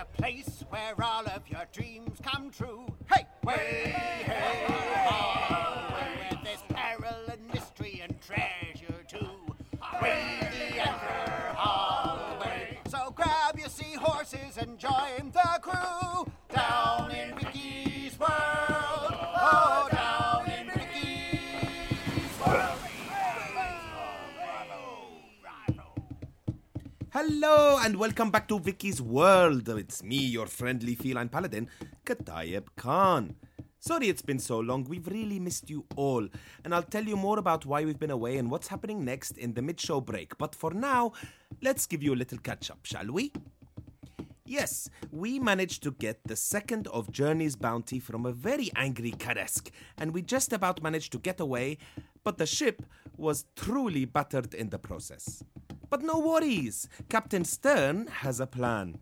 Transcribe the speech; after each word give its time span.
A 0.00 0.04
place 0.16 0.64
where 0.70 0.94
all 1.02 1.26
of 1.26 1.42
your 1.46 1.66
dreams 1.72 2.18
come 2.22 2.50
true. 2.50 2.86
Hey, 3.12 3.26
way, 3.44 3.92
hey, 3.94 4.64
ho, 5.04 5.92
where 5.92 6.40
there's 6.42 6.62
peril 6.70 7.26
and 7.30 7.46
mystery 7.52 8.00
and 8.02 8.18
treasure 8.22 9.02
too. 9.06 9.28
Way 10.00 10.38
the 10.40 10.80
Anchor 10.80 11.54
Hallway. 11.54 12.78
So 12.88 13.12
grab 13.14 13.58
your 13.58 13.68
seahorses 13.68 14.56
and 14.56 14.78
join 14.78 15.32
the 15.32 15.60
crew 15.60 16.32
down 16.48 17.10
in 17.10 17.36
Vicky's 17.36 17.79
Hello 27.22 27.78
and 27.84 27.96
welcome 27.96 28.30
back 28.30 28.48
to 28.48 28.58
Vicky's 28.58 29.02
World. 29.02 29.68
It's 29.68 30.02
me, 30.02 30.16
your 30.16 30.46
friendly 30.46 30.94
feline 30.94 31.28
paladin, 31.28 31.68
Katayeb 32.06 32.64
Khan. 32.76 33.34
Sorry 33.78 34.08
it's 34.08 34.22
been 34.22 34.38
so 34.38 34.58
long, 34.58 34.84
we've 34.84 35.06
really 35.06 35.38
missed 35.38 35.68
you 35.68 35.84
all, 35.96 36.26
and 36.64 36.74
I'll 36.74 36.82
tell 36.82 37.04
you 37.04 37.18
more 37.18 37.38
about 37.38 37.66
why 37.66 37.84
we've 37.84 37.98
been 37.98 38.10
away 38.10 38.38
and 38.38 38.50
what's 38.50 38.68
happening 38.68 39.04
next 39.04 39.36
in 39.36 39.52
the 39.52 39.60
mid 39.60 39.78
show 39.78 40.00
break. 40.00 40.38
But 40.38 40.54
for 40.54 40.70
now, 40.70 41.12
let's 41.60 41.84
give 41.84 42.02
you 42.02 42.14
a 42.14 42.16
little 42.16 42.38
catch 42.38 42.70
up, 42.70 42.86
shall 42.86 43.12
we? 43.12 43.34
Yes, 44.46 44.88
we 45.12 45.38
managed 45.38 45.82
to 45.82 45.90
get 45.90 46.20
the 46.24 46.36
second 46.36 46.86
of 46.86 47.12
Journey's 47.12 47.54
bounty 47.54 48.00
from 48.00 48.24
a 48.24 48.32
very 48.32 48.70
angry 48.76 49.12
Karesk, 49.12 49.68
and 49.98 50.14
we 50.14 50.22
just 50.22 50.54
about 50.54 50.82
managed 50.82 51.12
to 51.12 51.18
get 51.18 51.38
away, 51.38 51.76
but 52.24 52.38
the 52.38 52.46
ship 52.46 52.82
was 53.18 53.44
truly 53.56 54.06
battered 54.06 54.54
in 54.54 54.70
the 54.70 54.78
process. 54.78 55.44
But 55.90 56.02
no 56.02 56.20
worries, 56.20 56.88
Captain 57.08 57.44
Stern 57.44 58.06
has 58.06 58.38
a 58.38 58.46
plan. 58.46 59.00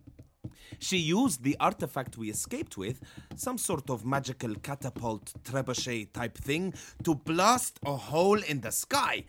She 0.79 0.97
used 0.97 1.43
the 1.43 1.55
artifact 1.59 2.17
we 2.17 2.31
escaped 2.31 2.77
with, 2.77 3.01
some 3.35 3.59
sort 3.59 3.91
of 3.91 4.05
magical 4.05 4.55
catapult 4.55 5.33
trebuchet 5.43 6.13
type 6.13 6.35
thing, 6.35 6.73
to 7.03 7.13
blast 7.13 7.79
a 7.85 7.95
hole 7.95 8.41
in 8.41 8.61
the 8.61 8.71
sky. 8.71 9.25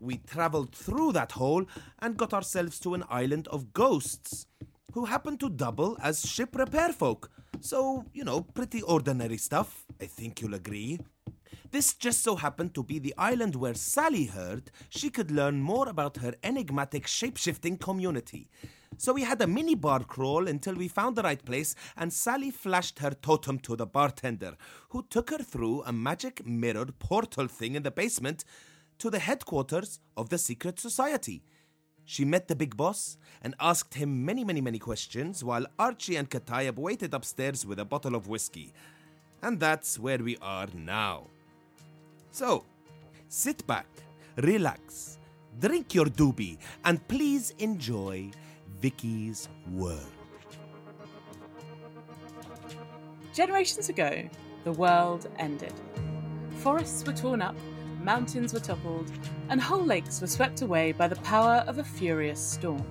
We 0.00 0.16
traveled 0.18 0.74
through 0.74 1.12
that 1.12 1.32
hole 1.32 1.66
and 2.00 2.16
got 2.16 2.34
ourselves 2.34 2.80
to 2.80 2.94
an 2.94 3.04
island 3.08 3.46
of 3.48 3.72
ghosts 3.72 4.46
who 4.92 5.04
happen 5.04 5.38
to 5.38 5.48
double 5.48 5.96
as 6.02 6.26
ship 6.26 6.56
repair 6.56 6.92
folk. 6.92 7.30
So, 7.60 8.04
you 8.12 8.24
know, 8.24 8.40
pretty 8.40 8.82
ordinary 8.82 9.36
stuff, 9.36 9.84
I 10.00 10.06
think 10.06 10.40
you'll 10.40 10.54
agree. 10.54 10.98
This 11.70 11.94
just 11.94 12.22
so 12.22 12.36
happened 12.36 12.74
to 12.74 12.82
be 12.82 12.98
the 12.98 13.14
island 13.18 13.56
where 13.56 13.74
Sally 13.74 14.26
heard 14.26 14.70
she 14.88 15.10
could 15.10 15.30
learn 15.30 15.60
more 15.60 15.88
about 15.88 16.18
her 16.18 16.34
enigmatic 16.42 17.06
shapeshifting 17.06 17.80
community. 17.80 18.48
So 18.96 19.12
we 19.12 19.22
had 19.22 19.42
a 19.42 19.46
mini 19.46 19.74
bar 19.74 20.04
crawl 20.04 20.46
until 20.46 20.74
we 20.74 20.86
found 20.88 21.16
the 21.16 21.22
right 21.22 21.44
place, 21.44 21.74
and 21.96 22.12
Sally 22.12 22.50
flashed 22.50 23.00
her 23.00 23.10
totem 23.10 23.58
to 23.60 23.74
the 23.74 23.86
bartender, 23.86 24.56
who 24.90 25.04
took 25.10 25.30
her 25.30 25.38
through 25.38 25.82
a 25.82 25.92
magic 25.92 26.46
mirrored 26.46 26.98
portal 26.98 27.48
thing 27.48 27.74
in 27.74 27.82
the 27.82 27.90
basement 27.90 28.44
to 28.98 29.10
the 29.10 29.18
headquarters 29.18 29.98
of 30.16 30.28
the 30.28 30.38
secret 30.38 30.78
society. 30.78 31.42
She 32.04 32.24
met 32.24 32.48
the 32.48 32.56
big 32.56 32.76
boss 32.76 33.16
and 33.42 33.54
asked 33.58 33.94
him 33.94 34.24
many, 34.24 34.44
many, 34.44 34.60
many 34.60 34.78
questions 34.78 35.42
while 35.42 35.66
Archie 35.78 36.16
and 36.16 36.30
Katayeb 36.30 36.76
waited 36.76 37.14
upstairs 37.14 37.66
with 37.66 37.78
a 37.78 37.84
bottle 37.84 38.14
of 38.14 38.28
whiskey. 38.28 38.72
And 39.42 39.58
that's 39.58 39.98
where 39.98 40.18
we 40.18 40.36
are 40.40 40.68
now. 40.72 41.28
So, 42.34 42.64
sit 43.28 43.64
back, 43.64 43.86
relax, 44.38 45.18
drink 45.60 45.94
your 45.94 46.06
doobie, 46.06 46.58
and 46.84 46.98
please 47.06 47.54
enjoy 47.60 48.32
Vicky's 48.80 49.48
World. 49.70 50.00
Generations 53.32 53.88
ago, 53.88 54.28
the 54.64 54.72
world 54.72 55.30
ended. 55.38 55.74
Forests 56.56 57.06
were 57.06 57.12
torn 57.12 57.40
up, 57.40 57.54
mountains 58.02 58.52
were 58.52 58.58
toppled, 58.58 59.12
and 59.48 59.60
whole 59.60 59.84
lakes 59.84 60.20
were 60.20 60.26
swept 60.26 60.60
away 60.60 60.90
by 60.90 61.06
the 61.06 61.22
power 61.22 61.62
of 61.68 61.78
a 61.78 61.84
furious 61.84 62.40
storm. 62.40 62.84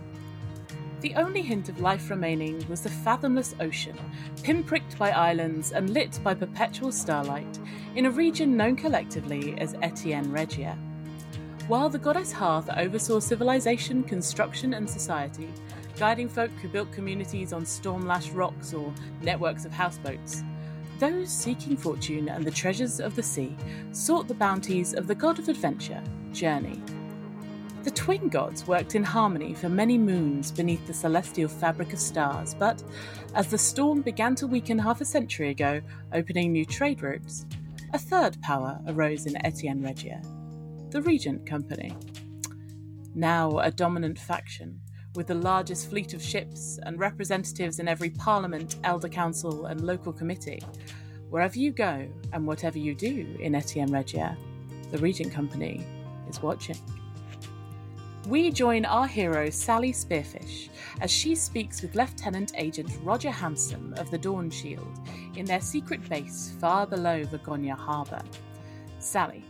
The 1.04 1.16
only 1.16 1.42
hint 1.42 1.68
of 1.68 1.82
life 1.82 2.10
remaining 2.10 2.66
was 2.70 2.80
the 2.80 2.90
fathomless 2.90 3.56
ocean, 3.60 4.00
pinpricked 4.42 4.98
by 4.98 5.12
islands 5.12 5.74
and 5.74 5.90
lit 5.90 6.18
by 6.24 6.34
perpetual 6.34 6.94
starlight, 6.94 7.60
in 7.98 8.06
a 8.06 8.10
region 8.10 8.56
known 8.56 8.78
collectively 8.78 9.54
as 9.58 9.76
Etienne 9.82 10.32
Regia. 10.32 10.78
While 11.68 11.90
the 11.90 12.00
goddess 12.00 12.32
Hearth 12.32 12.70
oversaw 12.78 13.20
civilization, 13.20 14.04
construction, 14.04 14.76
and 14.76 14.90
society, 14.90 15.50
guiding 15.98 16.30
folk 16.30 16.52
who 16.62 16.70
built 16.70 16.94
communities 16.94 17.52
on 17.52 17.66
storm 17.66 18.08
lashed 18.08 18.32
rocks 18.32 18.74
or 18.74 18.94
networks 19.22 19.66
of 19.66 19.74
houseboats, 19.74 20.42
those 21.00 21.30
seeking 21.30 21.76
fortune 21.76 22.30
and 22.30 22.46
the 22.46 22.52
treasures 22.52 23.02
of 23.02 23.14
the 23.18 23.24
sea 23.24 23.54
sought 23.92 24.30
the 24.30 24.34
bounties 24.36 24.94
of 24.94 25.08
the 25.08 25.16
god 25.16 25.38
of 25.38 25.50
adventure, 25.50 26.02
Journey. 26.32 26.82
The 27.84 27.92
twin 27.92 28.30
gods 28.30 28.66
worked 28.66 28.96
in 28.96 29.04
harmony 29.04 29.54
for 29.54 29.68
many 29.68 29.98
moons 29.98 30.52
beneath 30.52 30.88
the 30.88 30.94
celestial 30.94 31.50
fabric 31.50 31.92
of 31.92 32.00
stars, 32.00 32.54
but 32.54 32.82
as 33.36 33.48
the 33.48 33.58
storm 33.58 34.02
began 34.02 34.36
to 34.36 34.48
weaken 34.48 34.80
half 34.80 35.02
a 35.02 35.06
century 35.06 35.50
ago, 35.50 35.82
opening 36.14 36.54
new 36.54 36.66
trade 36.66 37.02
routes, 37.02 37.46
a 37.94 38.00
third 38.00 38.42
power 38.42 38.80
arose 38.88 39.26
in 39.26 39.46
Etienne 39.46 39.82
Regia 39.82 40.22
the 40.92 41.02
Regent 41.02 41.44
Company. 41.48 41.92
Now 43.16 43.58
a 43.58 43.72
dominant 43.72 44.20
faction, 44.20 44.80
with 45.16 45.26
the 45.26 45.34
largest 45.34 45.90
fleet 45.90 46.14
of 46.14 46.22
ships 46.22 46.80
and 46.84 47.00
representatives 47.00 47.80
in 47.80 47.88
every 47.88 48.12
parliament, 48.12 48.76
elder 48.84 49.10
council, 49.10 49.66
and 49.66 49.82
local 49.82 50.14
committee. 50.14 50.62
Wherever 51.32 51.58
you 51.58 51.72
go 51.72 52.08
and 52.32 52.46
whatever 52.46 52.78
you 52.78 52.94
do 52.94 53.36
in 53.40 53.56
Etienne 53.56 53.92
Regia, 53.92 54.38
the 54.92 55.00
Regent 55.00 55.34
Company 55.34 55.84
is 56.30 56.44
watching. 56.44 56.78
We 58.28 58.52
join 58.52 58.86
our 58.86 59.06
hero 59.06 59.50
Sally 59.50 59.92
Spearfish 59.92 60.70
as 61.02 61.12
she 61.12 61.36
speaks 61.36 61.82
with 61.82 61.94
Lieutenant 61.94 62.54
Agent 62.56 62.90
Roger 63.04 63.30
Hanson 63.30 63.94
of 63.98 64.10
the 64.12 64.18
Dawn 64.18 64.50
Shield 64.50 65.02
in 65.36 65.46
their 65.46 65.60
secret 65.60 66.08
base 66.08 66.56
far 66.58 66.88
below 66.88 67.26
Vagonia 67.26 67.76
Harbour. 67.76 68.22
Sally, 69.00 69.44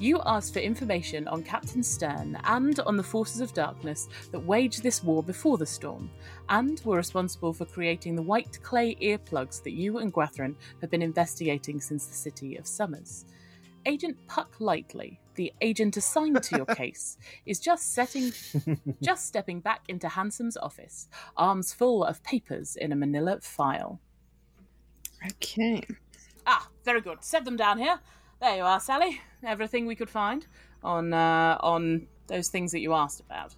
you 0.00 0.20
asked 0.26 0.52
for 0.52 0.58
information 0.58 1.28
on 1.28 1.44
Captain 1.44 1.84
Stern 1.84 2.36
and 2.42 2.80
on 2.80 2.96
the 2.96 3.02
forces 3.02 3.40
of 3.40 3.54
darkness 3.54 4.08
that 4.32 4.40
waged 4.40 4.82
this 4.82 5.04
war 5.04 5.22
before 5.22 5.56
the 5.56 5.64
storm, 5.64 6.10
and 6.48 6.82
were 6.84 6.96
responsible 6.96 7.52
for 7.52 7.64
creating 7.64 8.16
the 8.16 8.22
white 8.22 8.60
clay 8.60 8.96
earplugs 8.96 9.62
that 9.62 9.72
you 9.72 9.98
and 9.98 10.12
Gwathrin 10.12 10.56
have 10.80 10.90
been 10.90 11.00
investigating 11.00 11.80
since 11.80 12.06
the 12.06 12.14
city 12.14 12.56
of 12.56 12.66
Summers. 12.66 13.24
Agent 13.86 14.16
Puck 14.26 14.56
Lightly, 14.58 15.20
the 15.36 15.52
agent 15.60 15.96
assigned 15.96 16.42
to 16.42 16.56
your 16.56 16.66
case, 16.66 17.16
is 17.44 17.60
just 17.60 17.94
setting, 17.94 18.32
just 19.02 19.26
stepping 19.26 19.60
back 19.60 19.82
into 19.88 20.08
Handsome's 20.08 20.56
office, 20.56 21.08
arms 21.36 21.72
full 21.72 22.04
of 22.04 22.22
papers 22.22 22.76
in 22.76 22.92
a 22.92 22.96
manila 22.96 23.38
file. 23.40 24.00
Okay. 25.24 25.82
Ah, 26.46 26.68
very 26.84 27.00
good. 27.00 27.22
Set 27.24 27.44
them 27.44 27.56
down 27.56 27.78
here. 27.78 27.98
There 28.40 28.56
you 28.56 28.62
are, 28.62 28.80
Sally. 28.80 29.20
Everything 29.42 29.86
we 29.86 29.96
could 29.96 30.10
find 30.10 30.46
on 30.82 31.12
uh, 31.12 31.56
on 31.60 32.06
those 32.26 32.48
things 32.48 32.72
that 32.72 32.80
you 32.80 32.92
asked 32.92 33.20
about. 33.20 33.54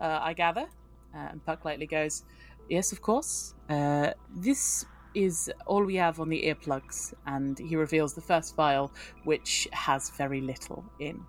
Uh, 0.00 0.18
I 0.22 0.32
gather. 0.32 0.66
Uh, 1.14 1.28
and 1.30 1.44
Puck 1.44 1.64
lightly 1.64 1.86
goes, 1.86 2.24
"Yes, 2.68 2.92
of 2.92 3.02
course. 3.02 3.54
Uh, 3.68 4.12
this 4.34 4.86
is 5.14 5.50
all 5.66 5.84
we 5.84 5.96
have 5.96 6.20
on 6.20 6.28
the 6.28 6.42
earplugs." 6.42 7.14
And 7.26 7.58
he 7.58 7.76
reveals 7.76 8.14
the 8.14 8.20
first 8.20 8.54
file, 8.56 8.92
which 9.24 9.68
has 9.72 10.10
very 10.10 10.40
little 10.40 10.84
in. 10.98 11.24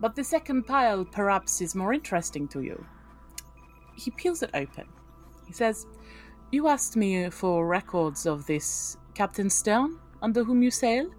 But 0.00 0.16
the 0.16 0.24
second 0.24 0.66
pile 0.66 1.04
perhaps 1.04 1.60
is 1.60 1.74
more 1.74 1.92
interesting 1.92 2.48
to 2.48 2.62
you. 2.62 2.84
He 3.96 4.10
peels 4.10 4.42
it 4.42 4.50
open. 4.54 4.86
He 5.46 5.52
says, 5.52 5.86
You 6.52 6.68
asked 6.68 6.96
me 6.96 7.30
for 7.30 7.66
records 7.66 8.26
of 8.26 8.46
this 8.46 8.96
Captain 9.14 9.48
Stern, 9.48 9.98
under 10.20 10.44
whom 10.44 10.62
you 10.62 10.70
sail. 10.70 11.10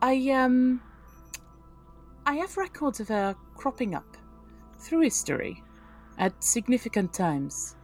I, 0.00 0.30
um. 0.30 0.80
I 2.24 2.34
have 2.36 2.56
records 2.56 3.00
of 3.00 3.08
her 3.08 3.36
cropping 3.56 3.94
up 3.94 4.16
through 4.78 5.02
history 5.02 5.62
at 6.18 6.42
significant 6.42 7.12
times, 7.12 7.76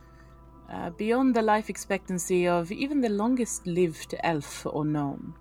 uh, 0.73 0.91
beyond 0.91 1.35
the 1.35 1.43
life 1.43 1.71
expectancy 1.71 2.47
of 2.47 2.71
even 2.71 3.01
the 3.01 3.09
longest 3.09 3.67
lived 3.67 4.15
elf 4.23 4.67
or 4.67 4.85
gnome. 4.85 5.35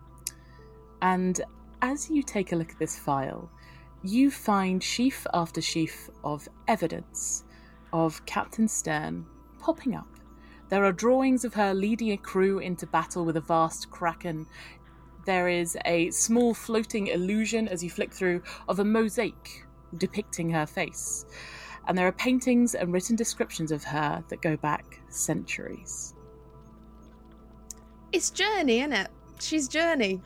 And 1.02 1.42
as 1.82 2.10
you 2.10 2.24
take 2.24 2.52
a 2.52 2.56
look 2.56 2.72
at 2.72 2.80
this 2.80 2.98
file, 2.98 3.50
you 4.04 4.32
find 4.32 4.82
sheaf 4.82 5.28
after 5.34 5.62
sheaf 5.62 6.10
of 6.24 6.48
evidence 6.68 7.44
of 7.92 8.26
Captain 8.26 8.68
Stern 8.68 9.26
popping 9.60 9.96
up. 9.96 10.08
There 10.70 10.84
are 10.86 10.92
drawings 10.92 11.46
of 11.46 11.54
her 11.54 11.74
leading 11.74 12.12
a 12.12 12.18
crew 12.18 12.60
into 12.60 12.86
battle 12.88 13.26
with 13.26 13.38
a 13.38 13.42
vast 13.42 13.90
kraken. 13.90 14.46
There 15.26 15.48
is 15.48 15.78
a 15.86 16.10
small 16.12 16.54
floating 16.54 17.08
illusion 17.08 17.68
as 17.68 17.84
you 17.84 17.90
flick 17.90 18.14
through 18.14 18.44
of 18.68 18.80
a 18.80 18.86
mosaic 18.86 19.66
depicting 19.98 20.50
her 20.50 20.66
face. 20.66 21.26
And 21.88 21.98
there 21.98 22.06
are 22.08 22.12
paintings 22.12 22.76
and 22.76 22.92
written 22.92 23.16
descriptions 23.16 23.72
of 23.72 23.84
her 23.86 24.24
that 24.28 24.42
go 24.42 24.58
back 24.58 25.00
centuries. 25.10 26.14
It's 28.12 28.30
Journey, 28.30 28.80
isn't 28.80 28.94
it? 28.94 29.08
She's 29.40 29.68
Journey. 29.68 30.22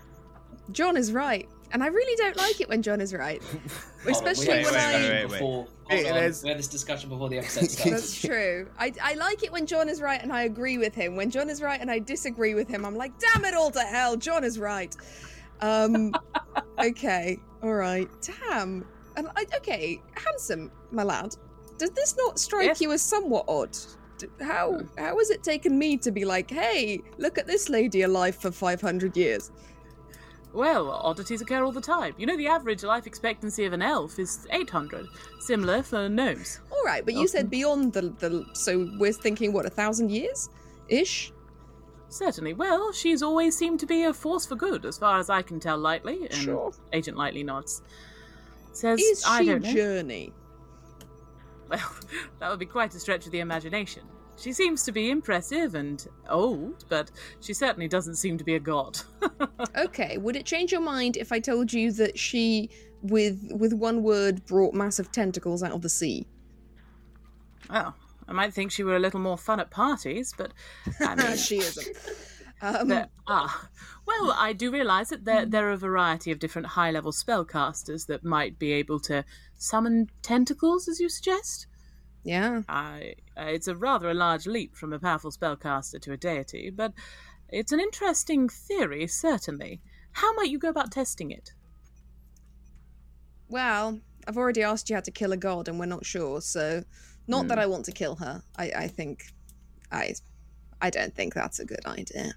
John 0.72 0.98
is 0.98 1.12
right. 1.12 1.48
And 1.74 1.84
I 1.84 1.88
really 1.88 2.16
don't 2.18 2.36
like 2.36 2.60
it 2.60 2.68
when 2.68 2.82
John 2.82 3.00
is 3.00 3.14
right. 3.14 3.42
Especially 4.08 4.48
Wait, 4.48 4.66
when 4.66 4.74
wait, 4.74 4.82
I. 4.82 4.94
wait, 4.94 5.10
wait, 5.10 5.24
wait. 5.26 5.32
Before, 5.34 5.68
Wait, 5.90 6.04
hold 6.06 6.08
on. 6.08 6.14
there's- 6.22 6.44
We 6.44 6.50
had 6.50 6.58
this 6.60 6.68
discussion 6.68 7.10
before 7.10 7.30
the 7.30 7.38
episode 7.38 7.70
That's 7.92 8.20
true. 8.20 8.68
I, 8.80 8.92
I 9.02 9.14
like 9.16 9.44
it 9.44 9.52
when 9.52 9.66
John 9.66 9.88
is 9.88 10.02
right 10.02 10.22
and 10.22 10.34
I 10.34 10.44
agree 10.44 10.78
with 10.78 10.96
him. 10.96 11.16
When 11.16 11.30
John 11.30 11.50
is 11.50 11.62
right 11.62 11.80
and 11.80 11.90
I 11.92 12.00
disagree 12.00 12.56
with 12.56 12.68
him, 12.68 12.86
I'm 12.86 12.96
like, 12.96 13.14
damn 13.20 13.46
it 13.46 13.54
all 13.54 13.72
to 13.72 13.80
hell, 13.82 14.16
John 14.18 14.44
is 14.44 14.58
right. 14.60 14.96
Um, 15.62 16.14
okay, 16.80 17.38
all 17.62 17.74
right. 17.74 18.10
Damn. 18.22 18.86
And 19.18 19.28
I, 19.36 19.46
okay, 19.58 20.02
handsome, 20.16 20.72
my 20.92 21.04
lad. 21.04 21.36
Does 21.82 21.92
this 21.92 22.16
not 22.16 22.38
strike 22.40 22.66
Yes. 22.66 22.82
you 22.82 22.92
as 22.92 23.02
somewhat 23.02 23.46
odd? 23.48 23.76
How 24.40 24.74
hmm. 24.74 24.86
how 25.00 25.18
has 25.18 25.32
it 25.32 25.42
taken 25.42 25.80
me 25.80 25.98
to 25.98 26.12
be 26.12 26.26
like, 26.26 26.52
hey, 26.52 27.02
look 27.18 27.40
at 27.40 27.48
this 27.48 27.70
lady 27.70 28.04
alive 28.04 28.36
for 28.36 28.52
500 28.52 29.18
years? 29.18 29.52
Well, 30.54 30.92
oddities 30.92 31.42
occur 31.42 31.64
all 31.64 31.72
the 31.72 31.82
time. 31.82 32.14
You 32.20 32.26
know, 32.28 32.38
the 32.38 32.48
average 32.48 32.84
life 32.84 33.08
expectancy 33.08 33.66
of 33.66 33.74
an 33.74 33.82
elf 33.82 34.20
is 34.20 34.46
800. 34.52 35.08
Similar 35.40 35.82
for 35.82 36.08
gnomes. 36.08 36.60
All 36.72 36.84
right, 36.86 37.04
but 37.04 37.16
you 37.16 37.28
said 37.28 37.50
beyond 37.50 37.94
the 37.94 38.14
the. 38.20 38.46
So 38.54 38.90
we're 39.00 39.14
thinking 39.14 39.54
what 39.54 39.66
a 39.66 39.70
thousand 39.72 40.12
years, 40.12 40.50
ish. 40.88 41.32
Certainly. 42.10 42.54
Well, 42.56 42.92
she's 42.92 43.24
always 43.24 43.58
seemed 43.58 43.80
to 43.80 43.86
be 43.88 44.04
a 44.04 44.14
force 44.14 44.46
for 44.46 44.58
good, 44.58 44.86
as 44.86 44.98
far 44.98 45.18
as 45.18 45.30
I 45.30 45.42
can 45.42 45.60
tell, 45.62 45.78
Lightly. 45.78 46.26
And 46.26 46.34
Sure. 46.34 46.72
Agent 46.92 47.18
Lightly 47.18 47.42
nods. 47.44 47.82
Says, 48.74 49.00
Is 49.00 49.24
I 49.26 49.40
she 49.40 49.46
don't 49.50 49.64
know. 49.64 49.74
Journey? 49.74 50.34
Well, 51.72 51.96
that 52.40 52.50
would 52.50 52.60
be 52.60 52.66
quite 52.66 52.94
a 52.94 53.00
stretch 53.00 53.26
of 53.26 53.32
the 53.32 53.40
imagination. 53.40 54.04
She 54.38 54.54
seems 54.54 54.84
to 54.84 54.92
be 54.92 55.10
impressive 55.10 55.76
and 55.76 56.06
old, 56.30 56.86
but 56.90 57.12
she 57.40 57.54
certainly 57.54 57.88
doesn't 57.88 58.16
seem 58.16 58.38
to 58.38 58.44
be 58.44 58.56
a 58.56 58.60
god. 58.60 59.00
Okay, 59.78 60.18
would 60.18 60.36
it 60.36 60.46
change 60.46 60.72
your 60.72 60.82
mind 60.82 61.16
if 61.16 61.32
I 61.32 61.40
told 61.40 61.72
you 61.72 61.92
that 61.94 62.20
she, 62.20 62.70
with 63.02 63.40
with 63.52 63.74
one 63.74 64.04
word, 64.04 64.46
brought 64.46 64.74
massive 64.74 65.12
tentacles 65.12 65.64
out 65.64 65.72
of 65.72 65.82
the 65.82 65.90
sea? 65.90 66.28
well, 67.70 67.96
I 68.28 68.34
might 68.34 68.54
think 68.54 68.72
she 68.72 68.84
were 68.84 68.96
a 68.96 69.00
little 69.00 69.20
more 69.20 69.38
fun 69.38 69.60
at 69.60 69.72
parties, 69.72 70.34
but 70.38 70.52
I 71.00 71.16
mean, 71.28 71.38
she 71.38 71.58
isn't. 71.58 71.98
Um, 72.62 72.90
there 72.90 73.08
are. 73.28 73.52
Well, 74.06 74.36
I 74.38 74.54
do 74.54 74.72
realise 74.72 75.10
that 75.10 75.26
there, 75.26 75.46
there 75.46 75.70
are 75.70 75.72
a 75.72 75.78
variety 75.78 76.32
of 76.32 76.40
different 76.40 76.68
high 76.68 76.92
level 76.92 77.12
spellcasters 77.12 78.08
that 78.08 78.24
might 78.24 78.60
be 78.60 78.72
able 78.74 79.00
to 79.02 79.24
summon 79.62 80.10
tentacles, 80.22 80.88
as 80.88 81.00
you 81.00 81.08
suggest. 81.08 81.68
yeah. 82.24 82.62
I, 82.68 83.14
uh, 83.38 83.46
it's 83.46 83.68
a 83.68 83.76
rather 83.76 84.10
a 84.10 84.14
large 84.14 84.48
leap 84.48 84.76
from 84.76 84.92
a 84.92 85.00
powerful 85.00 85.32
spellcaster 85.32 86.02
to 86.02 86.14
a 86.14 86.18
deity, 86.18 86.70
but 86.70 86.94
it's 87.50 87.72
an 87.72 87.80
interesting 87.80 88.50
theory, 88.50 89.08
certainly. 89.08 89.82
How 90.14 90.34
might 90.34 90.50
you 90.50 90.58
go 90.60 90.70
about 90.70 90.92
testing 90.92 91.32
it? 91.32 91.52
Well, 93.50 94.00
I've 94.28 94.38
already 94.38 94.64
asked 94.64 94.90
you 94.90 94.96
how 94.96 95.02
to 95.02 95.12
kill 95.12 95.32
a 95.32 95.38
god, 95.38 95.68
and 95.68 95.80
we're 95.80 95.86
not 95.86 96.06
sure. 96.06 96.42
So, 96.42 96.84
not 97.28 97.48
that 97.48 97.60
I 97.60 97.68
want 97.68 97.86
to 97.86 97.92
kill 97.92 98.16
her. 98.16 98.42
I, 98.58 98.72
I 98.76 98.88
think, 98.88 99.26
I, 99.92 100.16
I 100.82 100.90
don't 100.90 101.14
think 101.16 101.34
that's 101.34 101.60
a 101.60 101.66
good 101.66 101.86
idea. 101.86 102.34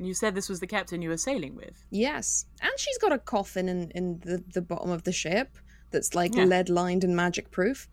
And 0.00 0.08
you 0.08 0.14
said 0.14 0.34
this 0.34 0.48
was 0.48 0.60
the 0.60 0.66
captain 0.66 1.02
you 1.02 1.10
were 1.10 1.18
sailing 1.18 1.54
with. 1.54 1.84
Yes, 1.90 2.46
and 2.62 2.72
she's 2.78 2.96
got 2.96 3.12
a 3.12 3.18
coffin 3.18 3.68
in 3.68 3.90
in 3.90 4.20
the 4.24 4.42
the 4.54 4.62
bottom 4.62 4.90
of 4.90 5.02
the 5.04 5.12
ship 5.12 5.58
that's 5.90 6.14
like 6.14 6.34
Yeah. 6.34 6.44
lead 6.44 6.70
lined 6.70 7.04
and 7.04 7.14
magic 7.14 7.50
proof. 7.50 7.86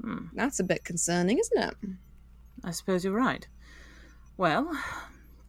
Hmm. 0.00 0.28
That's 0.32 0.58
a 0.58 0.64
bit 0.64 0.84
concerning, 0.84 1.38
isn't 1.38 1.62
it? 1.68 1.74
I 2.64 2.70
suppose 2.70 3.04
you're 3.04 3.12
right. 3.12 3.46
Well, 4.38 4.72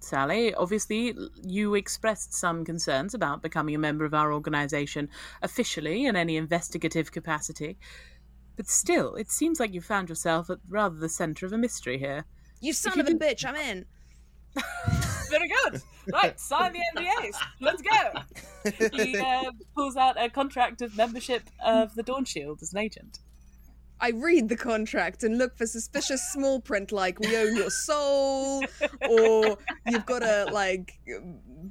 Sally, 0.02 0.54
obviously 0.54 1.16
you 1.42 1.76
expressed 1.76 2.34
some 2.34 2.66
concerns 2.66 3.14
about 3.14 3.42
becoming 3.42 3.74
a 3.74 3.80
member 3.80 4.04
of 4.04 4.14
our 4.14 4.34
organisation 4.34 5.08
officially 5.42 6.06
in 6.06 6.18
any 6.18 6.36
investigative 6.36 7.14
capacity. 7.14 7.78
But 8.58 8.68
still, 8.68 9.16
it 9.16 9.32
seems 9.32 9.62
like 9.62 9.74
you 9.74 9.80
found 9.80 10.10
yourself 10.10 10.50
at 10.50 10.60
rather 10.68 10.98
the 10.98 11.08
centre 11.10 11.46
of 11.46 11.54
a 11.54 11.58
mystery 11.58 11.98
here. 12.00 12.26
You 12.60 12.74
son 12.74 12.94
you 12.98 13.02
of 13.02 13.08
a 13.08 13.14
didn't- 13.14 13.22
bitch! 13.40 13.46
I'm 13.46 13.56
in. 13.56 13.86
Very 15.29 15.48
good. 15.48 15.82
Right, 16.12 16.39
sign 16.39 16.74
the 16.74 16.79
NDAs. 16.96 17.36
Let's 17.60 17.82
go. 17.82 18.91
He 18.98 19.17
uh, 19.17 19.51
pulls 19.75 19.96
out 19.96 20.22
a 20.22 20.29
contract 20.29 20.82
of 20.82 20.96
membership 20.96 21.44
of 21.63 21.96
the 21.96 22.03
Dawn 22.03 22.25
Shield 22.25 22.62
as 22.62 22.74
an 22.74 22.79
agent. 22.79 23.20
I 24.02 24.10
read 24.12 24.50
the 24.50 24.58
contract 24.58 25.24
and 25.24 25.38
look 25.38 25.58
for 25.58 25.66
suspicious 25.66 26.22
small 26.34 26.60
print 26.60 26.92
like 26.92 27.20
we 27.20 27.36
own 27.38 27.56
your 27.56 27.70
soul 27.70 28.64
or 29.10 29.58
you've 29.88 30.06
got 30.06 30.20
to 30.20 30.50
like 30.52 31.00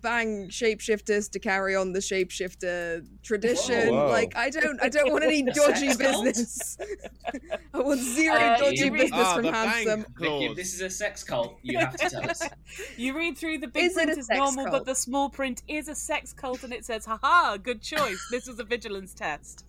bang 0.00 0.49
shapeshifters 0.49 1.31
to 1.33 1.38
carry 1.38 1.76
on 1.76 1.93
the 1.93 1.99
shapeshifter 2.00 3.07
tradition. 3.23 3.95
Whoa. 3.95 4.09
Like 4.09 4.35
I 4.37 4.49
don't 4.50 4.83
I 4.83 4.88
don't 4.88 5.12
want 5.12 5.25
any 5.25 5.43
dodgy 5.54 5.88
business. 5.88 6.78
I 7.75 7.78
want 7.81 8.00
zero 8.00 8.37
Uh, 8.37 8.57
dodgy 8.59 8.76
you 8.78 8.85
read- 8.93 9.00
business 9.02 9.21
Ah, 9.23 9.35
from 9.35 9.45
the 9.45 9.52
handsome. 9.52 10.07
Vicky, 10.19 10.54
this 10.54 10.73
is 10.75 10.81
a 10.81 10.90
sex 10.90 11.23
cult, 11.23 11.59
you 11.62 11.78
have 11.78 11.95
to 11.97 12.09
tell 12.09 12.28
us. 12.31 12.43
You 12.97 13.16
read 13.16 13.37
through 13.37 13.59
the 13.59 13.69
big 13.69 13.85
Is 13.85 13.93
print 13.95 14.11
is 14.19 14.28
normal, 14.31 14.64
cult? 14.64 14.71
but 14.73 14.87
the 14.87 14.95
small 14.95 15.28
print 15.31 15.62
is 15.69 15.88
a 15.88 15.95
sex 15.95 16.33
cult, 16.33 16.64
and 16.64 16.73
it 16.73 16.85
says, 16.85 17.04
"Haha, 17.04 17.57
good 17.57 17.83
choice. 17.83 18.21
This 18.31 18.47
was 18.47 18.59
a 18.59 18.64
vigilance 18.64 19.14
test." 19.14 19.64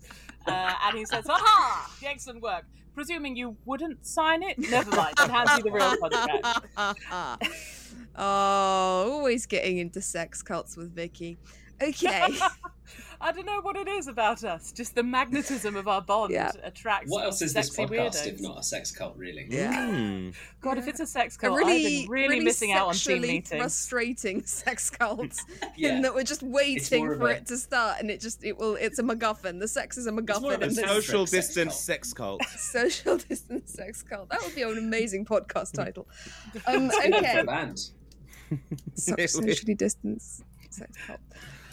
Uh, 0.46 0.74
and 0.84 0.98
he 0.98 1.04
says, 1.04 1.24
"Haha, 1.28 1.90
excellent 2.04 2.42
work." 2.42 2.64
Presuming 2.94 3.36
you 3.36 3.56
wouldn't 3.66 4.06
sign 4.06 4.42
it, 4.42 4.58
never 4.58 4.90
mind. 4.96 5.14
And 5.18 5.30
hands 5.30 5.50
you 5.58 5.64
the 5.64 5.70
real 5.70 5.96
contract. 5.98 6.66
oh, 8.16 9.12
always 9.12 9.44
getting 9.44 9.78
into 9.78 10.00
sex 10.00 10.42
cults 10.42 10.78
with 10.78 10.94
Vicky. 10.94 11.36
Okay. 11.82 12.28
I 13.18 13.32
don't 13.32 13.46
know 13.46 13.62
what 13.62 13.76
it 13.76 13.88
is 13.88 14.08
about 14.08 14.44
us. 14.44 14.72
Just 14.72 14.94
the 14.94 15.02
magnetism 15.02 15.74
of 15.74 15.88
our 15.88 16.02
bond 16.02 16.32
Yeah. 16.34 16.52
attracts. 16.62 17.10
What 17.10 17.24
else 17.24 17.40
is 17.40 17.54
this 17.54 17.68
sexy 17.68 17.82
podcast 17.94 18.10
weirdos. 18.10 18.26
if 18.26 18.40
not 18.40 18.58
a 18.58 18.62
sex 18.62 18.90
cult, 18.92 19.16
really? 19.16 19.46
yeah. 19.48 20.30
God, 20.60 20.76
if 20.76 20.86
it's 20.86 21.00
a 21.00 21.06
sex 21.06 21.34
A 21.36 21.38
cult, 21.38 21.56
really, 21.58 21.72
I've 21.74 22.02
been 22.02 22.10
really, 22.10 22.40
missing 22.40 22.72
out 22.72 22.88
on 22.88 22.92
team 22.92 22.98
sexually 22.98 23.28
meetings. 23.28 23.48
frustrating 23.62 24.42
sex 24.44 24.90
cults 24.90 25.42
Yeah. 25.78 25.96
in 25.96 26.02
that 26.02 26.14
we're 26.14 26.24
just 26.24 26.42
waiting 26.42 27.06
for 27.16 27.28
a- 27.30 27.36
it 27.36 27.46
to 27.46 27.56
start 27.56 28.00
and 28.00 28.10
it 28.10 28.20
just 28.20 28.44
it 28.44 28.58
will 28.58 28.74
it's 28.76 28.98
a 28.98 29.02
MacGuffin. 29.02 29.60
The 29.60 29.68
sex 29.68 29.96
is 29.96 30.06
a 30.06 30.12
more 30.12 30.20
MacGuffin 30.20 30.54
of 30.54 30.62
a 30.62 30.70
social- 30.70 30.96
Social 31.02 31.24
distance 31.24 31.74
sex 31.74 32.12
cult. 32.12 32.44
social 32.58 33.16
distance 33.16 33.72
sex 33.72 34.02
cult. 34.02 34.28
That 34.28 34.42
would 34.44 34.54
be 34.54 34.60
an 34.62 34.76
amazing 34.76 35.24
podcast 35.24 35.72
title. 35.72 36.06
Um, 36.66 36.90
It's 36.92 36.98
good 36.98 37.14
for 37.14 37.24
a 37.24 37.30
okay, 37.30 37.42
band. 37.44 37.90
so, 38.94 39.14
socially 39.16 39.74
distance 39.74 40.42
sex 40.68 40.92
cult. 41.06 41.20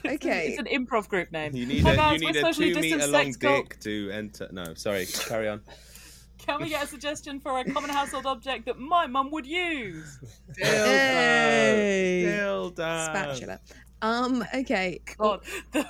Okay. 0.16 0.48
It's 0.50 0.60
an 0.60 0.66
improv 0.66 1.08
group 1.08 1.32
name. 1.32 1.56
You 1.56 1.66
need 1.66 1.82
Hi 1.84 1.94
a 1.94 1.96
guys, 1.96 2.22
you 2.22 2.28
we're 2.28 2.32
need 2.34 2.40
a 2.40 2.42
socially 2.42 2.74
two 2.74 2.82
meter 2.82 3.08
long 3.08 3.24
sex 3.34 3.38
cult. 3.38 3.70
dick 3.70 3.80
to 3.82 4.10
enter. 4.12 4.50
No, 4.52 4.74
sorry. 4.76 5.06
Carry 5.06 5.48
on. 5.48 5.62
Can 6.40 6.62
we 6.62 6.68
get 6.68 6.84
a 6.84 6.88
suggestion 6.88 7.40
for 7.40 7.58
a 7.60 7.64
common 7.64 7.90
household 7.90 8.26
object 8.26 8.66
that 8.66 8.78
my 8.78 9.08
mum 9.08 9.32
would 9.32 9.46
use? 9.46 10.20
Hey. 10.58 12.26
Dildo. 12.28 13.06
Spatula. 13.06 13.60
Um, 14.02 14.44
okay. 14.54 15.00
God, 15.18 15.40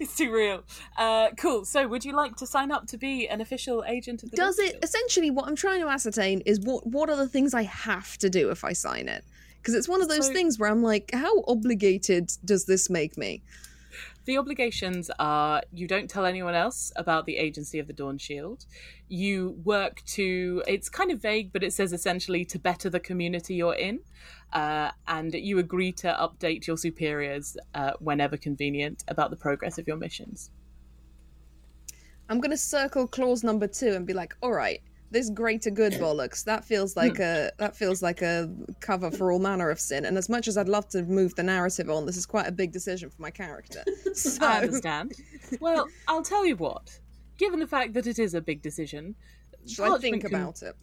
it's 0.00 0.16
too 0.16 0.32
real. 0.32 0.64
Uh, 0.98 1.28
cool. 1.38 1.64
So, 1.64 1.86
would 1.86 2.04
you 2.04 2.12
like 2.16 2.34
to 2.36 2.46
sign 2.48 2.72
up 2.72 2.88
to 2.88 2.98
be 2.98 3.28
an 3.28 3.40
official 3.40 3.84
agent 3.86 4.24
of 4.24 4.32
the 4.32 4.36
Does 4.36 4.56
Dog 4.56 4.64
it 4.66 4.70
Shield? 4.72 4.84
essentially 4.84 5.30
what 5.30 5.46
I'm 5.46 5.54
trying 5.54 5.80
to 5.82 5.88
ascertain 5.88 6.40
is 6.40 6.58
what 6.58 6.84
what 6.84 7.08
are 7.10 7.16
the 7.16 7.28
things 7.28 7.54
I 7.54 7.62
have 7.62 8.18
to 8.18 8.28
do 8.28 8.50
if 8.50 8.64
I 8.64 8.72
sign 8.72 9.08
it? 9.08 9.24
Because 9.62 9.74
it's 9.74 9.88
one 9.88 10.02
of 10.02 10.08
those 10.08 10.26
So- 10.26 10.32
things 10.32 10.58
where 10.58 10.68
I'm 10.68 10.82
like, 10.82 11.12
how 11.14 11.44
obligated 11.46 12.32
does 12.44 12.64
this 12.66 12.90
make 12.90 13.16
me? 13.16 13.42
The 14.24 14.36
obligations 14.38 15.08
are 15.18 15.62
you 15.72 15.86
don't 15.86 16.08
tell 16.10 16.24
anyone 16.24 16.54
else 16.54 16.92
about 16.96 17.26
the 17.26 17.36
agency 17.36 17.78
of 17.78 17.86
the 17.86 17.92
Dawn 17.92 18.18
Shield. 18.18 18.66
You 19.08 19.60
work 19.64 20.04
to, 20.06 20.62
it's 20.66 20.88
kind 20.88 21.10
of 21.12 21.20
vague, 21.20 21.52
but 21.52 21.62
it 21.62 21.72
says 21.72 21.92
essentially 21.92 22.44
to 22.46 22.58
better 22.58 22.88
the 22.90 23.00
community 23.00 23.54
you're 23.54 23.74
in. 23.74 24.00
Uh, 24.52 24.90
and 25.08 25.32
you 25.34 25.58
agree 25.58 25.92
to 25.92 26.08
update 26.08 26.66
your 26.66 26.76
superiors 26.76 27.56
uh, 27.74 27.92
whenever 28.00 28.36
convenient 28.36 29.02
about 29.08 29.30
the 29.30 29.36
progress 29.36 29.78
of 29.78 29.86
your 29.86 29.96
missions. 29.96 30.50
I'm 32.28 32.40
gonna 32.40 32.56
circle 32.56 33.06
clause 33.06 33.42
number 33.44 33.66
two 33.66 33.92
and 33.92 34.06
be 34.06 34.12
like, 34.12 34.34
all 34.42 34.52
right, 34.52 34.80
this 35.12 35.30
greater 35.30 35.70
good 35.70 35.92
bollocks. 35.94 36.42
That 36.44 36.64
feels 36.64 36.96
like 36.96 37.18
a 37.18 37.52
that 37.58 37.76
feels 37.76 38.02
like 38.02 38.22
a 38.22 38.50
cover 38.80 39.10
for 39.10 39.30
all 39.30 39.38
manner 39.38 39.70
of 39.70 39.78
sin. 39.78 40.04
And 40.06 40.16
as 40.18 40.28
much 40.28 40.48
as 40.48 40.56
I'd 40.56 40.68
love 40.68 40.88
to 40.90 41.02
move 41.02 41.34
the 41.34 41.42
narrative 41.42 41.90
on, 41.90 42.06
this 42.06 42.16
is 42.16 42.26
quite 42.26 42.46
a 42.48 42.52
big 42.52 42.72
decision 42.72 43.10
for 43.10 43.20
my 43.22 43.30
character. 43.30 43.84
So 44.14 44.44
I 44.44 44.58
understand. 44.62 45.12
well, 45.60 45.88
I'll 46.08 46.22
tell 46.22 46.44
you 46.44 46.56
what. 46.56 46.98
Given 47.38 47.60
the 47.60 47.66
fact 47.66 47.94
that 47.94 48.06
it 48.06 48.18
is 48.18 48.34
a 48.34 48.40
big 48.42 48.60
decision, 48.60 49.14
Shall 49.66 49.94
I 49.94 49.98
think 49.98 50.22
can- 50.24 50.34
about 50.34 50.62
it? 50.62 50.74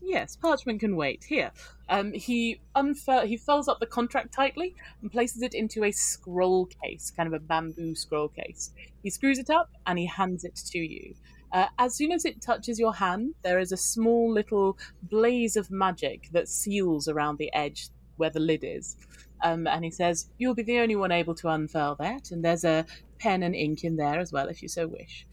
Yes, 0.00 0.36
parchment 0.36 0.80
can 0.80 0.94
wait. 0.96 1.24
Here, 1.24 1.50
um, 1.88 2.12
he 2.12 2.60
unfur- 2.76 3.26
he 3.26 3.36
folds 3.36 3.66
up 3.68 3.80
the 3.80 3.86
contract 3.86 4.32
tightly 4.32 4.74
and 5.02 5.10
places 5.10 5.42
it 5.42 5.52
into 5.52 5.82
a 5.84 5.90
scroll 5.90 6.66
case, 6.82 7.10
kind 7.16 7.26
of 7.26 7.32
a 7.32 7.40
bamboo 7.40 7.94
scroll 7.94 8.28
case. 8.28 8.70
He 9.02 9.10
screws 9.10 9.38
it 9.38 9.50
up 9.50 9.70
and 9.86 9.98
he 9.98 10.06
hands 10.06 10.44
it 10.44 10.54
to 10.72 10.78
you. 10.78 11.14
Uh, 11.52 11.66
as 11.78 11.94
soon 11.94 12.12
as 12.12 12.24
it 12.24 12.42
touches 12.42 12.78
your 12.78 12.94
hand, 12.94 13.34
there 13.42 13.58
is 13.58 13.72
a 13.72 13.76
small 13.76 14.32
little 14.32 14.78
blaze 15.02 15.56
of 15.56 15.70
magic 15.70 16.28
that 16.32 16.48
seals 16.48 17.08
around 17.08 17.38
the 17.38 17.52
edge 17.54 17.88
where 18.16 18.30
the 18.30 18.40
lid 18.40 18.60
is. 18.62 18.96
Um, 19.42 19.66
and 19.66 19.84
he 19.84 19.90
says, 19.90 20.30
You'll 20.38 20.54
be 20.54 20.62
the 20.62 20.78
only 20.78 20.96
one 20.96 21.12
able 21.12 21.34
to 21.36 21.48
unfurl 21.48 21.96
that, 22.00 22.30
and 22.30 22.44
there's 22.44 22.64
a 22.64 22.84
pen 23.18 23.42
and 23.42 23.54
ink 23.54 23.84
in 23.84 23.96
there 23.96 24.18
as 24.18 24.32
well 24.32 24.48
if 24.48 24.62
you 24.62 24.68
so 24.68 24.86
wish. 24.86 25.26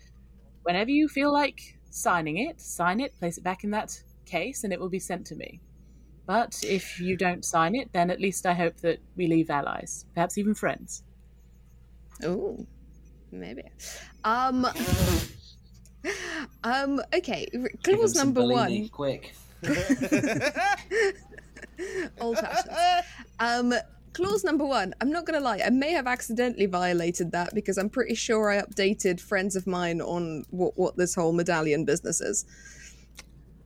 Whenever 0.63 0.91
you 0.91 1.07
feel 1.07 1.31
like 1.31 1.77
signing 1.89 2.37
it, 2.37 2.59
sign 2.59 2.99
it, 2.99 3.17
place 3.17 3.37
it 3.37 3.43
back 3.43 3.63
in 3.63 3.71
that 3.71 4.01
case, 4.25 4.63
and 4.63 4.73
it 4.73 4.79
will 4.79 4.89
be 4.89 4.99
sent 4.99 5.25
to 5.27 5.35
me. 5.35 5.61
But 6.25 6.63
if 6.63 6.99
you 6.99 7.17
don't 7.17 7.43
sign 7.43 7.75
it, 7.75 7.91
then 7.91 8.09
at 8.09 8.21
least 8.21 8.45
I 8.45 8.53
hope 8.53 8.77
that 8.77 8.99
we 9.17 9.27
leave 9.27 9.49
allies, 9.49 10.05
perhaps 10.13 10.37
even 10.37 10.53
friends. 10.53 11.03
Oh, 12.23 12.65
maybe. 13.31 13.63
Um. 14.23 14.67
Um. 16.63 17.01
Okay. 17.15 17.47
r- 17.53 17.69
Give 17.83 17.93
him 17.95 17.99
Clause 17.99 18.13
some 18.15 18.27
number 18.33 18.41
Bellini, 18.41 18.81
one. 18.81 18.89
quick. 18.89 19.33
Old 22.21 22.37
fashioned. 22.37 22.75
Um. 23.39 23.73
Clause 24.13 24.43
number 24.43 24.63
one. 24.65 24.93
I'm 25.01 25.11
not 25.11 25.25
gonna 25.25 25.39
lie. 25.39 25.59
I 25.65 25.71
may 25.71 25.91
have 25.91 26.05
accidentally 26.05 26.67
violated 26.67 27.31
that 27.31 27.55
because 27.55 27.79
I'm 27.79 27.89
pretty 27.89 28.13
sure 28.13 28.51
I 28.51 28.61
updated 28.61 29.19
friends 29.19 29.55
of 29.55 29.65
mine 29.65 30.01
on 30.01 30.45
what 30.51 30.77
what 30.77 30.97
this 30.97 31.15
whole 31.15 31.33
medallion 31.33 31.83
business 31.83 32.21
is. 32.21 32.45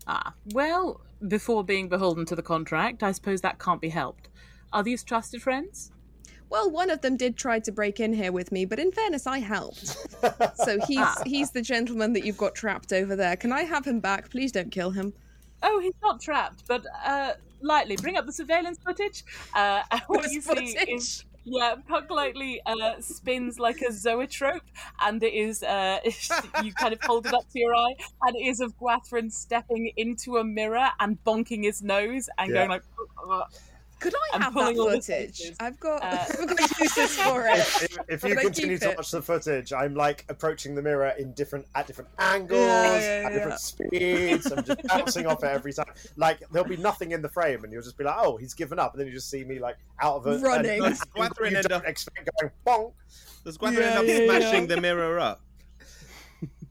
Ah, 0.08 0.34
well, 0.54 1.02
before 1.28 1.66
being 1.66 1.90
beholden 1.90 2.26
to 2.28 2.36
the 2.36 2.42
contract, 2.42 3.04
I 3.04 3.12
suppose 3.12 3.42
that 3.42 3.60
can't 3.60 3.82
be 3.82 3.90
helped. 3.90 4.30
Are 4.72 4.84
these 4.84 5.04
trusted 5.04 5.42
friends? 5.42 5.92
Well, 6.50 6.70
one 6.72 6.90
of 6.90 7.02
them 7.02 7.18
did 7.18 7.36
try 7.38 7.60
to 7.60 7.72
break 7.72 8.00
in 8.00 8.14
here 8.14 8.32
with 8.32 8.52
me, 8.52 8.66
but 8.66 8.80
in 8.80 8.92
fairness, 8.92 9.28
I 9.28 9.40
helped. 9.40 9.88
so 10.56 10.80
he's 10.88 11.00
Ah. 11.00 11.22
he's 11.26 11.52
the 11.52 11.62
gentleman 11.62 12.14
that 12.14 12.24
you've 12.26 12.38
got 12.38 12.56
trapped 12.56 12.94
over 12.94 13.16
there. 13.16 13.36
Can 13.36 13.52
I 13.52 13.64
have 13.64 13.86
him 13.86 14.00
back? 14.00 14.30
Please 14.30 14.52
don't 14.52 14.72
kill 14.72 14.92
him. 14.92 15.14
Oh, 15.64 15.80
he's 15.80 15.94
not 16.02 16.22
trapped, 16.22 16.64
but 16.68 16.86
uh, 17.06 17.34
lightly 17.62 17.98
bring 17.98 18.16
up 18.18 18.26
the 18.26 18.32
surveillance 18.32 18.78
footage. 18.86 19.24
Uh, 19.54 19.82
what 20.08 20.22
What 20.22 20.32
you 20.32 20.42
footage? 20.42 20.70
see 20.70 20.92
is 20.92 21.26
yeah, 21.50 21.76
Puck 21.88 22.10
lightly 22.10 22.62
uh, 22.66 23.00
spins 23.00 23.58
like 23.58 23.82
a 23.82 23.92
zoetrope, 23.92 24.62
and 25.02 25.22
it 25.24 25.34
is 25.34 25.64
uh, 25.64 26.00
you 26.64 26.74
kind 26.74 26.94
of 26.94 27.00
hold 27.02 27.26
it 27.26 27.34
up 27.34 27.44
to 27.52 27.60
your 27.60 27.74
eye, 27.76 27.96
and 28.24 28.36
it 28.36 28.46
is 28.48 28.60
of 28.60 28.78
Gwathrin 28.78 29.32
stepping 29.32 29.92
into 29.98 30.38
a 30.38 30.44
mirror 30.44 30.90
and 31.00 31.18
bonking 31.26 31.64
his 31.64 31.82
nose 31.82 32.30
and 32.38 32.50
Yeah. 32.52 32.68
going 32.68 32.70
like. 32.70 32.84
"Ugh." 33.98 34.02
Could 34.02 34.14
I 34.16 34.36
I'm 34.36 34.42
have 34.42 34.54
that 34.54 34.60
pulling 34.60 34.80
all 34.80 34.90
the 34.90 35.02
footage? 35.02 35.42
I've 35.60 35.80
got 35.80 36.04
Uh, 36.04 36.26
I've 36.42 36.48
got 36.56 36.80
uses 36.80 37.18
for 37.18 37.48
it. 37.48 37.60
if, 37.60 37.98
if 38.10 38.22
But 38.22 38.30
you 38.30 38.36
continue 38.38 38.78
to 38.78 38.92
it. 38.92 38.98
watch 38.98 39.12
the 39.12 39.22
footage, 39.22 39.74
I'm 39.74 39.96
like 39.96 40.26
approaching 40.30 40.76
the 40.76 40.82
mirror 40.82 41.14
in 41.18 41.34
different 41.34 41.66
at 41.76 41.88
different 41.88 42.10
angles, 42.20 42.60
Yeah, 42.62 42.94
yeah, 42.94 42.98
at 43.00 43.22
yeah. 43.24 43.30
different 43.38 43.60
speeds. 43.60 44.52
I'm 44.52 44.64
just 44.64 44.84
bouncing 44.88 45.26
off 45.26 45.44
it 45.44 45.48
every 45.48 45.74
time. 45.74 45.88
Like 46.16 46.42
there'll 46.52 46.68
be 46.68 46.78
nothing 46.78 47.12
in 47.12 47.22
the 47.22 47.30
frame, 47.30 47.64
and 47.64 47.74
you'll 47.74 47.82
just 47.82 47.98
be 47.98 48.04
like, 48.04 48.16
"Oh, 48.20 48.38
he's 48.38 48.54
given 48.54 48.78
up," 48.80 48.94
and 48.94 49.00
then 49.02 49.08
you 49.08 49.14
just 49.14 49.30
see 49.30 49.44
me 49.44 49.60
like 49.60 49.78
out 50.02 50.16
of 50.18 50.28
a 50.28 50.38
Running. 50.40 50.84
an 50.84 50.92
Does 50.92 51.02
angle 51.16 51.36
you 51.50 51.58
end 51.58 51.68
don't 51.68 51.74
up- 51.82 51.86
expect 51.86 52.30
going 52.40 52.52
bonk. 52.66 52.94
Does 53.44 53.58
Gwathrin 53.58 53.74
Yeah, 53.80 53.86
end 53.86 53.98
up 54.00 54.06
yeah, 54.06 54.26
smashing 54.26 54.62
yeah. 54.70 54.76
the 54.76 54.82
mirror 54.82 55.20
up? 55.20 55.42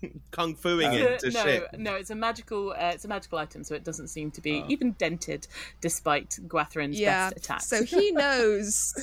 Kung 0.30 0.54
fuing 0.54 0.92
It's 0.92 1.24
it 1.24 1.30
to 1.30 1.36
no, 1.36 1.44
shit. 1.44 1.78
no, 1.78 1.94
it's 1.94 2.10
a 2.10 2.14
magical. 2.14 2.70
Uh, 2.70 2.90
it's 2.94 3.04
a 3.04 3.08
magical 3.08 3.38
item, 3.38 3.64
so 3.64 3.74
it 3.74 3.84
doesn't 3.84 4.08
seem 4.08 4.30
to 4.32 4.40
Oh. 4.40 4.42
be 4.42 4.64
even 4.68 4.92
dented, 4.92 5.46
despite 5.80 6.30
Gwathrin's 6.46 6.98
Yeah. 6.98 7.30
best 7.30 7.36
attacks. 7.44 7.66
So 7.68 7.82
he 7.84 8.10
knows. 8.12 8.94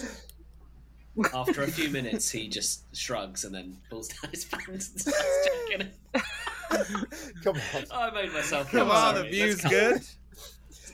After 1.33 1.61
a 1.61 1.67
few 1.67 1.89
minutes, 1.89 2.31
he 2.31 2.47
just 2.47 2.85
shrugs 2.95 3.43
and 3.43 3.53
then 3.53 3.77
pulls 3.89 4.07
down 4.07 4.31
his 4.31 4.45
pants 4.45 4.89
and 4.91 5.01
starts 5.01 5.47
checking 5.69 5.87
it. 5.87 5.93
Come 7.43 7.55
on, 7.55 7.85
Oh, 7.91 7.99
I 7.99 8.11
made 8.11 8.33
myself. 8.33 8.71
Come 8.71 8.87
feel 8.87 8.91
on, 8.91 9.15
the 9.15 9.23
view's 9.23 9.61
good. 9.61 10.01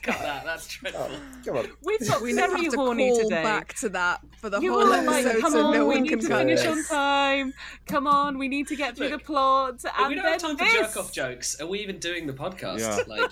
Let's 0.06 0.18
cut 0.18 0.24
that. 0.26 0.44
That's 0.44 0.66
dreadful. 0.68 1.08
oh, 1.10 1.20
come 1.44 1.56
on. 1.58 1.68
We've 1.82 2.08
got 2.08 2.22
We 2.22 2.32
now 2.32 2.48
very 2.48 2.64
have 2.64 2.72
to 2.72 2.76
horny 2.78 3.10
call 3.10 3.22
today. 3.28 3.42
back 3.42 3.74
to 3.74 3.88
that 3.90 4.20
for 4.38 4.50
the 4.50 4.60
You 4.60 4.72
whole 4.72 4.84
were 4.84 4.90
like, 5.04 5.24
episode, 5.26 5.40
come 5.40 5.52
so 5.52 5.66
on, 5.66 5.72
no 5.74 5.86
we 5.86 5.94
one 5.94 6.02
need 6.02 6.08
can 6.10 6.18
to 6.20 6.26
finish 6.28 6.62
this. 6.62 6.90
on 6.90 6.96
time. 6.96 7.54
Come 7.86 8.06
on, 8.06 8.38
we 8.38 8.48
need 8.48 8.66
to 8.68 8.76
get 8.76 8.96
through 8.96 9.08
Look, 9.08 9.20
the 9.20 9.26
plot. 9.26 9.84
And 9.98 10.08
we 10.08 10.14
don't 10.14 10.24
have 10.24 10.40
time 10.40 10.56
for 10.56 10.64
jerk 10.64 10.96
off 10.96 11.12
jokes. 11.12 11.60
Are 11.60 11.66
we 11.66 11.80
even 11.80 11.98
doing 11.98 12.26
the 12.26 12.32
podcast? 12.32 12.80
Yeah. 12.80 12.98
Like, 13.06 13.30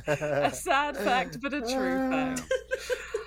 A 0.06 0.50
sad 0.52 0.96
fact, 0.96 1.40
but 1.40 1.52
a 1.54 1.60
true 1.60 2.10
fact. 2.10 2.42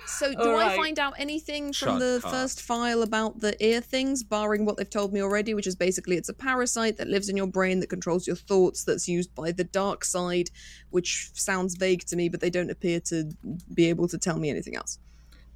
So, 0.06 0.32
do 0.32 0.50
All 0.50 0.56
I 0.58 0.76
find 0.76 0.98
out 0.98 1.14
anything 1.18 1.72
Shut 1.72 1.88
from 1.88 1.98
the 1.98 2.20
up. 2.22 2.30
first 2.30 2.60
file 2.62 3.02
about 3.02 3.40
the 3.40 3.56
ear 3.64 3.80
things, 3.80 4.22
barring 4.22 4.64
what 4.64 4.76
they've 4.76 4.90
told 4.90 5.12
me 5.12 5.22
already, 5.22 5.54
which 5.54 5.66
is 5.66 5.76
basically 5.76 6.16
it's 6.16 6.28
a 6.28 6.34
parasite 6.34 6.96
that 6.98 7.08
lives 7.08 7.28
in 7.28 7.36
your 7.36 7.46
brain 7.46 7.80
that 7.80 7.88
controls 7.88 8.26
your 8.26 8.36
thoughts, 8.36 8.84
that's 8.84 9.08
used 9.08 9.34
by 9.34 9.52
the 9.52 9.64
dark 9.64 10.04
side, 10.04 10.50
which 10.90 11.30
sounds 11.34 11.74
vague 11.76 12.04
to 12.06 12.16
me, 12.16 12.28
but 12.28 12.40
they 12.40 12.50
don't 12.50 12.70
appear 12.70 13.00
to 13.00 13.30
be 13.72 13.86
able 13.86 14.08
to 14.08 14.18
tell 14.18 14.38
me 14.38 14.50
anything 14.50 14.76
else. 14.76 14.98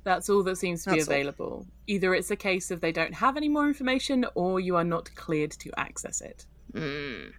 That's 0.05 0.29
all 0.31 0.43
that 0.45 0.57
seems 0.57 0.85
to 0.85 0.91
be 0.91 0.97
That's 0.97 1.09
all. 1.09 1.15
available. 1.15 1.67
Either 1.87 2.15
it's 2.15 2.31
a 2.31 2.37
case 2.37 2.71
of 2.71 2.81
they 2.81 2.93
don't 2.93 3.15
have 3.15 3.37
any 3.37 3.49
more 3.49 3.67
information, 3.67 4.25
or 4.35 4.61
you 4.61 4.77
are 4.77 4.85
not 4.85 5.15
cleared 5.15 5.51
to 5.53 5.71
access 5.79 6.21
it. 6.21 6.47
Mm. 6.73 7.33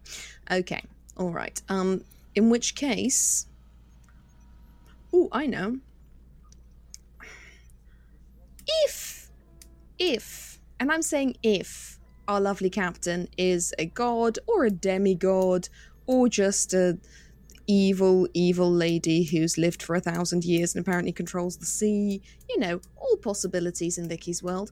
Okay, 0.51 0.83
all 1.17 1.29
right. 1.29 1.61
Um, 1.69 2.03
in 2.35 2.49
which 2.49 2.75
case, 2.75 3.47
oh, 5.15 5.29
I 5.31 5.47
know. 5.47 5.77
If, 8.85 9.29
if, 9.97 10.59
and 10.79 10.91
I'm 10.91 11.01
saying 11.01 11.37
if, 11.43 11.99
our 12.27 12.41
lovely 12.41 12.69
captain 12.69 13.27
is 13.37 13.73
a 13.77 13.85
god 13.85 14.39
or 14.47 14.65
a 14.65 14.71
demigod 14.71 15.69
or 16.07 16.27
just 16.27 16.73
a 16.73 16.97
evil, 17.67 18.27
evil 18.33 18.71
lady 18.71 19.23
who's 19.23 19.57
lived 19.57 19.83
for 19.83 19.95
a 19.95 19.99
thousand 19.99 20.43
years 20.43 20.75
and 20.75 20.81
apparently 20.81 21.11
controls 21.11 21.57
the 21.57 21.65
sea, 21.65 22.21
you 22.49 22.59
know, 22.59 22.81
all 22.95 23.17
possibilities 23.17 23.97
in 23.97 24.09
Vicky's 24.09 24.41
world 24.43 24.71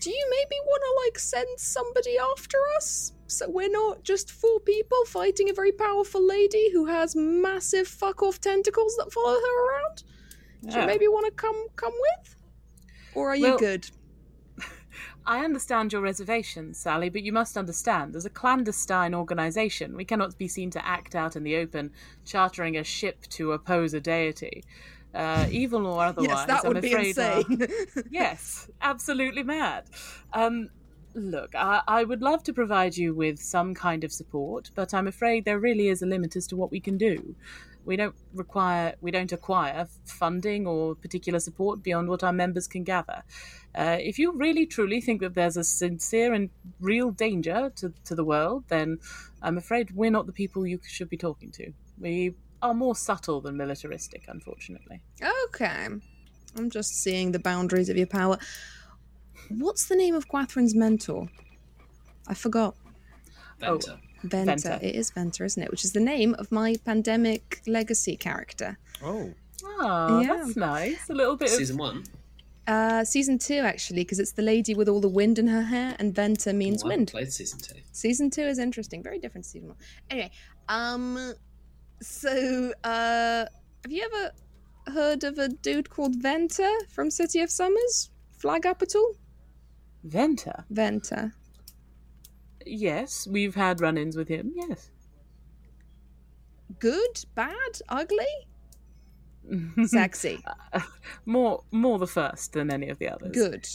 do 0.00 0.10
you 0.10 0.26
maybe 0.30 0.60
want 0.66 0.82
to 0.82 1.04
like 1.04 1.18
send 1.18 1.48
somebody 1.58 2.16
after 2.18 2.58
us 2.76 3.12
so 3.26 3.48
we're 3.48 3.70
not 3.70 4.02
just 4.04 4.30
four 4.30 4.60
people 4.60 5.04
fighting 5.06 5.48
a 5.50 5.52
very 5.52 5.72
powerful 5.72 6.22
lady 6.26 6.70
who 6.72 6.86
has 6.86 7.14
massive 7.16 7.88
fuck 7.88 8.22
off 8.22 8.40
tentacles 8.40 8.94
that 8.96 9.12
follow 9.12 9.34
her 9.34 9.66
around 9.68 10.02
do 10.68 10.78
you 10.80 10.86
maybe 10.86 11.08
want 11.08 11.26
to 11.26 11.32
come 11.32 11.66
come 11.76 11.92
with 11.92 12.36
or 13.14 13.30
are 13.30 13.36
you 13.36 13.42
Well- 13.44 13.58
good 13.58 13.90
I 15.28 15.44
understand 15.44 15.92
your 15.92 16.02
reservations, 16.02 16.78
Sally, 16.78 17.08
but 17.08 17.22
you 17.22 17.32
must 17.32 17.56
understand, 17.56 18.14
as 18.14 18.24
a 18.24 18.30
clandestine 18.30 19.12
organisation, 19.12 19.96
we 19.96 20.04
cannot 20.04 20.38
be 20.38 20.46
seen 20.46 20.70
to 20.70 20.86
act 20.86 21.16
out 21.16 21.34
in 21.34 21.42
the 21.42 21.56
open, 21.56 21.90
chartering 22.24 22.76
a 22.76 22.84
ship 22.84 23.22
to 23.30 23.50
oppose 23.50 23.92
a 23.92 24.00
deity. 24.00 24.62
uh, 25.12 25.46
evil 25.50 25.84
or 25.86 26.04
otherwise. 26.04 26.28
yes, 26.30 26.46
that 26.46 26.64
I'm 26.64 26.74
would 26.74 26.80
be 26.82 26.92
afraid 26.92 27.18
are- 27.18 27.38
insane. 27.50 27.68
yes, 28.10 28.70
absolutely 28.80 29.42
mad. 29.42 29.84
Um, 30.32 30.68
look, 31.16 31.54
I, 31.54 31.82
I 31.88 32.04
would 32.04 32.22
love 32.22 32.42
to 32.44 32.52
provide 32.52 32.96
you 32.96 33.14
with 33.14 33.38
some 33.38 33.74
kind 33.74 34.04
of 34.04 34.12
support, 34.12 34.70
but 34.74 34.92
I'm 34.92 35.06
afraid 35.06 35.44
there 35.44 35.58
really 35.58 35.88
is 35.88 36.02
a 36.02 36.06
limit 36.06 36.36
as 36.36 36.46
to 36.48 36.56
what 36.56 36.70
we 36.70 36.78
can 36.78 36.98
do. 36.98 37.34
We 37.84 37.96
don't 37.96 38.14
require, 38.34 38.94
we 39.00 39.10
don't 39.10 39.32
acquire 39.32 39.86
funding 40.04 40.66
or 40.66 40.94
particular 40.94 41.40
support 41.40 41.82
beyond 41.82 42.08
what 42.08 42.22
our 42.22 42.32
members 42.32 42.66
can 42.66 42.84
gather. 42.84 43.22
Uh, 43.74 43.96
if 44.00 44.18
you 44.18 44.32
really 44.32 44.66
truly 44.66 45.00
think 45.00 45.20
that 45.20 45.34
there's 45.34 45.56
a 45.56 45.64
sincere 45.64 46.34
and 46.34 46.50
real 46.80 47.10
danger 47.10 47.72
to, 47.76 47.92
to 48.04 48.14
the 48.14 48.24
world, 48.24 48.64
then 48.68 48.98
I'm 49.40 49.56
afraid 49.56 49.92
we're 49.92 50.10
not 50.10 50.26
the 50.26 50.32
people 50.32 50.66
you 50.66 50.80
should 50.84 51.08
be 51.08 51.16
talking 51.16 51.50
to. 51.52 51.72
We 51.98 52.34
are 52.60 52.74
more 52.74 52.96
subtle 52.96 53.40
than 53.40 53.56
militaristic, 53.56 54.24
unfortunately. 54.28 55.00
okay. 55.46 55.88
I'm 56.58 56.70
just 56.70 57.02
seeing 57.02 57.32
the 57.32 57.38
boundaries 57.38 57.88
of 57.88 57.96
your 57.96 58.06
power. 58.06 58.38
What's 59.48 59.86
the 59.86 59.96
name 59.96 60.14
of 60.14 60.28
Gwathrin's 60.28 60.74
mentor? 60.74 61.28
I 62.26 62.34
forgot. 62.34 62.74
Venter. 63.60 63.98
Venter. 64.24 64.44
Venter. 64.70 64.78
It 64.82 64.94
is 64.94 65.10
Venter, 65.10 65.44
isn't 65.44 65.62
it? 65.62 65.70
Which 65.70 65.84
is 65.84 65.92
the 65.92 66.00
name 66.00 66.34
of 66.38 66.50
my 66.50 66.76
pandemic 66.84 67.62
legacy 67.66 68.16
character. 68.16 68.78
Oh, 69.02 69.32
Oh, 69.64 70.20
Yeah. 70.20 70.36
that's 70.36 70.56
nice. 70.56 71.08
A 71.08 71.14
little 71.14 71.36
bit 71.36 71.48
of 71.48 71.54
Season 71.54 71.76
one. 71.76 72.04
Uh, 72.66 73.04
season 73.04 73.38
two, 73.38 73.58
actually, 73.60 74.02
because 74.02 74.18
it's 74.18 74.32
the 74.32 74.42
lady 74.42 74.74
with 74.74 74.88
all 74.88 75.00
the 75.00 75.08
wind 75.08 75.38
in 75.38 75.46
her 75.46 75.62
hair, 75.62 75.94
and 76.00 76.12
Venter 76.14 76.52
means 76.52 76.82
Oh, 76.82 76.86
I 76.86 76.88
wind. 76.96 77.08
played 77.08 77.32
season 77.32 77.60
two. 77.60 77.76
Season 77.92 78.28
two 78.28 78.42
is 78.42 78.58
interesting, 78.58 79.02
very 79.04 79.18
different 79.20 79.44
to 79.44 79.50
season 79.50 79.68
one. 79.68 79.76
Anyway, 80.10 80.30
um, 80.68 81.32
so 82.02 82.72
uh, 82.84 83.46
have 83.84 83.92
you 83.92 84.02
ever 84.12 84.32
heard 84.92 85.22
of 85.24 85.38
a 85.38 85.48
dude 85.48 85.88
called 85.90 86.16
Venter 86.16 86.70
from 86.90 87.08
City 87.10 87.40
of 87.40 87.50
Summers? 87.50 88.10
Flag 88.36 88.66
up 88.66 88.82
at 88.82 88.94
all? 88.96 89.14
Venter. 90.06 90.64
Venter. 90.70 91.32
Yes, 92.64 93.26
we've 93.26 93.54
had 93.54 93.80
run-ins 93.80 94.16
with 94.16 94.28
him. 94.28 94.52
Yes. 94.54 94.90
Good, 96.78 97.24
bad, 97.34 97.80
ugly, 97.88 98.26
sexy. 99.86 100.42
more, 101.26 101.62
more 101.70 101.98
the 101.98 102.06
first 102.06 102.52
than 102.52 102.72
any 102.72 102.88
of 102.88 102.98
the 102.98 103.08
others. 103.08 103.32
Good. 103.32 103.68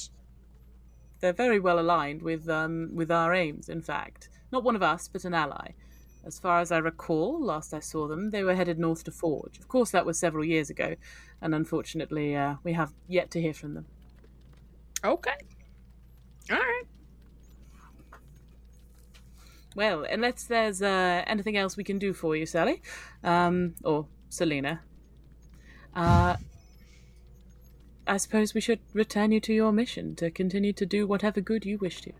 They're 1.19 1.33
very 1.33 1.59
well 1.59 1.79
aligned 1.79 2.21
with 2.21 2.49
um 2.49 2.89
with 2.95 3.11
our 3.11 3.33
aims. 3.33 3.69
In 3.69 3.81
fact, 3.81 4.29
not 4.51 4.63
one 4.63 4.75
of 4.75 4.81
us, 4.83 5.07
but 5.07 5.23
an 5.23 5.33
ally. 5.33 5.71
As 6.25 6.39
far 6.39 6.59
as 6.59 6.71
I 6.71 6.77
recall, 6.79 7.43
last 7.43 7.73
I 7.73 7.79
saw 7.79 8.07
them, 8.07 8.29
they 8.29 8.43
were 8.43 8.55
headed 8.55 8.79
north 8.79 9.03
to 9.05 9.11
Forge. 9.11 9.57
Of 9.59 9.67
course, 9.67 9.91
that 9.91 10.05
was 10.05 10.19
several 10.19 10.43
years 10.43 10.69
ago, 10.69 10.95
and 11.41 11.55
unfortunately, 11.55 12.35
uh, 12.35 12.55
we 12.63 12.73
have 12.73 12.91
yet 13.07 13.31
to 13.31 13.41
hear 13.41 13.53
from 13.53 13.73
them. 13.73 13.85
Okay. 15.03 15.37
All 16.51 16.57
right. 16.57 16.83
Well, 19.73 20.03
unless 20.03 20.43
there's 20.43 20.81
uh, 20.81 21.23
anything 21.25 21.55
else 21.55 21.77
we 21.77 21.85
can 21.85 21.97
do 21.97 22.13
for 22.13 22.35
you, 22.35 22.45
Sally, 22.45 22.81
um, 23.23 23.75
or 23.85 24.05
Selena, 24.27 24.81
uh, 25.95 26.35
I 28.05 28.17
suppose 28.17 28.53
we 28.53 28.59
should 28.59 28.79
return 28.93 29.31
you 29.31 29.39
to 29.41 29.53
your 29.53 29.71
mission 29.71 30.15
to 30.17 30.29
continue 30.29 30.73
to 30.73 30.85
do 30.85 31.07
whatever 31.07 31.39
good 31.39 31.65
you 31.65 31.77
wish 31.77 32.01
to. 32.01 32.11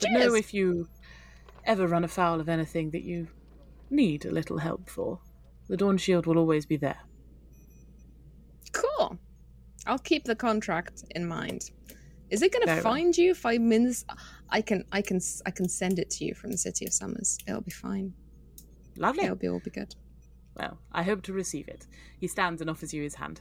But 0.00 0.12
know 0.12 0.34
if 0.34 0.54
you 0.54 0.88
ever 1.64 1.86
run 1.86 2.04
afoul 2.04 2.40
of 2.40 2.48
anything 2.48 2.90
that 2.90 3.02
you 3.02 3.28
need 3.90 4.24
a 4.24 4.30
little 4.30 4.58
help 4.58 4.88
for, 4.88 5.18
the 5.68 5.76
Dawn 5.76 5.98
Shield 5.98 6.26
will 6.26 6.38
always 6.38 6.64
be 6.64 6.76
there. 6.76 7.00
Cool. 8.72 9.18
I'll 9.86 9.98
keep 9.98 10.24
the 10.24 10.34
contract 10.34 11.04
in 11.10 11.26
mind. 11.26 11.70
Is 12.34 12.42
it 12.42 12.52
going 12.52 12.66
to 12.66 12.82
find 12.82 13.16
you 13.16 13.30
if 13.30 13.46
I? 13.46 13.58
I 14.50 14.60
can, 14.60 14.84
I 14.90 15.02
can, 15.02 15.20
I 15.46 15.50
can 15.52 15.68
send 15.68 16.00
it 16.00 16.10
to 16.10 16.24
you 16.24 16.34
from 16.34 16.50
the 16.50 16.58
City 16.58 16.84
of 16.84 16.92
Summers. 16.92 17.38
It'll 17.46 17.60
be 17.60 17.70
fine. 17.70 18.12
Lovely. 18.96 19.22
It'll 19.22 19.36
be 19.36 19.48
all 19.48 19.60
be 19.60 19.70
good. 19.70 19.94
Well, 20.56 20.78
I 20.90 21.04
hope 21.04 21.22
to 21.22 21.32
receive 21.32 21.68
it. 21.68 21.86
He 22.18 22.26
stands 22.26 22.60
and 22.60 22.68
offers 22.68 22.92
you 22.92 23.04
his 23.04 23.14
hand. 23.14 23.40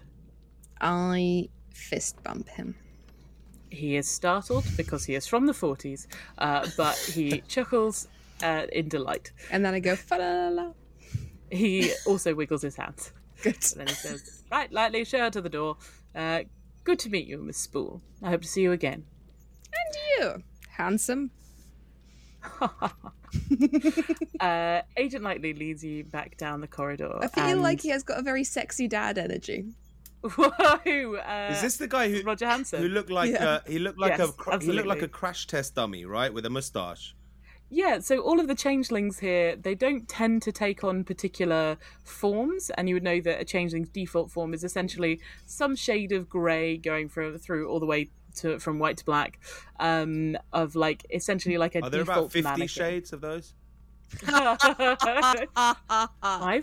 I 0.79 1.49
fist 1.73 2.21
bump 2.23 2.47
him. 2.49 2.75
He 3.71 3.95
is 3.95 4.07
startled 4.07 4.65
because 4.77 5.05
he 5.05 5.15
is 5.15 5.25
from 5.25 5.47
the 5.47 5.53
40s, 5.53 6.05
uh, 6.37 6.67
but 6.77 6.95
he 6.95 7.41
chuckles 7.47 8.07
uh, 8.43 8.67
in 8.71 8.89
delight. 8.89 9.31
And 9.49 9.65
then 9.65 9.73
I 9.73 9.79
go, 9.79 9.95
fa 9.95 10.17
la 10.19 10.49
la 10.49 10.49
la. 10.49 10.71
He 11.49 11.93
also 12.05 12.35
wiggles 12.35 12.61
his 12.61 12.75
hands. 12.75 13.11
Good. 13.41 13.55
And 13.55 13.81
then 13.81 13.87
he 13.87 13.93
says, 13.95 14.43
Right, 14.51 14.71
lightly, 14.71 15.03
show 15.03 15.19
her 15.19 15.31
to 15.31 15.41
the 15.41 15.49
door. 15.49 15.77
Uh, 16.13 16.41
good 16.83 16.99
to 16.99 17.09
meet 17.09 17.27
you, 17.27 17.37
Miss 17.39 17.57
Spool. 17.57 18.01
I 18.21 18.29
hope 18.29 18.41
to 18.41 18.47
see 18.47 18.61
you 18.61 18.71
again. 18.71 19.03
And 19.73 19.95
you, 20.19 20.43
handsome. 20.69 21.31
Uh, 24.39 24.81
Agent 24.97 25.23
Lightly 25.23 25.53
leads 25.53 25.83
you 25.83 26.03
back 26.03 26.37
down 26.37 26.61
the 26.61 26.67
corridor. 26.67 27.17
I 27.21 27.27
feel 27.27 27.43
and- 27.45 27.61
like 27.63 27.81
he 27.81 27.89
has 27.89 28.03
got 28.03 28.19
a 28.19 28.21
very 28.21 28.43
sexy 28.43 28.87
dad 28.87 29.17
energy. 29.17 29.65
Whoa! 30.21 30.49
Uh, 31.15 31.49
is 31.51 31.61
this 31.61 31.77
the 31.77 31.87
guy 31.87 32.09
who 32.11 32.21
Roger 32.23 32.45
Hansen? 32.45 32.81
who 32.81 32.89
looked 32.89 33.09
like 33.09 33.31
Yeah. 33.31 33.45
uh, 33.47 33.59
he 33.67 33.79
looked 33.79 33.99
like 33.99 34.17
Yes, 34.17 34.29
a 34.29 34.31
cr- 34.33 34.59
he 34.59 34.71
looked 34.71 34.87
like 34.87 35.01
a 35.01 35.07
crash 35.07 35.47
test 35.47 35.75
dummy, 35.75 36.05
right, 36.05 36.33
with 36.33 36.45
a 36.45 36.49
mustache? 36.49 37.15
Yeah, 37.75 37.99
so 38.01 38.19
all 38.19 38.39
of 38.39 38.47
the 38.47 38.53
changelings 38.53 39.17
here, 39.17 39.55
they 39.55 39.73
don't 39.73 40.07
tend 40.07 40.43
to 40.43 40.51
take 40.51 40.83
on 40.83 41.03
particular 41.03 41.77
forms, 42.03 42.69
and 42.77 42.87
you 42.87 42.93
would 42.93 43.03
know 43.03 43.19
that 43.21 43.41
a 43.41 43.45
changeling's 43.45 43.89
default 43.89 44.29
form 44.29 44.53
is 44.53 44.63
essentially 44.63 45.19
some 45.47 45.75
shade 45.75 46.11
of 46.11 46.29
grey 46.29 46.77
going 46.77 47.09
through, 47.09 47.39
through 47.39 47.67
all 47.67 47.79
the 47.79 47.87
way 47.87 48.11
to 48.35 48.59
from 48.59 48.77
white 48.77 48.97
to 48.97 49.05
black, 49.05 49.39
um, 49.79 50.37
of 50.51 50.75
like 50.75 51.03
essentially 51.11 51.57
like 51.57 51.73
a 51.73 51.81
Are 51.81 51.89
there 51.89 52.01
default 52.01 52.17
about 52.17 52.31
fifty 52.31 52.43
mannequin. 52.43 52.67
shades 52.67 53.11
of 53.11 53.21
those? 53.21 53.55
I 54.27 54.57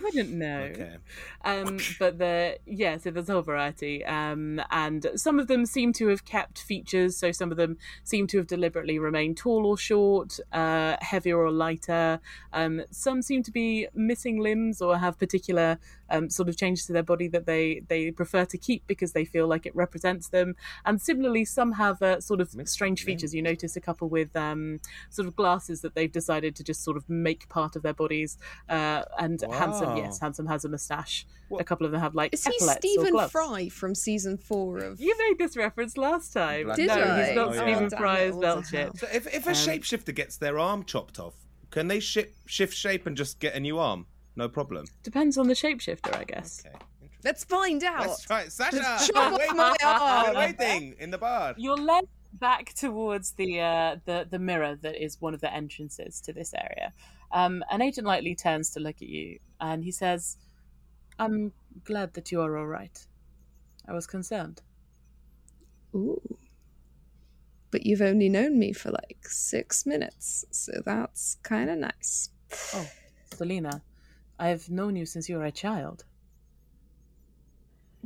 wouldn't 0.01 0.31
know. 0.31 0.69
Okay. 0.71 0.95
Um, 1.43 1.79
but 1.99 2.17
the 2.17 2.57
yeah, 2.65 2.97
so 2.97 3.11
there's 3.11 3.29
a 3.29 3.33
whole 3.33 3.41
variety, 3.41 4.05
um, 4.05 4.61
and 4.71 5.07
some 5.15 5.39
of 5.39 5.47
them 5.47 5.65
seem 5.65 5.93
to 5.93 6.07
have 6.07 6.25
kept 6.25 6.61
features. 6.61 7.17
So 7.17 7.31
some 7.31 7.51
of 7.51 7.57
them 7.57 7.77
seem 8.03 8.27
to 8.27 8.37
have 8.37 8.47
deliberately 8.47 8.99
remained 8.99 9.37
tall 9.37 9.65
or 9.65 9.77
short, 9.77 10.39
uh, 10.51 10.97
heavier 11.01 11.37
or 11.37 11.51
lighter. 11.51 12.19
Um, 12.53 12.83
some 12.91 13.21
seem 13.21 13.43
to 13.43 13.51
be 13.51 13.87
missing 13.93 14.39
limbs 14.39 14.81
or 14.81 14.97
have 14.97 15.19
particular 15.19 15.79
um, 16.11 16.29
sort 16.29 16.49
of 16.49 16.57
changes 16.57 16.85
to 16.85 16.93
their 16.93 17.03
body 17.03 17.27
that 17.29 17.45
they 17.45 17.81
they 17.87 18.11
prefer 18.11 18.45
to 18.45 18.57
keep 18.57 18.85
because 18.87 19.13
they 19.13 19.25
feel 19.25 19.47
like 19.47 19.65
it 19.65 19.75
represents 19.75 20.29
them. 20.29 20.55
And 20.85 21.01
similarly, 21.01 21.45
some 21.45 21.71
have 21.73 22.01
uh, 22.01 22.21
sort 22.21 22.41
of 22.41 22.49
strange 22.65 23.03
features. 23.03 23.33
You 23.33 23.41
notice 23.41 23.75
a 23.75 23.81
couple 23.81 24.09
with 24.09 24.35
um, 24.35 24.79
sort 25.09 25.27
of 25.27 25.35
glasses 25.35 25.81
that 25.81 25.95
they've 25.95 26.11
decided 26.11 26.55
to 26.57 26.63
just 26.63 26.83
sort 26.83 26.97
of 26.97 27.09
make 27.09 27.47
part 27.49 27.75
of 27.75 27.81
their 27.83 27.93
bodies. 27.93 28.37
Uh, 28.69 29.03
and 29.19 29.41
handsome, 29.51 29.97
yes, 29.97 30.19
handsome 30.19 30.45
has 30.47 30.65
a 30.65 30.69
moustache. 30.69 31.25
What- 31.49 31.61
A 31.61 31.63
couple 31.65 31.85
of 31.85 31.91
them 31.91 32.01
have 32.01 32.15
like 32.15 32.33
Is 32.33 32.45
he 32.45 32.53
epaulets 32.55 32.77
or 32.77 33.05
Stephen. 33.05 33.29
Fry 33.29 33.69
from 33.69 33.93
season 33.95 34.37
four 34.37 34.77
of? 34.77 35.01
You 35.01 35.15
made 35.17 35.37
this 35.37 35.57
reference 35.57 35.97
last 35.97 36.31
time. 36.33 36.65
Black 36.65 36.77
Did 36.77 36.87
no, 36.87 36.93
I? 36.93 37.23
he's 37.25 37.35
not 37.35 37.47
Oh. 37.49 37.51
Stephen 37.53 37.87
damn 37.89 37.99
Fry 37.99 38.19
it, 38.19 38.29
as 38.29 38.35
what 38.35 38.45
Melchett. 38.45 38.97
So 38.99 39.07
if 39.13 39.27
if 39.27 39.45
a 39.47 39.49
Um, 39.49 39.55
shapeshifter 39.55 40.15
gets 40.15 40.37
their 40.37 40.57
arm 40.59 40.85
chopped 40.85 41.19
off, 41.19 41.33
can 41.69 41.87
they 41.87 41.99
ship, 41.99 42.35
shift 42.45 42.73
shape 42.75 43.05
and 43.05 43.17
just 43.17 43.39
get 43.39 43.53
a 43.55 43.59
new 43.59 43.77
arm? 43.79 44.05
No 44.35 44.47
problem. 44.49 44.85
Depends 45.03 45.37
on 45.37 45.47
the 45.47 45.53
shapeshifter, 45.53 46.17
I 46.17 46.23
guess. 46.23 46.63
Okay. 46.65 46.75
Let's 47.23 47.43
find 47.43 47.83
out. 47.83 48.01
Let's 48.01 48.23
try 48.23 48.41
it. 48.41 48.51
Sasha, 48.51 48.77
Let's 48.77 49.09
we're 49.09 49.13
chop 49.13 49.33
off 49.33 49.39
waiting, 49.39 49.57
my 49.57 49.75
arm. 49.83 50.33
we're 50.33 50.39
waiting 50.39 50.95
in 50.99 51.11
the 51.11 51.17
bar. 51.17 51.53
You're 51.57 51.77
led 51.77 52.05
back 52.33 52.73
towards 52.73 53.33
the 53.33 53.59
uh, 53.59 53.95
the 54.05 54.27
the 54.29 54.39
mirror 54.39 54.75
that 54.81 55.03
is 55.03 55.19
one 55.21 55.33
of 55.33 55.41
the 55.41 55.53
entrances 55.53 56.21
to 56.21 56.33
this 56.33 56.53
area. 56.53 56.93
Um, 57.31 57.63
and 57.69 57.81
Agent 57.83 58.07
Lightly 58.07 58.35
turns 58.35 58.71
to 58.71 58.79
look 58.79 58.95
at 59.01 59.07
you, 59.07 59.39
and 59.59 59.83
he 59.83 59.91
says, 59.91 60.37
"I'm 61.19 61.51
glad 61.83 62.13
that 62.15 62.31
you 62.31 62.41
are 62.41 62.57
all 62.57 62.67
right. 62.67 62.97
I 63.87 63.93
was 63.93 64.07
concerned." 64.07 64.61
Ooh. 65.93 66.21
But 67.69 67.85
you've 67.85 68.01
only 68.01 68.29
known 68.29 68.59
me 68.59 68.73
for 68.73 68.89
like 68.91 69.19
six 69.27 69.85
minutes, 69.85 70.43
so 70.51 70.71
that's 70.85 71.35
kind 71.43 71.69
of 71.69 71.77
nice. 71.77 72.29
Oh, 72.73 72.87
Selena, 73.33 73.81
I've 74.41 74.69
known 74.69 74.95
you 74.95 75.05
since 75.05 75.29
you 75.29 75.37
were 75.37 75.45
a 75.45 75.51
child. 75.51 76.03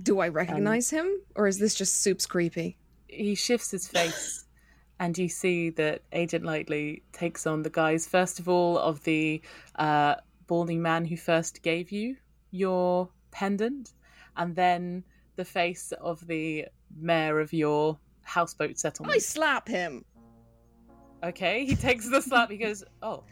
Do 0.02 0.20
I 0.20 0.28
recognize 0.28 0.90
him, 0.90 1.22
or 1.36 1.48
is 1.48 1.58
this 1.58 1.74
just 1.74 2.02
Soup's 2.04 2.26
creepy? 2.26 2.78
he 3.08 3.36
shifts 3.36 3.72
his 3.72 3.88
face 3.88 4.46
and 5.00 5.18
you 5.18 5.30
see 5.30 5.70
that 5.70 6.02
agent 6.12 6.44
lightly 6.44 7.04
takes 7.14 7.46
on 7.48 7.62
the 7.62 7.70
guise 7.70 8.06
first 8.08 8.40
of 8.40 8.50
all 8.50 8.78
of 8.80 9.02
the 9.04 9.42
uh, 9.76 10.16
balding 10.48 10.82
man 10.82 11.06
who 11.06 11.16
first 11.16 11.62
gave 11.62 11.92
you 11.92 12.18
your 12.52 13.08
pendant 13.32 13.94
and 14.36 14.56
then 14.56 15.04
the 15.36 15.46
face 15.46 15.94
of 16.02 16.26
the 16.28 16.66
mayor 16.98 17.40
of 17.40 17.54
your 17.54 17.98
houseboat 18.24 18.78
settlement. 18.78 19.16
I 19.16 19.20
slap 19.20 19.68
him. 19.68 20.04
okay 21.24 21.64
he 21.66 21.76
takes 21.76 22.10
the 22.10 22.22
slap 22.22 22.50
he 22.52 22.58
goes 22.58 22.84
oh 23.02 23.24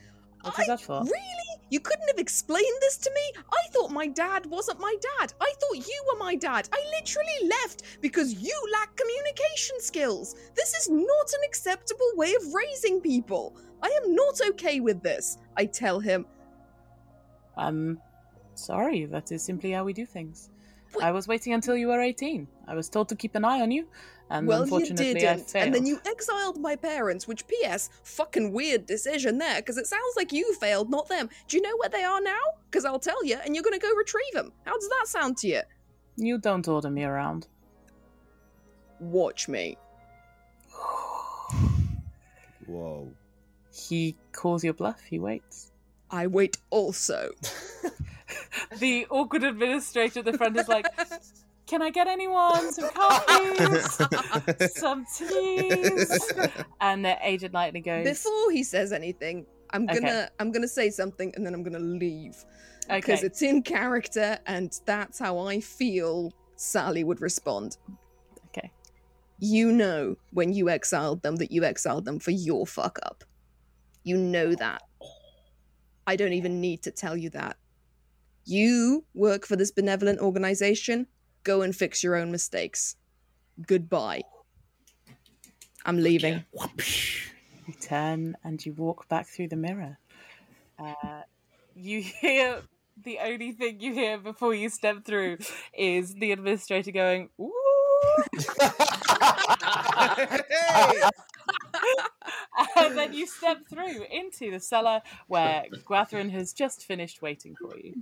what 0.42 0.54
is 0.60 0.60
I- 0.60 0.68
that 0.68 0.82
for 0.82 1.02
Really? 1.02 1.43
You 1.70 1.80
couldn't 1.80 2.08
have 2.08 2.20
explained 2.20 2.78
this 2.82 2.98
to 2.98 3.10
me? 3.10 3.42
I 3.52 3.68
thought 3.72 3.92
my 3.92 4.08
dad 4.08 4.46
wasn't 4.46 4.80
my 4.80 4.96
dad. 5.20 5.34
I 5.42 5.54
thought 5.60 5.88
you 5.88 6.04
were 6.08 6.20
my 6.20 6.36
dad. 6.36 6.70
I 6.72 6.84
literally 7.00 7.50
left 7.50 7.84
because 8.02 8.34
you 8.36 8.54
lack 8.74 8.96
communication 8.96 9.80
skills. 9.80 10.36
This 10.56 10.74
is 10.76 10.90
not 10.90 11.34
an 11.34 11.40
acceptable 11.46 12.12
way 12.16 12.34
of 12.36 12.54
raising 12.54 13.02
people. 13.02 13.56
I 13.82 13.88
am 14.04 14.14
not 14.16 14.40
okay 14.50 14.80
with 14.80 15.02
this. 15.02 15.38
I 15.58 15.66
tell 15.66 16.00
him. 16.00 16.26
I'm 17.58 18.00
sorry, 18.56 19.06
that 19.06 19.32
is 19.32 19.44
simply 19.44 19.72
how 19.72 19.84
we 19.84 19.94
do 19.94 20.06
things. 20.06 20.50
Wait- 20.96 21.04
I 21.04 21.12
was 21.12 21.28
waiting 21.28 21.54
until 21.54 21.76
you 21.76 21.88
were 21.88 22.02
18. 22.02 22.48
I 22.68 22.76
was 22.76 22.90
told 22.90 23.10
to 23.10 23.16
keep 23.16 23.36
an 23.36 23.46
eye 23.46 23.62
on 23.62 23.72
you, 23.72 23.88
and 24.30 24.48
well, 24.48 24.60
you 24.60 24.64
unfortunately 24.64 25.10
I 25.10 25.14
didn't. 25.36 25.50
failed. 25.50 25.66
And 25.66 25.76
then 25.76 25.86
you 25.86 26.00
exiled 26.06 26.60
my 26.60 26.76
parents, 26.76 27.28
which, 27.28 27.46
P.S., 27.48 27.90
fucking 28.04 28.52
weird 28.52 28.86
decision 28.86 29.38
there, 29.38 29.58
because 29.58 29.78
it 29.78 29.88
sounds 29.88 30.16
like 30.16 30.32
you 30.32 30.54
failed, 30.56 30.90
not 30.90 31.08
them. 31.10 31.30
Do 31.48 31.58
you 31.58 31.64
know 31.64 31.76
where 31.78 31.90
they 31.90 32.04
are 32.04 32.22
now? 32.22 32.40
Because 32.70 32.86
I'll 32.86 33.00
tell 33.00 33.24
you, 33.24 33.38
and 33.44 33.56
you're 33.56 33.64
going 33.64 33.80
to 33.80 33.86
go 33.86 33.94
retrieve 33.94 34.34
them. 34.34 34.52
How 34.66 34.74
does 34.74 34.90
that 34.90 35.06
sound 35.08 35.38
to 35.38 35.48
you? 35.48 35.62
You 36.16 36.38
don't 36.38 36.68
order 36.68 36.90
me 36.90 37.04
around. 37.04 37.48
Watch 39.00 39.48
me. 39.48 39.78
Whoa. 42.66 43.12
He 43.72 44.16
calls 44.32 44.64
your 44.64 44.74
bluff, 44.74 45.02
he 45.02 45.20
waits. 45.20 45.72
I 46.12 46.28
wait 46.28 46.58
also. 46.70 47.32
The 48.78 49.06
awkward 49.10 49.44
administrator 49.44 50.20
at 50.20 50.26
the 50.26 50.34
front 50.34 50.58
is 50.58 50.68
like, 50.68 50.86
Can 51.74 51.82
I 51.82 51.90
get 51.90 52.08
anyone 52.08 52.72
some 52.72 52.88
coffee, 52.92 54.68
some 54.76 55.08
teas? 55.18 56.32
And 56.80 57.04
uh, 57.04 57.16
Agent 57.24 57.52
Lightning 57.52 57.82
goes, 57.82 58.06
Before 58.06 58.52
he 58.52 58.62
says 58.62 58.94
anything, 58.94 59.48
I'm 59.72 59.88
gonna 59.88 60.30
I'm 60.40 60.52
gonna 60.52 60.68
say 60.68 60.92
something 60.92 61.34
and 61.36 61.44
then 61.44 61.56
I'm 61.56 61.64
gonna 61.64 61.80
leave 61.80 62.36
because 62.88 63.22
Okay. 63.22 63.26
it's 63.26 63.42
in 63.42 63.64
character 63.64 64.38
and 64.46 64.80
that's 64.86 65.18
how 65.18 65.40
I 65.40 65.62
feel 65.62 66.32
Sally 66.58 67.04
would 67.04 67.22
respond. 67.22 67.78
Okay. 68.50 68.70
You 69.40 69.72
know 69.72 70.16
when 70.30 70.54
you 70.54 70.70
exiled 70.70 71.24
them 71.24 71.38
that 71.38 71.52
you 71.52 71.64
exiled 71.64 72.06
them 72.06 72.20
for 72.20 72.30
your 72.30 72.68
fuck 72.68 73.00
up. 73.02 73.24
You 74.04 74.16
know 74.16 74.54
that. 74.54 74.84
I 76.06 76.18
don't 76.18 76.34
even 76.34 76.62
need 76.62 76.84
to 76.84 76.92
tell 76.92 77.18
you 77.18 77.32
that. 77.32 77.58
You 78.46 79.06
work 79.16 79.48
for 79.48 79.56
this 79.56 79.72
benevolent 79.72 80.20
organization. 80.20 81.08
Go 81.44 81.62
and 81.62 81.76
fix 81.76 82.04
your 82.04 82.16
own 82.16 82.32
mistakes. 82.32 82.96
Goodbye. 83.66 84.24
I'm 85.86 85.98
leaving. 85.98 86.46
You 87.66 87.74
turn 87.76 88.36
and 88.44 88.66
you 88.66 88.74
walk 88.74 89.08
back 89.08 89.26
through 89.26 89.48
the 89.48 89.56
mirror. 89.56 89.98
Uh, 90.78 91.22
you 91.76 92.02
hear 92.02 92.60
the 93.02 93.20
only 93.20 93.54
thing 93.54 93.80
you 93.80 93.94
hear 93.94 94.18
before 94.18 94.54
you 94.54 94.68
step 94.68 95.06
through 95.06 95.38
is 95.74 96.14
the 96.16 96.34
administrator 96.34 96.92
going, 96.92 97.30
Ooh. 97.40 97.54
and 102.76 102.98
then 102.98 103.14
you 103.14 103.26
step 103.26 103.60
through 103.70 104.04
into 104.12 104.52
the 104.52 104.60
cellar 104.60 105.02
where 105.28 105.64
Gwathrin 105.86 106.30
has 106.32 106.52
just 106.52 106.86
finished 106.86 107.22
waiting 107.22 107.56
for 107.56 107.78
you. 107.78 108.02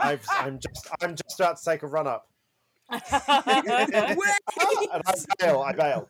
I've, 0.00 0.24
I'm 0.30 0.60
just 0.60 0.88
I'm 1.00 1.16
just 1.16 1.40
about 1.40 1.56
to 1.58 1.64
take 1.64 1.82
a 1.82 1.88
run 1.88 2.06
up, 2.06 2.28
Wait! 2.28 2.31
And 2.92 3.02
I 5.06 5.14
bail. 5.38 5.60
I 5.62 5.72
bail. 5.72 6.08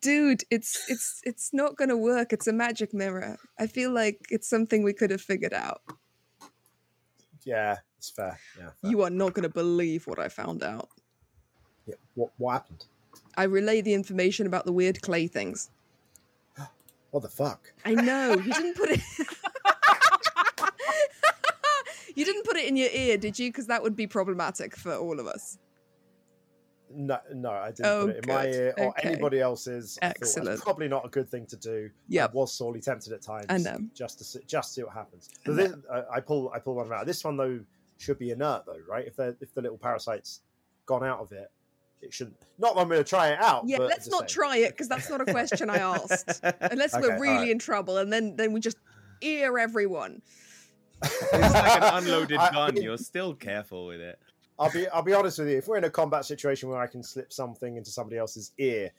Dude 0.00 0.42
it's 0.50 0.90
it's 0.90 1.20
it's 1.24 1.52
not 1.52 1.76
gonna 1.76 1.96
work 1.96 2.32
it's 2.32 2.48
a 2.48 2.52
magic 2.52 2.92
mirror 2.92 3.36
i 3.60 3.66
feel 3.68 3.92
like 3.92 4.18
it's 4.28 4.48
something 4.50 4.82
we 4.82 4.92
could 4.92 5.10
have 5.12 5.20
figured 5.20 5.54
out 5.54 5.82
Yeah, 7.44 7.76
it's 7.96 8.10
fair. 8.10 8.36
Yeah. 8.58 8.70
fair. 8.82 8.90
you 8.90 9.02
are 9.02 9.10
not 9.10 9.34
gonna 9.34 9.48
believe 9.48 10.08
what 10.08 10.18
i 10.18 10.28
found 10.28 10.64
out 10.64 10.88
Yeah. 11.86 11.94
What 12.16 12.30
what 12.38 12.52
happened? 12.54 12.86
i 13.36 13.44
relayed 13.44 13.84
the 13.84 13.94
information 13.94 14.48
about 14.48 14.64
the 14.64 14.72
weird 14.72 15.00
clay 15.00 15.28
things 15.28 15.70
What 17.12 17.22
the 17.22 17.28
fuck? 17.28 17.72
i 17.84 17.94
know 17.94 18.32
you 18.34 18.52
didn't 18.52 18.74
put 18.76 18.90
it 18.90 19.00
you 22.14 22.24
didn't 22.24 22.44
put 22.44 22.56
it 22.56 22.66
in 22.66 22.76
your 22.76 22.90
ear 22.92 23.16
did 23.18 23.38
you 23.38 23.48
because 23.50 23.66
that 23.66 23.82
would 23.82 23.96
be 23.96 24.06
problematic 24.06 24.76
for 24.76 24.94
all 24.94 25.18
of 25.20 25.26
us 25.26 25.58
No, 26.94 27.18
no, 27.34 27.50
I 27.50 27.70
didn't 27.72 27.86
Oh, 27.86 28.06
put 28.06 28.16
it 28.16 28.24
in 28.24 28.34
my 28.34 28.46
ear 28.46 28.74
or 28.78 28.88
Okay. 28.90 29.08
anybody 29.08 29.40
else's. 29.40 29.98
Excellent. 30.00 30.46
that's 30.48 30.62
probably 30.62 30.86
not 30.86 31.04
a 31.04 31.08
good 31.08 31.28
thing 31.28 31.44
to 31.46 31.56
do. 31.56 31.90
Yeah, 32.08 32.26
I 32.26 32.30
was 32.32 32.52
sorely 32.54 32.80
tempted 32.80 33.12
at 33.12 33.20
times. 33.22 33.46
I 33.48 33.58
know. 33.58 33.78
Just 33.94 34.18
to 34.18 34.24
see, 34.24 34.40
just 34.46 34.74
see 34.74 34.82
what 34.84 34.92
happens. 34.94 35.28
But 35.44 35.56
this, 35.56 35.74
I, 35.92 36.02
I 36.16 36.20
pull 36.20 36.50
I 36.54 36.58
pull 36.60 36.76
one 36.76 36.92
out. 36.92 37.04
This 37.06 37.24
one 37.24 37.36
though 37.36 37.58
should 37.98 38.18
be 38.18 38.30
inert 38.30 38.64
though, 38.66 38.78
right? 38.88 39.06
If 39.06 39.16
the 39.16 39.36
if 39.40 39.52
the 39.54 39.62
little 39.62 39.78
parasite's 39.78 40.42
gone 40.86 41.02
out 41.02 41.18
of 41.20 41.32
it, 41.32 41.50
it 42.00 42.12
shouldn't. 42.14 42.36
Not 42.58 42.74
that 42.76 42.82
I'm 42.82 42.88
going 42.88 43.02
to 43.02 43.08
try 43.08 43.30
it 43.30 43.40
out. 43.40 43.64
yeah 43.66 43.78
let's 43.78 44.08
not 44.08 44.28
try 44.28 44.58
it 44.58 44.70
because 44.70 44.88
that's 44.88 45.10
not 45.10 45.20
a 45.20 45.24
question 45.24 45.70
i 45.70 45.78
asked 45.78 46.40
unless 46.60 46.94
Okay, 46.94 47.02
we're 47.08 47.18
really 47.18 47.34
alright. 47.34 47.50
in 47.50 47.58
trouble 47.58 47.96
and 47.98 48.12
then 48.12 48.36
then 48.36 48.52
we 48.52 48.60
just 48.60 48.76
ear 49.22 49.58
everyone 49.58 50.22
It's 51.04 51.32
like 51.54 51.82
an 51.82 52.04
unloaded 52.04 52.38
I- 52.38 52.48
I 52.48 52.52
gun. 52.52 52.76
You're 52.82 52.96
still 52.98 53.34
careful 53.34 53.86
with 53.86 54.00
it. 54.00 54.18
I'll 54.58 54.70
be 54.70 54.86
I'll 54.88 55.02
be 55.02 55.12
honest 55.14 55.38
with 55.38 55.48
you. 55.48 55.58
If 55.58 55.66
we're 55.68 55.78
in 55.78 55.84
a 55.84 55.90
combat 55.90 56.24
situation 56.24 56.68
where 56.68 56.78
I 56.80 56.86
can 56.86 57.02
slip 57.02 57.32
something 57.32 57.76
into 57.76 57.90
somebody 57.90 58.18
else's 58.18 58.52
ear, 58.58 58.90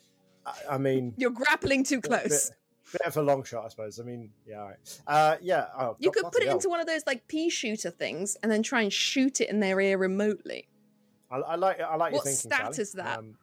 I, 0.45 0.53
I 0.71 0.77
mean, 0.77 1.13
you're 1.17 1.31
grappling 1.31 1.83
too 1.85 2.01
close 2.01 2.49
Bit, 2.49 2.99
bit 2.99 3.01
of 3.07 3.15
a 3.17 3.21
long 3.21 3.43
shot, 3.45 3.63
I 3.65 3.69
suppose. 3.69 3.99
I 3.99 4.03
mean, 4.03 4.31
yeah, 4.45 4.59
all 4.59 4.67
right. 4.67 4.99
uh, 5.07 5.37
yeah. 5.41 5.67
Oh, 5.79 5.95
You 5.99 6.11
God, 6.11 6.23
could 6.23 6.31
put 6.33 6.41
it 6.41 6.47
hell. 6.47 6.55
into 6.57 6.67
one 6.69 6.81
of 6.81 6.87
those 6.87 7.03
like 7.07 7.25
pea 7.27 7.49
shooter 7.49 7.89
things 7.89 8.35
and 8.43 8.51
then 8.51 8.63
try 8.63 8.81
and 8.81 8.91
shoot 8.91 9.39
it 9.39 9.49
in 9.49 9.61
their 9.61 9.79
ear 9.79 9.97
remotely. 9.97 10.67
I, 11.31 11.37
I 11.37 11.55
like 11.55 11.79
I 11.79 11.95
like 11.95 12.11
What 12.11 12.25
your 12.25 12.33
thinking. 12.33 12.51
stat 12.51 12.75
Sally. 12.75 12.81
is 12.81 12.91
that? 12.93 13.17
Um, 13.19 13.37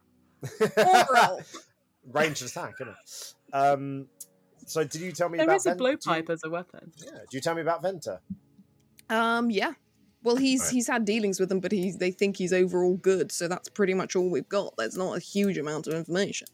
Oral. 0.77 1.41
Ranged 2.11 2.43
attack, 2.43 2.73
isn't 2.81 2.89
it? 2.89 3.33
Um, 3.55 4.07
so, 4.65 4.83
did 4.83 5.01
you 5.01 5.11
tell 5.13 5.29
me 5.29 5.37
There 5.37 5.45
about 5.47 5.55
is 5.57 5.65
a 5.65 5.69
Ven- 5.69 5.77
do 5.77 5.83
you- 5.85 5.97
blowpipe 5.97 6.29
as 6.29 6.41
a 6.43 6.49
weapon. 6.49 6.91
Yeah. 6.97 7.11
Do 7.29 7.37
you 7.37 7.41
tell 7.41 7.55
me 7.55 7.61
about 7.61 7.81
Venter? 7.81 8.19
Um, 9.13 9.49
yeah. 9.51 9.73
Well, 10.23 10.37
he's 10.37 10.61
Right. 10.63 10.71
he's 10.71 10.87
had 10.87 11.05
dealings 11.05 11.39
with 11.39 11.49
them, 11.49 11.59
but 11.59 11.71
he's 11.71 11.97
they 11.97 12.11
think 12.11 12.37
he's 12.37 12.53
overall 12.53 12.95
good, 12.95 13.31
so 13.31 13.47
that's 13.47 13.67
pretty 13.69 13.93
much 13.93 14.15
all 14.15 14.29
we've 14.29 14.47
got. 14.47 14.73
There's 14.77 14.97
not 14.97 15.17
a 15.17 15.19
huge 15.19 15.57
amount 15.57 15.87
of 15.87 15.93
information. 15.93 16.47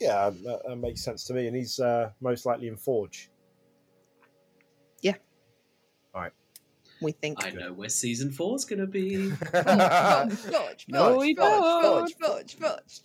Yeah, 0.00 0.30
that, 0.30 0.62
that 0.66 0.76
makes 0.76 1.02
sense 1.04 1.24
to 1.26 1.34
me. 1.34 1.46
And 1.46 1.54
he's 1.54 1.78
uh, 1.78 2.10
most 2.20 2.46
likely 2.46 2.66
in 2.68 2.76
Forge. 2.76 3.30
Yeah. 5.02 5.14
All 6.14 6.22
right. 6.22 6.32
We 7.00 7.12
think. 7.12 7.44
I 7.44 7.50
know 7.50 7.72
where 7.72 7.88
season 7.88 8.30
four's 8.32 8.64
gonna 8.64 8.86
be. 8.86 9.30
Fudge, 9.52 10.32
fudge, 10.32 10.86
No, 10.88 11.14
fudge, 11.14 11.18
we 11.20 11.34
fudge, 11.34 11.60
don't. 11.60 11.82
fudge, 11.82 12.14
fudge, 12.16 12.56
fudge. 12.56 13.00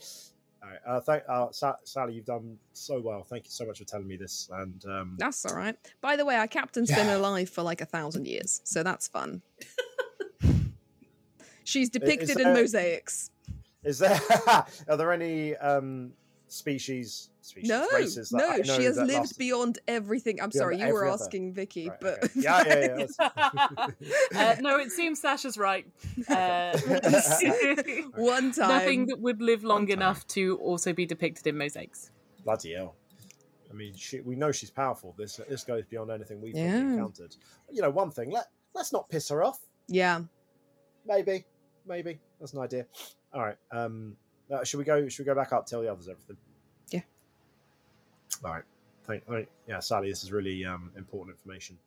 All 0.65 0.71
right. 0.71 0.79
Uh, 0.97 1.01
thank, 1.01 1.23
uh, 1.29 1.51
Sa- 1.51 1.75
Sally, 1.83 2.13
you've 2.13 2.25
done 2.25 2.57
so 2.73 2.99
well. 2.99 3.23
Thank 3.23 3.45
you 3.45 3.51
so 3.51 3.67
much 3.67 3.77
for 3.77 3.83
telling 3.85 4.07
me 4.07 4.17
this. 4.17 4.49
And 4.51 4.83
um, 4.85 5.15
That's 5.19 5.45
all 5.45 5.55
right. 5.55 5.75
By 6.01 6.15
the 6.15 6.25
way, 6.25 6.35
our 6.37 6.47
captain's 6.47 6.89
been 6.89 7.09
alive 7.09 7.49
for 7.49 7.61
like 7.61 7.81
a 7.81 7.85
thousand 7.85 8.25
years, 8.25 8.61
so 8.63 8.81
that's 8.81 9.07
fun. 9.07 9.43
She's 11.63 11.89
depicted 11.89 12.31
in 12.31 12.37
there- 12.43 12.53
mosaics. 12.53 13.31
is 13.83 13.99
there 13.99 14.19
are 14.87 14.97
there 14.97 15.11
any 15.11 15.55
um, 15.57 16.13
species, 16.47 17.29
species 17.41 17.69
No, 17.69 17.87
races 17.93 18.29
that 18.29 18.37
I 18.43 18.57
no, 18.57 18.63
know 18.63 18.77
she 18.77 18.83
has 18.85 18.95
that 18.97 19.05
lived 19.07 19.19
last- 19.19 19.37
beyond 19.39 19.79
everything. 19.87 20.41
I'm 20.41 20.49
Beyond 20.49 20.53
sorry, 20.53 20.77
you 20.79 20.93
were 20.93 20.99
every 21.05 21.09
other- 21.11 21.23
asking 21.23 21.53
Vicky, 21.53 21.89
Right, 21.89 21.99
but 21.99 22.23
okay. 22.23 22.31
yeah, 22.35 22.63
yeah, 22.67 23.05
yeah. 23.19 23.87
uh, 24.35 24.55
no, 24.61 24.77
it 24.77 24.91
seems 24.91 25.19
Sasha's 25.21 25.57
right. 25.57 25.85
Uh, 26.29 26.77
one 28.15 28.51
time. 28.53 28.69
nothing 28.69 29.05
that 29.07 29.19
would 29.19 29.41
live 29.41 29.63
long 29.63 29.89
enough 29.89 30.25
to 30.27 30.57
also 30.57 30.93
be 30.93 31.05
depicted 31.05 31.47
in 31.47 31.57
mosaics. 31.57 32.11
Bloody 32.43 32.73
hell. 32.73 32.95
I 33.69 33.73
mean, 33.73 33.93
she, 33.95 34.21
we 34.21 34.35
know 34.35 34.51
she's 34.51 34.69
powerful. 34.71 35.13
This 35.17 35.39
this 35.49 35.63
goes 35.63 35.83
beyond 35.85 36.11
anything 36.11 36.39
we've 36.41 36.55
Yeah. 36.55 36.77
encountered. 36.77 37.35
You 37.69 37.81
know, 37.81 37.89
one 37.89 38.11
thing. 38.11 38.29
Let 38.31 38.45
let's 38.73 38.93
not 38.93 39.09
piss 39.09 39.29
her 39.29 39.43
off. 39.43 39.59
Yeah. 39.87 40.21
Maybe, 41.05 41.45
maybe 41.85 42.19
that's 42.39 42.53
an 42.53 42.59
idea. 42.59 42.85
All 43.33 43.41
right. 43.41 43.57
Um, 43.71 44.15
uh, 44.51 44.63
should 44.63 44.77
we 44.77 44.83
go? 44.83 45.07
Should 45.07 45.23
we 45.23 45.25
go 45.25 45.35
back 45.35 45.51
up? 45.53 45.65
Tell 45.65 45.81
the 45.81 45.91
others 45.91 46.07
everything. 46.07 46.37
Yeah. 46.89 47.01
All 48.43 48.51
right. 48.51 48.63
Thank. 49.05 49.23
All 49.27 49.35
right. 49.35 49.49
Yeah, 49.67 49.79
Sally, 49.79 50.09
this 50.09 50.23
is 50.23 50.31
really 50.31 50.65
um, 50.65 50.91
important 50.97 51.35
information. 51.37 51.77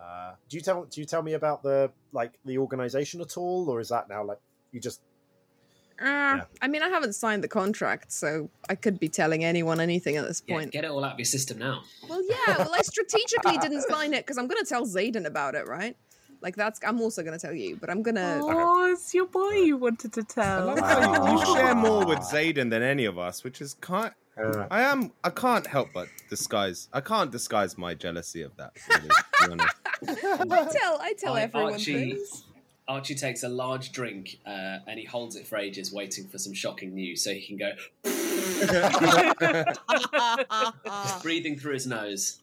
Uh, 0.00 0.34
do 0.48 0.56
you 0.56 0.60
tell? 0.62 0.84
Do 0.84 1.00
you 1.00 1.06
tell 1.06 1.22
me 1.22 1.34
about 1.34 1.62
the 1.62 1.90
like 2.12 2.32
the 2.44 2.58
organization 2.58 3.20
at 3.20 3.36
all, 3.36 3.68
or 3.70 3.80
is 3.80 3.88
that 3.90 4.08
now 4.08 4.24
like 4.24 4.38
you 4.72 4.80
just? 4.80 5.00
Uh, 6.00 6.40
I 6.60 6.66
mean, 6.66 6.82
I 6.82 6.88
haven't 6.88 7.12
signed 7.12 7.44
the 7.44 7.48
contract, 7.48 8.10
so 8.10 8.50
I 8.68 8.74
could 8.74 8.98
be 8.98 9.08
telling 9.08 9.44
anyone 9.44 9.78
anything 9.78 10.16
at 10.16 10.26
this 10.26 10.42
Yeah, 10.46 10.56
point. 10.56 10.72
get 10.72 10.84
it 10.84 10.90
all 10.90 11.04
out 11.04 11.12
of 11.12 11.18
your 11.18 11.26
system 11.26 11.58
now. 11.58 11.82
Well, 12.08 12.20
yeah. 12.28 12.58
Well, 12.58 12.74
I 12.74 12.80
strategically 12.82 13.58
didn't 13.58 13.82
sign 13.82 14.12
it 14.12 14.24
because 14.26 14.36
I'm 14.36 14.48
going 14.48 14.60
to 14.64 14.68
tell 14.68 14.84
Zayden 14.84 15.26
about 15.26 15.54
it, 15.54 15.68
right? 15.68 15.96
Like 16.42 16.56
that's. 16.56 16.80
I'm 16.84 17.00
also 17.00 17.22
going 17.22 17.38
to 17.38 17.44
tell 17.46 17.54
you, 17.54 17.76
but 17.76 17.88
I'm 17.88 18.02
gonna. 18.02 18.40
Oh, 18.42 18.90
it's 18.92 19.14
your 19.14 19.26
boy 19.26 19.50
you 19.52 19.76
wanted 19.76 20.12
to 20.14 20.20
I 20.20 20.24
tell. 20.24 20.66
love 20.66 20.78
how 20.80 21.30
you, 21.32 21.38
you 21.38 21.54
share 21.54 21.74
more 21.74 22.04
with 22.04 22.18
Zayden 22.32 22.68
than 22.70 22.82
any 22.82 23.04
of 23.04 23.18
us, 23.18 23.44
which 23.44 23.60
is 23.60 23.74
kind 23.74 24.12
I 24.70 24.82
am. 24.82 25.12
I 25.22 25.30
can't 25.30 25.66
help 25.66 25.90
but 25.94 26.08
disguise. 26.30 26.88
I 26.92 27.00
can't 27.00 27.30
disguise 27.30 27.76
my 27.78 27.94
jealousy 27.94 28.42
of 28.42 28.56
that. 28.56 28.72
Really, 28.88 29.08
to 29.08 29.24
be 29.46 29.52
honest. 29.52 29.76
I 30.52 30.68
tell 30.72 30.98
I 31.00 31.12
tell 31.18 31.34
I- 31.34 31.42
everyone 31.42 31.72
Archie, 31.74 32.14
things. 32.14 32.44
Archie 32.88 33.14
takes 33.14 33.44
a 33.44 33.48
large 33.48 33.92
drink 33.92 34.38
uh, 34.44 34.78
and 34.86 34.98
he 34.98 35.04
holds 35.04 35.36
it 35.36 35.46
for 35.46 35.56
ages, 35.56 35.92
waiting 35.92 36.26
for 36.28 36.38
some 36.38 36.52
shocking 36.52 36.94
news, 36.94 37.22
so 37.22 37.32
he 37.32 37.46
can 37.46 37.56
go 37.56 37.70
breathing 41.22 41.56
through 41.56 41.74
his 41.74 41.86
nose. 41.86 42.40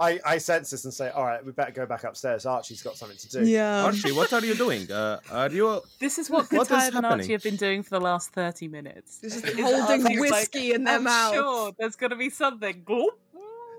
I, 0.00 0.18
I 0.24 0.38
sense 0.38 0.70
this 0.70 0.84
and 0.84 0.92
say, 0.92 1.10
all 1.10 1.24
right, 1.24 1.44
we 1.44 1.52
better 1.52 1.70
go 1.70 1.86
back 1.86 2.04
upstairs. 2.04 2.46
Archie's 2.46 2.82
got 2.82 2.96
something 2.96 3.18
to 3.18 3.28
do. 3.28 3.46
Yeah. 3.46 3.84
Archie, 3.84 4.12
what 4.12 4.32
are 4.32 4.44
you 4.44 4.54
doing? 4.54 4.90
Uh, 4.90 5.20
are 5.30 5.50
you? 5.50 5.80
This 6.00 6.18
is 6.18 6.30
what 6.30 6.50
What 6.52 6.62
is 6.62 6.68
Kataya 6.68 6.86
and 6.86 6.94
happening? 6.94 7.20
Archie 7.20 7.32
have 7.32 7.42
been 7.42 7.56
doing 7.56 7.82
for 7.82 7.90
the 7.90 8.00
last 8.00 8.32
30 8.32 8.68
minutes. 8.68 9.20
Just 9.20 9.44
Is 9.44 9.60
holding 9.60 10.18
whiskey 10.18 10.68
like, 10.68 10.74
in 10.74 10.84
their 10.84 10.96
"I'm 10.96 11.04
mouth. 11.04 11.34
Sure, 11.34 11.72
there's 11.78 11.96
going 11.96 12.10
to 12.10 12.16
be 12.16 12.30
something. 12.30 12.82
Gloop. 12.82 13.10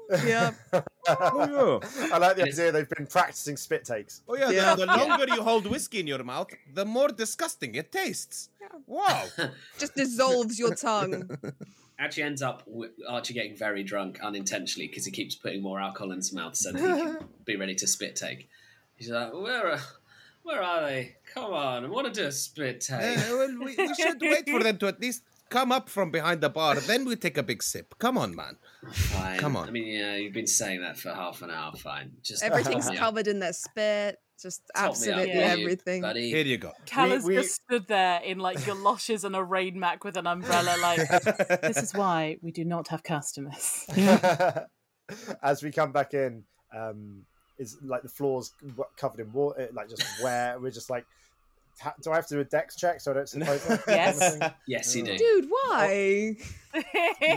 Yeah. 0.09 0.51
Oh, 1.05 1.81
I 2.13 2.17
like 2.17 2.37
the 2.37 2.43
idea 2.43 2.71
they've 2.71 2.87
been 2.87 3.07
practicing 3.07 3.57
spit 3.57 3.83
takes. 3.83 4.21
Oh 4.25 4.37
yeah, 4.37 4.51
Yeah. 4.51 4.73
The, 4.75 4.85
the 4.85 4.97
longer 5.05 5.25
you 5.27 5.43
hold 5.43 5.67
whiskey 5.67 5.99
in 5.99 6.07
your 6.07 6.23
mouth, 6.23 6.47
the 6.73 6.85
more 6.85 7.09
disgusting 7.09 7.75
it 7.75 7.91
tastes. 7.91 8.47
Wow. 8.87 9.25
Just 9.79 9.95
dissolves 9.95 10.57
your 10.57 10.75
tongue. 10.75 11.29
Actually, 11.99 12.23
ends 12.23 12.41
up 12.41 12.63
with 12.65 12.91
Archie 13.07 13.33
getting 13.33 13.55
very 13.57 13.83
drunk 13.83 14.19
unintentionally 14.23 14.87
because 14.87 15.03
he 15.05 15.11
keeps 15.11 15.35
putting 15.35 15.61
more 15.61 15.81
alcohol 15.81 16.11
in 16.11 16.17
his 16.17 16.31
mouth 16.31 16.55
so 16.55 16.71
that 16.71 16.79
he 16.79 17.01
can 17.01 17.17
be 17.43 17.57
ready 17.57 17.75
to 17.75 17.85
spit 17.85 18.15
take. 18.15 18.47
He's 18.95 19.09
like, 19.09 19.33
"Where 19.33 19.73
are, 19.73 19.79
where 20.43 20.61
are 20.61 20.81
they? 20.81 21.15
Come 21.33 21.53
on, 21.53 21.83
I 21.83 21.87
want 21.89 22.07
to 22.07 22.13
do 22.13 22.27
a 22.27 22.31
spit 22.31 22.79
take." 22.79 23.19
Uh, 23.19 23.23
well, 23.29 23.57
we, 23.59 23.75
we 23.77 23.93
should 23.93 24.21
wait 24.21 24.49
for 24.49 24.63
them 24.63 24.77
to 24.77 24.87
at 24.87 25.01
least 25.01 25.23
come 25.53 25.71
up 25.71 25.87
from 25.87 26.09
behind 26.11 26.41
the 26.41 26.49
bar. 26.49 26.75
Then 26.75 27.05
we 27.05 27.15
take 27.15 27.37
a 27.37 27.43
big 27.43 27.61
sip. 27.61 27.93
Come 27.99 28.17
on, 28.17 28.35
man. 28.35 28.57
Fine. 28.91 29.39
Come 29.39 29.55
on. 29.55 29.67
I 29.67 29.71
mean, 29.71 29.87
yeah, 29.87 30.15
you've 30.15 30.33
been 30.33 30.47
saying 30.47 30.81
that 30.81 30.97
for 30.97 31.13
half 31.13 31.41
an 31.43 31.51
hour. 31.51 31.71
Fine. 31.73 32.11
Just 32.23 32.43
Everything's 32.49 32.89
yeah. 32.89 32.97
covered 32.97 33.27
in 33.27 33.39
their 33.39 33.53
spit. 33.53 34.17
Just 34.41 34.63
Top 34.75 34.81
me 34.83 34.87
up, 34.87 34.89
absolutely 34.89 35.27
Yeah. 35.29 35.55
everything. 35.57 36.01
buddy. 36.01 36.29
Here 36.29 36.43
you 36.43 36.57
go. 36.57 36.71
Callus 36.85 37.23
we- 37.23 37.35
just 37.35 37.61
stood 37.63 37.87
there 37.87 38.19
in 38.21 38.39
like 38.39 38.65
galoshes 38.65 39.23
and 39.23 39.35
a 39.35 39.43
rain 39.43 39.79
mac 39.79 40.03
with 40.03 40.17
an 40.17 40.25
umbrella, 40.27 40.75
like, 40.81 41.07
this 41.61 41.77
is 41.77 41.93
why 41.93 42.37
we 42.41 42.51
do 42.51 42.65
not 42.65 42.87
have 42.89 43.03
customers. 43.03 43.85
As 45.43 45.61
we 45.61 45.71
come 45.71 45.91
back 45.91 46.13
in, 46.13 46.43
um, 46.75 47.25
is 47.59 47.77
like 47.83 48.01
the 48.01 48.09
floors 48.09 48.51
covered 48.97 49.19
in 49.19 49.31
water, 49.31 49.69
like 49.73 49.87
just 49.89 50.03
where 50.23 50.59
we're 50.59 50.71
just 50.71 50.89
like, 50.89 51.05
ha- 51.05 51.22
do 52.01 52.11
I 52.11 52.15
have 52.15 52.27
to 52.27 52.35
do 52.35 52.39
a 52.41 52.43
dex 52.45 52.75
check 52.75 53.01
so 53.01 53.11
I 53.11 53.13
don't 53.15 53.29
slip 53.29 53.47
over? 53.49 53.83
Yes. 53.87 54.37
Yes, 54.67 54.95
you 54.95 55.03
do. 55.03 55.17
Dude, 55.17 55.47
why? 55.49 56.35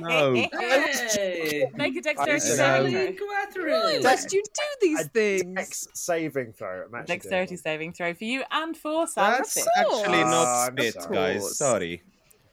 No. 0.00 0.34
Hey, 0.56 1.66
Make 1.74 1.94
a 1.96 1.98
I 1.98 2.00
dexterity 2.00 2.40
saving 2.40 3.16
throw. 3.52 3.70
Why 3.70 3.98
must 4.02 4.32
you 4.32 4.42
do 4.42 4.62
these 4.80 5.00
A 5.00 5.04
things? 5.08 5.54
dex 5.54 5.88
saving 5.94 6.52
throw. 6.52 6.84
I'm 6.92 7.04
Dexterity 7.04 7.48
doing 7.50 7.58
saving 7.58 7.92
throw 7.92 8.14
for 8.14 8.24
you 8.24 8.42
and 8.50 8.76
for 8.76 9.06
Sam 9.06 9.32
That's 9.38 9.58
Rafiq. 9.58 9.66
actually 9.76 10.24
not 10.24 10.46
I'm 10.68 10.72
spit, 10.78 10.94
sorry. 11.02 11.14
guys. 11.14 11.58
Sorry. 11.58 12.02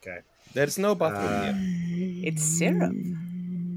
Okay. 0.02 0.18
There's 0.52 0.78
no 0.78 0.94
bathroom 0.94 1.24
Uh, 1.24 1.52
here. 1.54 2.22
It's 2.28 2.42
syrup. 2.42 2.92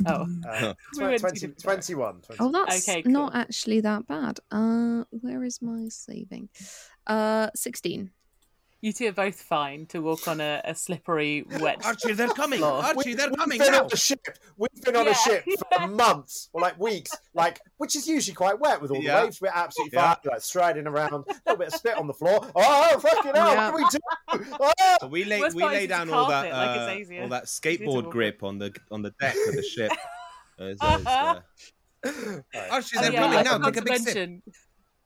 Oh, 0.06 0.26
Uh, 0.48 0.74
We 0.96 1.04
went 1.04 1.18
tw- 1.18 1.22
20, 1.22 1.40
too 1.40 1.54
21. 1.60 2.22
Oh, 2.40 2.52
that's 2.52 2.88
Okay, 2.88 3.02
not 3.06 3.36
actually 3.36 3.82
that 3.82 4.08
bad. 4.08 4.40
Uh, 4.52 5.04
where 5.10 5.44
is 5.44 5.62
my 5.62 5.88
saving? 5.90 6.48
Uh, 7.08 7.50
sixteen. 7.56 8.12
you 8.82 8.94
two 8.94 9.08
are 9.08 9.12
both 9.14 9.42
fine 9.42 9.86
to 9.88 10.00
walk 10.02 10.28
on 10.28 10.40
a, 10.40 10.62
a 10.66 10.76
slippery, 10.76 11.44
wet. 11.60 11.84
Archie, 11.86 12.14
they're 12.14 12.28
coming. 12.28 12.60
floor. 12.60 12.84
Archie, 12.84 13.14
they're 13.16 13.30
We've 13.30 13.38
coming 13.40 13.58
been 13.60 13.72
now. 13.72 13.86
on 13.86 13.90
a 13.92 13.96
ship. 13.98 14.20
We've 14.58 14.84
been 14.84 14.96
on 14.96 15.06
Yeah, 15.06 15.12
a 15.12 15.16
ship 15.16 15.44
yeah. 15.48 15.86
for 15.86 15.88
months 15.88 16.50
or 16.54 16.62
like 16.62 16.78
weeks, 16.80 17.12
like 17.34 17.60
which 17.78 17.96
is 17.96 18.08
usually 18.08 18.36
quite 18.36 18.60
wet 18.60 18.82
with 18.82 18.92
all 18.92 18.98
the 19.00 19.04
Yeah. 19.06 19.24
waves. 19.24 19.42
We're 19.42 19.52
absolutely 19.54 19.98
Yeah. 19.98 20.14
fine, 20.16 20.32
like 20.34 20.42
striding 20.42 20.86
around, 20.86 21.14
a 21.14 21.18
little 21.46 21.58
bit 21.58 21.68
of 21.70 21.74
spit 21.76 21.98
on 21.98 22.08
the 22.08 22.14
floor. 22.14 22.40
Oh, 22.56 23.00
fucking 23.00 23.32
hell! 23.34 23.54
Yeah. 23.54 23.72
What 23.72 23.92
do 23.92 24.38
we 24.38 24.44
do? 24.44 24.58
Oh! 24.60 24.96
So 25.02 25.08
we 25.08 25.24
lay 25.24 25.40
Worst 25.40 25.56
we 25.56 25.64
lay 25.64 25.88
down 25.88 26.10
all 26.12 26.28
that 26.30 26.52
carpet, 26.52 27.10
like, 27.10 27.20
uh, 27.20 27.22
all 27.24 27.30
that 27.30 27.46
skateboard 27.46 28.12
grip 28.12 28.44
on 28.44 28.58
the 28.60 28.76
on 28.92 29.02
the 29.02 29.12
deck 29.20 29.36
of 29.48 29.56
the 29.56 29.64
ship. 29.64 29.92
Uh, 30.60 30.66
it's, 30.66 30.82
uh, 30.84 30.98
it's, 30.98 31.06
uh, 31.08 32.42
Archie, 32.72 32.98
Oh, 32.98 33.02
they're 33.02 33.12
yeah, 33.14 33.20
coming 33.20 33.44
now. 33.44 33.58
Take 33.70 33.78
a 33.78 33.80
to 33.80 33.86
big 33.86 34.02
sip. 34.02 34.30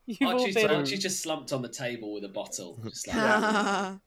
Mention, 0.07 0.17
You've 0.27 0.33
all 0.33 0.39
Archie's, 0.41 0.55
been. 0.55 0.71
Archie's 0.71 0.99
just 1.01 1.21
slumped 1.21 1.51
on 1.53 1.61
the 1.61 1.69
table 1.69 2.13
with 2.13 2.23
a 2.23 2.29
bottle. 2.29 2.79
Just 2.83 3.07
like, 3.07 3.15
Yeah. 3.17 3.95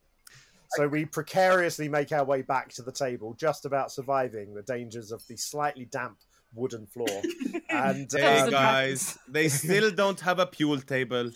So 0.77 0.89
we 0.89 1.05
precariously 1.05 1.89
make 1.89 2.11
our 2.11 2.25
way 2.25 2.43
back 2.43 2.73
to 2.73 2.83
the 2.83 2.91
table, 2.91 3.33
just 3.39 3.65
about 3.65 3.93
surviving 3.93 4.55
the 4.55 4.63
dangers 4.63 5.13
of 5.13 5.25
the 5.29 5.37
slightly 5.37 5.85
damp 5.85 6.17
wooden 6.53 6.85
floor. 6.87 7.07
And 7.71 8.09
Hey 8.13 8.23
uh, 8.23 8.35
Doesn't 8.47 8.51
guys, 8.51 9.17
they 9.29 9.49
still 9.49 9.93
don't 9.93 10.19
have 10.21 10.41
a 10.41 10.47
pool 10.47 10.81
table. 10.81 11.31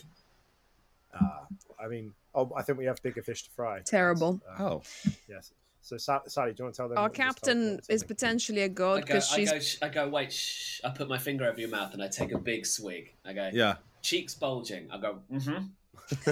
uh, 1.13 1.45
I 1.81 1.87
mean, 1.87 2.11
oh, 2.35 2.51
I 2.57 2.63
think 2.63 2.79
we 2.79 2.85
have 2.85 3.01
bigger 3.01 3.21
fish 3.21 3.43
to 3.43 3.49
fry. 3.51 3.79
Terrible. 3.85 4.41
Uh, 4.57 4.63
Oh, 4.63 4.81
yes. 5.29 5.53
So 5.81 5.95
Sa- 5.97 6.21
Sally, 6.27 6.51
do 6.51 6.55
you 6.59 6.65
want 6.65 6.75
to 6.75 6.77
tell 6.81 6.89
them? 6.89 6.97
Our 6.97 7.03
what 7.07 7.17
you 7.17 7.23
just 7.23 7.43
told- 7.45 7.55
captain 7.55 7.79
is 7.87 8.03
potentially 8.03 8.61
a 8.63 8.69
god 8.69 9.01
go, 9.01 9.05
because 9.05 9.31
I 9.31 9.35
she's. 9.37 9.75
go, 9.77 9.85
I 9.87 9.89
go, 9.89 10.07
wait, 10.09 10.33
shh. 10.33 10.81
I 10.83 10.89
put 10.89 11.07
my 11.07 11.17
finger 11.17 11.45
over 11.45 11.59
your 11.61 11.69
mouth 11.69 11.93
and 11.93 12.03
I 12.03 12.09
take 12.09 12.33
a 12.33 12.37
big 12.37 12.65
swig. 12.65 13.13
I 13.23 13.31
go, 13.31 13.49
yeah, 13.53 13.75
cheeks 14.01 14.35
bulging. 14.35 14.89
I 14.91 14.97
go, 14.97 15.19
mm-hmm. 15.31 16.31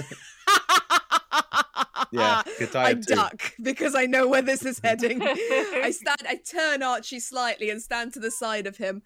yeah. 2.12 2.42
Good 2.58 2.76
I 2.76 2.94
too. 2.94 3.14
duck 3.14 3.52
because 3.62 3.94
I 3.94 4.06
know 4.06 4.26
where 4.28 4.42
this 4.42 4.64
is 4.64 4.80
heading. 4.82 5.22
I 5.22 5.92
stand, 5.94 6.22
I 6.28 6.36
turn 6.36 6.82
Archie 6.82 7.20
slightly 7.20 7.70
and 7.70 7.80
stand 7.82 8.12
to 8.14 8.20
the 8.20 8.30
side 8.30 8.66
of 8.66 8.76
him, 8.76 9.02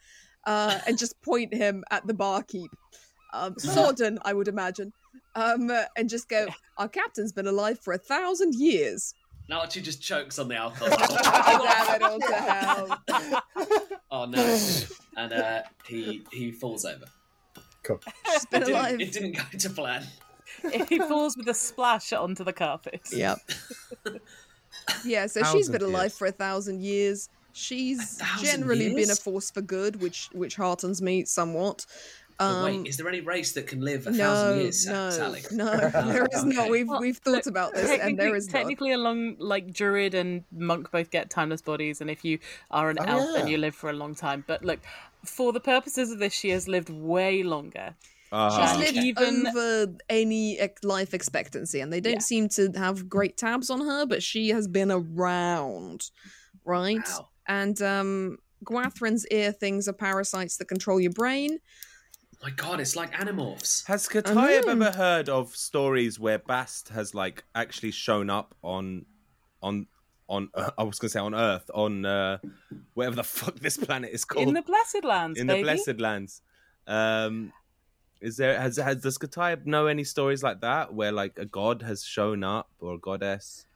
uh, 0.47 0.79
and 0.87 0.99
just 0.99 1.21
point 1.23 1.55
him 1.55 1.85
at 1.91 2.07
the 2.07 2.15
barkeep, 2.15 2.71
um, 3.33 3.55
Sorden, 3.55 4.19
I 4.25 4.33
would 4.33 4.49
imagine, 4.49 4.93
um, 5.35 5.71
uh, 5.71 5.85
and 5.97 6.09
just 6.09 6.29
go. 6.29 6.49
Our 6.79 6.89
captain's 6.89 7.33
been 7.33 7.47
alive 7.47 7.79
for 7.81 7.93
a 7.93 7.99
thousand 7.99 8.55
years. 8.55 9.15
Now 9.49 9.61
Archie 9.61 9.81
just 9.83 10.01
chokes 10.01 10.39
on 10.39 10.49
the 10.49 10.57
alcohol. 10.57 10.89
Damn 11.23 11.95
it 11.97 12.03
all 12.03 12.21
to 12.21 12.35
hell! 12.35 13.43
oh 14.11 14.25
no! 14.25 14.59
And 15.17 15.33
uh, 15.33 15.63
he 15.87 16.23
he 16.33 16.53
falls 16.53 16.85
over. 16.85 17.05
Cool. 17.83 18.01
She's 18.33 18.47
been 18.47 18.63
It 18.63 18.67
didn't, 18.67 19.01
it 19.01 19.13
didn't 19.13 19.33
go 19.33 19.59
to 19.59 19.71
plan. 19.71 20.07
he 20.89 20.99
falls 20.99 21.37
with 21.37 21.49
a 21.49 21.55
splash 21.55 22.13
onto 22.13 22.45
the 22.45 22.53
carpet. 22.53 23.03
Yep. 23.13 23.39
Yeah, 25.05 25.27
so 25.27 25.43
she's 25.45 25.69
been 25.69 25.83
alive 25.83 26.05
years. 26.05 26.19
for 26.19 26.27
a 26.27 26.33
thousand 26.33 26.83
years. 26.83 27.29
She's 27.53 28.17
thousand 28.17 28.45
generally 28.47 28.95
been 28.95 29.11
a 29.11 29.15
force 29.15 29.51
for 29.51 29.61
good, 29.61 30.01
which 30.01 30.29
which 30.33 30.57
heartens 30.57 31.03
me 31.03 31.27
somewhat. 31.27 31.85
But 32.43 32.57
Um, 32.57 32.65
wait, 32.65 32.87
is 32.89 32.97
there 32.97 33.09
any 33.09 33.21
race 33.21 33.53
that 33.53 33.67
can 33.67 33.81
live 33.81 34.07
a 34.07 34.11
no, 34.11 34.17
thousand 34.19 34.61
years, 34.61 34.87
no, 34.87 35.11
Sally? 35.11 35.43
no, 35.53 35.77
there 36.13 36.27
is 36.33 36.45
not. 36.45 36.71
We've 36.71 36.89
Well, 36.89 37.01
we've 37.01 37.19
thought 37.19 37.47
about 37.47 37.73
this, 37.75 37.83
and 37.91 38.01
Technically, 38.01 38.17
there 38.27 38.35
is 38.37 38.47
not. 38.49 38.53
technically 38.59 38.93
along 38.93 39.37
like 39.39 39.73
druid 39.73 40.15
and 40.15 40.45
monk 40.53 40.91
both 40.91 41.11
get 41.11 41.31
timeless 41.31 41.63
bodies, 41.63 42.01
and 42.01 42.11
if 42.11 42.25
you 42.25 42.39
are 42.71 42.91
an 42.91 42.99
Oh, 43.01 43.05
elf, 43.05 43.35
then 43.35 43.47
you 43.49 43.59
live 43.59 43.75
for 43.75 43.91
a 43.91 43.93
long 43.93 44.15
time. 44.15 44.45
But 44.47 44.65
look, 44.65 44.81
for 45.25 45.53
the 45.53 45.61
purposes 45.61 46.11
of 46.11 46.19
this, 46.19 46.33
she 46.33 46.51
has 46.51 46.67
lived 46.69 46.91
way 46.91 47.43
longer. 47.43 47.95
Uh-huh. 48.33 48.67
She's 48.67 48.79
lived 48.95 48.97
Even- 49.07 49.47
over 49.47 49.93
any 50.09 50.59
life 50.83 51.13
expectancy, 51.13 51.81
and 51.81 51.93
they 51.93 52.01
don't 52.01 52.15
Yeah. 52.15 52.19
seem 52.21 52.49
to 52.51 52.73
have 52.77 53.09
great 53.09 53.37
tabs 53.37 53.69
on 53.71 53.81
her. 53.83 54.07
But 54.07 54.23
she 54.23 54.49
has 54.49 54.67
been 54.67 54.91
around, 54.91 56.11
right? 56.65 57.07
Wow. 57.09 57.29
And 57.47 57.81
um, 57.83 58.39
Gwathrin's 58.65 59.27
ear 59.27 59.53
things 59.53 59.87
are 59.89 59.93
parasites 59.93 60.57
that 60.57 60.67
control 60.67 61.01
your 61.01 61.13
brain. 61.13 61.59
My 62.43 62.51
God, 62.51 62.81
it's 62.81 62.97
like 62.97 63.13
Animorphs. 63.13 63.87
Has 63.87 64.09
Katayeb 64.09 64.67
know. 64.67 64.73
ever 64.73 64.91
heard 64.91 65.29
of 65.29 65.55
stories 65.55 66.19
where 66.19 66.41
Bast 66.41 66.89
has 66.89 67.15
like 67.15 67.45
actually 67.55 67.93
shown 67.93 68.31
up 68.31 68.57
on, 68.63 69.07
on, 69.63 69.87
on? 70.29 70.49
Uh, 70.53 70.71
I 70.77 70.83
was 70.83 70.99
gonna 70.99 71.11
say 71.11 71.21
on 71.21 71.37
Earth, 71.37 71.71
on 71.73 72.05
uh, 72.05 72.39
whatever 72.95 73.15
the 73.15 73.23
fuck 73.39 73.61
this 73.61 73.77
planet 73.77 74.11
is 74.13 74.25
called, 74.25 74.49
In 74.49 74.55
the 74.55 74.63
Blessed 74.63 75.05
Lands, 75.05 75.39
in 75.39 75.47
baby. 75.47 75.61
the 75.61 75.65
Blessed 75.65 76.01
Lands. 76.01 76.43
Um, 76.89 77.53
is 78.21 78.39
there 78.39 78.61
has 78.61 78.77
has 78.77 78.97
does 78.97 79.19
Katayeb 79.19 79.65
know 79.67 79.87
any 79.87 80.03
stories 80.03 80.43
like 80.43 80.61
that 80.63 80.93
where 80.93 81.13
like 81.13 81.39
a 81.39 81.45
god 81.45 81.83
has 81.83 82.05
shown 82.05 82.43
up 82.43 82.71
or 82.81 82.95
a 82.95 82.99
goddess? 82.99 83.67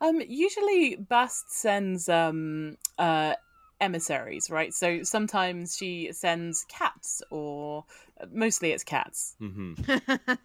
Um, 0.00 0.20
usually 0.26 0.96
Bast 0.96 1.52
sends 1.52 2.08
um 2.08 2.76
uh 2.98 3.34
emissaries, 3.84 4.50
right? 4.50 4.72
So 4.74 5.02
sometimes 5.02 5.76
she 5.76 6.10
sends 6.12 6.64
cats, 6.68 7.22
or 7.30 7.84
uh, 8.20 8.26
mostly 8.32 8.72
it's 8.72 8.84
cats. 8.84 9.36
hmm 9.38 9.74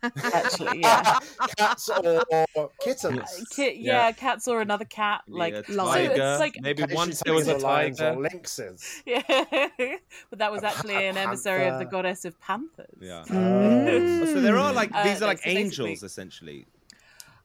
Actually, 0.04 0.82
yeah, 0.82 1.19
Cats 1.58 1.89
or, 1.89 2.23
or 2.56 2.69
kittens. 2.82 3.47
Ki- 3.56 3.78
yeah, 3.80 4.12
cats 4.12 4.47
or 4.47 4.62
another 4.62 4.86
cat, 4.86 5.21
like 5.28 5.54
a 5.54 5.71
lion. 5.71 6.10
tiger. 6.10 6.15
So 6.15 6.32
it's 6.32 6.39
like- 6.39 6.58
maybe 6.62 6.84
Occasionally 6.84 6.95
once 7.08 7.21
there 7.25 7.34
was 7.34 7.47
a 7.47 7.54
tigers 7.60 7.63
or 7.63 7.67
lions 7.67 7.97
tiger. 7.99 8.17
or 8.19 8.23
lynxes. 8.23 9.02
yeah, 9.06 9.95
but 10.30 10.39
that 10.39 10.52
was 10.52 10.63
actually 10.63 11.06
an 11.08 11.17
emissary 11.17 11.67
of 11.67 11.80
the 11.80 11.86
goddess 11.86 12.25
of 12.25 12.39
panthers. 12.41 12.97
Yeah. 12.99 13.23
Oh. 13.30 14.25
So 14.25 14.41
there 14.41 14.58
are 14.58 14.73
like 14.73 14.91
Uh, 14.93 15.04
these 15.04 15.21
are 15.21 15.28
like 15.28 15.39
so 15.41 15.49
angels 15.49 16.04
essentially. 16.04 16.67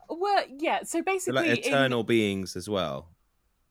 Well, 0.09 0.45
yeah. 0.59 0.83
So 0.85 0.99
They're 0.99 1.03
basically, 1.15 1.49
like 1.49 1.59
in- 1.59 1.73
eternal 1.73 2.03
beings 2.05 2.57
as 2.57 2.69
well. 2.69 3.09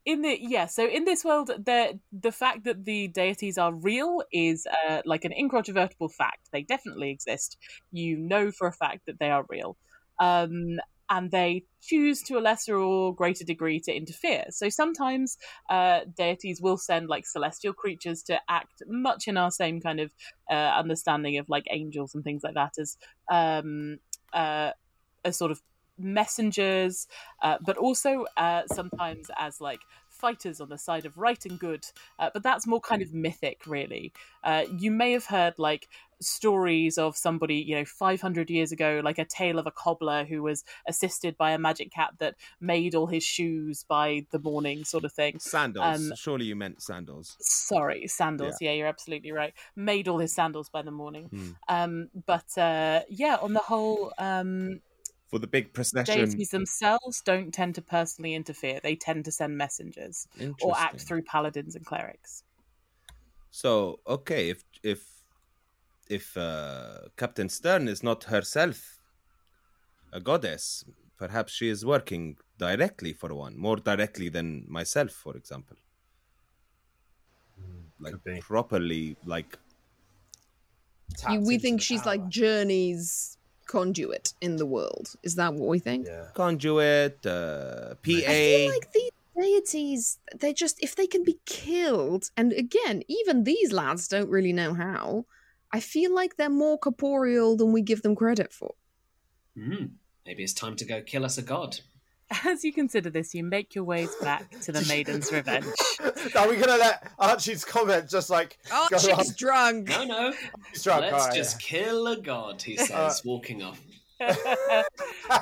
In 0.06 0.22
the 0.22 0.38
yeah 0.42 0.66
so 0.66 0.86
in 0.88 1.06
this 1.06 1.24
world 1.24 1.48
the 1.48 2.00
the 2.12 2.32
fact 2.32 2.66
that 2.66 2.84
the 2.86 3.08
deities 3.08 3.58
are 3.58 3.74
real 3.74 4.22
is 4.34 4.68
uh, 4.88 5.02
like 5.06 5.24
an 5.26 5.32
incontrovertible 5.32 6.10
fact. 6.10 6.50
They 6.52 6.64
definitely 6.64 7.10
exist. 7.10 7.58
You 7.92 8.18
know 8.18 8.52
for 8.52 8.68
a 8.68 8.74
fact 8.74 9.02
that 9.08 9.20
they 9.20 9.30
are 9.32 9.46
real. 9.50 9.78
Um 10.20 10.80
and 11.10 11.32
they 11.32 11.64
choose 11.82 12.22
to 12.24 12.38
a 12.38 12.42
lesser 12.42 12.78
or 12.78 13.14
greater 13.14 13.44
degree 13.44 13.80
to 13.82 13.94
interfere. 13.94 14.46
So 14.50 14.70
sometimes 14.70 15.38
uh 15.70 16.02
deities 16.18 16.62
will 16.62 16.78
send 16.78 17.08
like 17.08 17.26
celestial 17.26 17.74
creatures 17.74 18.24
to 18.24 18.40
act 18.50 18.82
much 18.88 19.28
in 19.28 19.38
our 19.38 19.52
same 19.52 19.80
kind 19.80 20.00
of 20.02 20.12
uh 20.52 20.54
understanding 20.54 21.38
of 21.38 21.48
like 21.48 21.66
angels 21.72 22.14
and 22.14 22.24
things 22.24 22.42
like 22.44 22.56
that 22.56 22.74
as 22.78 22.98
um 23.32 23.98
uh 24.34 24.72
as 25.26 25.38
sort 25.38 25.52
of 25.52 25.62
messengers, 26.04 27.08
uh, 27.42 27.58
but 27.66 27.78
also 27.78 28.26
uh, 28.38 28.64
sometimes 28.68 29.30
as 29.38 29.62
like 29.62 29.80
fighters 30.10 30.62
on 30.62 30.70
the 30.70 30.78
side 30.78 31.06
of 31.06 31.18
right 31.18 31.46
and 31.46 31.60
good. 31.60 31.86
Uh, 32.18 32.30
but 32.34 32.44
that's 32.44 32.66
more 32.66 32.80
kind 32.80 33.02
of 33.02 33.14
mythic, 33.14 33.68
really. 33.68 34.14
Uh, 34.44 34.64
you 34.78 34.90
may 34.92 35.12
have 35.12 35.26
heard 35.26 35.54
like 35.58 35.90
stories 36.22 36.98
of 36.98 37.18
somebody, 37.18 37.56
you 37.56 37.76
know, 37.76 37.84
500 37.84 38.50
years 38.50 38.72
ago, 38.72 39.02
like 39.04 39.18
a 39.20 39.26
tale 39.26 39.60
of 39.60 39.68
a 39.68 39.72
cobbler 39.72 40.24
who 40.24 40.42
was 40.42 40.64
assisted 40.88 41.38
by 41.38 41.52
a 41.52 41.58
magic 41.58 41.92
cat 41.92 42.12
that 42.20 42.36
made 42.62 42.96
all 42.96 43.08
his 43.08 43.24
shoes 43.24 43.84
by 43.88 44.26
the 44.32 44.40
morning, 44.40 44.86
sort 44.86 45.04
of 45.04 45.12
thing. 45.12 45.40
Sandals. 45.40 46.10
Um, 46.10 46.14
Surely 46.16 46.46
you 46.46 46.56
meant 46.56 46.82
sandals. 46.82 47.36
Sorry, 47.42 48.08
sandals. 48.08 48.56
Yeah. 48.62 48.72
you're 48.72 48.88
absolutely 48.88 49.32
right. 49.32 49.54
Made 49.76 50.08
all 50.08 50.20
his 50.20 50.34
sandals 50.34 50.70
by 50.70 50.84
the 50.84 50.92
morning. 50.92 51.26
Hmm. 51.26 51.50
Um, 51.68 52.10
but 52.26 52.58
uh, 52.58 53.02
yeah, 53.10 53.38
on 53.42 53.54
the 53.54 53.60
whole, 53.60 54.14
um, 54.18 54.80
For 55.34 55.40
the 55.40 55.48
big 55.48 55.74
procession. 55.74 56.30
deities 56.30 56.50
themselves 56.50 57.22
don't 57.22 57.52
tend 57.52 57.74
to 57.76 57.82
personally 57.82 58.36
interfere. 58.36 58.80
They 58.80 58.96
tend 58.96 59.26
to 59.26 59.32
send 59.32 59.58
messengers 59.58 60.28
or 60.62 60.78
act 60.78 61.02
through 61.02 61.24
paladins 61.24 61.76
and 61.76 61.84
clerics. 61.84 62.44
So 63.52 64.02
okay, 64.08 64.50
if 64.50 64.64
if 64.84 65.24
if 66.10 66.38
uh, 66.38 67.10
Captain 67.18 67.50
Stern 67.50 67.88
is 67.88 68.04
not 68.04 68.26
herself 68.26 69.00
a 70.14 70.22
goddess, 70.22 70.86
perhaps 71.18 71.52
she 71.52 71.68
is 71.68 71.86
working 71.86 72.38
directly 72.58 73.12
for 73.14 73.34
one, 73.36 73.58
more 73.58 73.76
directly 73.78 74.30
than 74.30 74.66
myself, 74.70 75.12
for 75.12 75.36
example. 75.36 75.76
Like 78.00 78.18
properly, 78.40 79.18
like 79.26 79.58
You, 81.30 81.42
we 81.42 81.58
think 81.58 81.82
she's 81.82 82.02
power. 82.02 82.06
like 82.06 82.28
Journey's 82.28 83.38
conduit 83.66 84.34
in 84.42 84.58
the 84.58 84.66
world. 84.66 85.16
Is 85.24 85.36
that 85.36 85.54
what 85.54 85.68
we 85.70 85.80
think? 85.80 86.08
Yeah. 86.08 86.28
conduit, 86.34 87.26
uh, 87.26 87.96
PA. 87.96 88.12
I 88.12 88.22
feel 88.22 88.70
like 88.70 88.92
these 88.92 89.12
deities—they're 89.40 90.54
just, 90.54 90.82
if 90.84 90.96
they 90.96 91.08
can 91.08 91.24
be 91.24 91.40
killed, 91.46 92.30
and 92.38 92.54
again, 92.54 93.04
even 93.08 93.44
these 93.44 93.72
lads 93.72 94.08
don't 94.08 94.30
really 94.30 94.54
know 94.54 94.74
how, 94.74 95.26
I 95.72 95.80
feel 95.80 96.14
like 96.14 96.36
they're 96.36 96.50
more 96.50 96.78
corporeal 96.78 97.58
than 97.58 97.72
we 97.72 97.82
give 97.82 98.04
them 98.04 98.16
credit 98.16 98.54
for. 98.54 98.76
Hmm. 99.58 99.86
Maybe 100.26 100.44
it's 100.44 100.54
time 100.54 100.76
to 100.78 100.86
go 100.86 101.02
kill 101.02 101.26
us 101.26 101.38
a 101.38 101.42
god. 101.42 101.80
As 102.46 102.64
you 102.64 102.74
consider 102.74 103.10
this, 103.10 103.34
you 103.36 103.44
make 103.44 103.76
your 103.76 103.84
ways 103.84 104.10
back 104.22 104.50
to 104.62 104.72
the 104.72 104.82
Maiden's 104.88 105.32
Revenge. 105.32 105.66
Are 106.36 106.50
we 106.50 106.56
gonna 106.56 106.78
let 106.78 107.12
Archie's 107.20 107.64
comment 107.66 108.10
just 108.10 108.30
like 108.30 108.58
Oh, 108.72 108.88
go 108.90 108.98
on? 108.98 109.02
she's 109.20 109.36
drunk. 109.36 109.90
No, 109.90 110.04
no. 110.06 110.34
He's 110.72 110.84
drunk, 110.84 111.02
Let's 111.04 111.14
alright, 111.14 111.36
just 111.36 111.60
kill 111.60 112.08
a 112.08 112.18
god, 112.20 112.62
he 112.62 112.78
says, 112.78 113.24
walking 113.24 113.62
off. 113.62 113.80
so 114.20 114.84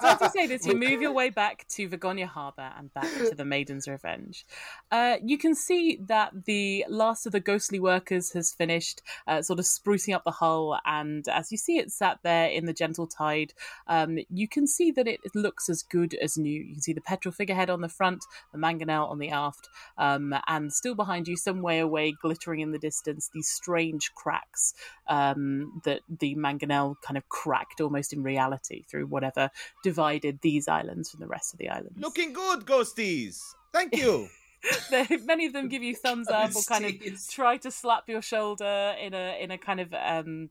as 0.03 0.21
you 0.21 0.29
say 0.29 0.47
this, 0.47 0.65
you 0.65 0.75
move 0.75 1.01
your 1.01 1.11
way 1.11 1.29
back 1.29 1.67
to 1.67 1.87
Vagonia 1.87 2.25
Harbour 2.25 2.71
and 2.77 2.93
back 2.93 3.07
to 3.29 3.35
the 3.35 3.45
Maiden's 3.45 3.87
Revenge. 3.87 4.45
Uh, 4.91 5.17
you 5.23 5.37
can 5.37 5.55
see 5.55 5.99
that 6.07 6.45
the 6.45 6.85
last 6.89 7.25
of 7.25 7.31
the 7.31 7.39
ghostly 7.39 7.79
workers 7.79 8.31
has 8.33 8.53
finished, 8.53 9.01
uh, 9.27 9.41
sort 9.41 9.59
of 9.59 9.65
sprucing 9.65 10.15
up 10.15 10.23
the 10.23 10.31
hull, 10.31 10.79
and 10.85 11.27
as 11.27 11.51
you 11.51 11.57
see 11.57 11.77
it 11.77 11.91
sat 11.91 12.19
there 12.23 12.47
in 12.47 12.65
the 12.65 12.73
gentle 12.73 13.07
tide, 13.07 13.53
um, 13.87 14.17
you 14.29 14.47
can 14.47 14.67
see 14.67 14.91
that 14.91 15.07
it 15.07 15.19
looks 15.35 15.69
as 15.69 15.83
good 15.83 16.13
as 16.15 16.37
new. 16.37 16.61
You 16.61 16.73
can 16.73 16.81
see 16.81 16.93
the 16.93 17.01
petrol 17.01 17.33
figurehead 17.33 17.69
on 17.69 17.81
the 17.81 17.89
front, 17.89 18.23
the 18.51 18.57
mangonel 18.57 19.09
on 19.09 19.19
the 19.19 19.29
aft, 19.29 19.69
um, 19.97 20.33
and 20.47 20.71
still 20.71 20.95
behind 20.95 21.27
you, 21.27 21.35
some 21.35 21.61
way 21.61 21.79
away, 21.79 22.13
glittering 22.21 22.61
in 22.61 22.71
the 22.71 22.79
distance, 22.79 23.29
these 23.33 23.49
strange 23.49 24.13
cracks 24.15 24.73
um, 25.07 25.81
that 25.83 26.01
the 26.09 26.35
mangonel 26.35 26.95
kind 27.01 27.17
of 27.17 27.27
cracked 27.29 27.81
almost 27.81 28.13
in 28.13 28.23
reality 28.23 28.60
through 28.89 29.07
whatever 29.07 29.49
divided 29.83 30.39
these 30.41 30.67
islands 30.67 31.09
from 31.09 31.19
the 31.19 31.27
rest 31.27 31.53
of 31.53 31.59
the 31.59 31.69
islands. 31.69 31.97
Looking 31.97 32.33
good, 32.33 32.65
ghosties. 32.65 33.41
Thank 33.73 33.95
you. 33.95 34.27
Many 35.25 35.47
of 35.47 35.53
them 35.53 35.69
give 35.69 35.81
you 35.81 35.95
thumbs 35.95 36.27
up 36.27 36.55
or 36.55 36.61
kind 36.63 36.85
of 36.85 36.93
try 37.29 37.57
to 37.57 37.71
slap 37.71 38.07
your 38.07 38.21
shoulder 38.21 38.95
in 39.01 39.13
a 39.13 39.41
in 39.41 39.49
a 39.49 39.57
kind 39.57 39.79
of 39.79 39.93
um, 39.93 40.49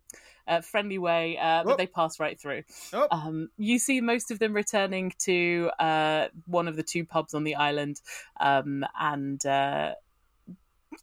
uh, 0.49 0.61
friendly 0.61 0.99
way, 0.99 1.39
uh, 1.39 1.63
but 1.65 1.75
Oh. 1.75 1.77
they 1.77 1.87
pass 1.87 2.19
right 2.19 2.39
through. 2.39 2.65
Oh. 2.93 3.07
Um, 3.11 3.51
you 3.57 3.79
see 3.79 4.01
most 4.01 4.31
of 4.31 4.41
them 4.41 4.53
returning 4.53 5.13
to 5.21 5.71
uh, 5.79 6.29
one 6.47 6.67
of 6.67 6.77
the 6.77 6.83
two 6.83 7.05
pubs 7.05 7.35
on 7.35 7.45
the 7.45 7.55
island, 7.55 8.01
um, 8.41 8.85
and 8.99 9.45
uh, 9.47 9.95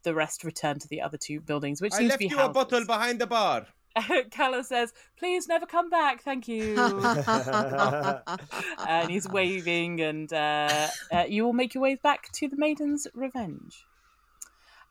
the 0.03 0.13
rest 0.13 0.43
return 0.43 0.79
to 0.79 0.87
the 0.89 1.01
other 1.01 1.17
two 1.17 1.39
buildings, 1.39 1.81
which 1.81 1.93
I 1.93 2.01
left 2.01 2.21
you 2.21 2.37
a 2.37 2.49
bottle 2.49 2.85
behind 2.85 3.19
the 3.19 3.27
bar. 3.27 3.67
Calla 4.31 4.63
says, 4.63 4.93
"Please 5.17 5.47
never 5.47 5.65
come 5.65 5.89
back, 5.89 6.21
thank 6.23 6.47
you." 6.47 6.75
and 8.87 9.09
he's 9.09 9.27
waving, 9.27 10.01
and 10.01 10.31
uh, 10.31 10.87
uh, 11.11 11.23
you 11.27 11.43
will 11.45 11.53
make 11.53 11.73
your 11.73 11.81
way 11.83 11.95
back 11.95 12.31
to 12.33 12.47
the 12.47 12.55
Maiden's 12.57 13.07
Revenge. 13.13 13.85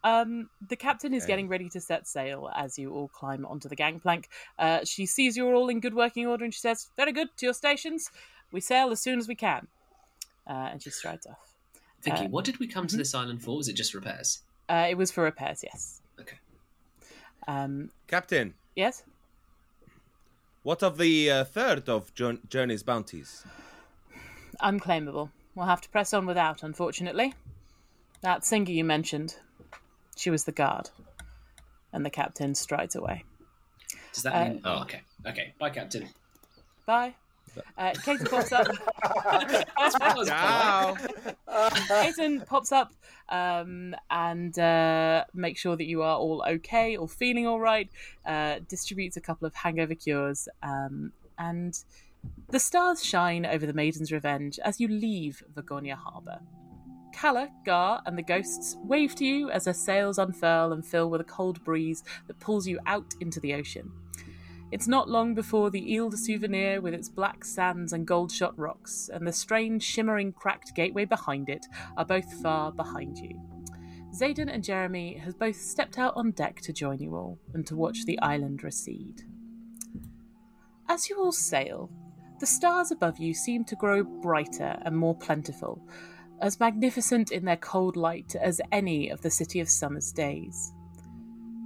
Um, 0.04 0.50
the 0.66 0.76
captain 0.76 1.14
is 1.14 1.24
Okay. 1.24 1.32
getting 1.32 1.48
ready 1.48 1.68
to 1.70 1.80
set 1.80 2.06
sail 2.06 2.50
as 2.54 2.78
you 2.78 2.92
all 2.92 3.08
climb 3.08 3.44
onto 3.44 3.68
the 3.68 3.76
gangplank. 3.76 4.28
Uh, 4.58 4.80
she 4.84 5.04
sees 5.06 5.36
you're 5.36 5.54
all 5.54 5.68
in 5.68 5.80
good 5.80 5.94
working 5.94 6.26
order, 6.26 6.44
and 6.44 6.52
she 6.54 6.60
says, 6.60 6.90
"Very 6.96 7.12
good, 7.12 7.28
to 7.38 7.46
your 7.46 7.54
stations. 7.54 8.10
We 8.52 8.60
sail 8.60 8.90
as 8.90 9.00
soon 9.00 9.18
as 9.18 9.26
we 9.28 9.34
can." 9.34 9.68
Uh, 10.48 10.68
and 10.72 10.82
she 10.82 10.90
strides 10.90 11.26
off. 11.26 11.54
Vicky, 12.02 12.26
Uh, 12.26 12.28
what 12.28 12.44
did 12.44 12.58
we 12.58 12.68
come 12.68 12.86
to 12.86 12.96
this 12.96 13.14
island 13.14 13.42
for? 13.42 13.56
Was 13.56 13.68
it 13.68 13.72
just 13.74 13.94
repairs? 13.94 14.42
Uh, 14.68 14.86
it 14.88 14.96
was 14.96 15.10
for 15.10 15.24
repairs, 15.24 15.64
yes. 15.64 16.00
Okay. 16.20 16.38
Um, 17.48 17.90
Captain, 18.06 18.54
yes. 18.76 19.02
what 20.62 20.82
of 20.82 20.98
the 20.98 21.30
uh, 21.30 21.44
third 21.44 21.88
of 21.88 22.12
Journey's 22.14 22.82
bounties? 22.84 23.44
unclaimable. 24.62 25.30
We'll 25.54 25.66
have 25.66 25.80
to 25.82 25.88
press 25.88 26.14
on 26.14 26.26
without, 26.26 26.62
unfortunately. 26.62 27.34
That 28.22 28.44
singer 28.44 28.70
you 28.72 28.84
mentioned, 28.84 29.36
she 30.16 30.30
was 30.30 30.44
the 30.44 30.52
guard. 30.52 30.90
And 31.92 32.04
the 32.04 32.10
captain 32.10 32.54
strides 32.54 32.94
away. 32.96 33.24
Does 34.12 34.22
that 34.22 34.34
Uh, 34.34 34.48
mean? 34.48 34.60
Oh, 34.64 34.82
okay. 34.82 35.00
Okay. 35.26 35.54
Bye, 35.58 35.70
Captain. 35.70 36.08
Bye. 36.86 37.14
Uh, 37.78 37.92
Katie 38.04 38.24
pops 38.24 38.52
up. 38.52 38.66
That 39.98 40.16
was. 40.16 40.28
Caton 41.88 42.42
pops 42.42 42.72
up 42.72 42.92
um, 43.28 43.94
and 44.10 44.58
uh, 44.58 45.24
makes 45.34 45.60
sure 45.60 45.76
that 45.76 45.86
you 45.86 46.02
are 46.02 46.16
all 46.16 46.44
okay 46.48 46.96
or 46.96 47.08
feeling 47.08 47.46
all 47.46 47.60
right. 47.60 47.88
Uh, 48.24 48.60
distributes 48.68 49.16
a 49.16 49.20
couple 49.20 49.46
of 49.46 49.54
hangover 49.54 49.94
cures, 49.94 50.48
um, 50.62 51.12
and 51.38 51.82
the 52.50 52.60
stars 52.60 53.04
shine 53.04 53.46
over 53.46 53.66
the 53.66 53.72
Maiden's 53.72 54.12
Revenge 54.12 54.58
as 54.64 54.80
you 54.80 54.88
leave 54.88 55.42
Vagonia 55.54 55.96
Harbour. 55.96 56.40
Calla, 57.12 57.48
Gar, 57.64 58.02
and 58.04 58.18
the 58.18 58.22
ghosts 58.22 58.76
wave 58.84 59.14
to 59.16 59.24
you 59.24 59.50
as 59.50 59.64
their 59.64 59.74
sails 59.74 60.18
unfurl 60.18 60.72
and 60.72 60.84
fill 60.84 61.08
with 61.08 61.22
a 61.22 61.24
cold 61.24 61.64
breeze 61.64 62.04
that 62.26 62.38
pulls 62.40 62.66
you 62.66 62.78
out 62.86 63.14
into 63.20 63.40
the 63.40 63.54
ocean. 63.54 63.90
It's 64.72 64.88
not 64.88 65.08
long 65.08 65.34
before 65.34 65.70
the 65.70 65.96
Ile 65.96 66.10
de 66.10 66.16
Souvenir, 66.16 66.80
with 66.80 66.92
its 66.92 67.08
black 67.08 67.44
sands 67.44 67.92
and 67.92 68.06
gold 68.06 68.32
shot 68.32 68.58
rocks, 68.58 69.08
and 69.12 69.26
the 69.26 69.32
strange, 69.32 69.82
shimmering, 69.82 70.32
cracked 70.32 70.74
gateway 70.74 71.04
behind 71.04 71.48
it, 71.48 71.66
are 71.96 72.04
both 72.04 72.32
far 72.42 72.72
behind 72.72 73.16
you. 73.18 73.40
Zayden 74.12 74.52
and 74.52 74.64
Jeremy 74.64 75.18
have 75.18 75.38
both 75.38 75.56
stepped 75.56 75.98
out 75.98 76.14
on 76.16 76.32
deck 76.32 76.60
to 76.62 76.72
join 76.72 76.98
you 76.98 77.14
all 77.14 77.38
and 77.54 77.66
to 77.66 77.76
watch 77.76 78.04
the 78.06 78.18
island 78.20 78.64
recede. 78.64 79.22
As 80.88 81.08
you 81.08 81.18
all 81.18 81.32
sail, 81.32 81.90
the 82.40 82.46
stars 82.46 82.90
above 82.90 83.18
you 83.18 83.34
seem 83.34 83.64
to 83.66 83.76
grow 83.76 84.02
brighter 84.02 84.78
and 84.82 84.96
more 84.96 85.14
plentiful, 85.14 85.86
as 86.40 86.60
magnificent 86.60 87.30
in 87.30 87.44
their 87.44 87.56
cold 87.56 87.96
light 87.96 88.34
as 88.34 88.60
any 88.72 89.10
of 89.10 89.22
the 89.22 89.30
City 89.30 89.60
of 89.60 89.68
Summer's 89.68 90.12
days. 90.12 90.72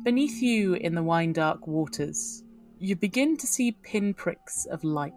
Beneath 0.04 0.42
you 0.42 0.74
in 0.74 0.94
the 0.94 1.02
wine 1.02 1.32
dark 1.32 1.66
waters, 1.66 2.44
you 2.80 2.96
begin 2.96 3.36
to 3.36 3.46
see 3.46 3.72
pinpricks 3.72 4.64
of 4.64 4.82
light. 4.82 5.12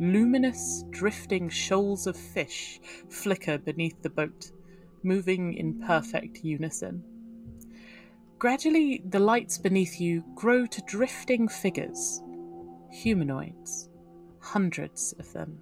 Luminous, 0.00 0.84
drifting 0.88 1.50
shoals 1.50 2.06
of 2.06 2.16
fish 2.16 2.80
flicker 3.10 3.58
beneath 3.58 4.00
the 4.02 4.08
boat, 4.08 4.50
moving 5.02 5.52
in 5.52 5.78
perfect 5.80 6.42
unison. 6.42 7.04
Gradually, 8.38 9.02
the 9.06 9.18
lights 9.18 9.58
beneath 9.58 10.00
you 10.00 10.24
grow 10.34 10.64
to 10.66 10.82
drifting 10.86 11.46
figures, 11.46 12.22
humanoids, 12.90 13.90
hundreds 14.40 15.14
of 15.18 15.30
them, 15.34 15.58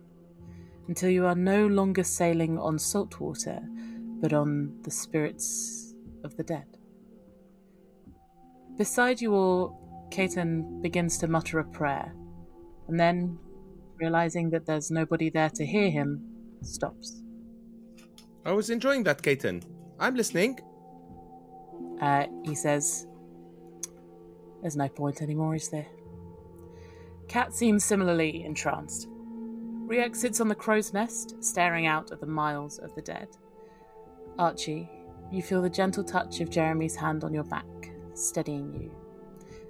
until 0.87 1.11
you 1.11 1.27
are 1.27 1.35
no 1.35 1.67
longer 1.67 2.05
sailing 2.05 2.57
on 2.57 2.79
salt 2.79 3.19
water, 3.19 3.61
but 4.21 4.33
on 4.33 4.77
the 4.83 4.91
spirits 4.93 5.95
of 6.23 6.37
the 6.37 6.45
dead. 6.45 6.67
Beside 8.77 9.21
you 9.21 9.35
all, 9.35 9.84
Caton 10.11 10.81
begins 10.83 11.19
to 11.19 11.29
mutter 11.29 11.59
a 11.59 11.65
prayer, 11.65 12.15
and 12.89 12.99
then, 12.99 13.39
realizing 13.97 14.51
that 14.51 14.67
there's 14.67 14.91
nobody 14.91 15.31
there 15.31 15.51
to 15.51 15.65
hear 15.67 15.91
him, 15.91 16.23
stops. 16.63 17.23
I 18.45 18.53
was 18.53 18.71
enjoying 18.71 19.05
that, 19.05 19.23
Caton. 19.23 19.63
I'm 19.99 20.15
listening. 20.15 20.59
Uh, 22.01 22.27
he 22.45 22.55
says, 22.55 23.07
There's 24.61 24.77
no 24.77 24.89
point 24.89 25.23
anymore, 25.23 25.55
is 25.55 25.69
there? 25.69 25.87
Cat 27.29 27.55
seems 27.55 27.85
similarly 27.85 28.45
entranced. 28.45 29.09
Ryuk 29.87 30.17
sits 30.17 30.41
on 30.41 30.49
the 30.49 30.55
crow's 30.55 30.93
nest, 30.93 31.43
staring 31.43 31.87
out 31.87 32.11
at 32.11 32.21
the 32.21 32.27
miles 32.27 32.79
of 32.79 32.95
the 32.95 33.03
dead. 33.03 33.29
Archie, 34.39 34.89
you 35.31 35.43
feel 35.43 35.63
the 35.63 35.71
gentle 35.71 36.05
touch 36.05 36.41
of 36.41 36.51
Jeremy's 36.51 36.97
hand 36.97 37.25
on 37.25 37.35
your 37.35 37.45
back, 37.45 37.67
steadying 38.15 38.73
you. 38.75 39.04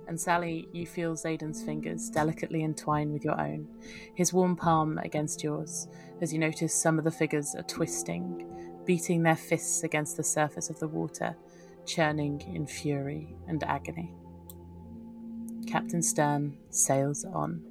And 0.07 0.21
Sally, 0.21 0.69
you 0.73 0.87
feel 0.87 1.15
Zayden's 1.15 1.63
fingers 1.63 2.11
delicately 2.11 2.63
entwine 2.63 3.13
with 3.13 3.25
your 3.25 3.41
own, 3.41 3.67
his 4.15 4.33
warm 4.33 4.55
palm 4.57 4.99
against 4.99 5.43
yours, 5.43 5.89
as 6.21 6.33
you 6.33 6.39
notice 6.39 6.75
some 6.75 6.99
of 6.99 7.05
the 7.05 7.11
figures 7.11 7.55
are 7.55 7.63
twisting, 7.63 8.47
beating 8.85 9.23
their 9.23 9.37
fists 9.37 9.83
against 9.83 10.17
the 10.17 10.23
surface 10.23 10.69
of 10.69 10.79
the 10.79 10.89
water, 10.89 11.37
churning 11.87 12.43
in 12.55 12.67
fury 12.67 13.35
and 13.49 13.65
agony. 13.65 14.15
Captain 15.67 16.03
Stern 16.03 16.57
sails 16.71 17.25
on. 17.25 17.63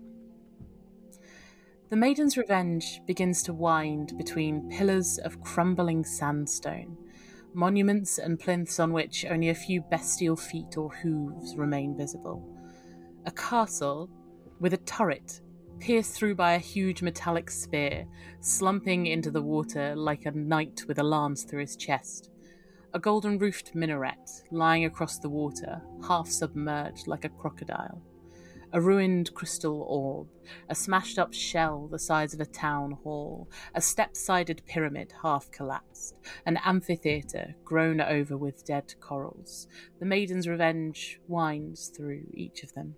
The 1.89 1.95
Maiden's 1.95 2.38
Revenge 2.38 3.01
begins 3.05 3.43
to 3.43 3.53
wind 3.53 4.17
between 4.17 4.69
pillars 4.69 5.19
of 5.19 5.41
crumbling 5.41 6.03
sandstone, 6.03 6.97
monuments 7.55 8.17
and 8.17 8.39
plinths 8.39 8.79
on 8.79 8.93
which 8.93 9.25
only 9.25 9.49
a 9.49 9.55
few 9.55 9.81
bestial 9.81 10.35
feet 10.35 10.77
or 10.77 10.89
hooves 10.89 11.55
remain 11.55 11.97
visible. 11.97 12.47
A 13.25 13.31
castle 13.31 14.09
with 14.59 14.73
a 14.73 14.77
turret 14.77 15.41
pierced 15.79 16.13
through 16.15 16.35
by 16.35 16.53
a 16.53 16.59
huge 16.59 17.01
metallic 17.01 17.49
spear, 17.49 18.05
slumping 18.39 19.07
into 19.07 19.31
the 19.31 19.41
water 19.41 19.95
like 19.95 20.25
a 20.25 20.31
knight 20.31 20.83
with 20.87 20.99
a 20.99 21.03
lance 21.03 21.43
through 21.43 21.61
his 21.61 21.75
chest. 21.75 22.29
A 22.93 22.99
golden 22.99 23.37
roofed 23.37 23.73
minaret 23.73 24.29
lying 24.51 24.85
across 24.85 25.19
the 25.19 25.29
water, 25.29 25.81
half 26.07 26.27
submerged 26.27 27.07
like 27.07 27.25
a 27.25 27.29
crocodile 27.29 28.01
a 28.74 28.82
ruined 28.82 29.32
crystal 29.36 29.84
orb, 29.84 30.28
a 30.67 30.74
smashed 30.74 31.19
up 31.19 31.32
shell 31.32 31.88
the 31.88 31.99
size 31.99 32.34
of 32.34 32.39
a 32.39 32.45
town 32.45 32.91
hall, 33.03 33.47
a 33.76 33.82
step 33.82 34.17
sided 34.17 34.63
pyramid 34.65 35.13
half 35.21 35.49
collapsed, 35.51 36.15
an 36.47 36.57
amphitheatre 36.65 37.55
grown 37.63 38.01
over 38.01 38.36
with 38.36 38.65
dead 38.65 38.95
corals. 38.99 39.67
The 39.99 40.07
Maiden's 40.07 40.47
Revenge 40.47 41.19
winds 41.28 41.89
through 41.95 42.24
each 42.34 42.63
of 42.63 42.74
them. 42.74 42.95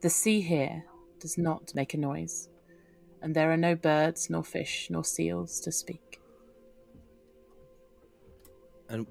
The 0.00 0.10
sea 0.10 0.40
here 0.40 0.84
does 1.20 1.38
not 1.38 1.74
make 1.76 1.94
a 1.94 1.98
noise, 1.98 2.48
and 3.22 3.34
there 3.34 3.52
are 3.52 3.56
no 3.56 3.76
birds, 3.76 4.28
nor 4.28 4.42
fish, 4.42 4.88
nor 4.90 5.04
seals 5.04 5.60
to 5.60 5.70
speak. 5.70 6.20
And 8.88 9.06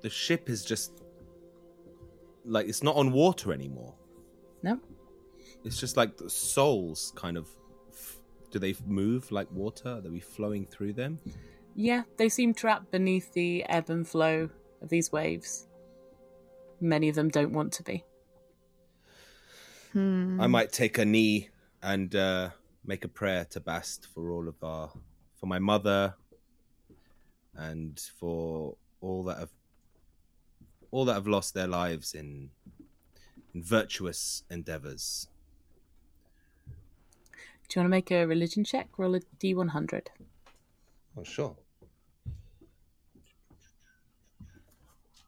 the 0.00 0.10
ship 0.10 0.48
is 0.48 0.64
just 0.64 0.92
like 2.44 2.68
it's 2.68 2.84
not 2.84 2.94
on 2.94 3.10
water 3.10 3.52
anymore. 3.52 3.94
No? 4.62 4.80
It's 5.64 5.78
just 5.78 5.96
like 5.96 6.16
the 6.16 6.30
souls 6.30 7.12
kind 7.16 7.36
of. 7.36 7.48
Do 8.50 8.58
they 8.58 8.74
move 8.86 9.30
like 9.30 9.50
water? 9.52 9.88
Are 9.88 10.00
they 10.00 10.20
flowing 10.20 10.64
through 10.64 10.94
them? 10.94 11.18
Yeah, 11.74 12.04
they 12.16 12.28
seem 12.28 12.54
trapped 12.54 12.90
beneath 12.90 13.34
the 13.34 13.64
ebb 13.64 13.90
and 13.90 14.08
flow 14.08 14.48
of 14.80 14.88
these 14.88 15.12
waves. 15.12 15.66
Many 16.80 17.08
of 17.08 17.14
them 17.14 17.28
don't 17.28 17.52
want 17.52 17.72
to 17.74 17.82
be. 17.82 18.04
I 19.94 20.46
might 20.46 20.72
take 20.72 20.96
a 20.98 21.04
knee 21.04 21.48
and 21.82 22.14
uh, 22.14 22.50
make 22.84 23.04
a 23.04 23.08
prayer 23.08 23.44
to 23.50 23.60
Bast 23.60 24.06
for 24.14 24.30
all 24.30 24.48
of 24.48 24.62
our, 24.62 24.90
for 25.34 25.46
my 25.46 25.58
mother, 25.58 26.14
and 27.54 27.98
for 28.18 28.76
all 29.00 29.24
that 29.24 29.38
have, 29.38 29.50
all 30.90 31.04
that 31.06 31.14
have 31.14 31.26
lost 31.26 31.54
their 31.54 31.66
lives 31.66 32.14
in, 32.14 32.50
in 33.54 33.62
virtuous 33.62 34.44
endeavors. 34.50 35.28
Do 37.68 37.78
you 37.78 37.82
want 37.82 37.86
to 37.86 37.96
make 37.96 38.10
a 38.10 38.26
religion 38.26 38.64
check? 38.64 38.88
Roll 38.98 39.14
a 39.14 39.20
d100. 39.20 40.06
Oh, 41.16 41.22
sure. 41.22 41.54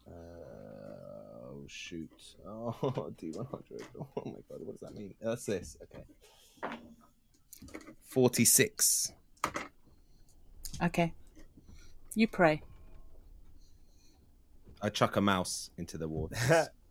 Uh, 0.06 0.12
oh, 0.12 1.64
shoot. 1.66 2.10
Oh, 2.46 2.74
D100. 3.20 3.82
Oh, 3.98 4.22
my 4.24 4.32
God. 4.48 4.60
What 4.60 4.72
does 4.72 4.80
that 4.80 4.94
mean? 4.94 5.14
That's 5.20 5.44
this. 5.46 5.76
Okay. 5.82 6.76
46. 8.04 9.12
Okay. 10.82 11.12
You 12.14 12.26
pray. 12.28 12.62
I 14.82 14.88
chuck 14.88 15.16
a 15.16 15.20
mouse 15.20 15.70
into 15.76 15.98
the 15.98 16.08
water. 16.16 16.36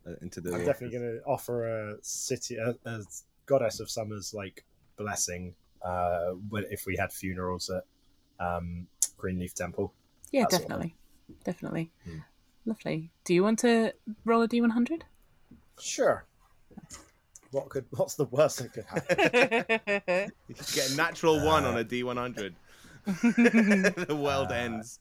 uh, 0.06 0.12
into 0.22 0.41
the 0.41 0.50
I'm 0.50 0.54
waters. 0.60 0.68
definitely 0.68 1.00
going 1.00 1.18
to 1.18 1.24
offer 1.26 1.89
a 1.91 1.95
city, 2.04 2.56
a, 2.58 2.76
a 2.86 3.02
goddess 3.47 3.80
of 3.80 3.89
summer's 3.89 4.34
like 4.34 4.64
blessing. 5.00 5.56
Uh, 5.84 6.34
if 6.70 6.86
we 6.86 6.95
had 6.97 7.12
funerals 7.12 7.70
at 7.70 7.86
um, 8.45 8.86
Greenleaf 9.18 9.54
Temple. 9.56 9.93
Yeah, 10.32 10.41
That 10.41 10.52
sort 10.52 10.62
of 10.64 10.68
definitely. 10.68 10.95
Definitely. 11.43 11.91
Lovely. 12.66 13.10
Do 13.24 13.34
you 13.34 13.43
want 13.43 13.60
to 13.60 13.93
roll 14.26 14.41
a 14.43 14.47
d100? 14.47 15.02
Sure. 15.80 16.26
What 17.52 17.70
could? 17.70 17.86
What's 17.91 18.16
the 18.16 18.26
worst 18.26 18.60
that 18.60 18.74
could 18.74 18.86
happen? 18.86 20.32
You 20.47 20.56
could 20.56 20.76
get 20.76 20.91
a 20.91 20.95
natural 20.95 21.43
one 21.43 21.66
on 21.66 21.78
a 21.78 21.84
D100. 21.84 22.54
the 23.06 24.16
world 24.16 24.52
ends. 24.52 25.00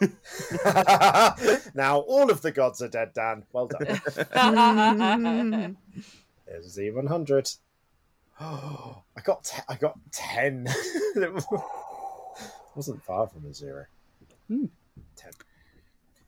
now 1.74 2.00
all 2.00 2.30
of 2.30 2.42
the 2.42 2.52
gods 2.52 2.82
are 2.82 2.88
dead, 2.88 3.12
Dan. 3.14 3.44
Well 3.52 3.68
done. 3.68 4.00
There's 6.46 6.66
a 6.66 6.68
Z 6.68 6.90
one 6.90 7.06
hundred. 7.06 7.50
Oh, 8.40 9.02
I 9.16 9.20
got 9.20 9.44
te- 9.44 9.62
I 9.68 9.76
got 9.76 9.98
ten. 10.12 10.66
It 11.16 12.76
wasn't 12.76 13.02
far 13.02 13.26
from 13.26 13.44
a 13.46 13.52
zero. 13.52 13.84
Hmm. 14.46 14.66
Ten. 15.16 15.32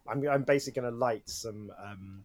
I'm 0.09 0.29
I'm 0.29 0.43
basically 0.43 0.81
going 0.81 0.93
to 0.93 0.99
light 0.99 1.29
some. 1.29 1.73
Um, 1.83 2.25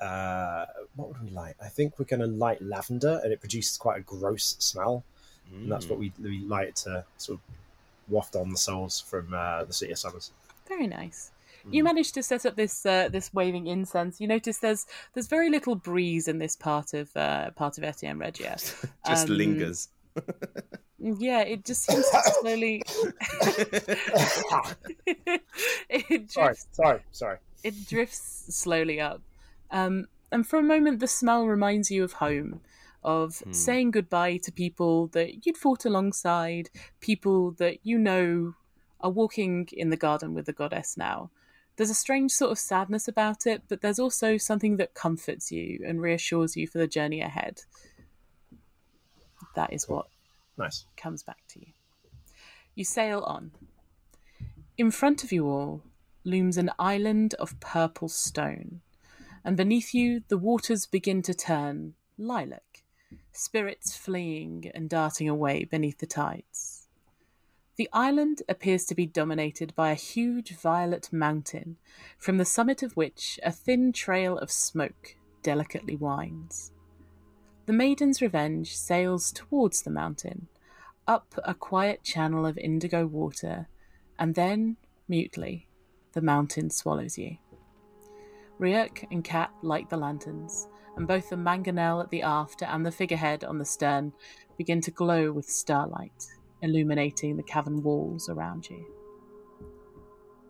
uh, 0.00 0.66
what 0.94 1.08
would 1.08 1.22
we 1.22 1.30
light? 1.30 1.56
I 1.60 1.68
think 1.68 1.98
we're 1.98 2.04
going 2.04 2.20
to 2.20 2.28
light 2.28 2.62
lavender, 2.62 3.20
and 3.24 3.32
it 3.32 3.40
produces 3.40 3.76
quite 3.76 3.98
a 3.98 4.02
gross 4.02 4.56
smell. 4.60 5.04
And 5.52 5.70
that's 5.70 5.88
what 5.88 5.98
we 5.98 6.12
we 6.22 6.38
light 6.40 6.76
to 6.76 7.04
sort 7.16 7.40
of 7.40 7.54
waft 8.08 8.36
on 8.36 8.50
the 8.50 8.56
souls 8.56 9.00
from 9.00 9.34
uh, 9.34 9.64
the 9.64 9.72
city 9.72 9.90
of 9.92 9.98
summers. 9.98 10.30
Very 10.68 10.86
nice. 10.86 11.32
You 11.68 11.84
managed 11.84 12.14
to 12.14 12.22
set 12.22 12.46
up 12.46 12.56
this 12.56 12.86
uh, 12.86 13.08
this 13.10 13.32
waving 13.34 13.66
incense. 13.66 14.20
You 14.20 14.28
notice 14.28 14.58
there's 14.58 14.86
there's 15.14 15.26
very 15.26 15.50
little 15.50 15.74
breeze 15.74 16.28
in 16.28 16.38
this 16.38 16.56
part 16.56 16.94
of 16.94 17.14
uh, 17.16 17.50
part 17.52 17.78
of 17.78 17.84
Etienne 17.84 18.18
Regia. 18.18 18.56
Just 19.06 19.28
Um, 19.28 19.36
lingers. 19.36 19.88
Yeah, 20.98 21.40
it 21.42 21.64
just 21.64 21.84
seems 21.84 22.04
to 22.10 22.22
slowly. 22.40 22.82
it 25.88 26.30
Sorry, 26.30 26.46
drifts. 26.48 26.66
sorry, 26.72 27.00
sorry. 27.10 27.38
It 27.62 27.88
drifts 27.88 28.46
slowly 28.54 29.00
up, 29.00 29.22
um, 29.70 30.06
and 30.32 30.46
for 30.46 30.58
a 30.58 30.62
moment, 30.62 31.00
the 31.00 31.08
smell 31.08 31.46
reminds 31.46 31.90
you 31.90 32.04
of 32.04 32.14
home, 32.14 32.60
of 33.04 33.42
saying 33.50 33.92
goodbye 33.92 34.38
to 34.38 34.52
people 34.52 35.06
that 35.08 35.46
you'd 35.46 35.56
fought 35.56 35.84
alongside, 35.84 36.70
people 37.00 37.52
that 37.52 37.78
you 37.82 37.98
know 37.98 38.54
are 39.00 39.10
walking 39.10 39.68
in 39.72 39.90
the 39.90 39.96
garden 39.96 40.34
with 40.34 40.46
the 40.46 40.52
goddess 40.52 40.96
now. 40.96 41.30
There's 41.80 41.88
a 41.88 41.94
strange 41.94 42.32
sort 42.32 42.52
of 42.52 42.58
sadness 42.58 43.08
about 43.08 43.46
it, 43.46 43.62
but 43.66 43.80
there's 43.80 43.98
also 43.98 44.36
something 44.36 44.76
that 44.76 44.92
comforts 44.92 45.50
you 45.50 45.82
and 45.86 45.98
reassures 45.98 46.54
you 46.54 46.66
for 46.66 46.76
the 46.76 46.86
journey 46.86 47.22
ahead. 47.22 47.62
That 49.54 49.72
is 49.72 49.88
what 49.88 50.08
Nice. 50.58 50.84
comes 50.98 51.22
back 51.22 51.38
to 51.48 51.60
you. 51.60 51.68
You 52.74 52.84
sail 52.84 53.20
on. 53.20 53.52
In 54.76 54.90
front 54.90 55.24
of 55.24 55.32
you 55.32 55.46
all 55.46 55.82
looms 56.22 56.58
an 56.58 56.70
island 56.78 57.32
of 57.38 57.58
purple 57.60 58.10
stone, 58.10 58.82
and 59.42 59.56
beneath 59.56 59.94
you 59.94 60.22
the 60.28 60.36
waters 60.36 60.84
begin 60.84 61.22
to 61.22 61.32
turn 61.32 61.94
lilac, 62.18 62.84
spirits 63.32 63.96
fleeing 63.96 64.70
and 64.74 64.90
darting 64.90 65.30
away 65.30 65.64
beneath 65.64 65.96
the 65.96 66.06
tides. 66.06 66.69
The 67.80 67.88
island 67.94 68.42
appears 68.46 68.84
to 68.84 68.94
be 68.94 69.06
dominated 69.06 69.74
by 69.74 69.90
a 69.90 69.94
huge 69.94 70.54
violet 70.54 71.10
mountain, 71.14 71.78
from 72.18 72.36
the 72.36 72.44
summit 72.44 72.82
of 72.82 72.94
which 72.94 73.40
a 73.42 73.50
thin 73.50 73.90
trail 73.94 74.36
of 74.36 74.52
smoke 74.52 75.16
delicately 75.42 75.96
winds. 75.96 76.72
The 77.64 77.72
Maiden's 77.72 78.20
Revenge 78.20 78.76
sails 78.76 79.32
towards 79.32 79.80
the 79.80 79.90
mountain, 79.90 80.48
up 81.08 81.34
a 81.42 81.54
quiet 81.54 82.02
channel 82.04 82.44
of 82.44 82.58
indigo 82.58 83.06
water, 83.06 83.66
and 84.18 84.34
then, 84.34 84.76
mutely, 85.08 85.66
the 86.12 86.20
mountain 86.20 86.68
swallows 86.68 87.16
you. 87.16 87.38
Ryuk 88.58 89.06
and 89.10 89.24
Kat 89.24 89.54
light 89.62 89.88
the 89.88 89.96
lanterns, 89.96 90.68
and 90.98 91.08
both 91.08 91.30
the 91.30 91.36
mangonel 91.36 92.02
at 92.02 92.10
the 92.10 92.24
after 92.24 92.66
and 92.66 92.84
the 92.84 92.92
figurehead 92.92 93.42
on 93.42 93.56
the 93.56 93.64
stern 93.64 94.12
begin 94.58 94.82
to 94.82 94.90
glow 94.90 95.32
with 95.32 95.48
starlight, 95.48 96.26
illuminating 96.62 97.36
the 97.36 97.42
cavern 97.42 97.82
walls 97.82 98.28
around 98.28 98.68
you. 98.68 98.84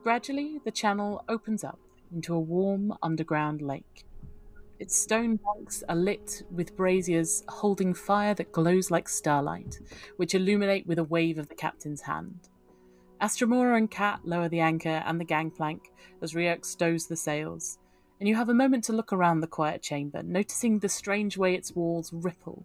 Gradually, 0.03 0.61
the 0.65 0.71
channel 0.71 1.25
opens 1.29 1.63
up 1.63 1.79
into 2.13 2.35
a 2.35 2.41
warm 2.41 2.95
underground 3.03 3.63
lake. 3.63 4.05
Its 4.79 4.97
stone 4.97 5.37
banks 5.37 5.85
are 5.91 5.97
lit 5.97 6.43
with 6.51 6.75
braziers 6.75 7.45
holding 7.49 7.93
fire 7.93 8.33
that 8.35 8.51
glows 8.51 8.91
like 8.91 9.09
starlight, 9.11 9.79
which 10.17 10.35
illuminate 10.35 10.87
with 10.87 10.99
a 10.99 11.05
wave 11.05 11.39
of 11.39 11.49
the 11.51 11.55
captain's 11.55 12.01
hand. 12.01 12.49
Astromora 13.21 13.77
and 13.77 13.91
Kat 13.91 14.21
lower 14.25 14.49
the 14.49 14.61
anchor 14.61 15.03
and 15.05 15.21
the 15.21 15.25
gangplank 15.27 15.93
as 16.23 16.33
Ryuk 16.33 16.65
stows 16.65 17.07
the 17.07 17.17
sails, 17.17 17.79
and 18.19 18.29
you 18.29 18.35
have 18.35 18.49
a 18.49 18.55
moment 18.55 18.85
to 18.85 18.95
look 18.95 19.13
around 19.13 19.41
the 19.41 19.47
quiet 19.47 19.83
chamber, 19.83 20.23
noticing 20.23 20.79
the 20.79 20.89
strange 20.89 21.37
way 21.37 21.55
its 21.55 21.75
walls 21.75 22.11
ripple. 22.15 22.65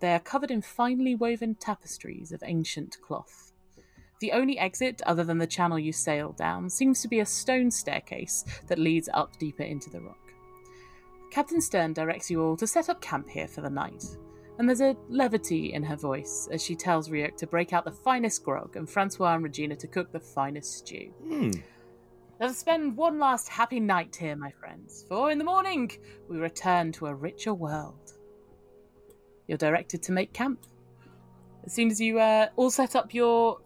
They 0.00 0.12
are 0.12 0.20
covered 0.20 0.50
in 0.50 0.62
finely 0.62 1.14
woven 1.14 1.54
tapestries 1.54 2.32
of 2.32 2.42
ancient 2.44 2.96
cloth. 3.00 3.52
The 4.20 4.32
only 4.32 4.58
exit, 4.58 5.02
other 5.06 5.24
than 5.24 5.38
the 5.38 5.46
channel 5.46 5.78
you 5.78 5.92
sail 5.92 6.32
down, 6.32 6.70
seems 6.70 7.02
to 7.02 7.08
be 7.08 7.20
a 7.20 7.26
stone 7.26 7.70
staircase 7.70 8.44
that 8.66 8.78
leads 8.78 9.08
up 9.12 9.38
deeper 9.38 9.62
into 9.62 9.90
the 9.90 10.00
rock. 10.00 10.16
Captain 11.30 11.60
Stern 11.60 11.92
directs 11.92 12.30
you 12.30 12.42
all 12.42 12.56
to 12.56 12.66
set 12.66 12.88
up 12.88 13.00
camp 13.02 13.28
here 13.28 13.48
for 13.48 13.60
the 13.60 13.68
night, 13.68 14.04
and 14.58 14.66
there's 14.66 14.80
a 14.80 14.96
levity 15.08 15.74
in 15.74 15.82
her 15.82 15.96
voice 15.96 16.48
as 16.50 16.62
she 16.62 16.74
tells 16.74 17.10
Ryuk 17.10 17.36
to 17.36 17.46
break 17.46 17.74
out 17.74 17.84
the 17.84 17.92
finest 17.92 18.42
grog 18.42 18.76
and 18.76 18.88
Francois 18.88 19.34
and 19.34 19.44
Regina 19.44 19.76
to 19.76 19.86
cook 19.86 20.12
the 20.12 20.20
finest 20.20 20.78
stew. 20.78 21.12
Hmm. 21.26 21.50
Let 22.40 22.50
us 22.50 22.58
spend 22.58 22.96
one 22.96 23.18
last 23.18 23.48
happy 23.48 23.80
night 23.80 24.16
here, 24.16 24.36
my 24.36 24.50
friends, 24.50 25.04
for 25.08 25.30
in 25.30 25.38
the 25.38 25.44
morning 25.44 25.90
we 26.28 26.38
return 26.38 26.92
to 26.92 27.06
a 27.06 27.14
richer 27.14 27.52
world. 27.54 28.15
You're 29.46 29.58
directed 29.58 30.02
to 30.04 30.12
make 30.12 30.32
camp. 30.32 30.66
As 31.64 31.72
soon 31.72 31.90
as 31.90 32.00
you 32.00 32.18
uh, 32.20 32.48
all 32.56 32.70
set 32.70 32.94
up 32.94 33.12
your 33.12 33.58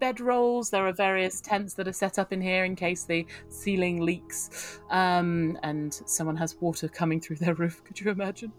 bedrolls, 0.00 0.70
there 0.70 0.86
are 0.86 0.92
various 0.92 1.40
tents 1.40 1.74
that 1.74 1.88
are 1.88 1.92
set 1.92 2.18
up 2.18 2.32
in 2.32 2.40
here 2.40 2.64
in 2.64 2.76
case 2.76 3.04
the 3.04 3.26
ceiling 3.48 4.00
leaks 4.00 4.80
um, 4.90 5.58
and 5.62 5.94
someone 6.06 6.36
has 6.36 6.56
water 6.60 6.88
coming 6.88 7.20
through 7.20 7.36
their 7.36 7.54
roof. 7.54 7.82
Could 7.84 8.00
you 8.00 8.10
imagine? 8.10 8.52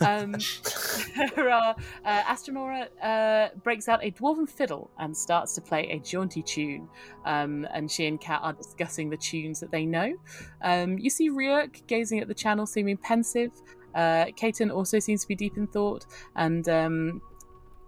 Um, 0.00 0.32
there 1.36 1.50
are 1.50 1.74
uh, 2.04 2.22
Astromora 2.22 2.88
uh, 3.02 3.48
breaks 3.62 3.88
out 3.88 4.04
a 4.04 4.10
dwarven 4.10 4.48
fiddle 4.48 4.90
and 4.98 5.16
starts 5.16 5.54
to 5.54 5.60
play 5.60 5.90
a 5.90 5.98
jaunty 5.98 6.42
tune. 6.42 6.88
Um, 7.24 7.66
and 7.72 7.90
she 7.90 8.06
and 8.06 8.20
Kat 8.20 8.40
are 8.42 8.52
discussing 8.52 9.10
the 9.10 9.16
tunes 9.16 9.60
that 9.60 9.70
they 9.70 9.84
know. 9.84 10.14
Um, 10.62 10.98
you 10.98 11.10
see 11.10 11.30
Ryuk 11.30 11.86
gazing 11.86 12.20
at 12.20 12.28
the 12.28 12.34
channel, 12.34 12.66
seeming 12.66 12.96
pensive. 12.96 13.50
Uh, 13.94 14.26
Caton 14.36 14.70
also 14.70 14.98
seems 14.98 15.22
to 15.22 15.28
be 15.28 15.34
deep 15.34 15.56
in 15.56 15.66
thought, 15.66 16.06
and 16.36 16.68
um, 16.68 17.22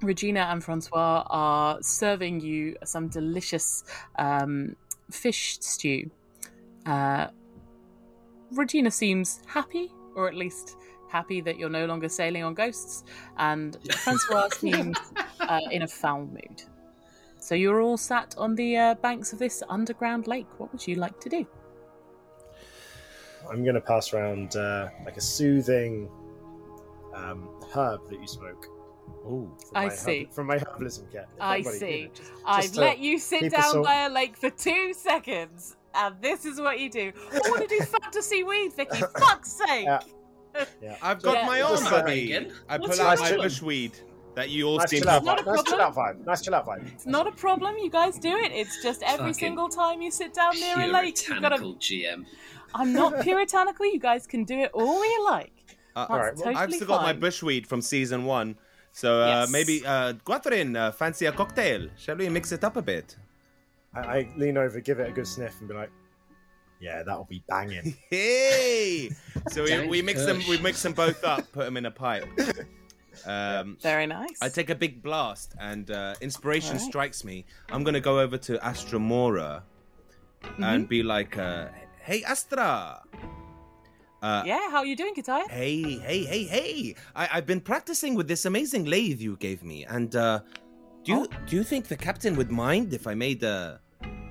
Regina 0.03 0.41
and 0.51 0.63
Francois 0.63 1.25
are 1.29 1.79
serving 1.83 2.41
you 2.41 2.77
some 2.85 3.09
delicious 3.09 3.85
um, 4.19 4.77
fish 5.11 5.59
stew. 5.61 6.11
Uh, 6.87 7.29
Regina 8.51 8.91
seems 8.91 9.41
happy, 9.47 9.91
or 10.15 10.29
at 10.29 10.35
least 10.35 10.77
happy 11.09 11.41
that 11.43 11.59
you're 11.59 11.71
no 11.71 11.87
longer 11.87 12.09
sailing 12.09 12.43
on 12.43 12.55
ghosts, 12.55 13.05
and 13.39 13.79
Francois 13.97 14.49
seems 14.51 14.97
uh, 15.41 15.61
in 15.71 15.83
a 15.83 15.89
foul 15.89 16.27
mood. 16.27 16.63
So 17.39 17.55
you're 17.55 17.81
all 17.81 17.97
sat 17.97 18.35
on 18.39 18.55
the 18.55 18.77
uh, 18.77 18.95
banks 18.95 19.33
of 19.33 19.39
this 19.39 19.63
underground 19.69 20.27
lake. 20.27 20.47
What 20.59 20.73
would 20.73 20.87
you 20.87 20.95
like 20.97 21.19
to 21.21 21.29
do? 21.29 21.47
I'm 23.51 23.62
going 23.62 23.74
to 23.74 23.80
pass 23.80 24.12
around 24.12 24.57
uh, 24.57 24.88
like 25.05 25.16
a 25.16 25.20
soothing 25.20 26.09
um, 27.14 27.49
herb 27.74 28.09
that 28.09 28.20
you 28.20 28.26
smoke. 28.26 28.66
Ooh. 29.26 29.51
I 29.74 29.88
see. 29.88 30.24
Herb, 30.24 30.32
from 30.32 30.47
my 30.49 30.59
herbalism 30.59 31.11
kit. 31.12 31.26
I 31.40 31.62
see. 31.62 31.97
you 31.97 32.03
know, 32.07 32.11
just- 32.14 32.30
I've 32.47 32.62
just 32.62 32.76
let 32.76 32.99
you 32.99 33.18
sit 33.18 33.53
down 33.53 33.76
all- 33.78 33.84
by 33.84 34.05
a 34.07 34.09
lake 34.09 34.36
for 34.36 34.51
two 34.51 34.93
seconds, 34.95 35.76
and 35.95 36.16
this 36.20 36.45
is 36.45 36.61
what 36.61 36.80
you 36.80 36.90
do. 36.90 37.12
I 37.32 37.40
want 37.49 37.68
to 37.68 37.78
do 37.78 37.84
fantasy 38.03 38.43
weed, 38.43 38.72
Vicky. 38.74 39.01
Fuck's 39.18 39.53
sake! 39.53 39.84
Yeah. 39.84 40.01
Yeah. 40.82 40.97
I've 41.01 41.22
got 41.22 41.34
Yeah. 41.36 41.47
my 41.47 41.61
own, 41.62 41.70
Just, 41.78 41.86
uh, 41.86 41.90
buddy. 42.03 42.36
I 42.68 42.76
What's 42.76 42.99
pull 42.99 43.07
out 43.07 43.18
my 43.20 43.26
problem? 43.28 43.49
bushweed 43.49 43.93
that 44.34 44.51
you 44.51 44.66
all 44.68 44.76
Nice 44.76 44.90
seem 44.90 45.01
chill 45.01 45.09
out 45.09 45.20
to. 45.20 45.24
Not 45.24 45.38
vibe. 45.38 45.47
Nice 45.47 45.62
chill 45.64 45.80
out 45.80 45.95
vibe. 45.95 46.26
Nice 46.26 46.43
chill 46.43 46.55
out 46.55 46.66
vibe. 46.66 46.93
It's 46.93 47.07
not 47.07 47.26
a 47.26 47.32
problem. 47.32 47.78
You 47.78 47.88
guys 47.88 48.18
do 48.18 48.36
it. 48.36 48.53
It's 48.53 48.82
just 48.82 49.03
every 49.03 49.18
Fucking 49.18 49.32
single 49.34 49.68
time 49.70 50.03
you 50.03 50.11
sit 50.11 50.34
down 50.34 50.53
near 50.61 50.78
a 50.78 50.86
lake, 50.88 51.26
you've 51.26 51.40
got 51.40 51.53
Puritanical 51.53 51.74
to. 51.74 51.78
GM. 51.78 52.24
I'm 52.75 52.93
not 52.93 53.20
puritanical. 53.23 53.87
You 53.87 53.99
guys 54.01 54.27
can 54.27 54.45
do 54.45 54.59
it 54.61 54.70
all 54.73 55.05
you 55.05 55.25
like. 55.25 55.53
Uh, 55.95 56.01
That's 56.01 56.11
alright, 56.11 56.35
well, 56.37 56.45
totally 56.45 56.57
I've 56.57 56.73
still 56.75 56.89
got 56.89 57.03
my 57.03 57.12
fine. 57.12 57.20
bushweed 57.20 57.66
from 57.66 57.83
season 57.83 58.25
one. 58.25 58.57
So 58.93 59.23
uh, 59.23 59.27
Yes. 59.27 59.51
maybe, 59.51 59.85
uh, 59.87 60.14
Gwathrin, 60.25 60.77
uh, 60.77 60.91
fancy 60.93 61.27
a 61.27 61.33
cocktail? 61.33 61.89
Shall 61.97 62.16
we 62.16 62.29
mix 62.29 62.53
it 62.53 62.64
up 62.64 62.77
a 62.77 62.83
bit? 62.83 63.16
I, 63.95 64.01
I 64.01 64.29
lean 64.37 64.57
over, 64.57 64.81
give 64.81 65.01
it 65.01 65.09
a 65.09 65.12
good 65.12 65.27
sniff, 65.27 65.55
and 65.61 65.68
be 65.68 65.75
like, 65.75 65.91
"Yeah, 66.81 67.03
that'll 67.03 67.25
be 67.25 67.43
banging." 67.47 67.95
Hey! 68.11 69.11
So 69.51 69.64
we, 69.64 69.87
we 69.87 70.01
mix 70.03 70.25
them. 70.25 70.41
We 70.49 70.57
mix 70.59 70.83
them 70.83 70.95
both 70.95 71.23
up. 71.25 71.51
Put 71.53 71.64
them 71.66 71.77
in 71.77 71.87
a 71.87 71.91
pipe. 71.91 72.27
Um, 73.27 73.77
Very 73.83 74.07
nice. 74.07 74.39
I 74.41 74.49
take 74.49 74.70
a 74.70 74.75
big 74.75 75.03
blast, 75.03 75.55
and 75.61 75.91
uh, 75.91 76.14
inspiration 76.23 76.77
Alright. 76.77 76.89
strikes 76.89 77.25
me. 77.25 77.45
I'm 77.70 77.85
gonna 77.85 78.01
go 78.01 78.18
over 78.18 78.39
to 78.39 78.57
Astromora 78.59 79.62
Mm-hmm. 80.43 80.64
and 80.64 80.89
be 80.89 81.03
like, 81.05 81.37
uh, 81.39 81.66
"Hey, 82.03 82.23
Astra! 82.25 83.03
Uh, 84.23 84.43
yeah, 84.47 84.71
how 84.71 84.79
are 84.79 84.87
you 84.87 84.95
doing, 84.95 85.15
Kataya? 85.15 85.49
Hey, 85.51 85.99
hey, 85.99 86.25
hey, 86.25 86.45
hey! 86.45 86.95
I, 87.17 87.29
I've 87.35 87.47
been 87.47 87.61
practicing 87.61 88.15
with 88.15 88.29
this 88.29 88.45
amazing 88.45 88.85
lathe 88.85 89.21
you 89.21 89.37
gave 89.37 89.65
me, 89.65 89.85
and 89.85 90.15
uh, 90.15 90.41
do 91.05 91.13
you 91.13 91.29
do 91.47 91.57
you 91.57 91.65
think 91.65 91.89
the 91.89 91.97
captain 91.97 92.37
would 92.37 92.51
mind 92.51 92.93
if 92.95 93.07
I 93.09 93.15
made 93.15 93.43
a, 93.43 93.81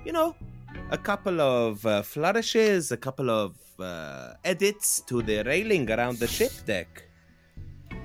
you 0.06 0.14
know, 0.14 0.36
a 0.92 0.98
couple 0.98 1.42
of 1.42 1.86
uh, 1.86 2.02
flourishes, 2.04 2.92
a 2.94 2.98
couple 2.98 3.30
of 3.30 3.56
uh, 3.80 4.34
edits 4.46 5.02
to 5.08 5.22
the 5.22 5.44
railing 5.44 5.92
around 5.92 6.20
the 6.20 6.28
ship 6.28 6.54
deck? 6.66 7.04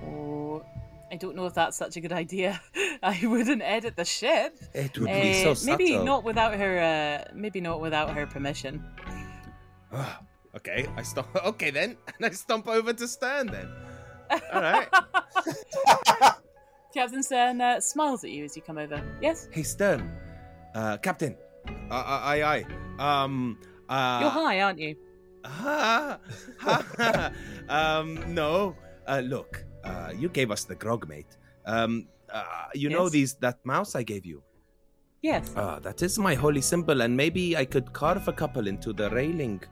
Oh, 0.02 0.64
I 1.12 1.16
don't 1.16 1.36
know 1.36 1.46
if 1.46 1.54
that's 1.54 1.76
such 1.76 1.96
a 1.96 2.00
good 2.00 2.12
idea. 2.12 2.60
I 3.02 3.20
wouldn't 3.24 3.62
edit 3.62 3.94
the 3.94 4.04
ship. 4.04 4.58
It 4.74 4.98
would 4.98 5.06
be 5.06 5.34
so 5.44 5.52
Uh, 5.52 5.56
maybe 5.64 5.96
not 5.98 6.24
without 6.24 6.54
her. 6.58 6.72
Uh, 6.82 7.30
maybe 7.32 7.60
not 7.60 7.80
without 7.80 8.10
her 8.16 8.26
permission. 8.26 8.82
Okay, 10.56 10.86
I 10.96 11.02
stomp. 11.02 11.28
Okay 11.52 11.70
then, 11.70 11.96
and 12.16 12.24
I 12.24 12.30
stomp 12.30 12.66
over 12.66 12.92
to 12.94 13.06
Stern 13.06 13.48
then. 13.48 13.68
All 14.52 14.62
right. 14.62 14.88
Captain 16.94 17.22
Stern 17.22 17.60
uh, 17.60 17.80
smiles 17.80 18.24
at 18.24 18.30
you 18.30 18.44
as 18.44 18.56
you 18.56 18.62
come 18.62 18.78
over. 18.78 18.96
Yes, 19.20 19.48
hey 19.52 19.62
Stern, 19.62 20.10
uh, 20.74 20.96
Captain. 20.98 21.36
Uh, 21.90 21.94
uh, 21.94 22.20
aye, 22.24 22.42
aye. 22.42 22.64
Um. 22.98 23.58
Uh, 23.88 24.18
you're 24.22 24.30
high, 24.30 24.60
aren't 24.62 24.78
you? 24.80 24.96
Ha, 25.44 26.18
um, 27.68 28.34
no. 28.34 28.74
Uh, 29.06 29.20
look, 29.20 29.64
uh, 29.84 30.10
you 30.16 30.28
gave 30.28 30.50
us 30.50 30.64
the 30.64 30.74
grog, 30.74 31.06
mate. 31.06 31.36
Um, 31.66 32.08
uh, 32.32 32.42
you 32.74 32.88
know 32.88 33.04
Yes. 33.04 33.12
these 33.12 33.34
that 33.44 33.58
mouse 33.64 33.94
I 33.94 34.02
gave 34.02 34.24
you. 34.26 34.42
Yes. 35.22 35.52
Ah, 35.56 35.78
that 35.80 36.02
is 36.02 36.18
my 36.18 36.34
holy 36.34 36.60
symbol, 36.60 37.00
and 37.02 37.16
maybe 37.16 37.56
I 37.56 37.64
could 37.64 37.92
carve 37.92 38.28
a 38.28 38.32
couple 38.32 38.66
into 38.68 38.92
the 38.92 39.10
railing 39.10 39.62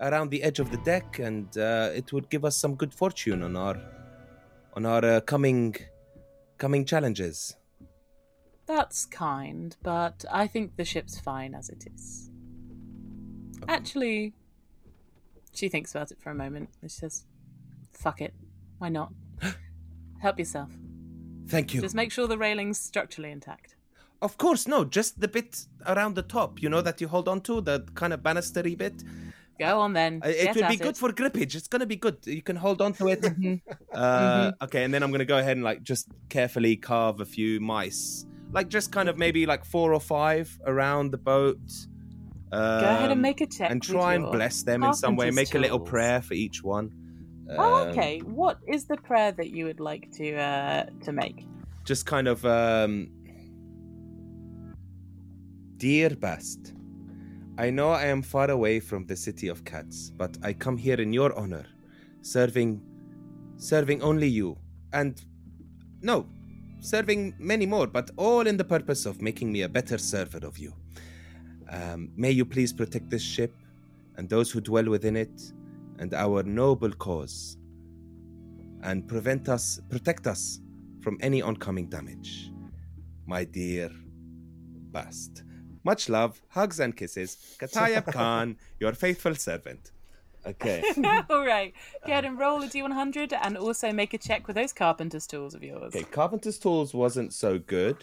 around 0.00 0.30
the 0.30 0.42
edge 0.42 0.60
of 0.60 0.70
the 0.70 0.78
deck, 0.78 1.18
and 1.18 1.56
uh, 1.58 1.90
it 1.94 2.12
would 2.12 2.28
give 2.30 2.44
us 2.44 2.56
some 2.56 2.74
good 2.74 2.94
fortune 2.94 3.42
on 3.42 3.56
our 3.56 3.76
on 4.74 4.86
our 4.86 5.04
uh, 5.04 5.20
coming 5.20 5.74
coming 6.58 6.84
challenges. 6.84 7.56
That's 8.66 9.04
kind, 9.06 9.76
but 9.82 10.24
I 10.30 10.46
think 10.46 10.76
the 10.76 10.84
ship's 10.84 11.18
fine 11.18 11.54
as 11.54 11.70
it 11.70 11.86
is. 11.92 12.30
Actually, 13.66 14.32
she 15.52 15.68
thinks 15.68 15.92
about 15.92 16.10
it 16.10 16.18
for 16.20 16.30
a 16.30 16.34
moment 16.34 16.70
and 16.80 16.90
she 16.90 16.98
says, 16.98 17.24
Fuck 17.92 18.20
it. 18.20 18.34
Why 18.78 18.88
not? 18.88 19.12
Help 20.20 20.38
yourself. 20.38 20.70
Thank 21.48 21.74
you. 21.74 21.80
Just 21.80 21.94
make 21.94 22.12
sure 22.12 22.26
the 22.26 22.38
railing's 22.38 22.78
structurally 22.78 23.30
intact. 23.30 23.74
Of 24.22 24.36
course, 24.36 24.68
no, 24.68 24.84
just 24.84 25.20
the 25.20 25.28
bit 25.28 25.64
around 25.86 26.14
the 26.14 26.22
top, 26.22 26.60
you 26.62 26.68
know, 26.68 26.82
that 26.82 27.00
you 27.00 27.08
hold 27.08 27.26
on 27.28 27.40
to, 27.42 27.60
the 27.60 27.86
kind 27.94 28.12
of 28.12 28.20
banistery 28.22 28.76
bit. 28.76 29.02
Go 29.58 29.80
on 29.80 29.92
then. 29.94 30.20
Uh, 30.24 30.28
It 30.28 30.54
would 30.56 30.68
be 30.68 30.74
at 30.74 30.80
good 30.80 30.96
for 30.96 31.10
grippage. 31.12 31.54
It's 31.54 31.68
gonna 31.68 31.86
be 31.86 31.96
good. 31.96 32.16
You 32.26 32.42
can 32.42 32.56
hold 32.56 32.80
on 32.82 32.92
to 32.94 33.08
it. 33.08 33.20
Mhm. 33.22 33.60
Uh, 33.94 34.52
Okay, 34.62 34.84
and 34.84 34.92
then 34.92 35.02
I'm 35.02 35.10
gonna 35.10 35.24
go 35.24 35.38
ahead 35.38 35.56
and 35.56 35.64
like 35.64 35.82
just 35.82 36.08
carefully 36.28 36.76
carve 36.76 37.20
a 37.20 37.24
few 37.24 37.60
mice, 37.60 38.26
like 38.52 38.68
just 38.68 38.90
kind 38.92 39.08
of 39.08 39.16
maybe 39.18 39.46
like 39.46 39.64
four 39.64 39.92
or 39.94 40.00
five 40.00 40.58
around 40.66 41.10
the 41.12 41.18
boat. 41.18 41.58
Go 42.52 42.58
ahead 42.58 43.02
and 43.04 43.12
Um, 43.12 43.20
make 43.20 43.40
a 43.40 43.46
check. 43.46 43.70
and 43.70 43.82
try 43.82 44.14
and 44.14 44.24
bless 44.32 44.62
them 44.64 44.82
in 44.82 44.92
some 44.94 45.14
way. 45.16 45.30
Make 45.30 45.54
a 45.54 45.58
little 45.58 45.80
prayer 45.80 46.20
for 46.20 46.34
each 46.34 46.62
one. 46.64 46.90
Oh, 47.50 47.82
Um, 47.82 47.88
okay. 47.88 48.18
What 48.20 48.58
is 48.68 48.86
the 48.86 48.96
prayer 48.96 49.32
that 49.32 49.50
you 49.50 49.64
would 49.66 49.80
like 49.80 50.10
to 50.18 50.34
uh, 50.36 50.86
to 51.04 51.12
make? 51.12 51.46
Just 51.84 52.06
kind 52.06 52.28
of, 52.28 52.44
um, 52.44 53.08
dear 55.80 56.10
Bast, 56.10 56.74
I 57.56 57.70
know 57.70 57.88
I 57.88 58.04
am 58.04 58.20
far 58.20 58.50
away 58.50 58.80
from 58.80 59.06
the 59.06 59.16
city 59.16 59.48
of 59.48 59.64
cats, 59.64 60.10
but 60.14 60.36
I 60.42 60.52
come 60.52 60.76
here 60.76 61.00
in 61.00 61.10
your 61.10 61.34
honor, 61.38 61.64
serving 62.20 62.82
serving 63.56 64.02
only 64.02 64.28
you. 64.28 64.58
And 64.92 65.18
no, 66.02 66.26
serving 66.80 67.34
many 67.38 67.64
more, 67.64 67.86
but 67.86 68.10
all 68.18 68.46
in 68.46 68.58
the 68.58 68.64
purpose 68.64 69.06
of 69.06 69.22
making 69.22 69.50
me 69.50 69.62
a 69.62 69.70
better 69.70 69.96
server 69.96 70.46
of 70.46 70.58
you. 70.58 70.74
Um, 71.70 72.10
may 72.14 72.30
you 72.30 72.44
please 72.44 72.74
protect 72.74 73.08
this 73.08 73.22
ship 73.22 73.54
and 74.16 74.28
those 74.28 74.50
who 74.50 74.60
dwell 74.60 74.84
within 74.84 75.16
it 75.16 75.52
and 75.98 76.12
our 76.12 76.42
noble 76.42 76.92
cause 76.92 77.56
and 78.82 79.08
prevent 79.08 79.48
us 79.48 79.80
protect 79.88 80.26
us 80.26 80.60
from 81.00 81.16
any 81.22 81.40
oncoming 81.40 81.86
damage. 81.86 82.52
My 83.26 83.44
dear 83.44 83.90
Bast. 84.92 85.44
Much 85.84 86.08
love, 86.08 86.40
hugs 86.50 86.78
and 86.80 86.96
kisses. 86.96 87.36
Katayeb 87.58 88.12
Khan, 88.12 88.56
your 88.78 88.92
faithful 88.92 89.34
servant. 89.34 89.92
Okay. 90.46 90.82
All 91.30 91.44
right. 91.44 91.74
Go 92.06 92.12
ahead 92.12 92.24
and 92.24 92.38
roll 92.38 92.62
a 92.62 92.66
d100 92.66 93.38
and 93.42 93.56
also 93.58 93.92
make 93.92 94.14
a 94.14 94.18
check 94.18 94.46
with 94.46 94.56
those 94.56 94.72
carpenter's 94.72 95.26
tools 95.26 95.54
of 95.54 95.62
yours. 95.62 95.94
Okay, 95.94 96.04
Carpenter's 96.04 96.58
Tools 96.58 96.94
wasn't 96.94 97.32
so 97.34 97.58
good. 97.58 97.96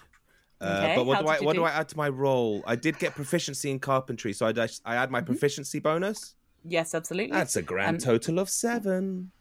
Uh, 0.61 0.82
Okay, 0.84 0.95
but 0.95 1.05
what 1.05 1.19
do 1.19 1.28
I 1.28 1.39
what 1.39 1.53
do? 1.53 1.59
do 1.59 1.65
I 1.65 1.71
add 1.71 1.88
to 1.89 1.97
my 1.97 2.09
roll? 2.09 2.63
I 2.67 2.75
did 2.75 2.97
get 2.99 3.13
proficiency 3.15 3.69
in 3.71 3.80
carpentry, 3.80 4.34
so 4.34 4.45
I 4.47 4.53
I 4.86 4.95
add 4.95 5.09
my 5.11 5.19
Mm-hmm. 5.21 5.25
proficiency 5.34 5.80
bonus. 5.80 6.36
Yes, 6.63 6.93
absolutely. 6.95 7.32
That's 7.38 7.55
a 7.55 7.61
grand 7.61 7.95
And- 7.97 8.03
total 8.03 8.39
of 8.39 8.49
seven. 8.49 9.32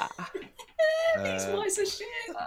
Uh, 0.00 1.22
These 1.24 1.46
mice 1.48 1.78
are 1.78 1.86
shit. 1.86 2.06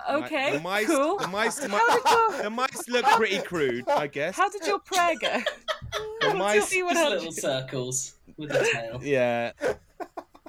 Okay, 0.10 0.54
the 0.54 0.60
mice, 0.62 0.88
cool. 0.88 1.18
The 1.18 1.28
mice, 1.28 1.56
the, 1.58 1.68
mi- 1.68 1.76
How 1.76 1.96
did 1.98 2.10
your- 2.34 2.44
the 2.44 2.50
mice 2.50 2.88
look 2.90 3.06
pretty 3.06 3.40
crude, 3.42 3.88
I 3.90 4.08
guess. 4.08 4.36
How 4.38 4.50
did 4.50 4.66
your 4.66 4.80
prayer 4.80 5.14
go? 5.20 5.40
The 6.22 6.28
What's 6.28 6.38
mice, 6.40 6.74
your 6.74 6.90
Just 6.90 7.02
D100? 7.06 7.10
little 7.12 7.32
circles 7.34 8.14
with 8.38 8.52
a 8.52 8.66
tail. 8.72 9.00
yeah. 9.04 9.52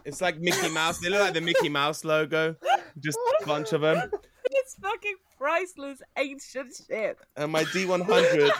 It's 0.04 0.20
like 0.20 0.38
Mickey 0.38 0.68
Mouse. 0.68 0.98
They 1.00 1.08
look 1.08 1.20
like 1.20 1.34
the 1.34 1.40
Mickey 1.40 1.68
Mouse 1.68 2.04
logo. 2.04 2.54
Just 3.00 3.18
a 3.42 3.46
bunch 3.46 3.72
of 3.72 3.80
them. 3.80 4.10
It's 4.50 4.74
fucking 4.76 5.16
priceless 5.38 6.00
ancient 6.16 6.74
shit. 6.88 7.18
And 7.36 7.50
my 7.50 7.64
D100. 7.64 8.50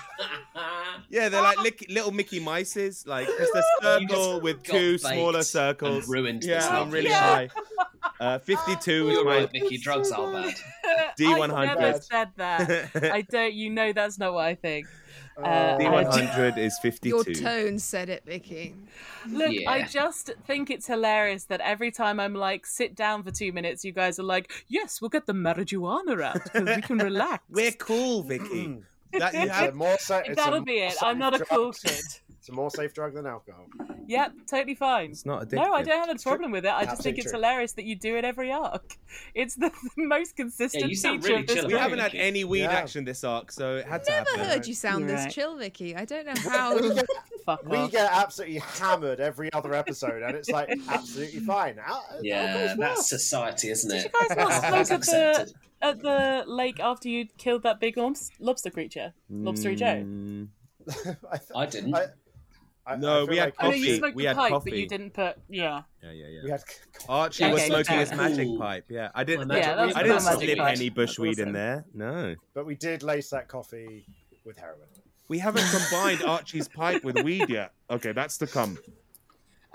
Yeah, 1.11 1.29
they're 1.29 1.43
like 1.43 1.61
lick- 1.61 1.87
little 1.89 2.11
Mickey 2.13 2.41
Mices, 2.41 3.07
like 3.07 3.27
just 3.27 3.55
a 3.55 3.63
circle 3.83 4.07
just 4.09 4.43
with 4.43 4.63
two 4.63 4.93
baked 4.93 5.03
smaller 5.05 5.43
circles. 5.43 6.09
ruined 6.09 6.43
yeah, 6.45 6.55
this 6.61 6.67
I'm 6.67 6.91
really 6.91 7.11
Yeah. 7.11 7.21
high. 7.21 7.49
Uh, 8.25 8.39
52 8.39 8.91
is 8.91 9.13
You're 9.13 9.25
my 9.25 9.41
right, 9.41 9.53
Mickey. 9.53 9.77
Drugs 9.77 10.11
are 10.11 10.33
bad. 10.33 10.55
D100. 11.21 11.55
I 11.55 11.67
never 11.67 12.01
said 12.01 12.31
that. 12.37 12.91
I 13.13 13.21
don't. 13.31 13.53
You 13.53 13.69
know 13.69 13.93
that's 13.93 14.19
not 14.19 14.33
what 14.33 14.47
I 14.47 14.55
think. 14.55 14.87
Uh, 15.37 15.77
D100 15.77 16.57
is 16.57 16.79
52. 16.81 17.09
Your 17.09 17.25
tone 17.25 17.79
said 17.79 18.09
it, 18.09 18.25
Vicky. 18.25 18.77
Look, 19.29 19.53
I 19.67 19.83
just 19.83 20.31
think 20.47 20.71
it's 20.71 20.87
hilarious 20.87 21.45
that 21.47 21.61
every 21.61 21.91
time 21.91 22.19
I'm 22.19 22.35
like, 22.35 22.65
sit 22.65 22.95
down 22.95 23.25
for 23.25 23.31
two 23.31 23.53
minutes, 23.53 23.85
you 23.85 23.93
guys 23.93 24.19
are 24.19 24.23
like, 24.25 24.51
yes, 24.69 25.03
we'll 25.03 25.11
get 25.11 25.27
the 25.27 25.35
marijuana 25.35 26.23
out 26.23 26.43
because 26.45 26.77
we 26.77 26.81
can 26.81 26.97
relax. 26.99 27.45
We're 27.51 27.73
cool, 27.73 28.23
Vicky. 28.23 28.79
that, 29.19 29.35
you 29.35 29.49
have 29.49 29.75
more 29.75 29.99
sa- 29.99 30.23
That'll 30.35 30.61
more 30.61 30.65
be 30.65 30.79
it. 30.79 30.95
I'm 31.03 31.19
not 31.19 31.39
a 31.39 31.45
cool 31.45 31.73
kid. 31.73 32.03
It's 32.45 32.51
a 32.51 32.53
more 32.53 32.71
safe 32.71 32.93
drug 32.93 33.15
than 33.15 33.27
alcohol. 33.27 33.65
Yep, 34.07 34.33
totally 34.47 34.75
fine. 34.75 35.13
It's 35.13 35.25
not 35.25 35.51
a 35.51 35.57
No, 35.57 35.73
I 35.73 35.83
don't 35.83 36.07
have 36.07 36.15
a 36.15 36.23
problem 36.23 36.51
with 36.53 36.67
it. 36.67 36.71
I 36.75 36.85
just 36.85 37.01
think 37.01 37.17
it's 37.17 37.31
true. 37.31 37.39
hilarious 37.41 37.73
that 37.73 37.87
you 37.87 37.97
do 37.97 38.19
it 38.19 38.25
every 38.27 38.53
arc. 38.53 38.99
It's 39.35 39.55
the, 39.55 39.71
the 39.71 39.91
most 40.07 40.37
consistent 40.37 40.91
you 40.91 40.95
sound 40.95 41.23
feature 41.23 41.33
really 41.37 41.41
of 41.41 41.47
this 41.49 41.57
chill 41.57 41.67
We 41.69 41.73
about 41.73 41.83
haven't 41.85 41.99
had 42.01 42.15
any 42.15 42.45
weed 42.45 42.65
Yeah. 42.65 42.73
action 42.73 43.07
this 43.07 43.25
arc, 43.25 43.51
so 43.51 43.77
it 43.77 43.87
had 43.87 44.05
to 44.05 44.11
be. 44.11 44.13
I 44.13 44.17
Never 44.19 44.31
happen. 44.33 44.45
heard 44.51 44.67
you 44.67 44.75
sound 44.75 45.09
Right. 45.11 45.25
this 45.25 45.35
chill, 45.35 45.57
Vicky. 45.57 45.97
I 45.97 46.05
don't 46.05 46.27
know 46.27 46.35
how. 46.51 46.77
We 46.79 46.95
get, 46.95 47.07
Fuck 47.47 47.65
we 47.67 47.79
off. 47.79 47.91
get 47.91 48.13
absolutely 48.13 48.59
hammered 48.59 49.21
every 49.21 49.51
other 49.55 49.73
episode, 49.73 50.23
and 50.23 50.37
it's 50.37 50.51
like 50.51 50.69
absolutely 50.91 51.41
fine. 51.41 51.81
Yeah, 52.21 52.75
that's 52.75 52.79
worse. 52.79 53.09
society, 53.09 53.71
isn't 53.71 53.89
Did 53.91 54.05
it? 54.05 54.13
you 54.13 54.29
guys 54.29 54.37
not 54.37 54.53
Alcohol's 54.53 54.87
smoke 54.89 55.01
at 55.01 55.07
the 55.07 55.55
at 55.81 56.01
the 56.03 56.45
lake 56.47 56.79
after 56.79 57.09
you 57.09 57.25
killed 57.39 57.63
that 57.63 57.81
big 57.81 57.97
lobster 58.39 58.69
creature, 58.69 59.15
lobstery 59.33 59.79
Joe? 59.79 60.05
Mm, 60.05 60.49
I, 61.33 61.37
th- 61.39 61.49
I 61.57 61.65
didn't. 61.65 61.95
I, 61.95 62.07
I, 62.87 62.97
No, 62.97 63.23
I 63.23 63.25
we 63.25 63.37
had 63.39 63.45
like 63.47 63.55
I 63.59 63.69
know 63.69 63.75
you 63.75 63.85
Coffee. 63.87 63.99
smoked 63.99 64.17
We 64.17 64.23
the 64.25 64.29
had 64.29 64.37
pipe, 64.37 64.51
but 64.51 64.57
coffee. 64.59 64.79
you 64.81 64.89
didn't 64.89 65.11
put. 65.15 65.37
Yeah. 65.49 65.83
yeah, 66.03 66.11
yeah, 66.13 66.27
yeah. 66.27 66.41
we 66.45 66.51
had 66.51 66.63
Archie 67.09 67.45
Okay, 67.45 67.53
was 67.55 67.63
smoking 67.63 67.85
fair. 67.85 68.01
his 68.01 68.13
magic 68.13 68.49
Ooh. 68.49 68.59
pipe. 68.59 68.85
Yeah, 68.91 69.11
I 69.15 69.25
didn't. 69.25 69.49
My 69.49 69.57
Yeah, 69.57 69.61
magic 69.61 69.77
that 69.77 69.87
was 69.87 69.95
weed. 69.95 70.01
I 70.01 70.03
didn't 70.03 70.21
slip 70.21 70.59
pipe. 70.59 70.77
any 70.77 70.91
bushweed 70.91 71.39
in 71.39 71.53
there. 71.53 71.85
No, 71.95 72.35
but 72.55 72.67
we 72.67 72.75
did 72.75 73.03
lace 73.03 73.31
that 73.31 73.49
coffee 73.49 74.05
with 74.45 74.59
heroin. 74.59 74.89
we 75.29 75.39
haven't 75.39 75.65
combined 75.71 76.23
Archie's 76.23 76.69
pipe 76.69 77.03
with 77.05 77.23
weed 77.25 77.49
yet. 77.49 77.73
Okay, 77.91 78.13
that's 78.13 78.37
to 78.39 78.47
come. 78.47 78.77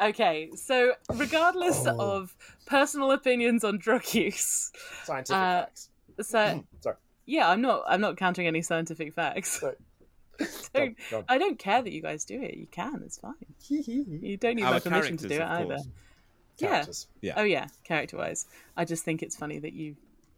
Okay, 0.01 0.49
so 0.55 0.93
regardless 1.15 1.85
Oh. 1.85 1.97
of 1.99 2.35
personal 2.67 3.11
opinions 3.11 3.63
on 3.63 3.77
drug 3.79 4.13
use, 4.13 4.71
Scientific 5.03 5.35
Uh, 5.35 5.61
facts. 5.65 5.89
so 6.21 6.63
Sorry. 6.81 6.95
yeah, 7.25 7.49
I'm 7.49 7.61
not. 7.61 7.83
I'm 7.87 7.99
not 8.01 8.15
countering 8.17 8.47
any 8.47 8.61
scientific 8.61 9.13
facts. 9.15 9.59
Sorry. 9.59 9.75
Don't, 10.73 10.95
Go 11.09 11.17
on, 11.17 11.21
go 11.21 11.25
I 11.29 11.37
don't 11.37 11.59
care 11.59 11.81
that 11.81 11.91
you 11.91 12.01
guys 12.01 12.25
do 12.25 12.41
it. 12.41 12.55
You 12.55 12.67
can. 12.67 13.01
It's 13.05 13.17
fine. 13.17 13.33
You 13.69 14.37
don't 14.37 14.55
need 14.55 14.63
my 14.63 14.79
permission 14.79 15.17
to 15.17 15.27
do 15.27 15.35
it 15.35 15.41
either. 15.41 15.75
course. 15.75 15.87
Yeah. 16.57 16.85
Yeah. 17.21 17.33
Oh 17.37 17.43
yeah, 17.43 17.67
character-wise, 17.85 18.45
I 18.75 18.83
just 18.85 19.03
think 19.05 19.23
it's 19.23 19.35
funny 19.35 19.59
that 19.59 19.73
you 19.73 19.95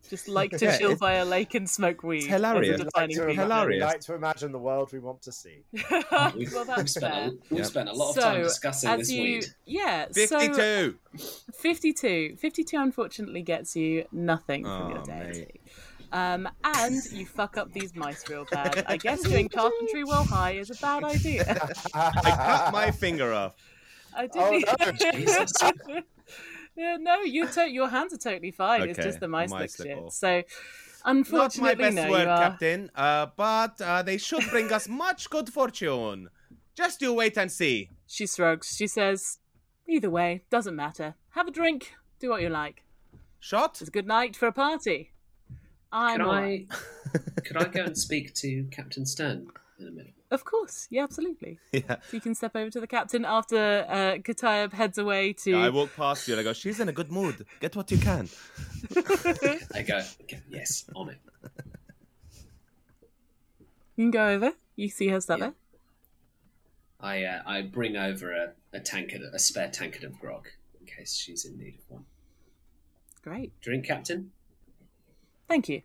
just 0.09 0.27
like 0.39 0.51
to 0.57 0.65
Yeah, 0.65 0.77
chill 0.77 0.95
by 0.95 1.13
a 1.13 1.25
lake 1.25 1.53
and 1.55 1.69
smoke 1.69 2.03
weed. 2.03 2.25
hilarious. 2.25 2.77
We 2.79 2.83
like, 2.83 2.93
to 2.93 3.07
feature. 3.07 3.29
Hilarious. 3.29 3.81
like 3.81 3.99
to 4.01 4.13
imagine 4.15 4.51
the 4.51 4.59
world 4.59 4.91
we 4.93 4.99
want 4.99 5.21
to 5.23 5.31
see. 5.31 5.63
well, 6.11 6.33
We've, 6.35 6.51
that's 6.51 6.77
we've, 6.77 6.89
spent 6.89 7.13
fair. 7.13 7.27
a, 7.27 7.31
we've 7.49 7.59
Yep. 7.59 7.65
spent 7.67 7.89
a 7.89 7.93
lot 7.93 8.09
of 8.09 8.15
so, 8.15 8.21
time 8.21 8.43
discussing 8.43 8.89
as 8.89 8.99
this 8.99 9.11
you, 9.11 9.23
weed. 9.23 9.45
yeah, 9.65 10.05
so 10.11 10.39
52. 10.39 10.97
52. 11.53 12.35
52 12.37 12.77
unfortunately 12.77 13.41
gets 13.41 13.75
you 13.75 14.05
nothing 14.11 14.63
from 14.63 14.89
your 14.91 15.03
deity. 15.03 15.60
Um, 16.11 16.49
and 16.63 17.01
you 17.11 17.25
fuck 17.25 17.57
up 17.57 17.71
these 17.71 17.95
mice 17.95 18.27
real 18.29 18.45
bad. 18.51 18.83
I 18.87 18.97
guess 18.97 19.21
doing 19.21 19.47
carpentry 19.49 20.03
while 20.03 20.25
high 20.25 20.51
is 20.51 20.69
a 20.69 20.75
bad 20.75 21.03
idea. 21.03 21.43
I 21.93 22.11
cut 22.35 22.73
my 22.73 22.91
finger 22.91 23.31
off. 23.33 23.55
I 24.15 24.27
Oh, 24.35 24.51
didn't. 24.51 25.03
no, 25.03 25.11
Jesus. 25.13 25.51
yeah, 26.75 26.97
no, 26.99 27.21
you 27.21 27.47
to- 27.47 27.69
your 27.71 27.87
hands 27.87 28.13
are 28.13 28.17
totally 28.17 28.51
fine. 28.51 28.81
It's 28.89 28.99
Okay, 28.99 29.07
just 29.07 29.19
the 29.21 29.27
mice, 29.29 29.49
mice 29.51 29.79
look 29.79 29.87
look 29.87 29.87
shit. 29.87 29.97
awful. 29.97 30.11
So, 30.11 30.27
Not 30.37 30.45
my 31.05 31.11
unfortunately, 31.11 31.75
best 31.85 31.95
no, 31.95 32.09
word, 32.11 32.23
you 32.23 32.29
are. 32.29 32.37
Captain, 32.49 32.91
uh, 32.93 33.27
but 33.37 33.81
uh, 33.81 34.01
they 34.03 34.17
should 34.17 34.43
bring 34.49 34.71
us 34.73 34.89
much 34.89 35.29
good 35.29 35.47
fortune. 35.49 36.27
Just 36.75 37.01
you 37.01 37.13
wait 37.13 37.37
and 37.37 37.49
see. 37.51 37.89
She 38.05 38.27
shrugs. 38.27 38.75
She 38.75 38.87
says, 38.87 39.39
"Either 39.87 40.09
way, 40.09 40.43
doesn't 40.49 40.75
matter. 40.75 41.15
Have 41.29 41.47
a 41.47 41.51
drink. 41.51 41.93
Do 42.19 42.29
what 42.31 42.41
you 42.41 42.49
like. 42.49 42.83
Shot? 43.39 43.79
It's 43.81 43.87
a 43.87 43.91
good 43.91 44.07
night 44.07 44.35
for 44.35 44.47
a 44.47 44.51
party." 44.51 45.10
I'm 45.91 46.19
Could. 46.19 46.27
I, 46.29 46.65
could 47.43 47.57
I 47.63 47.63
go 47.65 47.83
and 47.83 47.97
speak 47.97 48.33
to 48.35 48.63
Captain 48.71 49.05
Stern 49.05 49.47
in 49.79 49.87
a 49.87 49.91
minute? 49.91 50.13
Of 50.31 50.45
course, 50.45 50.87
yeah, 50.89 51.03
absolutely. 51.03 51.59
Yeah. 51.73 51.97
So 52.09 52.17
you 52.17 52.21
can 52.21 52.33
step 52.35 52.55
over 52.55 52.69
to 52.69 52.79
the 52.79 52.87
captain 52.87 53.25
after 53.25 53.85
uh, 53.89 54.17
Katayeb 54.21 54.71
heads 54.71 54.97
away 54.97 55.33
to. 55.33 55.53
I 55.55 55.69
walk 55.69 55.89
past 55.95 56.27
you 56.27 56.33
and 56.35 56.39
I 56.39 56.43
go, 56.43 56.53
she's 56.53 56.79
in 56.79 56.87
a 56.87 56.93
good 56.93 57.11
mood. 57.11 57.45
Get 57.59 57.75
what 57.75 57.91
you 57.91 57.97
can. 57.97 58.29
I 59.75 59.81
go, 59.81 60.01
"Okay, 60.23 60.39
yes, 60.49 60.85
on 60.95 61.09
it. 61.09 61.17
You 63.97 64.05
can 64.05 64.11
go 64.11 64.27
over. 64.29 64.53
You 64.77 64.87
see 64.89 65.09
her 65.09 65.19
step 65.19 65.39
Yeah. 65.39 65.45
there. 65.47 65.53
I 67.01 67.23
uh, 67.23 67.41
I 67.45 67.61
bring 67.63 67.97
over 67.97 68.31
a, 68.31 68.53
a 68.71 68.79
tankard, 68.79 69.21
a 69.33 69.39
spare 69.39 69.69
tankard 69.69 70.03
of 70.03 70.19
grog 70.19 70.47
in 70.79 70.85
case 70.85 71.15
she's 71.15 71.45
in 71.45 71.57
need 71.57 71.75
of 71.75 71.89
one. 71.89 72.05
Great. 73.23 73.59
Drink, 73.61 73.85
Captain. 73.85 74.31
Thank 75.51 75.67
you. 75.67 75.81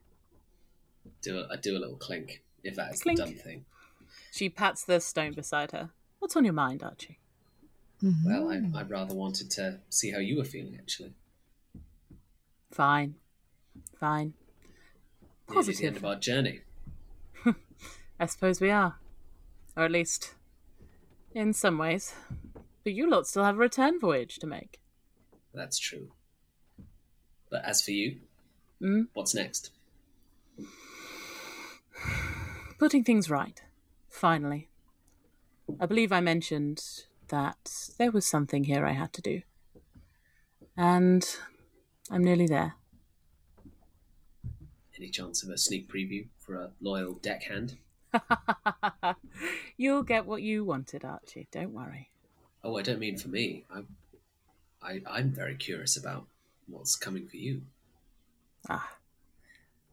Do 1.23 1.39
a, 1.41 1.49
I 1.53 1.57
do 1.57 1.77
a 1.77 1.81
little 1.81 1.97
clink 1.97 2.43
if 2.63 2.77
that 2.77 2.95
is 2.95 3.03
Clink. 3.03 3.19
the 3.19 3.25
done 3.25 3.35
thing. 3.35 3.65
She 4.31 4.49
pats 4.49 4.85
the 4.85 5.01
stone 5.01 5.33
beside 5.33 5.73
her. 5.73 5.91
What's 6.21 6.37
on 6.37 6.45
your 6.45 6.55
mind, 6.55 6.85
Archie? 6.85 7.19
Mm-hmm. 8.01 8.29
Well, 8.29 8.51
I, 8.51 8.79
I 8.79 8.83
rather 8.85 9.15
wanted 9.15 9.51
to 9.53 9.81
see 9.89 10.13
how 10.13 10.19
you 10.19 10.37
were 10.37 10.45
feeling 10.45 10.77
actually. 10.79 11.15
Fine. 12.71 13.17
Fine. 13.99 14.35
Nearly 15.49 15.63
the 15.73 15.87
end 15.87 15.95
Positive. 15.95 15.97
of 15.97 16.05
our 16.05 16.17
journey. 16.17 16.61
I 18.21 18.27
suppose 18.27 18.61
we 18.61 18.71
are. 18.71 18.97
Or 19.77 19.85
at 19.85 19.91
least, 19.91 20.35
in 21.35 21.53
some 21.53 21.77
ways. 21.79 22.15
But 22.85 22.93
you 22.93 23.11
lot 23.11 23.27
still 23.27 23.43
have 23.45 23.57
a 23.57 23.59
return 23.59 23.99
voyage 23.99 24.37
to 24.37 24.47
make. 24.47 24.81
That's 25.53 25.79
true. 25.79 26.13
But 27.51 27.65
as 27.65 27.83
for 27.83 27.91
you, 27.91 28.19
Mm? 28.81 29.09
what's 29.15 29.35
next? 29.35 29.71
Putting 32.79 33.05
things 33.05 33.31
right. 33.31 33.63
Finally. 34.11 34.69
I 35.81 35.87
believe 35.87 36.13
I 36.13 36.21
mentioned 36.21 36.83
that 37.29 37.91
there 37.99 38.11
was 38.11 38.27
something 38.27 38.65
here 38.65 38.85
I 38.87 38.93
had 38.93 39.13
to 39.15 39.23
do. 39.23 39.43
And 40.77 41.27
I'm 42.11 42.23
nearly 42.23 42.47
there. 42.47 42.75
Any 44.99 45.09
chance 45.09 45.43
of 45.43 45.51
a 45.51 45.59
sneak 45.59 45.89
preview 45.89 46.27
for 46.39 46.55
a 46.55 46.71
loyal 46.81 47.15
deckhand? 47.15 47.77
You'll 49.77 50.03
get 50.03 50.27
what 50.27 50.43
you 50.43 50.65
wanted, 50.65 51.05
Archie. 51.05 51.49
Don't 51.51 51.73
worry. 51.73 52.11
Oh, 52.63 52.77
I 52.77 52.83
don't 52.83 52.99
mean 52.99 53.19
for 53.19 53.29
me. 53.29 53.65
I'm, 53.75 53.89
I, 54.83 55.03
I'm 55.07 55.31
very 55.31 55.55
curious 55.55 55.97
about 55.97 56.27
what's 56.67 56.97
coming 56.97 57.27
for 57.27 57.37
you. 57.37 57.63
Ah. 58.69 58.97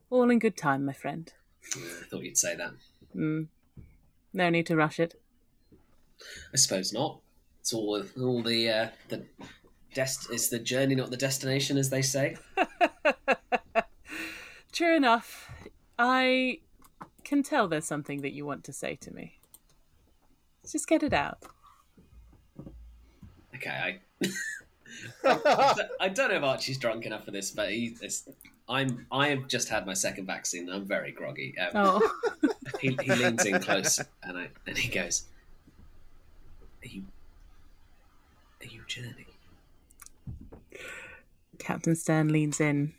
All 0.10 0.30
in 0.30 0.40
good 0.40 0.58
time, 0.58 0.86
my 0.86 0.94
friend. 0.94 1.32
Yeah, 1.76 1.84
I 2.02 2.06
thought 2.06 2.24
you'd 2.24 2.38
say 2.38 2.56
that. 2.56 2.72
Mm. 3.16 3.48
No 4.34 4.50
need 4.50 4.66
to 4.68 4.76
rush 4.76 5.00
it. 5.00 5.20
I 6.54 6.58
suppose 6.58 6.94
not. 6.94 7.20
It's 7.62 7.74
all 7.74 8.04
all 8.20 8.44
the 8.44 8.70
uh, 8.70 8.88
the 9.10 9.26
dest. 9.94 10.30
It's 10.32 10.50
the 10.50 10.60
journey, 10.60 10.96
not 10.96 11.12
the 11.12 11.18
destination, 11.18 11.78
as 11.78 11.90
they 11.90 12.02
say. 12.02 12.36
True 14.72 14.96
enough. 14.96 15.52
I 16.00 16.60
can 17.24 17.44
tell 17.44 17.68
there's 17.68 17.86
something 17.86 18.22
that 18.22 18.34
you 18.34 18.46
want 18.46 18.64
to 18.66 18.74
say 18.74 18.96
to 18.98 19.14
me. 19.14 19.38
Just 20.70 20.88
get 20.88 21.04
it 21.04 21.14
out. 21.14 21.40
Okay, 23.56 23.70
I. 23.70 24.00
I 25.26 25.74
don't- 25.78 25.90
I 26.00 26.10
don't 26.10 26.30
know 26.30 26.38
if 26.38 26.44
Archie's 26.44 26.78
drunk 26.78 27.06
enough 27.06 27.26
for 27.26 27.32
this, 27.32 27.52
but 27.52 27.70
he, 27.72 27.96
it's, 28.02 28.28
I'm. 28.70 29.06
I 29.12 29.28
have 29.30 29.48
just 29.48 29.70
had 29.70 29.86
my 29.86 29.94
second 29.94 30.26
vaccine. 30.26 30.70
I'm 30.70 30.86
very 30.86 31.12
groggy. 31.12 31.56
Um, 31.60 31.70
Oh. 31.76 32.12
he, 32.80 32.98
he 33.02 33.14
leans 33.16 33.46
in 33.46 33.60
close 33.62 34.00
and 34.24 34.38
I 34.38 34.50
and 34.66 34.78
he 34.78 34.90
goes, 34.90 35.24
"Are 36.84 36.88
you? 36.88 37.04
Are 38.62 38.68
you 38.68 38.82
Journey?" 38.88 39.28
Captain 41.60 41.96
Stern 41.96 42.30
leans 42.30 42.60
in. 42.60 42.94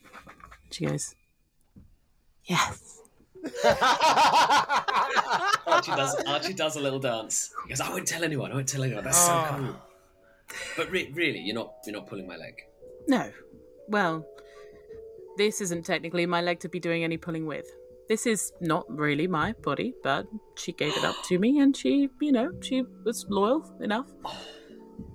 She 0.71 0.87
goes, 0.87 1.15
Yes. 2.45 3.01
Archie 5.67 5.91
does. 5.93 6.15
Archie 6.27 6.55
does 6.55 6.77
a 6.77 6.81
little 6.81 6.99
dance. 6.99 7.53
He 7.65 7.71
goes, 7.71 7.81
"I 7.81 7.91
won't 7.91 8.07
tell 8.07 8.25
anyone. 8.25 8.53
I 8.53 8.55
won't 8.55 8.69
tell 8.69 8.83
anyone. 8.83 9.05
That's 9.05 9.19
so 9.27 9.47
cool." 9.51 9.77
But 10.77 10.91
re- 10.91 11.11
really, 11.15 11.41
you're 11.41 11.55
not. 11.55 11.75
You're 11.87 11.95
not 11.95 12.07
pulling 12.07 12.27
my 12.27 12.37
leg. 12.37 12.55
No. 13.09 13.31
Well, 13.89 14.27
this 15.37 15.61
isn't 15.61 15.85
technically 15.85 16.27
my 16.27 16.41
leg 16.41 16.61
to 16.61 16.69
be 16.69 16.81
doing 16.81 17.05
any 17.05 17.17
pulling 17.17 17.47
with. 17.47 17.67
This 18.09 18.27
is 18.27 18.53
not 18.61 18.85
really 18.89 19.27
my 19.27 19.55
body, 19.63 19.95
but 20.03 20.27
she 20.57 20.73
gave 20.73 20.97
it 20.97 21.05
up 21.05 21.17
to 21.25 21.39
me 21.39 21.59
and 21.61 21.77
she, 21.77 22.09
you 22.21 22.33
know, 22.33 22.51
she 22.61 22.85
was 23.05 23.25
loyal 23.29 23.65
enough. 23.81 24.07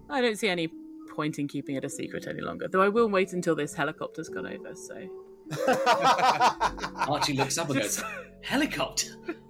I 0.09 0.21
don't 0.21 0.37
see 0.37 0.49
any 0.49 0.69
point 1.15 1.37
in 1.37 1.47
keeping 1.47 1.75
it 1.75 1.83
a 1.83 1.89
secret 1.89 2.27
any 2.27 2.41
longer, 2.41 2.67
though 2.67 2.81
I 2.81 2.89
will 2.89 3.09
wait 3.09 3.33
until 3.33 3.55
this 3.55 3.73
helicopter's 3.75 4.29
gone 4.29 4.47
over, 4.47 4.75
so. 4.75 5.07
Archie 7.07 7.33
looks 7.33 7.57
up 7.57 7.69
and 7.69 7.79
goes, 7.79 8.03
"Helicopter." 8.43 9.07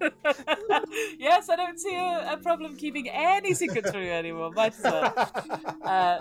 yes, 1.18 1.50
I 1.50 1.56
don't 1.56 1.78
see 1.78 1.94
a, 1.94 2.32
a 2.32 2.36
problem 2.38 2.74
keeping 2.76 3.10
any 3.10 3.52
secrets 3.52 3.90
from 3.90 4.02
you 4.02 4.10
anymore. 4.10 4.50
Might 4.52 4.72
as 4.78 4.82
well. 4.82 5.30
Uh, 5.82 6.18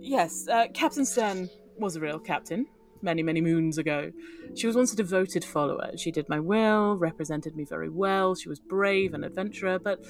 yes, 0.00 0.46
uh, 0.48 0.66
Captain 0.72 1.04
Stern 1.04 1.50
was 1.76 1.96
a 1.96 2.00
real 2.00 2.20
captain 2.20 2.66
many, 3.06 3.22
many 3.22 3.40
moons 3.40 3.78
ago. 3.78 4.12
She 4.54 4.66
was 4.66 4.76
once 4.76 4.92
a 4.92 4.96
devoted 4.96 5.44
follower. 5.44 5.92
She 5.96 6.10
did 6.10 6.28
my 6.28 6.40
will, 6.40 6.96
represented 6.96 7.56
me 7.56 7.64
very 7.64 7.88
well. 7.88 8.34
She 8.34 8.50
was 8.50 8.60
brave 8.60 9.14
and 9.14 9.24
adventurer, 9.24 9.78
but 9.78 10.04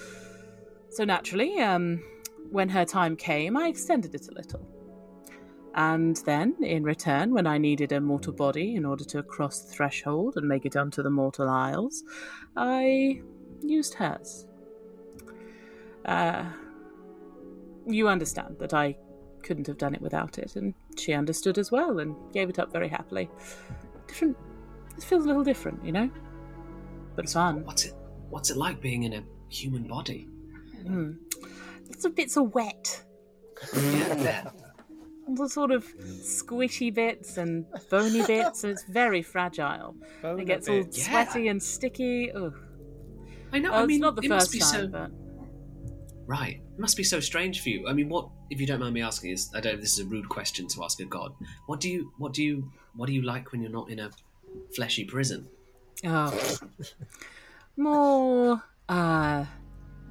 so 0.90 1.04
naturally, 1.04 1.60
um, 1.60 2.02
when 2.50 2.68
her 2.70 2.84
time 2.84 3.14
came, 3.16 3.56
I 3.56 3.68
extended 3.68 4.14
it 4.14 4.28
a 4.28 4.34
little. 4.34 4.66
And 5.74 6.16
then, 6.24 6.56
in 6.62 6.84
return, 6.84 7.34
when 7.34 7.46
I 7.46 7.58
needed 7.58 7.92
a 7.92 8.00
mortal 8.00 8.32
body 8.32 8.76
in 8.76 8.86
order 8.86 9.04
to 9.04 9.22
cross 9.22 9.60
the 9.60 9.72
threshold 9.72 10.34
and 10.36 10.48
make 10.48 10.64
it 10.64 10.74
onto 10.74 11.02
the 11.02 11.10
mortal 11.10 11.50
isles, 11.50 12.02
I 12.56 13.20
used 13.60 13.92
hers. 13.94 14.46
Uh, 16.06 16.46
you 17.86 18.08
understand 18.08 18.56
that 18.58 18.72
I 18.72 18.96
couldn't 19.42 19.66
have 19.66 19.76
done 19.76 19.94
it 19.94 20.00
without 20.00 20.38
it, 20.38 20.56
and 20.56 20.72
she 20.98 21.12
understood 21.12 21.58
as 21.58 21.70
well 21.70 21.98
and 22.00 22.14
gave 22.32 22.48
it 22.48 22.58
up 22.58 22.72
very 22.72 22.88
happily. 22.88 23.28
Different. 24.06 24.36
It 24.96 25.04
feels 25.04 25.24
a 25.24 25.28
little 25.28 25.44
different, 25.44 25.84
you 25.84 25.92
know? 25.92 26.10
But 27.14 27.24
it's 27.24 27.34
fun. 27.34 27.64
What's 27.64 27.84
it? 27.84 27.94
What's 28.30 28.50
it 28.50 28.56
like 28.56 28.80
being 28.80 29.04
in 29.04 29.12
a 29.14 29.22
human 29.48 29.84
body? 29.84 30.28
Hmm. 30.86 31.12
Lots 31.88 32.04
of 32.04 32.14
bits 32.14 32.36
of 32.36 32.54
wet. 32.54 33.02
Yeah. 33.74 34.50
All 35.38 35.48
sort 35.48 35.72
of 35.72 35.84
squishy 35.98 36.94
bits 36.94 37.36
and 37.36 37.64
bony 37.90 38.24
bits, 38.26 38.62
and 38.62 38.72
it's 38.72 38.84
very 38.84 39.22
fragile. 39.22 39.96
Boner 40.22 40.42
it 40.42 40.44
gets 40.44 40.68
all 40.68 40.84
bits. 40.84 41.04
sweaty 41.04 41.48
and 41.48 41.60
sticky. 41.60 42.30
Ugh. 42.30 42.54
I 43.52 43.58
know. 43.58 43.70
Oh, 43.72 43.74
I 43.74 43.80
it's 43.80 43.88
mean, 43.88 44.00
not 44.02 44.14
the 44.14 44.22
it 44.22 44.28
first 44.28 44.40
must 44.46 44.52
be 44.52 44.58
time, 44.60 44.70
so. 44.70 44.86
but 44.86 45.10
Right. 46.26 46.60
It 46.76 46.80
must 46.80 46.98
be 46.98 47.04
so 47.04 47.20
strange 47.20 47.62
for 47.62 47.70
you. 47.70 47.88
I 47.88 47.94
mean, 47.94 48.10
what 48.10 48.28
if 48.50 48.60
you 48.60 48.66
don't 48.66 48.80
mind 48.80 48.92
me 48.92 49.00
asking? 49.00 49.30
Is 49.30 49.50
I 49.54 49.60
don't. 49.60 49.72
know 49.72 49.76
if 49.76 49.80
This 49.80 49.94
is 49.94 50.00
a 50.00 50.04
rude 50.04 50.28
question 50.28 50.68
to 50.68 50.84
ask 50.84 51.00
a 51.00 51.06
god. 51.06 51.32
What 51.64 51.80
do 51.80 51.88
you? 51.88 52.12
What 52.18 52.34
do 52.34 52.44
you? 52.44 52.70
What 52.94 53.06
do 53.06 53.14
you 53.14 53.22
like 53.22 53.50
when 53.50 53.62
you're 53.62 53.70
not 53.70 53.88
in 53.90 53.98
a 53.98 54.10
fleshy 54.74 55.06
prison? 55.06 55.48
Oh. 56.04 56.58
More 57.78 58.62
uh 58.90 59.46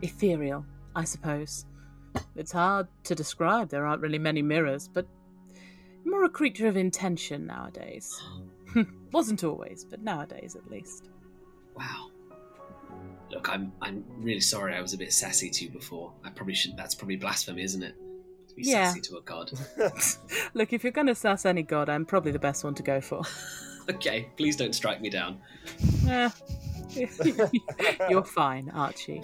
ethereal, 0.02 0.66
I 0.96 1.04
suppose. 1.04 1.66
It's 2.36 2.52
hard 2.52 2.88
to 3.04 3.14
describe. 3.14 3.70
There 3.70 3.86
aren't 3.86 4.02
really 4.02 4.18
many 4.18 4.42
mirrors, 4.42 4.88
but 4.88 5.06
more 6.04 6.24
a 6.24 6.30
creature 6.30 6.68
of 6.68 6.78
intention 6.78 7.46
nowadays. 7.46 8.20
Wasn't 9.12 9.44
always, 9.44 9.86
but 9.86 10.02
nowadays 10.02 10.56
at 10.56 10.68
least. 10.72 11.10
Wow. 11.76 12.10
Look, 13.32 13.50
I'm 13.50 13.72
I'm 13.82 14.04
really 14.18 14.40
sorry. 14.40 14.76
I 14.76 14.82
was 14.82 14.94
a 14.94 14.98
bit 14.98 15.12
sassy 15.14 15.50
to 15.50 15.66
you 15.66 15.72
before. 15.72 16.14
I 16.24 16.30
probably 16.30 16.54
should. 16.54 16.78
That's 16.78 16.96
probably 16.96 17.16
blasphemy, 17.16 17.64
isn't 17.64 17.84
it? 17.84 17.96
To 18.50 18.56
be 18.56 18.64
Yeah. 18.64 18.90
sassy 18.90 19.02
to 19.02 19.18
a 19.18 19.22
god. 19.22 19.52
Look, 20.54 20.74
if 20.74 20.84
you're 20.84 20.92
going 20.94 21.08
to 21.08 21.16
sass 21.16 21.46
any 21.46 21.64
god, 21.64 21.90
I'm 21.90 22.06
probably 22.06 22.32
the 22.32 22.40
best 22.40 22.64
one 22.64 22.76
to 22.76 22.84
go 22.84 23.02
for. 23.02 23.22
okay, 23.90 24.30
please 24.38 24.56
don't 24.56 24.74
strike 24.74 25.02
me 25.02 25.10
down. 25.10 25.40
Eh, 26.08 26.30
you're 28.10 28.24
fine, 28.24 28.70
Archie. 28.70 29.22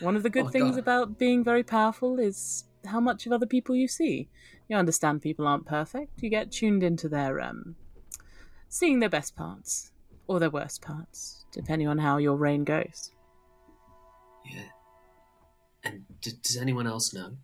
One 0.00 0.16
of 0.16 0.22
the 0.22 0.30
good 0.30 0.46
Oh, 0.46 0.50
things 0.50 0.72
God. 0.76 0.80
about 0.80 1.18
being 1.18 1.42
very 1.42 1.62
powerful 1.62 2.18
is 2.18 2.64
how 2.86 3.00
much 3.00 3.26
of 3.26 3.32
other 3.32 3.46
people 3.46 3.74
you 3.74 3.88
see. 3.88 4.28
You 4.68 4.76
understand 4.76 5.22
people 5.22 5.46
aren't 5.46 5.66
perfect. 5.66 6.22
You 6.22 6.28
get 6.30 6.50
tuned 6.52 6.82
into 6.82 7.08
their 7.08 7.40
um 7.40 7.76
seeing 8.68 9.00
their 9.00 9.08
best 9.08 9.34
parts 9.34 9.92
or 10.26 10.38
their 10.38 10.50
worst 10.50 10.82
parts, 10.82 11.46
depending 11.52 11.88
on 11.88 11.98
how 11.98 12.18
your 12.18 12.36
reign 12.36 12.64
goes. 12.64 13.12
Yeah. 14.52 14.62
And 15.84 16.04
d- 16.20 16.32
does 16.42 16.56
anyone 16.56 16.86
else 16.86 17.12
know 17.14 17.36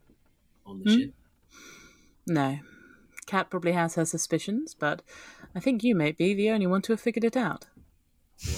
on 0.67 0.83
the 0.83 0.91
Hmm? 0.93 0.99
ship? 0.99 1.15
No. 2.27 2.59
Kat 3.27 3.49
probably 3.51 3.73
has 3.73 3.95
her 3.95 4.05
suspicions, 4.05 4.75
but 4.75 5.03
I 5.55 5.61
think 5.61 5.83
you 5.83 5.95
may 5.95 6.13
be 6.13 6.35
the 6.35 6.51
only 6.51 6.67
one 6.67 6.83
to 6.83 6.93
have 6.93 7.01
figured 7.01 7.25
it 7.25 7.37
out. 7.37 7.67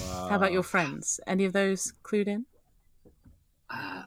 How 0.09 0.35
about 0.35 0.51
your 0.51 0.63
friends? 0.63 1.19
Any 1.27 1.45
of 1.45 1.53
those 1.53 1.93
clued 2.03 2.27
in? 2.27 2.45
Uh, 3.69 4.03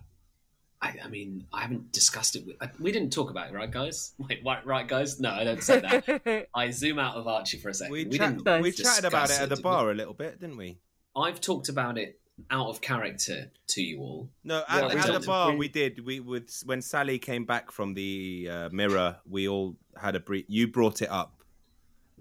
I, 0.82 0.95
I 1.05 1.09
mean, 1.09 1.47
I 1.53 1.61
haven't 1.62 1.93
discussed 1.93 2.36
it. 2.36 2.47
With, 2.47 2.57
uh, 2.61 2.66
we 2.78 2.93
didn't 2.93 3.11
talk 3.12 3.30
about 3.30 3.49
it, 3.51 3.55
right, 3.55 3.70
guys? 3.70 4.14
Wait, 4.18 4.41
right, 4.45 4.64
right, 4.66 4.86
guys? 4.88 5.20
No, 5.20 5.30
I 5.30 5.45
don't 5.45 5.62
say 5.62 5.80
that. 5.80 6.47
I 6.55 6.70
zoom 6.70 6.99
out 6.99 7.14
of 7.16 7.26
Archie 7.26 7.59
for 7.59 7.68
a 7.70 7.74
second. 7.74 7.93
We, 7.93 8.05
We, 8.05 8.18
chat- 8.18 8.38
didn't. 8.45 8.62
we 8.62 8.72
chatted 8.72 9.05
about 9.07 9.30
it 9.30 9.41
at 9.41 9.49
the 9.49 9.57
did 9.57 9.59
we? 9.59 9.62
bar 9.62 9.91
a 9.91 9.95
little 9.95 10.14
bit, 10.14 10.41
didn't 10.41 10.57
we? 10.57 10.78
I've 11.16 11.41
talked 11.41 11.68
about 11.68 11.97
it 11.99 12.19
out 12.51 12.68
of 12.68 12.80
character 12.80 13.51
to 13.68 13.82
you 13.82 14.01
all. 14.01 14.28
No, 14.45 14.62
Yeah, 14.68 14.86
at, 14.86 14.95
we 14.95 15.01
at 15.01 15.20
the 15.20 15.26
bar 15.26 15.51
we- 15.53 15.57
we 15.59 15.68
did. 15.68 16.05
We 16.05 16.20
would 16.20 16.51
when 16.64 16.80
Sally 16.82 17.18
came 17.18 17.45
back 17.45 17.70
from 17.70 17.95
the 17.95 18.49
uh, 18.51 18.68
mirror. 18.70 19.16
We 19.28 19.49
all 19.49 19.76
had 20.01 20.16
a 20.16 20.20
brief. 20.20 20.45
You 20.49 20.68
brought 20.68 21.03
it 21.03 21.11
up, 21.11 21.43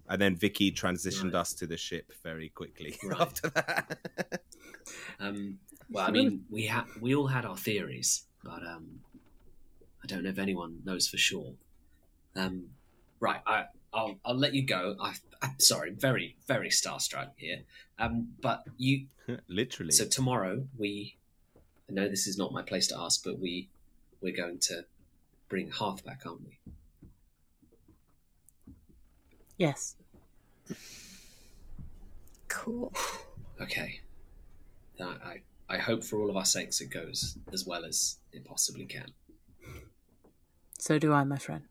and 0.08 0.22
then 0.22 0.36
Vicky 0.36 0.72
transitioned 0.72 1.34
us 1.36 1.54
to 1.56 1.68
the 1.68 1.78
ship 1.78 2.12
very 2.24 2.50
quickly 2.50 2.98
Right. 3.04 3.22
after 3.22 3.50
that. 3.50 4.42
Um, 5.20 5.60
well, 5.92 6.08
I 6.08 6.12
mean, 6.12 6.46
we 6.50 6.68
ha- 6.68 6.88
we 7.02 7.16
all 7.16 7.28
had 7.28 7.46
our 7.46 7.58
theories, 7.58 8.24
but 8.44 8.62
um, 8.66 9.00
I 10.04 10.08
don't 10.08 10.24
know 10.24 10.30
if 10.30 10.40
anyone 10.40 10.80
knows 10.86 11.08
for 11.08 11.18
sure. 11.18 11.54
Um, 12.36 12.66
right, 13.20 13.42
I, 13.46 13.66
I'll 13.94 14.20
I'll 14.24 14.38
let 14.38 14.54
you 14.54 14.64
go. 14.66 14.96
I, 15.02 15.14
I'm 15.42 15.60
sorry, 15.60 15.92
very 15.92 16.36
very 16.48 16.70
starstruck 16.70 17.32
here. 17.38 17.60
Um, 17.98 18.30
but 18.42 18.64
you 18.78 19.08
Literally. 19.48 19.92
So 19.92 20.06
tomorrow 20.06 20.66
we, 20.78 21.18
I 21.90 21.94
know 21.94 22.10
this 22.10 22.28
is 22.28 22.38
not 22.38 22.52
my 22.52 22.62
place 22.62 22.88
to 22.88 23.00
ask, 23.00 23.24
but 23.24 23.40
we, 23.40 23.70
we're 24.22 24.36
going 24.36 24.60
to 24.60 24.86
bring 25.48 25.70
Hearth 25.70 26.04
back, 26.06 26.22
aren't 26.26 26.42
we? 26.46 26.60
Yes. 29.58 29.96
Cool. 32.48 32.94
Okay. 33.62 34.02
I, 35.00 35.04
I, 35.04 35.42
I 35.70 35.78
hope 35.78 36.04
for 36.04 36.20
all 36.20 36.30
of 36.30 36.38
our 36.38 36.46
sakes 36.46 36.82
it 36.82 36.90
goes 36.90 37.38
as 37.52 37.66
well 37.66 37.86
as 37.86 38.18
it 38.32 38.46
possibly 38.46 38.86
can. 38.86 39.12
So 40.78 40.98
do 40.98 41.12
I, 41.12 41.24
my 41.26 41.38
friend. 41.38 41.64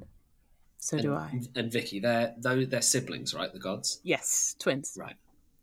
So 0.79 0.99
do 0.99 1.14
I. 1.14 1.29
And, 1.33 1.49
and 1.57 1.72
Vicky, 1.72 1.99
they're 2.01 2.35
they're 2.39 2.83
siblings, 2.83 3.35
right? 3.35 3.53
The 3.53 3.59
gods, 3.59 4.01
Yes, 4.05 4.55
twins. 4.59 4.97
right? 4.99 5.16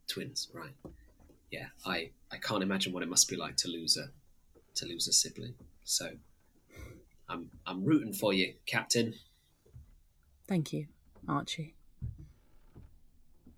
Twins, 0.07 0.49
right? 0.53 0.73
Yeah. 1.51 1.67
I 1.85 2.11
I 2.31 2.37
can't 2.37 2.61
imagine 2.63 2.93
what 2.93 3.01
it 3.03 3.09
must 3.09 3.29
be 3.29 3.35
like 3.37 3.55
to 3.57 3.67
lose 3.69 3.97
a 3.97 4.09
to 4.75 4.85
lose 4.85 5.07
a 5.07 5.13
sibling. 5.13 5.55
So 5.83 6.09
I'm 7.29 7.49
I'm 7.65 7.83
rooting 7.83 8.13
for 8.13 8.33
you, 8.33 8.53
Captain. 8.65 9.13
Thank 10.47 10.73
you, 10.73 10.87
Archie. 11.27 11.75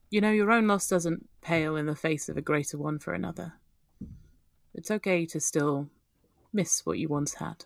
You 0.09 0.21
know, 0.21 0.31
your 0.31 0.51
own 0.51 0.67
loss 0.67 0.87
doesn't 0.87 1.27
pale 1.41 1.75
in 1.75 1.85
the 1.85 1.95
face 1.95 2.29
of 2.29 2.37
a 2.37 2.41
greater 2.41 2.77
one 2.77 2.97
for 2.99 3.13
another. 3.13 3.53
It's 4.73 4.89
okay 4.91 5.25
to 5.25 5.39
still 5.41 5.89
miss 6.53 6.85
what 6.85 6.97
you 6.99 7.09
once 7.09 7.33
had. 7.35 7.65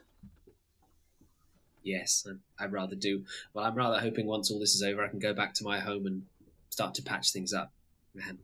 Yes, 1.84 2.28
I, 2.30 2.64
I'd 2.64 2.72
rather 2.72 2.96
do. 2.96 3.26
Well, 3.54 3.66
I'm 3.66 3.76
rather 3.76 4.00
hoping 4.00 4.28
once 4.28 4.52
all 4.52 4.60
this 4.60 4.76
is 4.76 4.84
over, 4.84 5.04
I 5.04 5.08
can 5.08 5.20
go 5.20 5.34
back 5.34 5.54
to 5.56 5.64
my 5.64 5.80
home 5.80 6.06
and 6.06 6.24
start 6.70 6.94
to 6.96 7.04
patch 7.04 7.32
things 7.32 7.54
up. 7.54 7.72
I 8.18 8.24
had, 8.24 8.38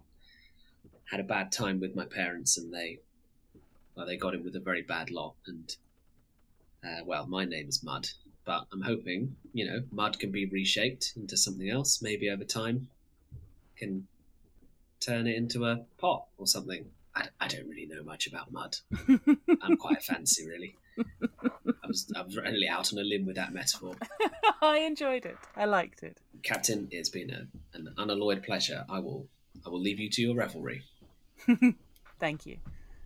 had 1.09 1.19
a 1.19 1.23
bad 1.23 1.51
time 1.51 1.79
with 1.79 1.95
my 1.95 2.05
parents, 2.05 2.57
and 2.57 2.73
they, 2.73 2.99
well, 3.95 4.05
they 4.05 4.17
got 4.17 4.33
in 4.33 4.43
with 4.43 4.55
a 4.55 4.59
very 4.61 4.81
bad 4.81 5.11
lot. 5.11 5.35
And, 5.45 5.75
uh, 6.83 7.03
well, 7.05 7.27
my 7.27 7.45
name 7.45 7.67
is 7.67 7.83
Mud, 7.83 8.07
but 8.45 8.65
I'm 8.71 8.81
hoping, 8.81 9.35
you 9.53 9.65
know, 9.65 9.83
Mud 9.91 10.19
can 10.19 10.31
be 10.31 10.45
reshaped 10.45 11.13
into 11.15 11.37
something 11.37 11.69
else. 11.69 12.01
Maybe 12.01 12.29
over 12.29 12.43
time, 12.43 12.87
can 13.77 14.07
turn 14.99 15.27
it 15.27 15.35
into 15.35 15.65
a 15.65 15.85
pot 15.97 16.25
or 16.37 16.47
something. 16.47 16.85
I, 17.15 17.27
I 17.39 17.47
don't 17.47 17.67
really 17.67 17.85
know 17.85 18.03
much 18.03 18.27
about 18.27 18.51
Mud. 18.51 18.77
I'm 19.61 19.77
quite 19.77 19.97
a 19.97 20.01
fancy, 20.01 20.47
really. 20.47 20.75
I 21.47 21.87
was 21.87 22.11
I 22.15 22.21
was 22.21 22.35
really 22.37 22.67
out 22.67 22.91
on 22.93 22.99
a 22.99 23.03
limb 23.03 23.25
with 23.25 23.35
that 23.35 23.53
metaphor. 23.53 23.95
I 24.61 24.79
enjoyed 24.79 25.25
it. 25.25 25.37
I 25.55 25.65
liked 25.65 26.03
it. 26.03 26.19
Captain, 26.43 26.87
it's 26.91 27.09
been 27.09 27.29
a, 27.29 27.47
an 27.77 27.93
unalloyed 27.97 28.43
pleasure. 28.43 28.85
I 28.89 28.99
will 28.99 29.27
I 29.65 29.69
will 29.69 29.79
leave 29.79 29.99
you 29.99 30.09
to 30.09 30.21
your 30.21 30.35
revelry. 30.35 30.83
Thank 32.19 32.45
you. 32.45 32.57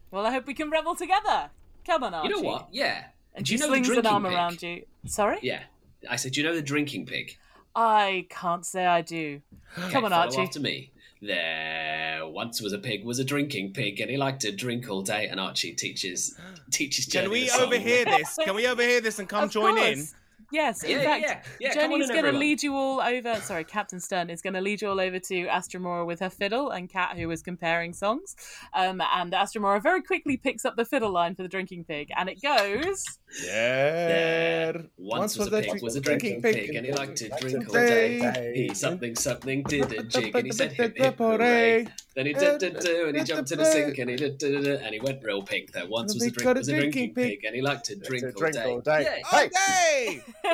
Well, 0.10 0.26
I 0.26 0.32
hope 0.32 0.48
we 0.48 0.54
can 0.54 0.70
revel 0.70 0.96
together. 0.96 1.50
Come 1.86 2.04
on, 2.04 2.14
Archie. 2.14 2.30
You 2.30 2.36
know 2.42 2.48
what? 2.50 2.70
Yeah. 2.72 3.06
And 3.34 3.46
Do 3.46 3.54
you 3.54 3.58
she 3.58 3.64
know 3.64 3.70
the 3.72 3.78
an 3.78 3.84
drinking 3.84 4.06
arm 4.08 4.24
pig? 4.24 4.34
around 4.34 4.62
you. 4.64 4.86
Sorry? 5.06 5.40
Yeah. 5.42 5.64
I 6.10 6.16
said, 6.18 6.34
do 6.34 6.42
you 6.42 6.48
know 6.48 6.54
the 6.56 6.62
drinking 6.62 7.06
pig? 7.06 7.38
I 7.76 8.26
can't 8.30 8.66
say 8.66 8.86
I 8.86 9.02
do. 9.02 9.42
Come 9.90 10.04
on, 10.06 10.12
follow 10.12 10.26
Archie. 10.26 10.42
after 10.42 10.60
me. 10.60 10.92
There 11.22 12.28
once 12.28 12.62
was 12.62 12.74
a 12.74 12.80
pig 12.80 13.06
was 13.06 13.20
a 13.20 13.24
drinking 13.24 13.74
pig, 13.74 14.00
and 14.00 14.10
he 14.10 14.18
liked 14.18 14.42
to 14.42 14.52
drink 14.52 14.90
all 14.90 15.02
day. 15.04 15.28
And 15.28 15.40
Archie 15.40 15.74
teaches 15.74 16.36
teaches. 16.72 17.06
Can 17.06 17.30
we 17.30 17.42
the 17.42 17.48
song. 17.50 17.62
overhear 17.64 18.06
this? 18.06 18.38
Can 18.44 18.56
we 18.56 18.68
overhear 18.68 19.02
this 19.02 19.20
and 19.20 19.30
come 19.30 19.44
Of 19.46 19.52
join 19.52 19.78
in? 19.78 20.08
Yes, 20.52 20.84
in 20.84 20.98
Yeah, 20.98 21.04
fact, 21.04 21.24
yeah, 21.24 21.42
yeah. 21.60 21.74
Come 21.74 21.84
on 21.84 21.90
Jenny's 21.92 22.12
going 22.12 22.26
to 22.26 22.32
lead 22.34 22.62
you 22.62 22.76
all 22.76 23.00
over. 23.00 23.36
Sorry, 23.36 23.64
Captain 23.64 24.00
Stern 24.02 24.30
is 24.30 24.42
going 24.42 24.54
to 24.54 24.60
lead 24.62 24.82
you 24.82 24.90
all 24.90 25.00
over 25.00 25.18
to 25.18 25.46
Astromora 25.46 26.06
with 26.06 26.20
her 26.20 26.30
fiddle 26.30 26.72
and 26.72 26.90
Kat, 26.90 27.18
who 27.18 27.28
was 27.30 27.42
comparing 27.42 27.94
songs. 27.94 28.36
Um, 28.74 29.02
and 29.14 29.32
Astromora 29.32 29.82
very 29.82 30.02
quickly 30.02 30.36
picks 30.36 30.66
up 30.66 30.76
the 30.76 30.84
fiddle 30.84 31.12
line 31.12 31.36
for 31.36 31.44
the 31.44 31.48
drinking 31.48 31.86
pig, 31.86 32.10
and 32.18 32.28
it 32.28 32.42
goes. 32.42 33.20
There 33.40 34.86
Once, 34.98 35.38
was, 35.38 35.48
a 35.48 35.62
pig, 35.62 35.82
was 35.82 35.96
a 35.96 36.02
drinking 36.02 36.42
pig, 36.42 36.76
and 36.76 36.86
he 36.86 36.92
liked 36.92 37.16
to 37.18 37.30
drink 37.40 37.68
all 37.68 37.74
day. 37.74 38.20
day. 38.20 38.54
He 38.56 38.74
something 38.74 39.16
something 39.16 39.64
did 39.64 39.92
a 39.94 40.04
jig, 40.04 40.36
and 40.36 40.46
he 40.46 40.52
said 40.52 40.74
hip 40.74 40.98
hip 40.98 41.18
hooray. 41.18 41.88
Then 42.14 42.26
he 42.26 42.34
did 42.34 42.60
did 42.60 42.80
do, 42.80 43.08
and 43.08 43.18
he 43.18 43.24
jumped 43.24 43.48
to 43.50 43.56
the 43.56 43.66
sink, 43.66 43.98
and 44.00 44.10
he 44.10 44.18
did 44.18 44.38
did 44.38 44.64
did, 44.64 44.82
and 44.82 44.94
he 44.94 45.00
went 45.00 45.24
real 45.24 45.44
pink. 45.44 45.72
There 45.72 45.88
once 45.88 46.14
was 46.14 46.24
a 46.24 46.32
drink 46.32 46.58
was 46.58 46.68
a 46.68 46.76
drinking 46.76 47.14
pig, 47.14 47.46
and 47.46 47.56
he 47.56 47.62
liked 47.62 47.86
to 47.86 47.96
drink 47.96 48.26
all 48.36 48.52
day. 48.52 48.64
all 48.66 48.82
day. 48.82 49.22
Hey! 49.32 49.46
Okay! 49.46 50.22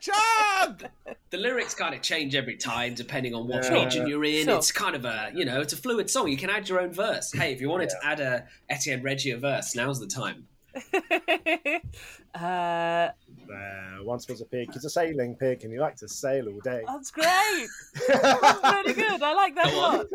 Chug! 0.00 0.84
The 1.30 1.38
lyrics 1.38 1.74
kind 1.74 1.94
of 1.94 2.02
change 2.02 2.34
every 2.34 2.56
time 2.56 2.94
depending 2.94 3.34
on 3.34 3.48
what 3.48 3.68
region 3.70 4.06
you're 4.06 4.24
in. 4.24 4.48
It's 4.48 4.72
kind 4.72 4.94
of 4.94 5.06
a 5.06 5.30
you 5.34 5.46
know 5.46 5.62
it's 5.62 5.72
a 5.72 5.78
fluid 5.78 6.10
song. 6.10 6.28
You 6.28 6.36
can 6.36 6.50
add 6.50 6.68
your 6.68 6.80
own 6.80 6.92
verse. 6.92 7.32
Hey, 7.32 7.52
if 7.52 7.62
you 7.62 7.70
wanted 7.70 7.88
to 7.90 7.96
add 8.04 8.20
a 8.20 8.44
Etienne 8.68 9.02
Regia 9.02 9.38
verse, 9.38 9.74
now's 9.74 10.00
the 10.00 10.06
time. 10.06 10.46
uh, 12.34 13.08
There 13.48 13.98
once 14.02 14.28
was 14.28 14.40
a 14.40 14.44
pig. 14.44 14.72
He's 14.72 14.84
a 14.84 14.90
sailing 14.90 15.36
pig, 15.36 15.64
and 15.64 15.72
he 15.72 15.78
liked 15.78 15.98
to 16.00 16.08
sail 16.08 16.48
all 16.48 16.60
day. 16.60 16.82
that's 16.86 17.10
great. 17.10 17.66
That's 18.08 18.62
really 18.62 18.94
good. 18.94 19.22
I 19.22 19.34
like 19.34 19.54
that 19.56 19.66
a 19.68 19.70
Go 19.70 19.80
on. 19.80 19.96
lot. 19.98 20.06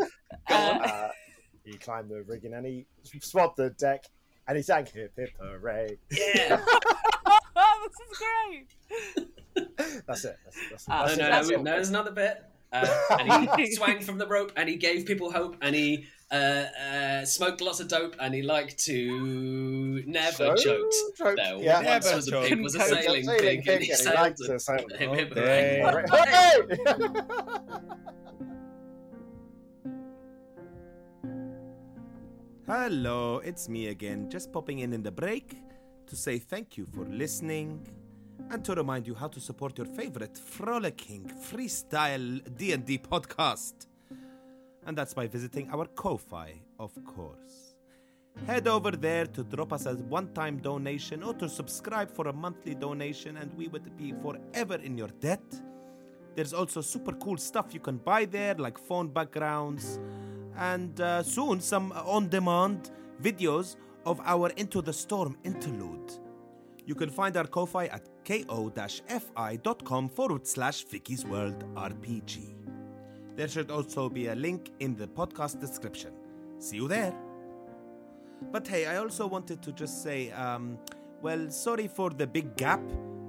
Uh, 0.50 0.54
Uh, 0.88 1.10
he 1.64 1.78
climbed 1.78 2.10
the 2.10 2.22
rigging 2.24 2.54
and 2.54 2.66
he 2.66 2.86
swabbed 3.20 3.58
the 3.58 3.72
deck, 3.72 4.06
and 4.48 4.56
he 4.58 4.64
sang 4.64 4.86
hip 4.86 5.14
hip 5.18 5.30
hooray. 5.40 5.98
Yeah. 6.12 6.58
this 7.84 7.98
is 8.12 8.18
great. 8.20 9.28
That's 10.08 10.26
it. 10.26 10.38
That's, 10.46 10.58
that's, 10.70 10.86
Ah, 10.90 11.06
that's 11.08 11.18
no, 11.18 11.26
it. 11.26 11.28
no, 11.28 11.32
That's 11.36 11.50
no, 11.50 11.58
no, 11.58 11.64
there's 11.72 11.90
another 11.90 12.12
bit. 12.12 12.44
Uh, 12.72 12.88
and 13.20 13.50
he 13.60 13.74
swang 13.74 14.02
from 14.02 14.18
the 14.18 14.28
rope, 14.28 14.52
and 14.58 14.68
he 14.70 14.76
gave 14.76 15.06
people 15.06 15.32
hope, 15.32 15.56
and 15.62 15.74
he 15.76 16.06
uh, 16.32 16.36
uh, 16.36 17.26
smoked 17.26 17.62
lots 17.62 17.80
of 17.80 17.88
dope, 17.88 18.16
and 18.20 18.34
he 18.34 18.42
liked 18.42 18.78
to 18.86 20.04
never 20.08 20.36
So 20.36 20.56
choked. 20.56 20.96
choked, 21.18 21.36
There 21.38 21.58
yeah. 21.58 21.82
once 21.84 22.06
Never 22.06 22.16
was 22.18 22.28
a 22.28 22.32
choked. 22.32 22.50
pig, 22.50 22.62
was 22.62 22.76
a 22.76 22.80
sailing 22.80 23.24
Sailing 23.26 23.40
pig, 23.40 23.68
and 23.68 23.84
he 23.84 23.92
and 23.92 24.00
he 24.02 24.14
liked 24.14 24.38
to 24.38 24.60
sail. 24.60 24.86
Hip, 24.98 25.14
hip, 25.14 25.34
all 25.36 25.44
hooray. 25.44 25.80
day. 25.80 25.82
Hooray! 25.84 27.06
Hello, 32.68 33.40
it's 33.44 33.70
me 33.70 33.88
again, 33.88 34.30
just 34.30 34.52
popping 34.52 34.80
in 34.80 34.94
in 34.94 35.04
the 35.04 35.12
break 35.12 35.56
to 36.08 36.16
say 36.16 36.40
thank 36.40 36.78
you 36.78 36.86
for 36.86 37.06
listening 37.06 37.86
and 38.50 38.64
to 38.66 38.74
remind 38.74 39.06
you 39.08 39.14
how 39.16 39.28
to 39.28 39.40
support 39.40 39.78
your 39.78 39.88
favorite 39.88 40.38
frolicking 40.38 41.32
freestyle 41.44 42.42
D&D 42.58 42.98
podcast. 43.00 43.88
And 44.86 44.98
that's 44.98 45.14
by 45.14 45.28
visiting 45.28 45.70
our 45.72 45.86
Ko-fi, 45.88 46.54
of 46.80 46.92
course. 47.06 47.76
Head 48.48 48.68
over 48.68 48.92
there 48.92 49.26
to 49.26 49.44
drop 49.44 49.74
us 49.74 49.86
a 49.86 49.96
one-time 49.96 50.58
donation 50.58 51.24
or 51.24 51.34
to 51.36 51.50
subscribe 51.50 52.12
for 52.12 52.28
a 52.28 52.34
monthly 52.34 52.76
donation 52.76 53.38
and 53.38 53.52
we 53.58 53.68
would 53.68 53.98
be 53.98 54.14
forever 54.22 54.76
in 54.76 54.98
your 54.98 55.08
debt. 55.20 55.42
There's 56.36 56.54
also 56.54 56.82
super 56.82 57.14
cool 57.14 57.38
stuff 57.38 57.74
you 57.74 57.80
can 57.80 57.98
buy 57.98 58.26
there, 58.26 58.54
like 58.56 58.78
phone 58.78 59.08
backgrounds, 59.08 60.00
and 60.58 61.00
uh, 61.00 61.24
soon 61.24 61.62
some 61.62 61.92
on 61.94 62.28
demand 62.28 62.92
videos 63.22 63.78
of 64.06 64.20
our 64.26 64.50
Into 64.58 64.82
the 64.82 64.94
Storm 64.94 65.38
interlude. 65.44 66.12
You 66.86 66.94
can 66.94 67.10
find 67.10 67.36
our 67.36 67.48
Ko-Fi 67.48 67.86
at 67.88 68.08
ko-fi.com 68.26 70.10
forward 70.10 70.46
slash 70.46 70.84
Vicky's 70.84 71.26
World 71.26 71.64
RPG. 71.74 72.65
There 73.36 73.48
should 73.50 73.70
also 73.70 74.08
be 74.10 74.28
a 74.28 74.36
link 74.36 74.72
in 74.80 74.96
the 74.96 75.08
podcast 75.08 75.60
description. 75.60 76.14
See 76.60 76.78
you 76.78 76.88
there. 76.88 77.14
But 78.52 78.68
hey, 78.68 78.86
I 78.86 78.98
also 78.98 79.28
wanted 79.28 79.62
to 79.64 79.72
just 79.74 80.04
say, 80.04 80.32
um, 80.32 80.78
well, 81.22 81.50
sorry 81.50 81.88
for 81.88 82.12
the 82.12 82.28
big 82.28 82.56
gap 82.56 82.82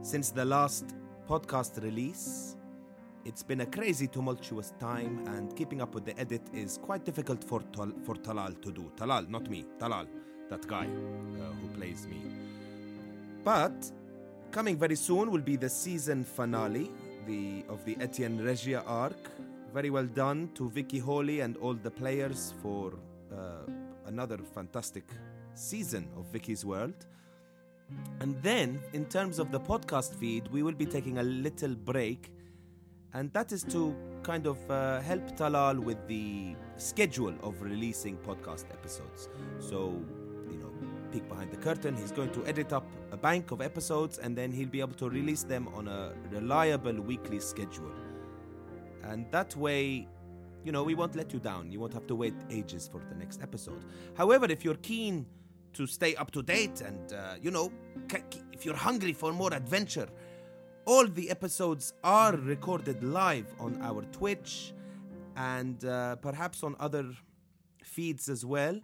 since 0.03 0.31
the 0.31 0.45
last 0.45 0.85
podcast 1.29 1.83
release. 1.83 2.57
It's 3.25 3.43
been 3.43 3.63
a 3.63 3.67
crazy, 3.67 4.07
tumultuous 4.07 4.73
time, 4.79 5.25
and 5.27 5.55
keeping 5.57 5.81
up 5.81 5.93
with 5.95 6.05
the 6.05 6.17
edit 6.21 6.43
is 6.55 6.79
quite 6.79 7.05
difficult 7.05 7.43
for 7.43 7.61
Tal- 7.73 7.99
for 8.05 8.15
Talal 8.15 8.61
to 8.63 8.71
do. 8.71 8.93
Talal, 8.97 9.29
not 9.29 9.51
me. 9.51 9.65
Talal, 9.81 10.07
that 10.49 10.65
guy 10.69 10.87
uh, 10.87 11.53
who 11.61 11.67
plays 11.77 12.07
me. 12.07 12.21
But 13.43 13.91
coming 14.53 14.77
very 14.77 14.95
soon 14.95 15.33
will 15.33 15.41
be 15.41 15.57
the 15.57 15.69
season 15.69 16.23
finale 16.23 16.93
the 17.27 17.65
of 17.69 17.85
the 17.85 17.97
Etienne 18.01 18.39
Regia 18.43 18.83
arc. 18.87 19.31
Very 19.77 19.91
well 19.91 20.07
done 20.07 20.49
to 20.55 20.71
Vicky 20.71 20.99
Holy 20.99 21.41
and 21.41 21.59
all 21.59 21.75
the 21.75 21.91
players 21.91 22.55
for 22.63 22.95
uh, 23.31 23.71
another 24.07 24.39
fantastic 24.39 25.05
season 25.53 26.09
of 26.17 26.25
Vicky's 26.33 26.65
World. 26.65 26.95
And 28.21 28.43
then, 28.43 28.81
in 28.95 29.05
terms 29.05 29.39
of 29.39 29.53
the 29.53 29.61
podcast 29.61 30.15
feed, 30.15 30.49
we 30.49 30.63
will 30.63 30.73
be 30.73 30.87
taking 30.87 31.19
a 31.19 31.23
little 31.23 31.75
break, 31.75 32.33
and 33.13 33.31
that 33.35 33.53
is 33.53 33.65
to 33.65 33.95
kind 34.23 34.47
of 34.47 34.59
uh, 34.71 35.03
help 35.03 35.37
Talal 35.37 35.79
with 35.79 35.99
the 36.09 36.57
schedule 36.79 37.35
of 37.43 37.61
releasing 37.61 38.17
podcast 38.17 38.65
episodes. 38.71 39.29
So, 39.59 40.03
you 40.51 40.57
know, 40.57 40.73
peek 41.13 41.29
behind 41.29 41.51
the 41.51 41.59
curtain, 41.59 41.95
he's 41.97 42.13
going 42.13 42.31
to 42.31 42.47
edit 42.47 42.73
up 42.73 42.87
a 43.13 43.17
bank 43.19 43.51
of 43.51 43.61
episodes, 43.61 44.17
and 44.17 44.35
then 44.35 44.53
he'll 44.53 44.71
be 44.71 44.81
able 44.81 44.95
to 44.95 45.11
release 45.11 45.43
them 45.43 45.69
on 45.75 45.87
a 45.87 46.15
reliable 46.31 46.99
weekly 46.99 47.41
schedule. 47.41 47.93
And 49.09 49.31
that 49.31 49.55
way, 49.57 50.09
you 50.65 50.73
know, 50.73 50.83
we 50.83 50.95
won't 50.95 51.15
let 51.15 51.33
you 51.33 51.39
down. 51.39 51.71
You 51.71 51.81
won't 51.81 51.95
have 51.95 52.07
to 52.09 52.15
wait 52.15 52.35
ages 52.51 52.89
for 52.91 53.01
the 53.09 53.15
next 53.15 53.43
episode. 53.43 53.85
However, 54.17 54.47
if 54.47 54.65
you're 54.65 54.75
keen 54.77 55.27
to 55.75 55.87
stay 55.87 56.17
up 56.17 56.31
to 56.33 56.43
date 56.43 56.81
and, 56.81 57.13
uh, 57.13 57.35
you 57.41 57.51
know, 57.51 57.71
if 58.53 58.65
you're 58.65 58.77
hungry 58.77 59.13
for 59.13 59.33
more 59.33 59.53
adventure, 59.55 60.09
all 60.87 61.07
the 61.07 61.31
episodes 61.31 61.93
are 62.03 62.37
recorded 62.37 63.03
live 63.05 63.53
on 63.61 63.81
our 63.83 64.03
Twitch 64.13 64.73
and 65.37 65.85
uh, 65.85 66.17
perhaps 66.17 66.63
on 66.63 66.75
other 66.81 67.05
feeds 67.83 68.29
as 68.29 68.45
well. 68.45 68.81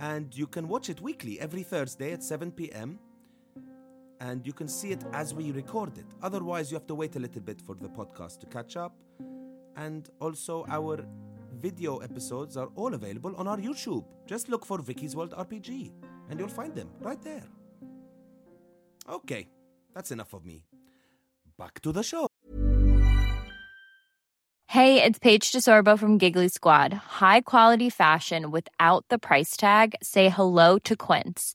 And 0.00 0.36
you 0.36 0.46
can 0.46 0.68
watch 0.68 0.90
it 0.90 1.00
weekly 1.00 1.40
every 1.40 1.62
Thursday 1.62 2.12
at 2.12 2.22
7 2.22 2.52
p.m. 2.52 2.98
And 4.20 4.46
you 4.46 4.52
can 4.52 4.68
see 4.68 4.90
it 4.90 5.04
as 5.12 5.32
we 5.34 5.52
record 5.52 5.96
it. 5.96 6.06
Otherwise, 6.22 6.70
you 6.70 6.76
have 6.76 6.86
to 6.88 6.94
wait 6.94 7.16
a 7.16 7.18
little 7.18 7.42
bit 7.42 7.60
for 7.60 7.74
the 7.74 7.88
podcast 7.88 8.40
to 8.40 8.46
catch 8.46 8.76
up. 8.76 8.94
And 9.78 10.10
also, 10.20 10.66
our 10.68 11.06
video 11.60 11.98
episodes 11.98 12.56
are 12.56 12.68
all 12.74 12.94
available 12.94 13.34
on 13.36 13.46
our 13.46 13.56
YouTube. 13.56 14.04
Just 14.26 14.48
look 14.48 14.66
for 14.66 14.78
Vicky's 14.78 15.14
World 15.14 15.34
RPG. 15.38 15.92
and 16.30 16.38
you'll 16.38 16.48
find 16.48 16.74
them 16.74 16.90
right 17.00 17.22
there. 17.22 17.44
Okay, 19.08 19.48
that's 19.94 20.10
enough 20.10 20.34
of 20.34 20.44
me. 20.44 20.66
Back 21.56 21.80
to 21.80 21.92
the 21.92 22.02
show. 22.02 22.26
Hey, 24.66 25.02
it's 25.02 25.18
Paige 25.18 25.50
DeSorbo 25.50 25.98
from 25.98 26.18
Giggly 26.18 26.48
Squad. 26.48 26.92
High 26.92 27.40
quality 27.40 27.88
fashion 27.88 28.50
without 28.50 29.06
the 29.08 29.18
price 29.18 29.56
tag. 29.56 29.94
Say 30.02 30.28
hello 30.28 30.78
to 30.80 30.94
Quince. 30.94 31.54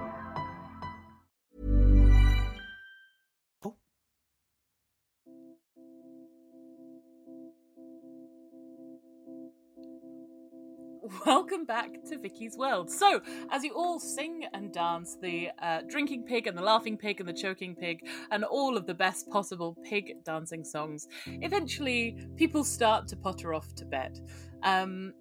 Welcome 11.25 11.65
back 11.65 12.03
to 12.09 12.17
Vicky's 12.17 12.57
World. 12.57 12.89
So, 12.89 13.21
as 13.51 13.63
you 13.63 13.73
all 13.73 13.99
sing 13.99 14.45
and 14.53 14.73
dance 14.73 15.17
the 15.21 15.49
uh, 15.61 15.81
drinking 15.87 16.23
pig 16.23 16.47
and 16.47 16.57
the 16.57 16.63
laughing 16.63 16.97
pig 16.97 17.19
and 17.19 17.29
the 17.29 17.33
choking 17.33 17.75
pig 17.75 18.07
and 18.31 18.43
all 18.43 18.75
of 18.75 18.87
the 18.87 18.93
best 18.95 19.29
possible 19.29 19.77
pig 19.83 20.23
dancing 20.23 20.63
songs, 20.63 21.07
eventually 21.27 22.17
people 22.37 22.63
start 22.63 23.07
to 23.09 23.17
potter 23.17 23.53
off 23.53 23.75
to 23.75 23.85
bed. 23.85 24.19
Um, 24.63 25.13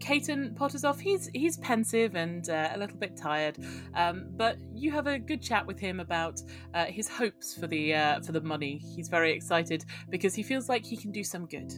Caton 0.00 0.54
potters 0.54 0.84
off. 0.84 0.98
He's 0.98 1.28
he's 1.34 1.58
pensive 1.58 2.14
and 2.14 2.48
uh, 2.48 2.70
a 2.74 2.78
little 2.78 2.98
bit 2.98 3.16
tired, 3.16 3.58
um, 3.94 4.28
but 4.36 4.56
you 4.74 4.90
have 4.92 5.06
a 5.06 5.18
good 5.18 5.42
chat 5.42 5.66
with 5.66 5.78
him 5.78 6.00
about 6.00 6.40
uh, 6.72 6.86
his 6.86 7.08
hopes 7.08 7.54
for 7.54 7.66
the 7.66 7.94
uh, 7.94 8.20
for 8.22 8.32
the 8.32 8.40
money. 8.40 8.80
He's 8.96 9.08
very 9.08 9.32
excited 9.32 9.84
because 10.08 10.34
he 10.34 10.42
feels 10.42 10.68
like 10.68 10.84
he 10.84 10.96
can 10.96 11.12
do 11.12 11.22
some 11.22 11.46
good. 11.46 11.72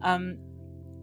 Um, 0.00 0.38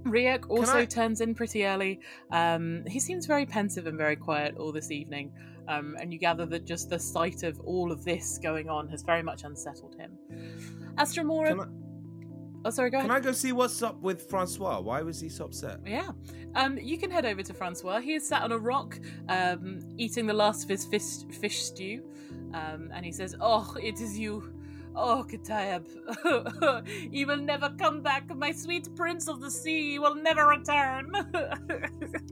Ryuk 0.06 0.50
also 0.50 0.80
I- 0.80 0.86
turns 0.86 1.22
in 1.22 1.34
pretty 1.36 1.66
early. 1.66 2.00
Um, 2.32 2.84
he 2.88 3.00
seems 3.00 3.26
very 3.26 3.46
pensive 3.46 3.88
and 3.88 3.98
very 3.98 4.16
quiet 4.16 4.56
all 4.58 4.72
this 4.72 4.92
evening, 4.92 5.32
um, 5.68 5.96
and 6.00 6.14
you 6.14 6.20
gather 6.20 6.46
that 6.46 6.66
just 6.66 6.90
the 6.90 7.00
sight 7.00 7.44
of 7.44 7.60
all 7.62 7.92
of 7.92 8.06
this 8.06 8.38
going 8.38 8.70
on 8.70 8.88
has 8.90 9.02
very 9.04 9.24
much 9.24 9.44
unsettled 9.44 9.96
him. 9.96 10.18
Astra 10.98 11.24
Mora. 11.24 11.50
Can 11.50 11.60
I, 11.60 11.66
oh, 12.66 12.70
sorry, 12.70 12.90
go 12.90 12.98
ahead. 13.00 13.10
can 13.10 13.18
I 13.18 13.20
go 13.20 13.32
see 13.32 13.52
what's 13.52 13.82
up 13.82 14.00
with 14.02 14.30
Francois? 14.30 14.80
Why 14.80 15.02
was 15.02 15.20
he 15.20 15.28
so 15.30 15.46
upset? 15.46 15.80
Yeah. 15.86 16.12
Um, 16.56 16.78
you 16.78 16.98
can 16.98 17.12
head 17.12 17.26
over 17.26 17.44
to 17.44 17.54
Francois. 17.54 18.00
He 18.00 18.14
is 18.14 18.28
sat 18.28 18.44
on 18.44 18.52
a 18.52 18.58
rock, 18.58 19.00
um, 19.28 19.80
eating 19.98 20.26
the 20.28 20.34
last 20.34 20.64
of 20.64 20.70
his 20.70 20.86
fish, 20.86 21.24
fish 21.40 21.64
stew. 21.64 22.04
Um, 22.54 22.90
and 22.94 23.06
he 23.06 23.12
says, 23.12 23.36
Oh, 23.42 23.76
it 23.82 24.00
is 24.00 24.18
you. 24.18 24.54
Oh, 24.98 25.26
Katayeb. 25.30 25.84
he 27.12 27.26
will 27.26 27.38
never 27.38 27.70
come 27.78 28.02
back, 28.02 28.34
my 28.36 28.52
sweet 28.52 28.88
prince 28.96 29.28
of 29.28 29.42
the 29.42 29.52
sea. 29.52 29.92
He 29.92 30.00
will 30.00 30.16
never 30.16 30.48
return. 30.48 31.12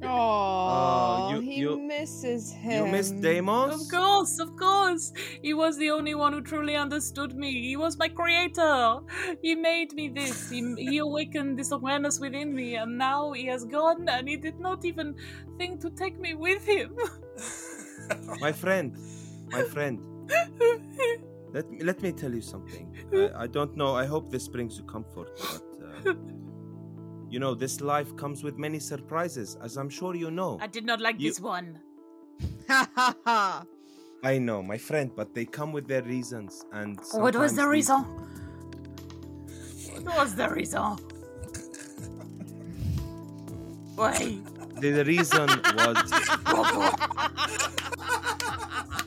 Oh, 0.06 1.30
you- 1.34 1.40
he 1.42 1.56
you- 1.62 1.80
misses 1.80 2.52
him. 2.52 2.86
You 2.86 2.92
miss 2.92 3.10
Deimos? 3.12 3.74
of 3.82 3.90
course, 3.90 4.38
of 4.40 4.56
course. 4.58 5.14
He 5.42 5.54
was 5.54 5.78
the 5.78 5.92
only 5.92 6.14
one 6.14 6.34
who 6.34 6.42
truly 6.42 6.76
understood 6.76 7.36
me. 7.36 7.52
He 7.70 7.78
was 7.78 7.98
my 7.98 8.10
creator. 8.10 8.98
He 9.42 9.56
made 9.56 9.94
me 9.94 10.10
this. 10.10 10.50
He, 10.50 10.62
he 10.78 10.98
awakened 10.98 11.58
this 11.58 11.72
awareness 11.72 12.20
within 12.20 12.54
me, 12.54 12.76
and 12.76 12.98
now 12.98 13.32
he 13.32 13.46
has 13.46 13.64
gone, 13.64 14.10
and 14.10 14.28
he 14.28 14.36
did 14.36 14.60
not 14.60 14.84
even 14.84 15.16
think 15.58 15.80
to 15.82 15.90
take 15.90 16.20
me 16.20 16.34
with 16.34 16.66
him. 16.68 16.96
My 18.42 18.52
friend, 18.52 18.98
my 19.50 19.64
friend. 19.64 20.00
Let 21.54 21.70
me, 21.70 21.80
let 21.84 22.02
me 22.02 22.12
tell 22.12 22.34
you 22.34 22.42
something. 22.42 22.94
I, 23.14 23.44
I 23.44 23.48
don't 23.48 23.78
know. 23.78 23.96
I 23.96 24.06
hope 24.06 24.32
this 24.32 24.48
brings 24.48 24.78
you 24.78 24.84
comfort, 24.86 25.30
but 25.40 25.64
uh, 26.08 26.14
you 27.30 27.40
know, 27.40 27.54
this 27.56 27.80
life 27.82 28.16
comes 28.16 28.44
with 28.44 28.58
many 28.58 28.80
surprises, 28.80 29.56
as 29.62 29.78
I'm 29.78 29.90
sure 29.90 30.16
you 30.16 30.32
know. 30.32 30.58
I 30.62 30.68
did 30.68 30.86
not 30.86 31.00
like 31.00 31.20
You- 31.20 31.30
this 31.30 31.40
one. 31.40 31.80
Ha 32.68 32.90
ha 32.96 33.16
ha! 33.26 33.64
I 34.24 34.38
know, 34.40 34.64
my 34.64 34.78
friend, 34.78 35.12
but 35.16 35.36
they 35.36 35.46
come 35.46 35.72
with 35.72 35.88
their 35.88 36.02
reasons, 36.02 36.66
and 36.72 37.00
What 37.12 37.36
was 37.36 37.56
the 37.56 37.62
these- 37.62 37.70
reason? 37.70 38.00
What 40.06 40.18
was 40.18 40.36
the 40.36 40.50
reason? 40.50 40.82
Why? 43.96 44.38
The, 44.84 44.92
the 44.92 45.06
reason 45.06 45.48
was 45.48 46.12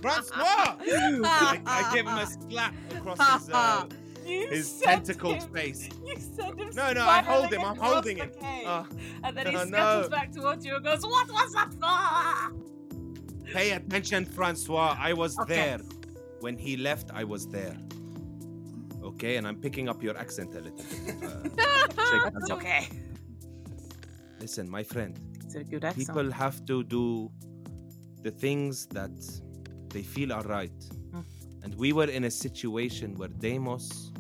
Francois. 0.01 0.77
I, 0.81 1.61
I 1.67 1.91
gave 1.95 2.07
him 2.07 2.17
a 2.17 2.25
slap 2.27 2.75
across 2.97 3.19
his 3.43 3.51
uh, 3.53 3.85
You 4.27 4.49
his 4.49 4.71
sent 4.71 5.05
tentacled 5.05 5.43
him- 5.43 5.51
face. 5.53 5.91
You 6.03 6.17
sent 6.17 6.59
him 6.59 6.71
No, 6.75 6.95
no, 6.95 7.07
I 7.07 7.21
hold 7.21 7.53
him. 7.53 7.61
I'm 7.63 7.77
holding 7.77 8.17
the 8.17 8.23
him. 8.25 8.31
cave. 8.31 8.65
Ah, 8.67 8.87
and 9.23 9.37
then 9.37 9.47
he 9.49 9.53
no, 9.53 9.67
scuttles 9.67 10.05
no. 10.05 10.09
back 10.09 10.33
towards 10.33 10.65
you 10.65 10.77
and 10.77 10.83
goes, 10.85 11.03
What 11.05 11.29
was 11.31 11.53
that 11.53 11.75
for? 11.75 12.55
Pay 13.53 13.73
attention, 13.73 14.25
Francois. 14.25 14.97
I 14.99 15.13
was 15.13 15.39
Okay. 15.41 15.55
there. 15.57 15.79
When 16.41 16.57
he 16.57 16.79
left, 16.79 17.11
I 17.13 17.25
was 17.25 17.47
there. 17.49 17.77
Okay, 19.03 19.37
and 19.37 19.47
I'm 19.47 19.57
picking 19.57 19.91
up 19.91 20.03
your 20.03 20.17
accent 20.17 20.55
a 20.55 20.61
little 20.61 20.79
bit. 20.79 21.23
Uh, 21.23 21.43
That's 22.33 22.51
okay. 22.51 22.89
Listen, 24.41 24.71
my 24.71 24.83
friend. 24.83 25.21
A 25.57 25.65
good 25.65 25.85
accent. 25.85 26.07
People 26.07 26.31
have 26.31 26.65
to 26.67 26.85
do 26.85 27.31
the 28.23 28.31
things 28.31 28.87
that 28.89 29.17
they 29.89 30.03
feel 30.03 30.33
are 30.33 30.43
right. 30.43 30.79
Mm. 31.13 31.25
And 31.63 31.75
we 31.77 31.93
were 31.95 32.11
in 32.19 32.25
a 32.25 32.31
situation 32.31 33.15
where 33.15 33.29
Deimos 33.29 34.13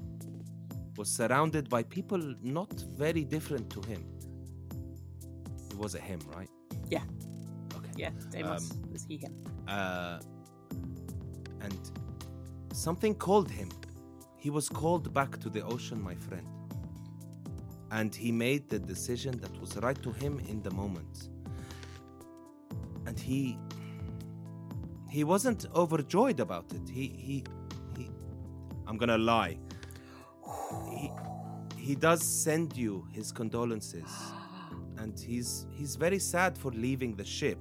was 0.97 1.09
surrounded 1.11 1.68
by 1.68 1.82
people 1.82 2.22
not 2.43 2.72
very 2.97 3.24
different 3.24 3.68
to 3.70 3.82
him. 3.82 4.03
It 5.70 5.76
was 5.76 5.95
a 5.95 6.01
him, 6.01 6.20
right? 6.34 6.49
Yeah. 6.89 7.03
Okay. 7.76 7.91
Yeah, 7.97 8.11
Deimos 8.30 8.70
Um, 8.70 8.93
was 8.93 9.05
he 9.05 9.18
him. 9.18 9.34
Uh, 9.68 10.20
and 11.61 11.93
something 12.72 13.14
called 13.14 13.51
him. 13.51 13.68
He 14.39 14.49
was 14.49 14.68
called 14.70 15.12
back 15.12 15.39
to 15.41 15.51
the 15.51 15.62
ocean, 15.62 16.01
my 16.01 16.14
friend. 16.14 16.47
And 17.97 18.14
he 18.14 18.30
made 18.30 18.68
the 18.68 18.78
decision 18.78 19.40
that 19.40 19.59
was 19.59 19.76
right 19.78 20.01
to 20.03 20.12
him 20.12 20.38
in 20.51 20.61
the 20.61 20.70
moment. 20.70 21.30
And 23.07 23.18
he 23.18 23.59
he 25.09 25.24
wasn't 25.24 25.64
overjoyed 25.74 26.40
about 26.40 26.66
it. 26.74 26.86
He 26.86 27.07
he 27.28 27.44
he 27.97 28.11
I'm 28.86 28.99
gonna 28.99 29.16
lie. 29.16 29.59
He 30.90 31.11
he 31.78 31.94
does 31.94 32.22
send 32.22 32.76
you 32.76 33.07
his 33.12 33.32
condolences, 33.32 34.12
and 34.99 35.18
he's 35.18 35.66
he's 35.70 35.97
very 35.97 36.18
sad 36.18 36.59
for 36.59 36.70
leaving 36.72 37.16
the 37.16 37.24
ship. 37.24 37.61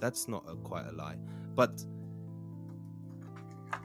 That's 0.00 0.26
not 0.26 0.44
a, 0.48 0.56
quite 0.56 0.86
a 0.88 0.92
lie, 1.04 1.18
but 1.54 1.74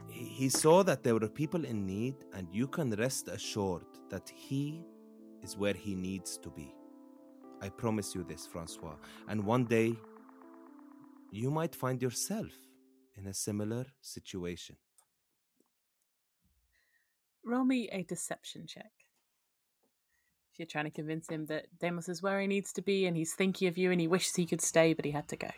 he, 0.08 0.24
he 0.24 0.48
saw 0.48 0.82
that 0.82 1.04
there 1.04 1.14
were 1.14 1.28
people 1.28 1.64
in 1.64 1.86
need, 1.86 2.16
and 2.32 2.48
you 2.50 2.66
can 2.66 2.90
rest 3.04 3.28
assured 3.28 3.86
that 4.10 4.28
he 4.28 4.82
is 5.44 5.56
where 5.56 5.74
he 5.74 5.94
needs 5.94 6.38
to 6.38 6.50
be. 6.50 6.74
I 7.60 7.68
promise 7.68 8.14
you 8.14 8.24
this, 8.24 8.46
Francois. 8.46 8.96
And 9.28 9.44
one 9.44 9.64
day, 9.64 9.94
you 11.30 11.50
might 11.50 11.74
find 11.74 12.00
yourself 12.02 12.52
in 13.16 13.26
a 13.26 13.34
similar 13.34 13.86
situation. 14.00 14.76
Roll 17.44 17.64
me 17.64 17.88
a 17.92 18.02
deception 18.02 18.66
check. 18.66 18.90
If 20.52 20.58
you're 20.58 20.66
trying 20.66 20.84
to 20.84 20.90
convince 20.90 21.28
him 21.28 21.46
that 21.46 21.66
Deimos 21.80 22.08
is 22.08 22.22
where 22.22 22.40
he 22.40 22.46
needs 22.46 22.72
to 22.74 22.82
be 22.82 23.06
and 23.06 23.16
he's 23.16 23.34
thinking 23.34 23.68
of 23.68 23.76
you 23.76 23.90
and 23.90 24.00
he 24.00 24.06
wishes 24.06 24.36
he 24.36 24.46
could 24.46 24.60
stay, 24.60 24.94
but 24.94 25.04
he 25.04 25.10
had 25.10 25.28
to 25.28 25.36
go. 25.36 25.50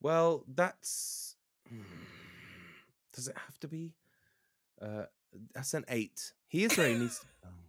Well, 0.00 0.44
that's. 0.46 1.36
Does 3.12 3.28
it 3.28 3.36
have 3.36 3.58
to 3.60 3.68
be? 3.68 3.94
Uh, 4.80 5.04
that's 5.54 5.74
an 5.74 5.84
eight. 5.88 6.32
He 6.46 6.64
is 6.64 6.76
where 6.76 6.88
he 6.88 6.94
needs 6.94 7.20
to 7.20 7.26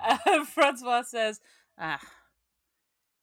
Uh, 0.00 0.44
Francois 0.54 1.02
says, 1.02 1.40
Ah, 1.78 2.00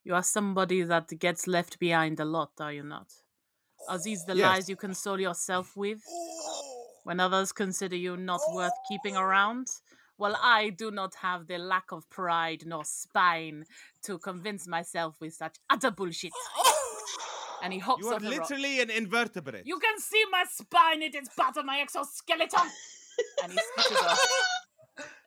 you 0.03 0.13
are 0.13 0.23
somebody 0.23 0.83
that 0.83 1.17
gets 1.19 1.47
left 1.47 1.79
behind 1.79 2.19
a 2.19 2.25
lot, 2.25 2.51
are 2.59 2.73
you 2.73 2.83
not? 2.83 3.07
Are 3.89 3.99
these 3.99 4.25
the 4.25 4.35
Yes. 4.35 4.43
lies 4.43 4.69
you 4.69 4.75
console 4.75 5.19
yourself 5.19 5.75
with? 5.75 6.01
When 7.03 7.19
others 7.19 7.51
consider 7.51 7.95
you 7.95 8.17
not 8.17 8.41
worth 8.55 8.73
keeping 8.89 9.15
around? 9.15 9.67
Well, 10.17 10.35
I 10.41 10.69
do 10.71 10.89
not 10.89 11.13
have 11.21 11.45
the 11.45 11.59
lack 11.59 11.91
of 11.91 12.09
pride 12.09 12.63
nor 12.65 12.83
spine 12.83 13.65
to 14.05 14.17
convince 14.17 14.67
myself 14.67 15.15
with 15.21 15.35
such 15.35 15.57
utter 15.69 15.91
bullshit. 15.91 16.31
And 17.61 17.71
he 17.73 17.77
hops 17.77 18.01
You 18.03 18.09
are 18.11 18.19
the 18.19 18.31
rock. 18.31 18.49
literally 18.49 18.81
an 18.81 18.89
invertebrate. 18.89 19.67
You 19.67 19.77
can 19.77 19.99
see 19.99 20.23
my 20.31 20.45
spine, 20.49 21.03
it 21.03 21.13
is 21.13 21.29
part 21.37 21.57
of 21.57 21.65
my 21.65 21.79
exoskeleton. 21.79 22.71
and 23.43 23.51
he 23.51 23.59
scooches 23.77 24.01
off. 24.07 24.19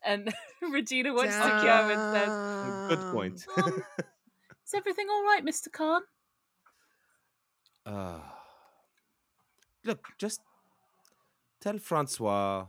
And 0.05 0.33
Regina 0.73 1.13
wants 1.13 1.37
to 1.37 1.59
go 1.63 1.91
and 1.91 2.03
says, 2.11 2.33
Good 2.87 3.01
point. 3.11 3.47
Um, 3.57 3.83
Is 4.67 4.75
everything 4.75 5.07
all 5.11 5.23
right, 5.25 5.45
Mr. 5.45 5.73
Khan? 5.73 6.03
Uh, 7.87 8.21
look, 9.85 10.07
just 10.19 10.41
tell 11.61 11.79
Francois 11.79 12.67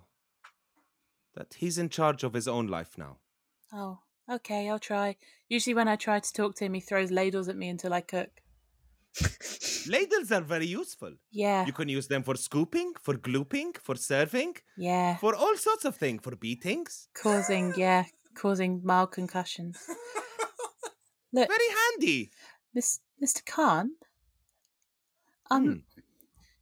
that 1.36 1.56
he's 1.58 1.78
in 1.78 1.90
charge 1.90 2.24
of 2.24 2.34
his 2.34 2.48
own 2.48 2.68
life 2.68 2.98
now. 2.98 3.18
Oh, 3.74 4.00
okay, 4.30 4.70
I'll 4.70 4.80
try. 4.80 5.18
Usually, 5.50 5.74
when 5.74 5.88
I 5.88 5.98
try 5.98 6.20
to 6.20 6.34
talk 6.34 6.56
to 6.56 6.66
him, 6.66 6.74
he 6.74 6.80
throws 6.80 7.12
ladles 7.12 7.50
at 7.50 7.58
me 7.58 7.68
until 7.68 7.94
I 7.94 8.02
cook. 8.02 8.30
Ladles 9.88 10.32
are 10.32 10.42
very 10.42 10.66
useful. 10.66 11.14
Yeah, 11.32 11.66
You 11.66 11.74
can 11.74 11.90
use 11.90 12.08
them 12.08 12.24
for 12.24 12.36
scooping, 12.36 12.94
for 13.02 13.16
glooping, 13.16 13.78
for 13.78 13.96
serving, 13.96 14.56
yeah. 14.78 15.18
for 15.18 15.36
all 15.36 15.56
sorts 15.58 15.86
of 15.86 15.96
things, 15.96 16.22
for 16.24 16.36
beatings. 16.36 17.08
Causing, 17.14 17.74
yeah, 17.78 18.06
causing 18.36 18.82
mild 18.84 19.12
concussions. 19.12 19.78
Look, 21.34 21.48
Very 21.48 21.70
handy. 21.92 22.32
Miss, 22.74 23.00
Mr. 23.24 23.46
Khan, 23.46 23.92
um, 25.52 25.66
Hmm. 25.66 25.74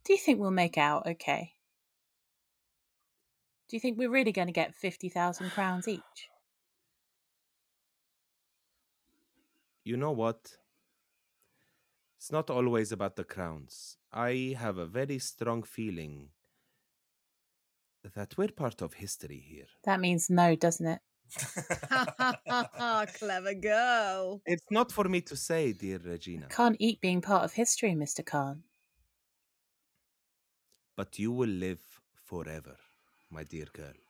do 0.04 0.14
you 0.14 0.20
think 0.20 0.40
we'll 0.40 0.52
make 0.52 0.78
out 0.78 1.08
okay? 1.08 1.54
Do 3.70 3.76
you 3.76 3.80
think 3.82 3.98
we're 3.98 4.10
really 4.10 4.32
going 4.32 4.48
to 4.48 4.54
get 4.54 4.74
50,000 4.76 5.50
crowns 5.52 5.88
each? 5.88 6.30
You 9.84 9.98
know 9.98 10.12
what? 10.12 10.40
It's 12.28 12.32
not 12.34 12.50
always 12.50 12.92
about 12.92 13.16
the 13.16 13.24
crowns. 13.24 13.96
I 14.12 14.54
have 14.60 14.78
a 14.78 14.86
very 14.86 15.18
strong 15.18 15.64
feeling 15.64 16.32
that 18.04 18.38
we're 18.38 18.50
part 18.50 18.82
of 18.82 18.96
history 18.96 19.40
here. 19.48 19.68
That 19.86 20.02
means 20.02 20.30
no, 20.30 20.54
doesn't 20.54 20.88
it? 20.88 21.00
Clever 23.18 23.54
girl. 23.54 24.42
It's 24.46 24.66
not 24.70 24.92
for 24.92 25.06
me 25.06 25.22
to 25.22 25.38
say, 25.38 25.72
dear 25.72 26.00
Regina, 26.04 26.48
Can't 26.50 26.76
eat 26.80 27.00
being 27.00 27.22
part 27.22 27.46
of 27.46 27.54
history, 27.54 27.92
Mr. 27.92 28.26
Khan. 28.26 28.64
but 30.98 31.18
you 31.18 31.32
will 31.32 31.48
live 31.48 31.80
forever, 32.26 32.76
my 33.32 33.44
dear 33.44 33.68
girl. 33.72 34.07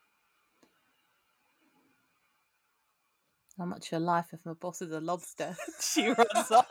Not 3.57 3.69
much 3.69 3.91
of 3.91 4.01
a 4.01 4.05
life 4.05 4.27
if 4.33 4.45
my 4.45 4.53
boss 4.53 4.81
is 4.81 4.91
a 4.91 4.99
lobster. 4.99 5.55
she 5.81 6.07
runs 6.07 6.51
off. 6.51 6.67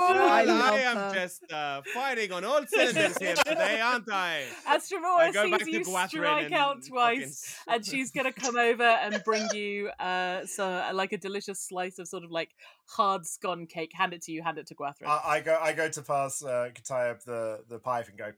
I 0.00 0.44
I 0.48 0.78
am 0.80 0.96
her. 0.96 1.14
just 1.14 1.52
uh, 1.52 1.82
firing 1.92 2.32
on 2.32 2.44
all 2.44 2.64
cylinders 2.66 3.18
here 3.18 3.34
today, 3.34 3.80
aren't 3.80 4.10
I? 4.10 4.44
I 4.66 4.78
Astramora 4.78 5.32
go 5.32 5.50
back 5.50 5.64
sees 5.64 5.68
to 5.68 5.78
you 5.78 5.84
Gwathrin 5.84 6.08
strike 6.08 6.44
and 6.46 6.54
out 6.54 6.76
fucking 6.76 6.88
twice, 6.88 7.56
and 7.66 7.84
she's 7.84 8.10
gonna 8.10 8.32
come 8.32 8.56
over 8.56 8.82
and 8.82 9.22
bring 9.24 9.46
you 9.52 9.88
uh, 10.00 10.46
so 10.46 10.66
uh, 10.66 10.90
like 10.94 11.12
a 11.12 11.18
delicious 11.18 11.60
slice 11.60 11.98
of 11.98 12.08
sort 12.08 12.24
of 12.24 12.30
like 12.30 12.50
hard 12.86 13.26
scone 13.26 13.66
cake. 13.66 13.90
Hand 13.94 14.14
it 14.14 14.22
to 14.22 14.32
you. 14.32 14.42
Hand 14.42 14.58
it 14.58 14.66
to 14.68 14.74
Gwathrin. 14.74 15.06
I, 15.08 15.20
I 15.24 15.40
go 15.40 15.58
I 15.60 15.72
go 15.72 15.88
to 15.88 16.02
pass 16.02 16.42
uh, 16.42 16.70
Katayeb 16.74 17.24
the 17.24 17.60
the 17.68 17.78
pipe 17.78 18.08
and 18.08 18.16
go, 18.16 18.32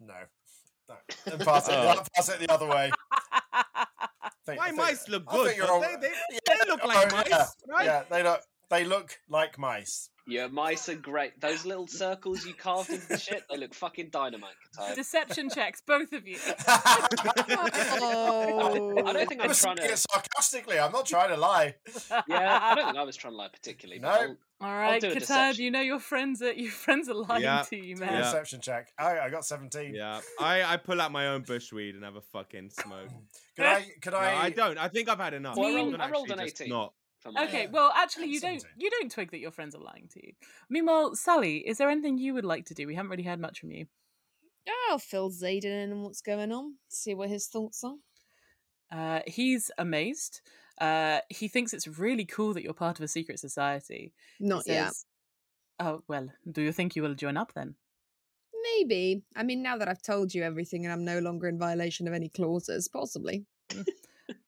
no, 0.00 0.14
no, 0.88 0.94
and 1.32 1.40
pass 1.44 1.68
it 1.68 1.74
Oh. 1.74 2.02
pass 2.14 2.28
it 2.28 2.40
the 2.40 2.52
other 2.52 2.66
way. 2.66 2.90
Think- 4.46 4.58
My 4.58 4.66
think- 4.66 4.76
mice 4.76 5.08
look 5.08 5.24
good. 5.26 5.46
think 5.46 5.56
you're 5.56 5.66
don't 5.66 5.82
all- 5.84 5.98
they, 6.00 6.08
they, 6.08 6.12
Yeah, 6.30 6.38
they 6.64 6.70
look 6.70 6.84
like 6.84 7.12
oh, 7.12 7.16
mice, 7.16 7.28
yeah, 7.30 7.46
right? 7.66 7.84
Yeah, 7.86 8.02
they 8.10 8.22
look 8.22 8.40
they 8.70 8.84
look 8.84 9.18
like 9.28 9.58
mice. 9.58 10.10
Your 10.26 10.48
mice 10.48 10.88
are 10.88 10.94
great. 10.94 11.38
Those 11.40 11.66
little 11.66 11.86
circles 11.86 12.46
you 12.46 12.54
carved 12.54 12.88
into 12.90 13.06
the 13.08 13.18
shit, 13.18 13.42
they 13.50 13.58
look 13.58 13.74
fucking 13.74 14.08
dynamite, 14.10 14.54
Kataya. 14.74 14.94
Deception 14.94 15.50
checks, 15.50 15.82
both 15.86 16.12
of 16.14 16.26
you. 16.26 16.38
Oh. 16.66 18.94
I 19.06 19.12
don't 19.12 19.28
think 19.28 19.40
I 19.40 19.44
I'm 19.44 19.48
was 19.48 19.60
trying 19.60 19.76
saying 19.76 19.90
it 19.90 19.96
to. 19.96 20.06
sarcastically. 20.10 20.78
I'm 20.78 20.92
not 20.92 21.06
trying 21.06 21.30
to 21.30 21.36
lie. 21.36 21.74
Yeah, 22.28 22.58
I 22.62 22.74
don't 22.74 22.86
think 22.86 22.96
I 22.98 23.02
was 23.04 23.16
trying 23.16 23.32
to 23.34 23.38
lie 23.38 23.48
particularly. 23.48 24.00
No. 24.00 24.36
All 24.60 24.70
right, 24.72 25.00
do 25.00 25.10
a 25.10 25.14
Katab, 25.16 25.58
you 25.58 25.70
know 25.70 25.80
your 25.80 25.98
friends 25.98 26.40
are 26.40 26.52
your 26.52 26.70
friends 26.70 27.08
are 27.08 27.14
lying 27.14 27.42
Yeah. 27.42 27.62
to 27.68 27.76
you, 27.76 27.96
Yeah. 27.96 28.06
man. 28.06 28.22
Deception 28.22 28.60
check. 28.62 28.88
I, 28.98 29.18
I 29.18 29.28
got 29.28 29.44
17. 29.44 29.94
Yeah, 29.94 30.20
I, 30.40 30.62
I 30.62 30.76
pull 30.78 31.00
out 31.02 31.12
my 31.12 31.26
own 31.28 31.42
bushweed 31.42 31.94
and 31.94 32.04
have 32.04 32.16
a 32.16 32.20
fucking 32.22 32.70
smoke. 32.70 33.08
Could 33.56 33.66
I? 33.66 33.84
Could 34.00 34.12
No, 34.12 34.18
I? 34.20 34.44
I 34.44 34.50
don't. 34.50 34.78
I 34.78 34.88
think 34.88 35.08
I've 35.10 35.18
had 35.18 35.34
enough. 35.34 35.56
Well, 35.56 35.70
I 35.70 35.74
rolled- 35.74 36.00
I 36.00 36.10
rolled 36.10 36.30
an 36.30 36.40
18. 36.40 36.68
Not. 36.70 36.94
From 37.24 37.34
my- 37.34 37.44
Okay, 37.48 37.64
Yeah. 37.64 37.70
well, 37.70 37.90
actually, 37.96 38.26
you 38.28 38.38
don't 38.38 38.64
you 38.76 38.90
don't 38.90 39.10
twig 39.10 39.30
that 39.32 39.38
your 39.38 39.50
friends 39.50 39.74
are 39.74 39.82
lying 39.82 40.06
to 40.12 40.24
you. 40.24 40.34
Meanwhile, 40.68 41.16
Sally, 41.16 41.66
is 41.66 41.78
there 41.78 41.88
anything 41.90 42.18
you 42.18 42.34
would 42.34 42.44
like 42.44 42.66
to 42.66 42.74
do? 42.74 42.86
We 42.86 42.94
haven't 42.94 43.10
really 43.10 43.22
heard 43.24 43.40
much 43.40 43.58
from 43.60 43.72
you. 43.72 43.86
I'll 44.90 44.98
fill 44.98 45.30
Zayden 45.30 45.64
in 45.64 45.92
on 45.92 46.02
what's 46.02 46.20
going 46.20 46.52
on. 46.52 46.76
See 46.88 47.14
what 47.14 47.28
his 47.28 47.48
thoughts 47.48 47.82
are. 47.84 47.96
Uh, 48.90 49.20
he's 49.26 49.70
amazed. 49.78 50.40
Uh, 50.80 51.20
he 51.28 51.48
thinks 51.48 51.72
it's 51.72 51.86
really 51.88 52.24
cool 52.24 52.52
that 52.54 52.62
you're 52.62 52.74
part 52.74 52.98
of 52.98 53.04
a 53.04 53.08
secret 53.08 53.38
society. 53.38 54.12
He 54.38 54.44
Not 54.46 54.66
yet. 54.66 54.92
Oh 55.80 56.02
well, 56.06 56.28
do 56.50 56.62
you 56.62 56.72
think 56.72 56.94
you 56.94 57.02
will 57.02 57.14
join 57.14 57.36
up 57.36 57.52
then? 57.54 57.74
Maybe. 58.76 59.22
I 59.36 59.42
mean, 59.42 59.62
now 59.62 59.76
that 59.78 59.88
I've 59.88 60.02
told 60.02 60.34
you 60.34 60.42
everything 60.42 60.84
and 60.84 60.92
I'm 60.92 61.04
no 61.04 61.18
longer 61.18 61.48
in 61.48 61.58
violation 61.58 62.06
of 62.08 62.14
any 62.14 62.28
clauses, 62.28 62.88
possibly. 62.88 63.44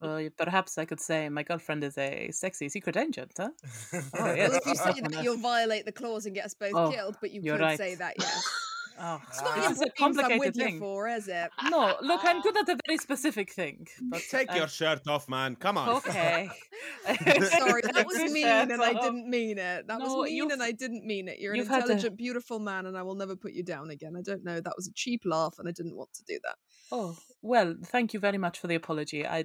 Well, 0.01 0.29
perhaps 0.37 0.79
I 0.79 0.85
could 0.85 1.01
say 1.01 1.29
my 1.29 1.43
girlfriend 1.43 1.85
is 1.85 1.99
a 1.99 2.31
sexy 2.31 2.69
secret 2.69 2.97
agent, 2.97 3.33
huh? 3.37 3.51
Oh, 3.95 4.11
Well, 4.15 4.37
yes. 4.37 4.57
if 4.57 4.67
you 4.67 4.75
say 4.75 5.01
that, 5.01 5.23
you'll 5.23 5.37
violate 5.39 5.85
the 5.85 5.93
clause 5.93 6.27
and 6.27 6.35
get 6.35 6.45
us 6.47 6.55
both 6.55 6.75
Oh, 6.75 6.91
killed, 6.91 7.17
but 7.21 7.31
you 7.31 7.41
could 7.43 7.61
right. 7.61 7.77
say 7.77 7.95
that, 7.97 8.15
yes. 8.19 8.66
Oh, 8.99 9.21
It's 9.29 9.43
not 9.43 9.59
Ah. 9.59 9.71
your 9.71 9.83
a 9.87 9.91
complicated 9.99 10.39
with 10.39 10.55
thing. 10.57 10.79
for, 10.79 11.09
is 11.09 11.29
it? 11.29 11.51
No, 11.71 11.97
look, 12.01 12.21
I'm 12.25 12.41
good 12.41 12.57
at 12.57 12.69
a 12.69 12.79
very 12.87 12.99
specific 12.99 13.53
thing. 13.53 13.87
But 14.03 14.23
Take 14.31 14.51
uh, 14.53 14.57
your 14.57 14.69
shirt 14.69 15.07
off, 15.07 15.29
man. 15.29 15.57
Come 15.57 15.77
on. 15.79 15.89
Okay. 15.97 16.49
Sorry, 17.07 17.83
that 17.83 18.05
was 18.07 18.19
mean 18.33 18.45
shirt 18.47 18.71
and 18.71 18.83
I 18.83 18.93
didn't 18.95 19.29
mean 19.29 19.59
it. 19.59 19.87
That 19.87 19.99
No, 19.99 20.05
was 20.17 20.31
mean 20.31 20.51
and 20.51 20.63
I 20.63 20.73
didn't 20.73 21.05
mean 21.05 21.29
it. 21.29 21.39
You're 21.39 21.53
an 21.53 21.59
you've 21.59 21.71
a- 21.71 21.75
intelligent, 21.77 22.17
beautiful 22.17 22.59
man 22.59 22.87
and 22.87 22.97
I 22.97 23.03
will 23.03 23.15
never 23.15 23.37
put 23.37 23.53
you 23.53 23.63
down 23.63 23.91
again. 23.91 24.15
I 24.17 24.23
don't 24.23 24.45
know. 24.45 24.61
That 24.61 24.75
was 24.77 24.87
a 24.89 24.93
cheap 24.95 25.23
laugh 25.25 25.57
and 25.59 25.69
I 25.69 25.73
didn't 25.73 25.97
want 25.97 26.13
to 26.15 26.25
do 26.25 26.39
that. 26.45 26.57
Oh, 26.91 27.17
well, 27.43 27.75
thank 27.85 28.15
you 28.15 28.21
very 28.21 28.39
much 28.39 28.59
for 28.59 28.67
the 28.67 28.75
apology. 28.77 29.27
I 29.27 29.45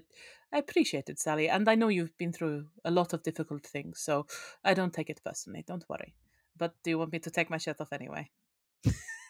I 0.53 0.57
appreciate 0.57 1.07
it, 1.09 1.17
Sally, 1.19 1.47
and 1.49 1.69
I 1.69 1.75
know 1.75 1.87
you've 1.87 2.17
been 2.17 2.33
through 2.33 2.67
a 2.83 2.91
lot 2.91 3.13
of 3.13 3.23
difficult 3.23 3.65
things, 3.65 3.99
so 4.01 4.27
I 4.65 4.73
don't 4.73 4.93
take 4.93 5.09
it 5.09 5.21
personally. 5.23 5.63
Don't 5.65 5.87
worry. 5.89 6.13
But 6.57 6.73
do 6.83 6.89
you 6.89 6.97
want 6.99 7.13
me 7.13 7.19
to 7.19 7.31
take 7.31 7.49
my 7.49 7.57
shirt 7.57 7.79
off 7.79 7.93
anyway? 7.93 8.29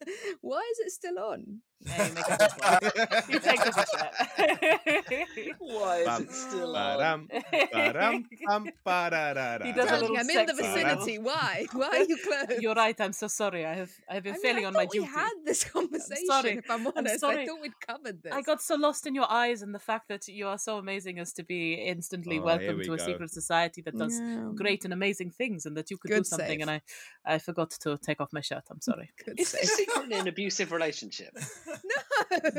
Why 0.40 0.60
is 0.72 0.78
it 0.80 0.90
still 0.92 1.18
on? 1.18 1.60
Yeah, 1.82 2.08
you 2.08 2.12
make 2.14 2.28
a 2.28 2.36
good 2.36 2.50
point. 2.60 3.28
You 3.30 3.38
take 3.40 3.64
the 3.64 3.72
shirt. 3.90 5.56
Why 5.60 5.96
is 5.98 6.06
Bum, 6.06 6.22
it 6.24 6.30
still 6.32 6.72
ba-dum, 6.74 7.28
on? 7.32 7.40
ba-dum, 7.72 8.70
ba-da-da-da. 8.84 9.64
He 9.64 9.72
does 9.72 9.90
a 9.90 9.96
little 9.96 10.16
I'm 10.18 10.28
in 10.28 10.46
the 10.46 10.54
sex 10.54 10.60
vicinity. 10.60 11.18
Why? 11.18 11.66
Why 11.72 11.86
are 11.88 12.04
you 12.04 12.18
close? 12.18 12.60
You're 12.60 12.74
right. 12.74 13.00
I'm 13.00 13.14
so 13.14 13.28
sorry. 13.28 13.64
I 13.64 13.74
have 13.74 13.90
I 14.10 14.14
have 14.14 14.24
been 14.24 14.34
I 14.34 14.36
mean, 14.36 14.42
failing 14.42 14.64
I 14.64 14.68
on 14.68 14.72
my 14.74 14.84
thought 14.84 14.92
we 14.92 15.04
had 15.04 15.32
this 15.44 15.64
conversation. 15.64 16.26
sorry. 16.26 16.50
If 16.58 16.70
I'm 16.70 16.86
I'm 16.86 16.92
honest, 16.96 17.24
I 17.24 17.46
thought 17.46 17.60
we'd 17.62 17.80
covered 17.80 18.22
this. 18.22 18.32
I 18.32 18.42
got 18.42 18.60
so 18.60 18.74
lost 18.76 19.06
in 19.06 19.14
your 19.14 19.30
eyes 19.30 19.62
and 19.62 19.74
the 19.74 19.78
fact 19.78 20.08
that 20.08 20.28
you 20.28 20.48
are 20.48 20.58
so 20.58 20.76
amazing 20.76 21.18
as 21.18 21.32
to 21.34 21.42
be 21.44 21.74
instantly 21.74 22.36
Oh, 22.38 22.40
here 22.40 22.44
welcome 22.46 22.76
we 22.78 22.84
to 22.84 22.92
a 22.92 22.96
go. 22.98 23.04
secret 23.06 23.30
society 23.30 23.80
that 23.82 23.96
does 23.96 24.20
Yeah. 24.20 24.50
great 24.54 24.84
and 24.84 24.92
amazing 24.92 25.30
things 25.30 25.64
and 25.64 25.74
that 25.78 25.90
you 25.90 25.96
could 25.96 26.10
do 26.10 26.24
something 26.24 26.58
save. 26.60 26.60
and 26.60 26.70
I 26.70 26.82
I 27.24 27.38
forgot 27.38 27.70
to 27.70 27.96
take 27.96 28.20
off 28.20 28.32
my 28.34 28.42
shirt. 28.42 28.64
I'm 28.70 28.80
sorry. 28.82 29.10
Good 29.24 29.40
save. 29.46 29.70
this 29.96 30.10
secretly 30.10 30.20
an 30.20 30.28
abusive 30.28 30.72
relationship? 30.72 31.36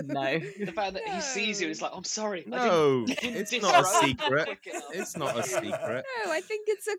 no. 0.06 0.40
The 0.40 0.72
fact 0.74 0.94
that 0.94 1.08
he 1.08 1.22
sees 1.22 1.62
you 1.62 1.68
and 1.68 1.72
is 1.72 1.82
like, 1.82 1.92
I'm 1.94 2.04
sorry. 2.04 2.44
No, 2.48 3.06
didn't- 3.08 3.20
didn't 3.20 3.38
it's 3.38 3.62
not 3.62 3.82
a 3.82 3.86
secret. 3.86 4.50
It's 4.94 5.18
not 5.18 5.38
a 5.38 5.44
secret. 5.44 6.06
No, 6.26 6.32
I 6.32 6.42
think 6.42 6.68
it's 6.68 6.88
a 6.88 6.98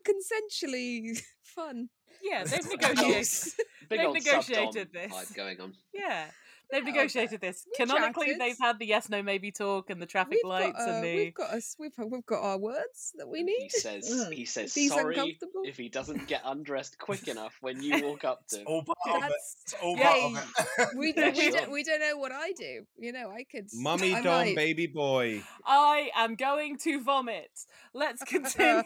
consensually 0.69 1.21
fun. 1.43 1.89
Yeah, 2.23 2.45
they've 2.45 2.65
negotiated. 2.71 3.53
Big 3.89 3.99
they've 3.99 4.07
old 4.07 4.15
negotiated 4.15 4.89
this. 4.93 5.13
vibe 5.13 5.35
going 5.35 5.61
on. 5.61 5.75
Yeah. 5.93 6.27
They've 6.73 6.85
negotiated 6.85 7.41
this. 7.41 7.65
we 7.67 7.77
Canonically, 7.77 8.27
chatted. 8.27 8.41
they've 8.41 8.59
had 8.59 8.79
the 8.81 8.87
yes, 8.87 9.09
no, 9.09 9.23
maybe 9.23 9.53
talk 9.53 9.91
and 9.91 10.03
the 10.03 10.07
traffic 10.07 10.39
We've 10.43 10.49
lights 10.51 10.79
got, 10.79 10.89
uh, 10.89 10.93
and 10.95 11.05
the. 11.05 11.17
we've 11.17 11.35
got 11.35 11.51
us. 11.51 11.77
We've 11.79 11.93
we've 11.99 12.27
got 12.27 12.43
our 12.43 12.59
words 12.59 13.13
that 13.19 13.29
we 13.29 13.43
need. 13.43 13.53
He 13.63 13.69
says 13.69 14.29
he 14.33 14.45
says 14.47 14.75
he's 14.75 14.91
sorry 14.93 15.39
if 15.65 15.77
he 15.77 15.89
doesn't 15.89 16.27
get 16.27 16.41
undressed 16.45 16.99
quick 16.99 17.29
enough 17.35 17.55
when 17.61 17.83
you 17.83 18.03
walk 18.03 18.25
up 18.25 18.47
to 18.49 18.59
him. 18.61 18.65
All 18.67 18.83
part 18.83 18.99
of 19.07 19.17
it. 19.17 19.21
That's- 19.21 19.57
It's 19.65 19.75
all 19.83 19.97
Yeah, 19.97 20.13
part 20.13 20.33
of 20.33 20.55
it. 20.79 20.89
we 20.99 21.13
don't, 21.17 21.37
we 21.37 21.43
Sure. 21.43 21.51
don't 21.53 21.71
we 21.71 21.85
don't 21.85 22.01
know 22.01 22.17
what 22.17 22.33
I 22.33 22.53
do. 22.53 22.87
You 22.99 23.13
know, 23.13 23.31
I 23.31 23.45
could. 23.45 23.69
Mummy 23.75 24.15
I 24.15 24.23
Dom, 24.23 24.33
might. 24.47 24.57
baby 24.57 24.87
boy. 24.87 25.43
I 25.67 26.11
am 26.17 26.35
going 26.37 26.79
to 26.79 27.03
vomit. 27.03 27.51
Let's 27.95 28.23
continue. 28.25 28.83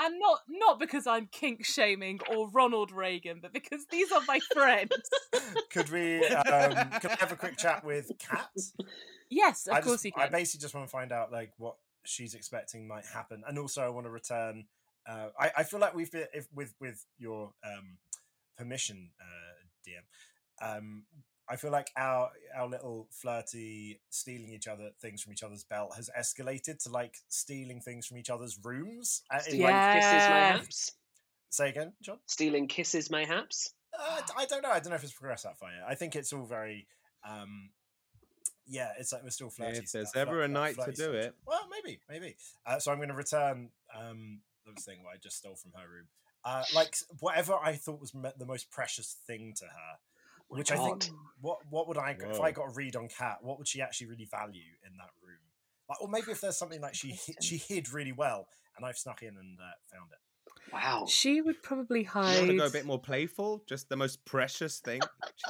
And 0.00 0.18
not 0.18 0.40
not 0.48 0.80
because 0.80 1.06
I'm 1.06 1.26
kink 1.26 1.64
shaming 1.64 2.20
or 2.30 2.48
Ronald 2.50 2.92
Reagan, 2.92 3.38
but 3.40 3.52
because 3.52 3.86
these 3.90 4.10
are 4.12 4.22
my 4.26 4.40
friends. 4.52 4.90
Could 5.70 5.90
we 5.90 6.24
um, 6.26 6.90
could 7.00 7.10
we 7.10 7.16
have 7.18 7.32
a 7.32 7.36
quick 7.36 7.56
chat 7.56 7.84
with 7.84 8.10
Kat? 8.18 8.50
yes, 9.30 9.66
of 9.66 9.74
I 9.74 9.80
course 9.80 10.02
just, 10.02 10.04
you 10.04 10.12
I 10.16 10.28
basically 10.28 10.62
just 10.62 10.74
want 10.74 10.86
to 10.86 10.90
find 10.90 11.12
out 11.12 11.32
like 11.32 11.52
what 11.56 11.76
she's 12.04 12.34
expecting 12.34 12.86
might 12.86 13.06
happen, 13.06 13.42
and 13.46 13.58
also 13.58 13.82
I 13.82 13.88
want 13.88 14.06
to 14.06 14.10
return. 14.10 14.66
Uh, 15.06 15.28
I, 15.38 15.50
I 15.58 15.62
feel 15.64 15.80
like 15.80 15.94
we've 15.94 16.10
been 16.10 16.26
if, 16.34 16.46
with 16.54 16.74
with 16.80 17.04
your 17.18 17.52
um, 17.64 17.98
permission, 18.56 19.10
uh, 19.20 19.88
DM. 19.88 20.76
Um, 20.76 21.04
I 21.52 21.56
feel 21.56 21.70
like 21.70 21.90
our 21.96 22.30
our 22.56 22.66
little 22.68 23.08
flirty 23.10 24.00
stealing 24.10 24.52
each 24.52 24.66
other 24.68 24.90
things 25.02 25.22
from 25.22 25.32
each 25.34 25.42
other's 25.42 25.64
belt 25.64 25.92
has 25.96 26.08
escalated 26.18 26.82
to 26.84 26.90
like 26.90 27.16
stealing 27.28 27.80
things 27.80 28.06
from 28.06 28.16
each 28.16 28.30
other's 28.30 28.58
rooms. 28.64 29.22
Uh, 29.30 29.36
in, 29.36 29.42
Stealing 29.42 29.62
like- 29.66 29.94
kisses, 30.00 30.12
Yeah. 30.12 30.50
mayhaps. 30.54 30.92
say 31.50 31.68
again, 31.68 31.92
John. 32.00 32.18
Stealing 32.26 32.66
kisses, 32.68 33.10
mayhaps. 33.10 33.74
Uh, 33.98 34.22
I 34.38 34.46
don't 34.46 34.62
know. 34.62 34.70
I 34.70 34.80
don't 34.80 34.88
know 34.90 34.96
if 34.96 35.04
it's 35.04 35.12
progressed 35.12 35.44
that 35.44 35.58
far 35.58 35.70
yet. 35.70 35.84
I 35.86 35.94
think 35.94 36.16
it's 36.16 36.32
all 36.32 36.46
very, 36.46 36.86
um, 37.28 37.70
yeah. 38.66 38.92
It's 38.98 39.12
like 39.12 39.22
we're 39.22 39.28
still 39.30 39.50
flirty. 39.50 39.78
If 39.80 39.88
so 39.88 39.98
there's 39.98 40.12
that 40.12 40.20
ever 40.20 40.30
flirt- 40.38 40.44
a 40.44 40.48
night 40.48 40.76
to 40.76 40.86
do 40.86 40.94
stage. 40.94 41.14
it. 41.26 41.34
Well, 41.46 41.68
maybe, 41.70 42.00
maybe. 42.08 42.36
Uh, 42.64 42.78
so 42.78 42.90
I'm 42.90 42.96
going 42.98 43.10
to 43.10 43.14
return 43.14 43.68
um, 43.94 44.40
those 44.64 44.82
thing 44.84 45.02
what 45.04 45.14
I 45.14 45.18
just 45.22 45.36
stole 45.36 45.56
from 45.56 45.72
her 45.76 45.86
room. 45.86 46.06
Uh, 46.44 46.64
like 46.74 46.96
whatever 47.20 47.54
I 47.54 47.74
thought 47.74 48.00
was 48.00 48.14
me- 48.14 48.30
the 48.38 48.46
most 48.46 48.70
precious 48.70 49.16
thing 49.26 49.52
to 49.58 49.66
her, 49.66 49.98
which 50.58 50.70
I 50.72 50.76
think. 50.76 51.10
What 51.40 51.58
what 51.70 51.88
would 51.88 51.98
I 51.98 52.16
if 52.30 52.40
I 52.40 52.52
got 52.52 52.64
a 52.64 52.72
read 52.74 52.94
on 52.96 53.08
Cat? 53.08 53.38
What 53.42 53.58
would 53.58 53.66
she 53.66 53.80
actually 53.82 54.08
really 54.08 54.28
value 54.30 54.62
in 54.86 54.96
that 54.98 55.10
room? 55.22 55.38
Like, 55.88 56.00
or 56.00 56.08
maybe 56.08 56.30
if 56.30 56.40
there's 56.40 56.56
something 56.56 56.80
like 56.80 56.94
she 56.94 57.18
she 57.40 57.56
hid 57.56 57.92
really 57.92 58.12
well, 58.12 58.46
and 58.76 58.86
I've 58.86 58.96
snuck 58.96 59.22
in 59.22 59.28
and 59.30 59.58
uh, 59.60 59.72
found 59.92 60.10
it. 60.12 60.18
Wow. 60.72 61.06
She 61.08 61.40
would 61.40 61.62
probably 61.62 62.04
hide. 62.04 62.30
You 62.30 62.34
hide. 62.34 62.38
want 62.40 62.50
to 62.52 62.56
go 62.58 62.66
a 62.66 62.70
bit 62.70 62.86
more 62.86 63.00
playful? 63.00 63.64
Just 63.68 63.88
the 63.88 63.96
most 63.96 64.24
precious 64.24 64.78
thing. 64.78 65.00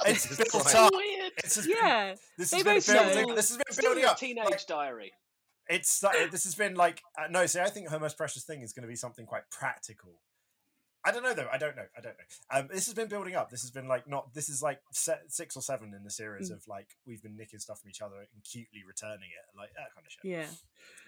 It's 0.05 0.23
Jesus 0.23 0.37
built 0.37 0.63
Christ. 0.63 0.75
up. 0.75 0.91
Weird. 0.93 1.31
It's 1.37 1.55
just 1.55 1.67
been- 1.67 1.77
Yeah, 1.77 2.15
this 2.37 2.49
they 2.49 2.57
has 2.57 2.63
been 2.63 2.75
both 2.75 2.87
building. 2.87 3.27
know. 3.29 3.35
This 3.35 3.49
has 3.49 3.57
been 3.57 3.73
Still 3.73 3.83
building 3.83 4.01
your 4.01 4.09
up. 4.11 4.17
teenage 4.19 4.45
Like, 4.49 4.65
diary. 4.67 5.11
it's 5.69 6.01
like- 6.03 6.31
this 6.31 6.43
has 6.45 6.55
been 6.55 6.73
like 6.75 7.01
uh, 7.17 7.27
no 7.29 7.45
see 7.45 7.59
i 7.59 7.69
think 7.69 7.89
her 7.89 7.99
most 7.99 8.17
precious 8.17 8.43
thing 8.43 8.61
is 8.63 8.73
going 8.73 8.81
to 8.83 8.87
be 8.89 8.95
something 8.97 9.25
quite 9.25 9.43
practical 9.49 10.19
i 11.05 11.11
don't 11.11 11.23
know 11.23 11.33
though 11.33 11.47
i 11.51 11.57
don't 11.57 11.75
know 11.75 11.85
i 11.97 12.01
don't 12.01 12.15
know 12.17 12.59
um, 12.59 12.67
this 12.71 12.85
has 12.85 12.93
been 12.93 13.07
building 13.07 13.35
up 13.35 13.49
this 13.49 13.61
has 13.61 13.71
been 13.71 13.87
like 13.87 14.07
not 14.07 14.33
this 14.33 14.47
is 14.49 14.61
like 14.61 14.79
se- 14.91 15.25
six 15.27 15.55
or 15.57 15.61
seven 15.61 15.93
in 15.93 16.03
the 16.03 16.09
series 16.09 16.49
Mm. 16.49 16.55
of 16.55 16.67
like 16.67 16.87
we've 17.05 17.21
been 17.21 17.35
nicking 17.37 17.59
stuff 17.59 17.79
from 17.81 17.89
each 17.89 18.01
other 18.01 18.15
and 18.17 18.43
cutely 18.43 18.81
returning 18.87 19.29
it 19.29 19.57
like 19.57 19.73
that 19.73 19.93
kind 19.93 20.05
of 20.05 20.11
shit 20.11 20.21
Yeah. 20.23 20.45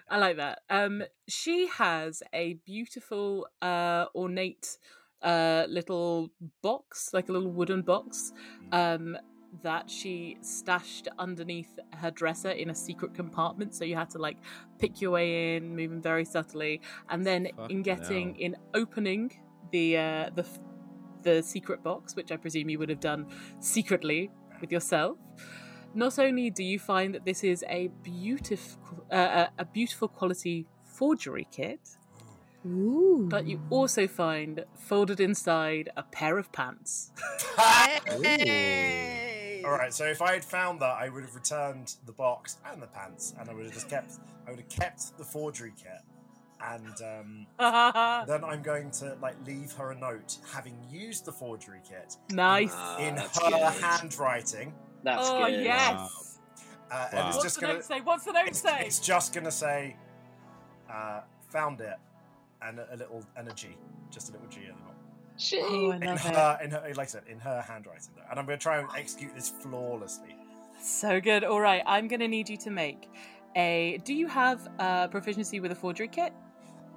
I 0.09 0.17
like 0.19 0.38
that. 0.38 0.59
Um 0.69 1.03
she 1.27 1.67
has 1.67 2.22
a 2.34 2.53
beautiful 2.65 3.47
uh 3.61 4.05
ornate 4.13 4.77
uh 5.23 5.65
little 5.67 6.30
box, 6.61 7.09
like 7.13 7.27
a 7.30 7.31
little 7.31 7.49
wooden 7.51 7.81
box, 7.81 8.31
um 8.72 9.17
that 9.63 9.89
she 9.89 10.38
stashed 10.41 11.07
underneath 11.17 11.80
her 11.93 12.11
dresser 12.11 12.49
in 12.51 12.69
a 12.69 12.76
secret 12.76 13.13
compartment 13.13 13.73
so 13.73 13.85
you 13.85 13.95
had 13.95 14.09
to 14.09 14.17
like 14.17 14.35
pick 14.80 14.99
your 14.99 15.11
way 15.11 15.55
in 15.55 15.73
moving 15.76 16.01
very 16.01 16.26
subtly 16.26 16.81
and 17.09 17.26
then 17.26 17.47
in 17.69 17.81
getting 17.81 18.34
hell. 18.35 18.43
in 18.45 18.55
opening 18.73 19.31
the 19.76 19.97
uh 19.97 20.30
the 20.39 20.45
the 21.27 21.41
secret 21.43 21.84
box 21.84 22.15
which 22.15 22.31
i 22.31 22.38
presume 22.38 22.69
you 22.69 22.80
would 22.80 22.89
have 22.95 23.03
done 23.14 23.22
secretly 23.60 24.31
with 24.61 24.72
yourself 24.72 25.18
not 25.93 26.18
only 26.19 26.49
do 26.49 26.64
you 26.64 26.80
find 26.80 27.14
that 27.15 27.26
this 27.26 27.43
is 27.43 27.64
a 27.80 27.81
beautiful 28.03 29.06
uh, 29.11 29.47
a 29.64 29.65
beautiful 29.65 30.07
quality 30.07 30.65
forgery 30.99 31.47
kit 31.52 31.81
Ooh. 32.65 33.27
but 33.30 33.45
you 33.45 33.60
also 33.69 34.07
find 34.07 34.64
folded 34.89 35.19
inside 35.19 35.89
a 35.97 36.03
pair 36.03 36.38
of 36.38 36.52
pants 36.52 37.11
Hey! 37.57 39.61
all 39.65 39.72
right 39.72 39.93
so 39.93 40.06
if 40.06 40.22
i 40.22 40.31
had 40.38 40.45
found 40.45 40.80
that 40.80 40.95
i 41.03 41.10
would 41.10 41.23
have 41.27 41.35
returned 41.35 41.95
the 42.06 42.14
box 42.14 42.57
and 42.72 42.81
the 42.81 42.88
pants 42.88 43.34
and 43.38 43.49
i 43.49 43.53
would 43.53 43.65
have 43.65 43.73
just 43.73 43.89
kept 43.89 44.11
i 44.47 44.52
would 44.52 44.60
have 44.60 44.69
kept 44.69 45.18
the 45.18 45.26
forgery 45.35 45.73
kit 45.76 46.02
and 46.74 47.02
um 47.02 47.48
then 48.28 48.44
i'm 48.44 48.62
going 48.62 48.90
to 48.92 49.16
like 49.22 49.36
leave 49.46 49.72
her 49.74 49.92
a 49.92 49.96
note 50.00 50.38
having 50.54 50.76
used 50.90 51.26
the 51.26 51.32
forgery 51.32 51.82
kit 51.88 52.18
nice. 52.32 52.72
Ah, 52.74 52.98
in 53.00 53.16
that's 53.16 53.38
her 53.44 53.50
good. 53.52 53.84
handwriting. 53.84 54.74
That's 55.04 55.28
oh 55.30 55.46
good. 55.46 55.64
yes. 55.64 56.40
Uh, 56.92 57.08
and 57.12 57.20
Wow. 57.20 57.28
it's 57.28 57.38
what's 57.38 57.44
just 57.46 57.56
the 57.56 57.62
gonna 57.62 57.74
note 57.76 57.84
say? 57.86 58.02
What's 58.02 58.24
the 58.26 58.32
note 58.32 58.48
it's, 58.48 58.62
say? 58.62 58.86
it's 58.86 59.00
just 59.00 59.34
gonna 59.34 59.52
say 59.52 59.96
uh, 60.92 61.22
found 61.50 61.82
it 61.82 61.96
and 62.62 62.80
a, 62.80 62.94
a 62.94 62.98
little 62.98 63.24
energy 63.38 63.78
just 64.12 64.30
a 64.30 64.32
little 64.34 64.48
g 64.48 64.62
at 64.68 64.76
the 64.76 64.82
bottom 64.82 64.96
She- 65.38 65.60
oh 65.62 65.92
in 65.92 66.02
love 66.02 66.16
it. 66.26 66.36
her, 66.36 66.60
in 66.64 66.72
her 66.72 66.82
like 66.96 67.00
i 67.00 67.06
said 67.06 67.24
in 67.28 67.40
her 67.40 67.62
handwriting 67.62 68.10
though. 68.16 68.24
and 68.30 68.40
i'm 68.40 68.46
gonna 68.46 68.58
try 68.58 68.80
and 68.80 68.88
execute 68.98 69.34
this 69.36 69.50
flawlessly. 69.50 70.36
So 70.82 71.20
good. 71.22 71.44
All 71.44 71.60
right 71.60 71.84
i'm 71.86 72.08
gonna 72.08 72.28
need 72.28 72.50
you 72.50 72.58
to 72.58 72.70
make 72.70 73.10
a 73.56 74.00
do 74.06 74.14
you 74.14 74.28
have 74.28 74.68
a 74.80 75.08
proficiency 75.10 75.60
with 75.60 75.72
a 75.72 75.76
forgery 75.76 76.08
kit 76.08 76.34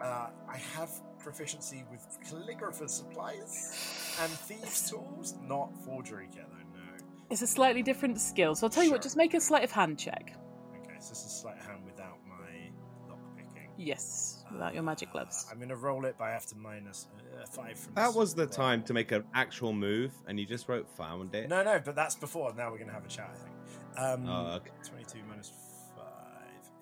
uh, 0.01 0.29
i 0.49 0.57
have 0.77 0.91
proficiency 1.19 1.85
with 1.91 2.07
calligrapher's 2.29 2.93
supplies 2.93 4.17
and 4.23 4.31
thieves 4.31 4.91
tools 4.91 5.35
not 5.43 5.71
forgery 5.85 6.29
kit 6.33 6.45
though 6.51 6.57
no 6.79 7.05
it's 7.31 7.43
a 7.43 7.47
slightly 7.47 7.83
different 7.83 8.21
skill 8.21 8.55
so 8.55 8.67
i'll 8.67 8.71
tell 8.71 8.85
you 8.85 8.91
what 8.91 9.03
just 9.03 9.17
make 9.17 9.35
a 9.35 9.41
sleight 9.41 9.65
of 9.65 9.71
hand 9.73 9.99
check 9.99 10.33
okay 10.81 10.95
so 11.01 11.09
this 11.11 11.25
is 11.25 11.33
sleight 11.41 11.57
of 11.59 11.67
hand 11.67 11.81
without 11.85 12.19
my 12.29 12.71
lock 13.09 13.19
picking 13.37 13.69
yes 13.77 14.45
without 14.53 14.73
your 14.75 14.83
magic 14.83 15.11
gloves 15.13 15.47
i'm 15.51 15.59
gonna 15.59 15.75
roll 15.77 16.05
it 16.05 16.15
but 16.19 16.25
i 16.25 16.31
have 16.31 16.47
to 16.47 16.57
minus 16.57 17.09
uh, 17.41 17.45
five 17.47 17.79
from 17.79 17.95
That 17.95 18.15
was 18.15 18.35
the 18.35 18.43
roll. 18.47 18.49
time 18.51 18.83
to 18.85 18.95
make 18.95 19.13
an 19.13 19.23
actual 19.35 19.73
move, 19.73 20.13
and 20.27 20.41
you 20.41 20.47
just 20.47 20.69
wrote 20.69 20.89
found 20.97 21.35
it. 21.37 21.49
No, 21.49 21.63
no, 21.63 21.81
but 21.85 21.95
that's 21.95 22.17
before. 22.17 22.53
Now 22.57 22.71
we're 22.71 22.79
going 22.79 22.89
to 22.89 22.95
have 22.95 23.05
a 23.05 23.09
chat, 23.09 23.31
I 23.33 23.37
think. 23.37 24.25
Um, 24.25 24.29
Oh, 24.29 24.57
okay. 24.57 24.71
22 24.85 25.19
minus 25.29 25.53
5 25.95 26.03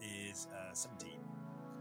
is 0.01 0.47
uh, 0.55 0.73
17. 0.73 1.16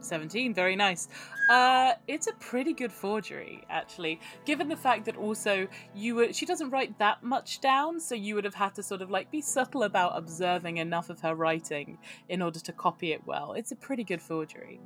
17 0.06 0.54
very 0.54 0.76
nice. 0.76 1.08
Uh 1.50 1.94
it's 2.08 2.28
a 2.28 2.34
pretty 2.34 2.74
good 2.74 2.92
forgery 2.92 3.64
actually 3.70 4.20
given 4.46 4.68
the 4.68 4.76
fact 4.76 5.06
that 5.06 5.18
also 5.18 5.68
you 5.94 6.16
were 6.16 6.34
she 6.34 6.46
doesn't 6.46 6.70
write 6.70 6.98
that 7.00 7.24
much 7.24 7.62
down 7.62 8.00
so 8.00 8.16
you 8.16 8.36
would 8.36 8.46
have 8.46 8.56
had 8.56 8.74
to 8.76 8.84
sort 8.84 9.02
of 9.02 9.10
like 9.10 9.30
be 9.32 9.42
subtle 9.42 9.84
about 9.84 10.18
observing 10.18 10.78
enough 10.78 11.10
of 11.10 11.20
her 11.22 11.36
writing 11.36 11.98
in 12.30 12.42
order 12.42 12.60
to 12.60 12.72
copy 12.72 13.12
it 13.12 13.22
well. 13.26 13.54
It's 13.54 13.72
a 13.72 13.76
pretty 13.76 14.04
good 14.04 14.22
forgery. 14.22 14.80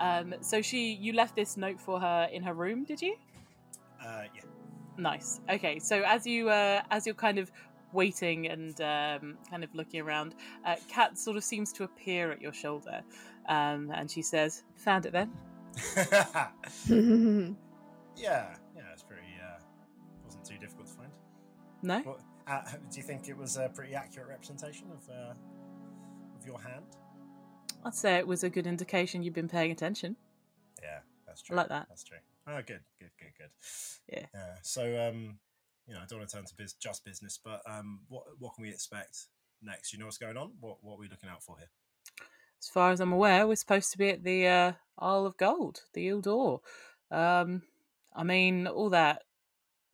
Um 0.00 0.34
so 0.40 0.62
she 0.62 0.92
you 0.92 1.12
left 1.12 1.36
this 1.36 1.56
note 1.56 1.80
for 1.80 2.00
her 2.00 2.28
in 2.32 2.42
her 2.42 2.54
room 2.54 2.84
did 2.84 3.00
you? 3.00 3.16
Uh, 4.04 4.24
yeah. 4.34 4.42
Nice. 4.98 5.40
Okay, 5.50 5.78
so 5.78 6.02
as 6.04 6.26
you 6.26 6.50
uh, 6.50 6.82
as 6.90 7.06
you're 7.06 7.14
kind 7.14 7.38
of 7.38 7.50
waiting 7.92 8.46
and 8.48 8.80
um, 8.80 9.36
kind 9.50 9.64
of 9.64 9.74
looking 9.74 10.00
around, 10.00 10.34
uh, 10.64 10.76
Kat 10.88 11.18
sort 11.18 11.36
of 11.36 11.44
seems 11.44 11.72
to 11.74 11.84
appear 11.84 12.32
at 12.32 12.40
your 12.40 12.52
shoulder, 12.52 13.02
um, 13.48 13.90
and 13.94 14.10
she 14.10 14.22
says, 14.22 14.62
"Found 14.76 15.06
it 15.06 15.12
then." 15.12 15.32
yeah, 18.16 18.54
yeah, 18.76 18.92
it's 18.92 19.02
pretty, 19.02 19.22
uh, 19.42 19.60
wasn't 20.24 20.44
too 20.44 20.58
difficult 20.58 20.86
to 20.88 20.92
find. 20.94 21.12
No. 21.82 22.02
Well, 22.04 22.20
uh, 22.46 22.62
do 22.90 22.96
you 22.96 23.02
think 23.02 23.28
it 23.28 23.36
was 23.36 23.56
a 23.56 23.70
pretty 23.74 23.94
accurate 23.94 24.28
representation 24.28 24.86
of, 24.90 25.08
uh, 25.08 25.34
of 26.38 26.46
your 26.46 26.60
hand? 26.60 26.84
I'd 27.84 27.94
say 27.94 28.16
it 28.16 28.26
was 28.26 28.44
a 28.44 28.50
good 28.50 28.66
indication 28.66 29.22
you've 29.22 29.34
been 29.34 29.48
paying 29.48 29.70
attention. 29.72 30.16
Yeah, 30.82 31.00
that's 31.26 31.42
I 31.42 31.46
true. 31.46 31.56
like 31.56 31.68
that. 31.68 31.86
That's 31.88 32.04
true. 32.04 32.18
Oh, 32.46 32.60
good, 32.66 32.80
good, 32.98 33.10
good, 33.18 33.32
good. 33.38 33.50
Yeah. 34.08 34.26
Yeah. 34.34 34.54
So, 34.62 34.82
um, 34.82 35.38
you 35.86 35.94
know, 35.94 36.00
I 36.00 36.06
don't 36.06 36.18
want 36.18 36.30
to 36.30 36.36
turn 36.36 36.44
to 36.44 36.54
biz- 36.56 36.74
just 36.74 37.04
business, 37.04 37.38
but 37.42 37.60
um, 37.66 38.00
what 38.08 38.24
what 38.38 38.54
can 38.54 38.62
we 38.62 38.70
expect 38.70 39.26
next? 39.62 39.92
You 39.92 39.98
know 39.98 40.06
what's 40.06 40.18
going 40.18 40.36
on? 40.36 40.52
What 40.60 40.78
what 40.80 40.94
are 40.94 40.98
we 40.98 41.08
looking 41.08 41.28
out 41.28 41.42
for 41.42 41.56
here? 41.58 41.68
As 42.62 42.68
far 42.68 42.92
as 42.92 43.00
I'm 43.00 43.12
aware, 43.12 43.48
we're 43.48 43.56
supposed 43.56 43.90
to 43.90 43.98
be 43.98 44.10
at 44.10 44.22
the 44.22 44.46
uh, 44.46 44.72
Isle 44.96 45.26
of 45.26 45.36
Gold, 45.36 45.80
the 45.94 46.08
Ile 46.08 46.20
d'Or. 46.20 46.60
Um, 47.10 47.62
I 48.14 48.22
mean, 48.22 48.68
all 48.68 48.88
that 48.90 49.22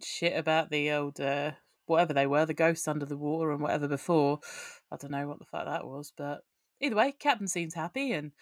shit 0.05 0.37
about 0.37 0.69
the 0.69 0.91
old, 0.91 1.19
uh, 1.19 1.53
whatever 1.87 2.13
they 2.13 2.27
were, 2.27 2.45
the 2.45 2.53
ghosts 2.53 2.87
under 2.87 3.07
the 3.07 3.17
water 3.17 3.53
and 3.53 3.63
whatever 3.63 3.89
before. 3.89 4.41
I 4.93 4.97
don't 4.97 5.13
know 5.13 5.27
what 5.27 5.39
the 5.39 5.47
fuck 5.47 5.65
that 5.65 5.87
was, 5.87 6.13
but 6.15 6.45
either 6.79 6.95
way, 6.95 7.13
Captain 7.13 7.49
seems 7.49 7.73
happy, 7.73 8.13
and 8.13 8.33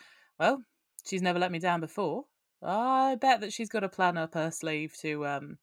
well, 0.40 0.64
she's 1.06 1.22
never 1.22 1.38
let 1.38 1.52
me 1.52 1.60
down 1.60 1.80
before. 1.80 2.24
I 2.60 3.14
bet 3.14 3.40
that 3.42 3.52
she's 3.52 3.68
got 3.68 3.84
a 3.84 3.88
plan 3.88 4.16
up 4.16 4.34
her 4.34 4.50
sleeve 4.50 4.96
to 5.02 5.24
um, 5.24 5.58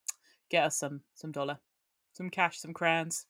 get 0.50 0.64
us 0.64 0.78
some 0.78 1.02
some 1.16 1.34
dollar, 1.34 1.60
some 2.14 2.30
cash, 2.30 2.60
some 2.60 2.74
crowns. 2.74 3.26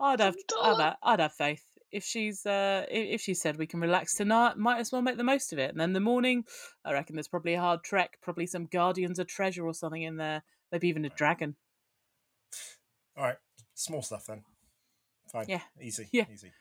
I'd 0.00 0.20
have, 0.20 0.36
I'd 0.62 0.80
have, 0.80 0.96
I'd 1.02 1.20
have 1.20 1.34
faith 1.34 1.69
if 1.92 2.04
she's 2.04 2.46
uh 2.46 2.84
if 2.90 3.20
she 3.20 3.34
said 3.34 3.56
we 3.56 3.66
can 3.66 3.80
relax 3.80 4.14
tonight. 4.14 4.56
Might 4.56 4.78
as 4.78 4.92
well 4.92 5.02
make 5.02 5.16
the 5.16 5.24
most 5.24 5.52
of 5.52 5.58
it. 5.58 5.70
And 5.70 5.80
then 5.80 5.92
the 5.92 6.00
morning, 6.00 6.44
I 6.84 6.92
reckon 6.92 7.16
there's 7.16 7.28
probably 7.28 7.54
a 7.54 7.60
hard 7.60 7.82
trek, 7.84 8.18
probably 8.22 8.46
some 8.46 8.66
guardians 8.66 9.18
of 9.18 9.26
treasure 9.26 9.66
or 9.66 9.74
something 9.74 10.02
in 10.02 10.16
there, 10.16 10.42
maybe 10.72 10.88
even 10.88 11.04
a 11.04 11.10
dragon. 11.10 11.56
All 13.16 13.24
right, 13.24 13.36
small 13.74 14.02
stuff 14.02 14.26
then. 14.26 14.42
Fine. 15.30 15.46
Yeah. 15.48 15.60
Easy. 15.80 16.08
Yeah. 16.12 16.24
Easy. 16.32 16.52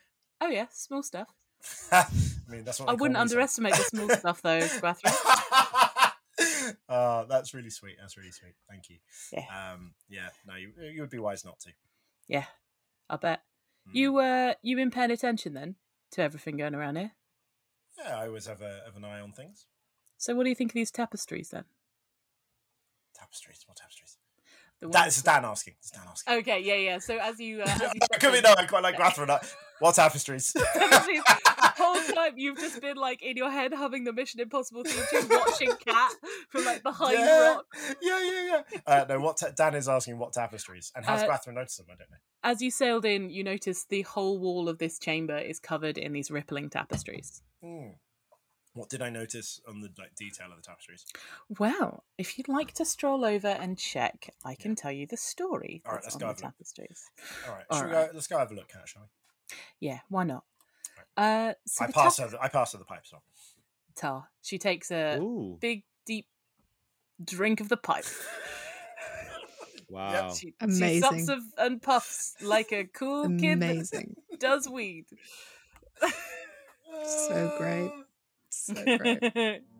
Oh 0.42 0.50
yeah, 0.50 0.68
small 0.72 1.04
stuff. 1.04 1.34
I 1.92 2.06
mean, 2.48 2.64
that's 2.64 2.80
what 2.80 2.90
I 2.90 2.94
wouldn't 2.94 3.18
underestimate 3.18 3.74
the 3.74 3.84
small 3.84 4.10
stuff 4.18 4.42
though, 4.42 4.60
Guthrie. 4.82 5.12
uh, 6.88 7.26
that's 7.30 7.54
really 7.54 7.70
sweet. 7.70 7.98
That's 8.00 8.18
really 8.18 8.32
sweet. 8.32 8.54
Thank 8.70 8.90
you. 8.90 8.98
Yeah. 9.34 9.74
Um, 9.74 9.94
yeah. 10.10 10.30
No, 10.46 10.56
you, 10.56 10.72
you 10.82 11.02
would 11.02 11.10
be 11.10 11.20
wise 11.20 11.44
not 11.44 11.60
to. 11.62 11.72
Yeah, 12.28 12.46
I 13.10 13.18
bet. 13.18 13.42
You 13.92 14.18
uh 14.20 14.54
you 14.62 14.76
been 14.76 14.92
paying 14.92 15.12
attention 15.12 15.54
then 15.54 15.76
to 16.12 16.22
everything 16.22 16.58
going 16.58 16.76
around 16.76 16.98
here. 16.98 17.12
Yeah, 17.98 18.20
I 18.20 18.28
always 18.28 18.46
have, 18.46 18.62
a, 18.62 18.82
have 18.86 18.96
an 18.96 19.04
eye 19.04 19.20
on 19.20 19.34
things. 19.34 19.66
So 20.18 20.36
what 20.36 20.44
do 20.44 20.50
you 20.50 20.56
think 20.56 20.72
of 20.72 20.76
these 20.76 20.92
tapestries 20.92 21.50
then? 21.50 21.66
Tapestries. 23.14 23.64
What 23.68 23.78
tapestries? 23.78 24.18
The 24.82 25.22
Dan, 25.26 25.44
asking. 25.46 25.74
It's 25.80 25.92
Dan 25.92 26.04
asking. 26.10 26.34
Okay, 26.40 26.62
yeah, 26.62 26.76
yeah. 26.76 27.00
So 27.00 27.18
as 27.18 27.40
you, 27.40 27.62
uh, 27.62 27.66
as 27.66 27.82
you 27.82 28.00
I 28.14 28.18
could 28.18 28.32
be 28.32 28.42
no. 28.42 28.54
I 28.58 28.66
quite 28.66 28.84
like 28.84 28.96
Catherine. 28.96 29.30
What 29.80 29.96
tapestries? 29.96 30.54
Tapestries. 30.54 31.22
the 31.26 31.74
whole 31.78 32.16
time 32.16 32.34
you've 32.38 32.58
just 32.58 32.82
been 32.82 32.98
like 32.98 33.22
in 33.22 33.36
your 33.38 33.50
head 33.50 33.74
humming 33.74 34.04
the 34.04 34.14
Mission 34.14 34.40
Impossible 34.40 34.84
theme 34.84 35.04
tune, 35.10 35.30
watching 35.30 35.72
Cat 35.86 36.12
from 36.50 36.66
like 36.66 36.84
behind 36.84 37.18
yeah, 37.18 37.54
rock. 37.54 37.66
yeah, 38.02 38.22
yeah, 38.24 38.62
yeah. 38.72 38.80
Uh, 38.86 39.06
no, 39.08 39.20
what 39.20 39.38
ta- 39.38 39.52
Dan 39.56 39.76
is 39.76 39.88
asking 39.90 40.18
what 40.18 40.34
tapestries 40.34 40.92
and 40.96 41.06
has 41.06 41.24
Uh, 41.24 41.28
Catherine 41.28 41.56
noticed 41.56 41.78
them? 41.78 41.88
I 41.90 41.96
don't 41.96 42.10
know. 42.12 42.18
As 42.44 42.62
you 42.62 42.72
sailed 42.72 43.06
in, 43.06 43.30
you 43.30 43.44
noticed 43.44 43.90
the 43.90 44.04
whole 44.04 44.40
wall 44.40 44.70
of 44.70 44.78
this 44.78 44.98
chamber 45.00 45.38
is 45.38 45.60
covered 45.60 45.98
in 45.98 46.14
these 46.14 46.30
rippling 46.32 46.70
tapestries. 46.70 47.42
Hmm. 47.64 47.90
What 48.74 48.90
did 48.90 49.02
I 49.02 49.10
notice 49.10 49.60
on 49.68 49.82
the 49.82 49.90
like 49.98 50.16
detail 50.16 50.48
of 50.52 50.58
the 50.58 50.62
tapestries? 50.62 51.06
Well, 51.58 52.04
if 52.18 52.38
you'd 52.38 52.48
like 52.48 52.74
to 52.74 52.86
stroll 52.86 53.26
over 53.26 53.48
and 53.48 53.78
check, 53.78 54.34
I 54.46 54.56
can 54.56 54.76
tell 54.76 54.92
you 54.92 55.08
the 55.08 55.18
story. 55.18 55.82
All 55.86 55.94
right, 55.94 56.04
let's 56.04 56.16
on 56.16 56.20
go 56.20 56.28
the 56.28 56.34
have 56.34 56.38
a 56.40 56.46
look. 56.46 56.54
tapestries. 56.54 57.10
All 57.48 57.54
right, 57.56 57.66
All 57.70 57.80
shall 57.80 57.88
we 57.88 57.94
go, 57.94 58.10
let's 58.14 58.28
go 58.28 58.38
have 58.38 58.52
a 58.52 58.56
look, 58.56 58.70
Cat, 58.70 58.88
shall 58.88 59.02
we? 59.02 59.58
Yeah, 59.88 60.00
why 60.10 60.24
not? 60.24 60.44
Uh, 61.18 61.54
so 61.66 61.86
I 61.86 61.92
pass 61.92 62.18
tap- 62.18 62.26
her. 62.26 62.32
The, 62.32 62.44
I 62.44 62.48
pass 62.48 62.74
her 62.74 62.78
the 62.78 62.86
pipe. 62.86 63.06
So. 63.06 63.18
Tar. 63.96 64.30
She 64.42 64.58
takes 64.60 64.92
a 64.92 65.18
Ooh. 65.18 65.58
big, 65.60 65.84
deep 66.06 66.28
drink 67.24 67.60
of 67.62 67.70
the 67.70 67.78
pipe. 67.78 68.06
Wow. 69.92 70.32
She, 70.34 70.40
she 70.50 70.54
Amazing. 70.62 71.02
sups 71.02 71.30
of, 71.30 71.40
and 71.58 71.82
puffs 71.82 72.36
like 72.44 72.72
a 72.72 72.84
cool 72.86 73.24
kid 73.40 73.60
that 73.62 73.72
Amazing. 73.72 74.16
does 74.40 74.70
weed. 74.70 75.06
So 77.06 77.56
great. 77.58 77.92
So 78.76 78.98
great. 78.98 79.62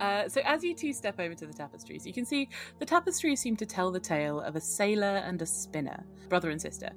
Uh, 0.00 0.26
so 0.30 0.40
as 0.46 0.64
you 0.64 0.74
two 0.74 0.94
step 0.94 1.20
over 1.20 1.34
to 1.34 1.46
the 1.46 1.52
tapestries, 1.52 2.06
you 2.06 2.12
can 2.14 2.24
see 2.24 2.48
the 2.78 2.86
tapestries 2.86 3.38
seem 3.38 3.54
to 3.54 3.66
tell 3.66 3.90
the 3.90 4.00
tale 4.00 4.40
of 4.40 4.56
a 4.56 4.60
sailor 4.60 5.18
and 5.18 5.42
a 5.42 5.46
spinner, 5.46 6.06
brother 6.30 6.48
and 6.48 6.58
sister, 6.58 6.88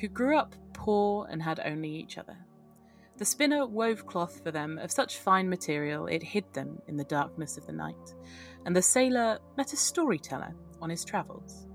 who 0.00 0.08
grew 0.08 0.38
up 0.38 0.54
poor 0.72 1.26
and 1.30 1.42
had 1.42 1.60
only 1.60 1.90
each 1.90 2.16
other. 2.16 2.38
The 3.18 3.26
spinner 3.26 3.66
wove 3.66 4.06
cloth 4.06 4.40
for 4.42 4.50
them 4.50 4.78
of 4.78 4.90
such 4.90 5.18
fine 5.18 5.50
material 5.50 6.06
it 6.06 6.22
hid 6.22 6.50
them 6.54 6.80
in 6.88 6.96
the 6.96 7.04
darkness 7.04 7.58
of 7.58 7.66
the 7.66 7.74
night, 7.74 8.14
and 8.64 8.74
the 8.74 8.80
sailor 8.80 9.38
met 9.58 9.74
a 9.74 9.76
storyteller 9.76 10.54
on 10.80 10.88
his 10.88 11.04
travels. 11.04 11.66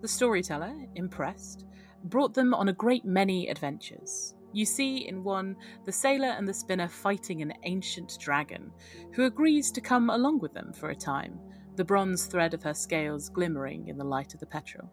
The 0.00 0.08
storyteller, 0.08 0.74
impressed, 0.96 1.66
brought 2.02 2.34
them 2.34 2.52
on 2.52 2.68
a 2.68 2.72
great 2.72 3.04
many 3.04 3.48
adventures. 3.48 4.34
You 4.52 4.64
see 4.64 5.08
in 5.08 5.22
one 5.22 5.56
the 5.84 5.92
sailor 5.92 6.28
and 6.28 6.46
the 6.46 6.54
spinner 6.54 6.88
fighting 6.88 7.42
an 7.42 7.52
ancient 7.62 8.18
dragon, 8.18 8.72
who 9.12 9.24
agrees 9.24 9.70
to 9.72 9.80
come 9.80 10.10
along 10.10 10.40
with 10.40 10.52
them 10.52 10.72
for 10.72 10.90
a 10.90 10.96
time, 10.96 11.38
the 11.76 11.84
bronze 11.84 12.26
thread 12.26 12.52
of 12.52 12.62
her 12.62 12.74
scales 12.74 13.28
glimmering 13.28 13.88
in 13.88 13.96
the 13.96 14.04
light 14.04 14.34
of 14.34 14.40
the 14.40 14.46
petrol. 14.46 14.90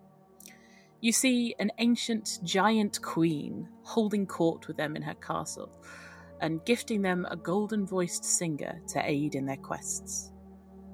You 1.01 1.11
see 1.11 1.55
an 1.59 1.71
ancient 1.77 2.39
giant 2.43 3.01
queen 3.01 3.67
holding 3.83 4.25
court 4.25 4.67
with 4.67 4.77
them 4.77 4.95
in 4.95 5.01
her 5.01 5.15
castle, 5.15 5.71
and 6.41 6.63
gifting 6.65 7.01
them 7.01 7.25
a 7.29 7.35
golden 7.35 7.85
voiced 7.85 8.23
singer 8.23 8.79
to 8.87 9.09
aid 9.09 9.35
in 9.35 9.45
their 9.45 9.57
quests. 9.57 10.31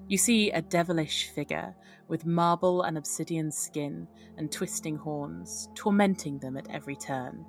You 0.07 0.17
see 0.17 0.51
a 0.51 0.61
devilish 0.61 1.29
figure 1.29 1.75
with 2.07 2.25
marble 2.25 2.83
and 2.83 2.97
obsidian 2.97 3.51
skin 3.51 4.07
and 4.37 4.51
twisting 4.51 4.97
horns, 4.97 5.69
tormenting 5.75 6.39
them 6.39 6.57
at 6.57 6.69
every 6.69 6.95
turn. 6.95 7.45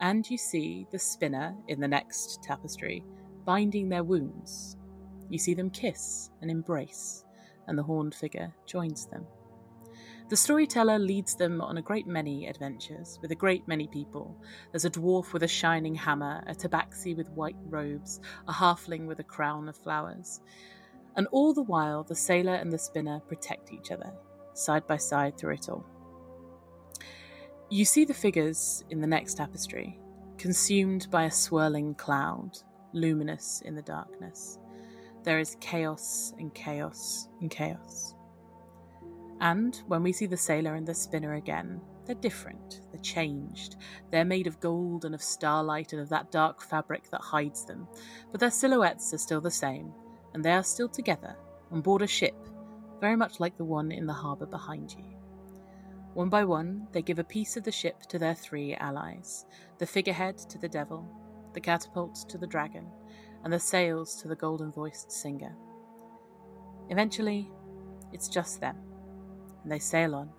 And 0.00 0.28
you 0.28 0.36
see 0.36 0.86
the 0.90 0.98
spinner 0.98 1.54
in 1.68 1.80
the 1.80 1.88
next 1.88 2.42
tapestry 2.42 3.04
binding 3.44 3.88
their 3.88 4.04
wounds. 4.04 4.76
You 5.28 5.38
see 5.38 5.54
them 5.54 5.70
kiss 5.70 6.30
and 6.40 6.50
embrace, 6.50 7.24
and 7.66 7.78
the 7.78 7.82
horned 7.82 8.14
figure 8.14 8.52
joins 8.66 9.06
them. 9.06 9.26
The 10.30 10.36
storyteller 10.36 10.98
leads 10.98 11.34
them 11.34 11.60
on 11.60 11.76
a 11.76 11.82
great 11.82 12.06
many 12.06 12.46
adventures 12.46 13.18
with 13.20 13.30
a 13.30 13.36
great 13.36 13.68
many 13.68 13.86
people. 13.86 14.34
There's 14.72 14.86
a 14.86 14.90
dwarf 14.90 15.32
with 15.34 15.42
a 15.42 15.48
shining 15.48 15.94
hammer, 15.94 16.42
a 16.46 16.54
tabaxi 16.54 17.14
with 17.14 17.30
white 17.30 17.56
robes, 17.68 18.20
a 18.48 18.52
halfling 18.52 19.06
with 19.06 19.18
a 19.20 19.24
crown 19.24 19.68
of 19.68 19.76
flowers. 19.76 20.40
And 21.16 21.26
all 21.30 21.52
the 21.52 21.62
while, 21.62 22.02
the 22.04 22.14
sailor 22.14 22.54
and 22.54 22.72
the 22.72 22.78
spinner 22.78 23.20
protect 23.28 23.72
each 23.72 23.90
other, 23.90 24.12
side 24.54 24.86
by 24.86 24.96
side 24.96 25.36
through 25.36 25.54
it 25.54 25.68
all. 25.68 25.84
You 27.74 27.84
see 27.84 28.04
the 28.04 28.14
figures 28.14 28.84
in 28.90 29.00
the 29.00 29.06
next 29.08 29.34
tapestry, 29.34 29.98
consumed 30.38 31.08
by 31.10 31.24
a 31.24 31.30
swirling 31.32 31.96
cloud, 31.96 32.56
luminous 32.92 33.62
in 33.64 33.74
the 33.74 33.82
darkness. 33.82 34.60
There 35.24 35.40
is 35.40 35.56
chaos 35.60 36.32
and 36.38 36.54
chaos 36.54 37.26
and 37.40 37.50
chaos. 37.50 38.14
And 39.40 39.74
when 39.88 40.04
we 40.04 40.12
see 40.12 40.26
the 40.26 40.36
sailor 40.36 40.76
and 40.76 40.86
the 40.86 40.94
spinner 40.94 41.34
again, 41.34 41.80
they're 42.06 42.14
different, 42.14 42.82
they're 42.92 43.00
changed. 43.00 43.74
They're 44.12 44.24
made 44.24 44.46
of 44.46 44.60
gold 44.60 45.04
and 45.04 45.12
of 45.12 45.20
starlight 45.20 45.92
and 45.92 46.00
of 46.00 46.10
that 46.10 46.30
dark 46.30 46.62
fabric 46.62 47.10
that 47.10 47.22
hides 47.22 47.64
them, 47.64 47.88
but 48.30 48.38
their 48.38 48.52
silhouettes 48.52 49.12
are 49.14 49.18
still 49.18 49.40
the 49.40 49.50
same, 49.50 49.92
and 50.32 50.44
they 50.44 50.52
are 50.52 50.62
still 50.62 50.88
together 50.88 51.34
on 51.72 51.80
board 51.80 52.02
a 52.02 52.06
ship, 52.06 52.36
very 53.00 53.16
much 53.16 53.40
like 53.40 53.56
the 53.56 53.64
one 53.64 53.90
in 53.90 54.06
the 54.06 54.12
harbour 54.12 54.46
behind 54.46 54.94
you. 54.96 55.23
One 56.14 56.28
by 56.28 56.44
one, 56.44 56.86
they 56.92 57.02
give 57.02 57.18
a 57.18 57.24
piece 57.24 57.56
of 57.56 57.64
the 57.64 57.72
ship 57.72 58.02
to 58.02 58.20
their 58.20 58.34
three 58.34 58.74
allies 58.76 59.46
the 59.78 59.86
figurehead 59.86 60.38
to 60.38 60.58
the 60.58 60.68
devil, 60.68 61.04
the 61.54 61.60
catapult 61.60 62.28
to 62.28 62.38
the 62.38 62.46
dragon, 62.46 62.86
and 63.42 63.52
the 63.52 63.58
sails 63.58 64.14
to 64.22 64.28
the 64.28 64.36
golden 64.36 64.70
voiced 64.70 65.10
singer. 65.10 65.56
Eventually, 66.88 67.50
it's 68.12 68.28
just 68.28 68.60
them, 68.60 68.76
and 69.64 69.72
they 69.72 69.80
sail 69.80 70.14
on, 70.14 70.30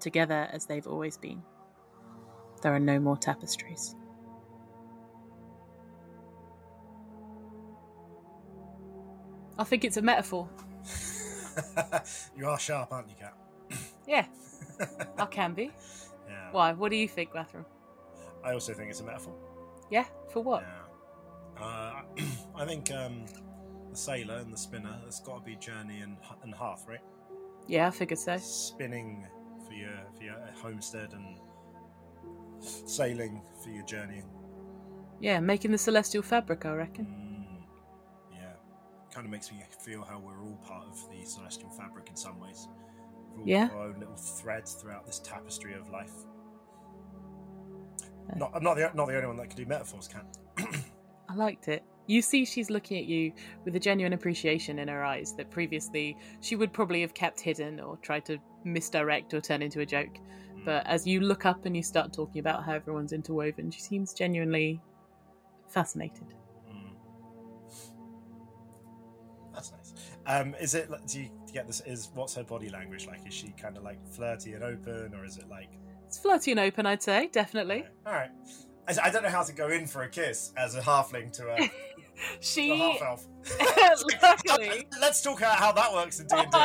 together 0.00 0.48
as 0.52 0.66
they've 0.66 0.88
always 0.88 1.16
been. 1.16 1.42
There 2.62 2.74
are 2.74 2.80
no 2.80 2.98
more 2.98 3.16
tapestries. 3.16 3.94
I 9.56 9.64
think 9.64 9.84
it's 9.84 9.96
a 9.96 10.02
metaphor. 10.02 10.48
you 12.36 12.46
are 12.46 12.58
sharp, 12.58 12.92
aren't 12.92 13.10
you, 13.10 13.14
Cat? 13.14 13.36
Yeah, 14.10 14.26
I 15.18 15.26
can 15.26 15.54
be. 15.54 15.70
Yeah. 16.28 16.50
Why? 16.50 16.72
What 16.72 16.90
do 16.90 16.96
you 16.96 17.06
think, 17.06 17.32
Bathroom? 17.32 17.64
I 18.42 18.52
also 18.52 18.74
think 18.74 18.90
it's 18.90 18.98
a 18.98 19.04
metaphor. 19.04 19.34
Yeah, 19.88 20.04
for 20.32 20.42
what? 20.42 20.64
Uh, 21.56 22.02
I 22.56 22.64
think 22.64 22.90
um, 22.90 23.24
the 23.88 23.96
sailor 23.96 24.38
and 24.38 24.52
the 24.52 24.56
spinner. 24.56 24.98
That's 25.04 25.20
got 25.20 25.36
to 25.36 25.42
be 25.42 25.54
journey 25.54 26.00
and 26.00 26.16
and 26.42 26.52
hearth, 26.52 26.86
right? 26.88 26.98
Yeah, 27.68 27.86
I 27.86 27.90
figured 27.92 28.18
so. 28.18 28.36
Spinning 28.38 29.28
for 29.64 29.74
your 29.74 29.96
for 30.16 30.24
your 30.24 30.34
homestead 30.60 31.12
and 31.12 31.38
sailing 32.88 33.42
for 33.62 33.70
your 33.70 33.84
journey. 33.84 34.24
Yeah, 35.20 35.38
making 35.38 35.70
the 35.70 35.78
celestial 35.78 36.22
fabric, 36.24 36.66
I 36.66 36.72
reckon. 36.72 37.06
Mm, 37.06 38.34
yeah, 38.34 38.54
kind 39.14 39.24
of 39.24 39.30
makes 39.30 39.52
me 39.52 39.62
feel 39.84 40.02
how 40.02 40.18
we're 40.18 40.42
all 40.42 40.58
part 40.66 40.88
of 40.88 40.98
the 41.12 41.24
celestial 41.24 41.70
fabric 41.70 42.08
in 42.08 42.16
some 42.16 42.40
ways. 42.40 42.66
All 43.40 43.48
Yeah. 43.48 43.68
our 43.72 43.88
own 43.88 43.98
little 43.98 44.16
threads 44.16 44.74
throughout 44.74 45.06
this 45.06 45.18
tapestry 45.20 45.74
of 45.74 45.90
life. 45.90 46.12
Uh, 48.30 48.36
not, 48.36 48.52
I'm 48.54 48.62
not 48.62 48.76
the 48.76 48.90
not 48.94 49.08
the 49.08 49.14
only 49.16 49.26
one 49.26 49.36
that 49.38 49.48
can 49.48 49.56
do 49.56 49.66
metaphors, 49.66 50.08
Cat. 50.08 50.36
I 51.28 51.34
liked 51.34 51.68
it. 51.68 51.82
You 52.06 52.22
see, 52.22 52.44
she's 52.44 52.70
looking 52.70 52.98
at 52.98 53.04
you 53.04 53.32
with 53.64 53.76
a 53.76 53.80
genuine 53.80 54.12
appreciation 54.14 54.78
in 54.80 54.88
her 54.88 55.04
eyes 55.04 55.32
that 55.36 55.50
previously 55.50 56.16
she 56.40 56.56
would 56.56 56.72
probably 56.72 57.00
have 57.02 57.14
kept 57.14 57.40
hidden 57.40 57.78
or 57.78 57.96
tried 57.98 58.24
to 58.26 58.38
misdirect 58.64 59.32
or 59.32 59.40
turn 59.40 59.62
into 59.62 59.80
a 59.80 59.86
joke. 59.86 60.18
Hmm. 60.54 60.64
But 60.64 60.86
as 60.86 61.06
you 61.06 61.20
look 61.20 61.46
up 61.46 61.66
and 61.66 61.76
you 61.76 61.82
start 61.82 62.12
talking 62.12 62.40
about 62.40 62.64
how 62.64 62.72
everyone's 62.72 63.12
interwoven, 63.12 63.70
she 63.70 63.80
seems 63.80 64.12
genuinely 64.12 64.80
fascinated. 65.68 66.34
Hmm. 66.68 66.88
That's 69.54 69.72
nice. 69.72 69.94
Um, 70.26 70.54
is 70.60 70.74
it? 70.74 70.90
Do 71.06 71.20
you, 71.20 71.30
do 71.50 71.58
you 71.58 71.60
get 71.60 71.66
this? 71.66 71.80
Is 71.86 72.10
what's 72.14 72.34
her 72.34 72.44
body 72.44 72.68
language 72.68 73.06
like? 73.06 73.26
Is 73.26 73.34
she 73.34 73.52
kind 73.60 73.76
of 73.76 73.82
like 73.82 73.98
flirty 74.12 74.52
and 74.54 74.62
open, 74.64 75.14
or 75.14 75.24
is 75.24 75.36
it 75.36 75.48
like? 75.48 75.70
It's 76.06 76.18
flirty 76.18 76.50
and 76.52 76.60
open, 76.60 76.86
I'd 76.86 77.02
say, 77.02 77.28
definitely. 77.32 77.84
All 78.06 78.12
right. 78.12 78.30
I, 78.88 78.96
I 79.04 79.10
don't 79.10 79.22
know 79.22 79.28
how 79.28 79.42
to 79.44 79.52
go 79.52 79.68
in 79.68 79.86
for 79.86 80.02
a 80.02 80.08
kiss 80.08 80.52
as 80.56 80.74
a 80.74 80.80
halfling 80.80 81.32
to 81.34 81.52
a, 81.52 81.56
to 81.58 81.64
a 81.64 81.70
She, 82.40 82.76
half 82.76 83.00
elf. 83.02 83.26
luckily, 84.48 84.86
Let's 85.00 85.22
talk 85.22 85.38
about 85.38 85.56
how 85.58 85.70
that 85.72 85.92
works 85.92 86.18
in 86.20 86.26
D 86.26 86.34
and 86.36 86.50
D. 86.50 86.58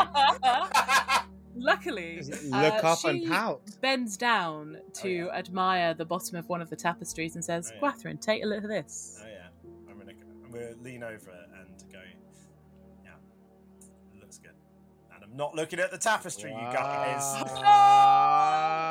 luckily, 1.56 2.22
Look 2.50 2.84
uh, 2.84 2.88
up 2.88 3.04
and 3.06 3.22
she 3.22 3.28
pout. 3.30 3.62
bends 3.82 4.18
down 4.18 4.78
to 5.02 5.30
admire 5.32 5.94
the 5.94 6.06
bottom 6.06 6.38
of 6.38 6.48
one 6.50 6.62
of 6.62 6.70
the 6.70 6.76
tapestries 6.76 7.36
and 7.36 7.44
says, 7.46 7.72
Oh, 7.72 7.78
yeah. 7.86 7.92
"Gwathrin, 7.92 8.20
take 8.20 8.44
a 8.44 8.48
look 8.48 8.64
at 8.64 8.70
this." 8.70 9.20
Oh 9.24 9.28
yeah, 9.28 9.48
I'm 9.92 9.98
gonna 10.00 10.14
I'm 10.44 10.52
gonna 10.52 10.76
lean 10.82 11.04
over 11.04 11.32
and 11.60 11.84
go. 11.92 12.00
Not 15.36 15.54
looking 15.54 15.80
at 15.80 15.92
the 15.92 15.98
tapestry, 15.98 16.52
you 16.52 16.58
guys. 16.72 17.44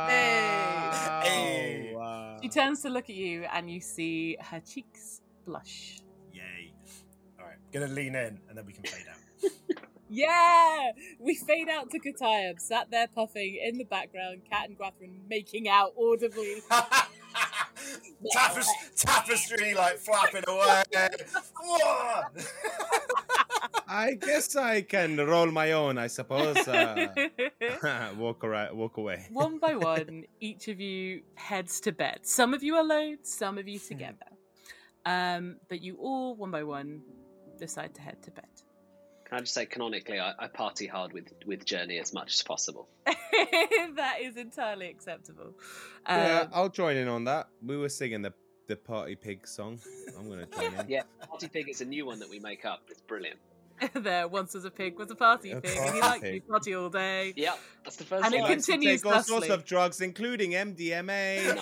Hey. 1.24 1.92
Wow. 1.94 2.36
She 2.42 2.48
turns 2.50 2.82
to 2.82 2.90
look 2.90 3.08
at 3.08 3.16
you, 3.16 3.44
and 3.50 3.70
you 3.70 3.80
see 3.80 4.36
her 4.40 4.60
cheeks 4.60 5.22
blush. 5.46 6.00
Yay! 6.34 6.72
All 7.40 7.46
right, 7.46 7.56
gonna 7.72 7.88
lean 7.88 8.14
in, 8.14 8.38
and 8.48 8.58
then 8.58 8.66
we 8.66 8.72
can 8.74 8.84
fade 8.84 9.06
out. 9.10 9.50
Yeah, 10.10 10.92
we 11.18 11.34
fade 11.34 11.68
out 11.68 11.90
to 11.90 11.98
Katayeb, 11.98 12.60
sat 12.60 12.88
there 12.90 13.08
puffing 13.08 13.58
in 13.60 13.78
the 13.78 13.84
background, 13.84 14.42
Cat 14.48 14.68
and 14.68 14.78
Gwathrin 14.78 15.26
making 15.28 15.68
out 15.68 15.92
audibly. 15.98 16.62
Tapes- 18.32 18.68
tapestry 18.96 19.74
like 19.74 19.96
flapping 19.96 20.44
away. 20.46 20.82
Whoa! 23.72 23.80
I 23.88 24.14
guess 24.14 24.56
I 24.56 24.82
can 24.82 25.16
roll 25.16 25.50
my 25.50 25.72
own, 25.72 25.98
I 25.98 26.06
suppose. 26.08 26.56
Uh, 26.68 27.08
walk, 28.18 28.44
around, 28.44 28.76
walk 28.76 28.96
away. 28.96 29.26
one 29.30 29.58
by 29.58 29.74
one, 29.76 30.24
each 30.40 30.68
of 30.68 30.80
you 30.80 31.22
heads 31.34 31.80
to 31.80 31.92
bed. 31.92 32.20
Some 32.22 32.54
of 32.54 32.62
you 32.62 32.80
alone, 32.80 33.18
some 33.22 33.58
of 33.58 33.68
you 33.68 33.78
together. 33.78 34.16
Um, 35.06 35.56
but 35.68 35.80
you 35.82 35.96
all, 35.96 36.34
one 36.36 36.50
by 36.50 36.62
one, 36.62 37.02
decide 37.58 37.94
to 37.94 38.00
head 38.02 38.22
to 38.22 38.30
bed. 38.30 38.46
Can 39.26 39.38
I 39.38 39.40
just 39.40 39.54
say, 39.54 39.66
canonically, 39.66 40.20
I, 40.20 40.32
I 40.38 40.48
party 40.48 40.86
hard 40.86 41.12
with 41.12 41.32
with 41.46 41.64
Journey 41.64 41.98
as 41.98 42.12
much 42.12 42.34
as 42.34 42.42
possible. 42.42 42.88
that 43.06 44.16
is 44.20 44.36
entirely 44.36 44.88
acceptable. 44.88 45.54
yeah, 46.06 46.40
Um, 46.42 46.48
I'll 46.52 46.68
join 46.68 46.96
in 46.96 47.08
on 47.08 47.24
that. 47.24 47.48
We 47.64 47.76
were 47.76 47.88
singing 47.88 48.22
the 48.22 48.32
the 48.66 48.76
Party 48.76 49.14
Pig 49.14 49.46
song. 49.46 49.78
I'm 50.18 50.26
going 50.28 50.40
to 50.40 50.46
join 50.46 50.74
in. 50.80 50.88
Yeah, 50.88 51.02
Party 51.28 51.48
Pig 51.48 51.68
is 51.68 51.80
a 51.82 51.84
new 51.84 52.06
one 52.06 52.18
that 52.20 52.28
we 52.30 52.38
make 52.38 52.64
up. 52.64 52.80
It's 52.88 53.00
brilliant. 53.02 53.38
there 53.94 54.28
once 54.28 54.54
was 54.54 54.64
a 54.64 54.70
pig 54.70 54.98
was 54.98 55.10
a 55.10 55.14
party 55.14 55.50
A 55.50 55.60
pig, 55.60 55.76
and 55.76 55.94
he 55.94 56.00
party 56.00 56.20
liked 56.22 56.44
to 56.44 56.50
party 56.50 56.74
all 56.74 56.90
day. 56.90 57.32
Yeah, 57.36 57.54
that's 57.82 57.96
the 57.96 58.04
first 58.04 58.24
And 58.24 58.34
it 58.34 58.40
one. 58.40 58.50
Likes 58.50 58.66
to 58.66 58.72
continues 58.72 59.02
take 59.02 59.12
all 59.12 59.22
sorts 59.22 59.48
of 59.48 59.64
drugs, 59.64 60.00
including 60.00 60.52
MDMA. 60.52 61.56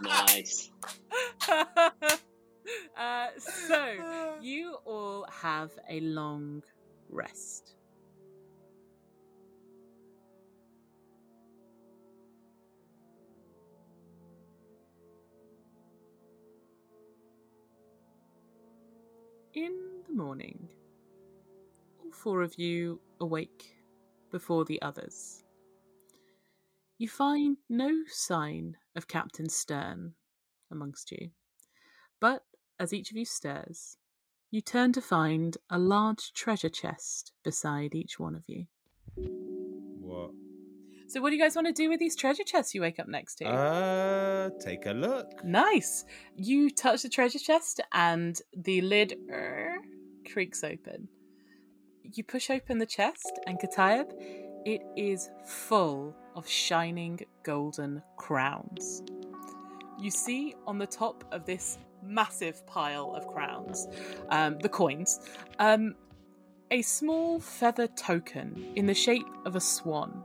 nice. 0.00 0.70
uh, 1.48 3.26
so 3.38 4.34
you 4.40 4.76
all 4.84 5.26
have 5.30 5.70
a 5.88 6.00
long 6.00 6.62
rest. 7.10 7.74
In 19.54 19.72
the 20.06 20.14
morning, 20.14 20.68
all 20.70 20.77
four 22.12 22.42
of 22.42 22.58
you 22.58 23.00
awake 23.20 23.76
before 24.30 24.64
the 24.64 24.80
others. 24.82 25.44
You 26.98 27.08
find 27.08 27.56
no 27.68 27.90
sign 28.08 28.76
of 28.96 29.08
Captain 29.08 29.48
Stern 29.48 30.14
amongst 30.70 31.12
you, 31.12 31.30
but 32.20 32.42
as 32.80 32.92
each 32.92 33.10
of 33.10 33.16
you 33.16 33.24
stirs, 33.24 33.96
you 34.50 34.60
turn 34.60 34.92
to 34.92 35.00
find 35.00 35.56
a 35.70 35.78
large 35.78 36.32
treasure 36.32 36.68
chest 36.68 37.32
beside 37.44 37.94
each 37.94 38.18
one 38.18 38.34
of 38.34 38.42
you. 38.46 38.66
What? 39.14 40.30
So, 41.06 41.20
what 41.20 41.30
do 41.30 41.36
you 41.36 41.42
guys 41.42 41.54
want 41.54 41.66
to 41.66 41.72
do 41.72 41.88
with 41.88 42.00
these 42.00 42.16
treasure 42.16 42.44
chests 42.44 42.74
you 42.74 42.82
wake 42.82 42.98
up 42.98 43.08
next 43.08 43.36
to? 43.36 43.46
Uh, 43.46 44.50
take 44.60 44.86
a 44.86 44.92
look. 44.92 45.44
Nice. 45.44 46.04
You 46.36 46.70
touch 46.70 47.02
the 47.02 47.08
treasure 47.08 47.38
chest, 47.38 47.80
and 47.92 48.40
the 48.56 48.80
lid 48.82 49.16
er, 49.30 49.76
creaks 50.30 50.64
open. 50.64 51.08
You 52.14 52.24
push 52.24 52.48
open 52.48 52.78
the 52.78 52.86
chest, 52.86 53.38
and 53.46 53.58
Katayeb, 53.58 54.10
it 54.64 54.80
is 54.96 55.28
full 55.44 56.16
of 56.34 56.48
shining 56.48 57.20
golden 57.42 58.02
crowns. 58.16 59.02
You 60.00 60.10
see 60.10 60.54
on 60.66 60.78
the 60.78 60.86
top 60.86 61.24
of 61.32 61.44
this 61.44 61.76
massive 62.02 62.66
pile 62.66 63.14
of 63.14 63.26
crowns, 63.26 63.86
um, 64.30 64.58
the 64.60 64.70
coins, 64.70 65.20
um, 65.58 65.94
a 66.70 66.80
small 66.80 67.40
feather 67.40 67.86
token 67.88 68.72
in 68.74 68.86
the 68.86 68.94
shape 68.94 69.28
of 69.44 69.54
a 69.54 69.60
swan, 69.60 70.24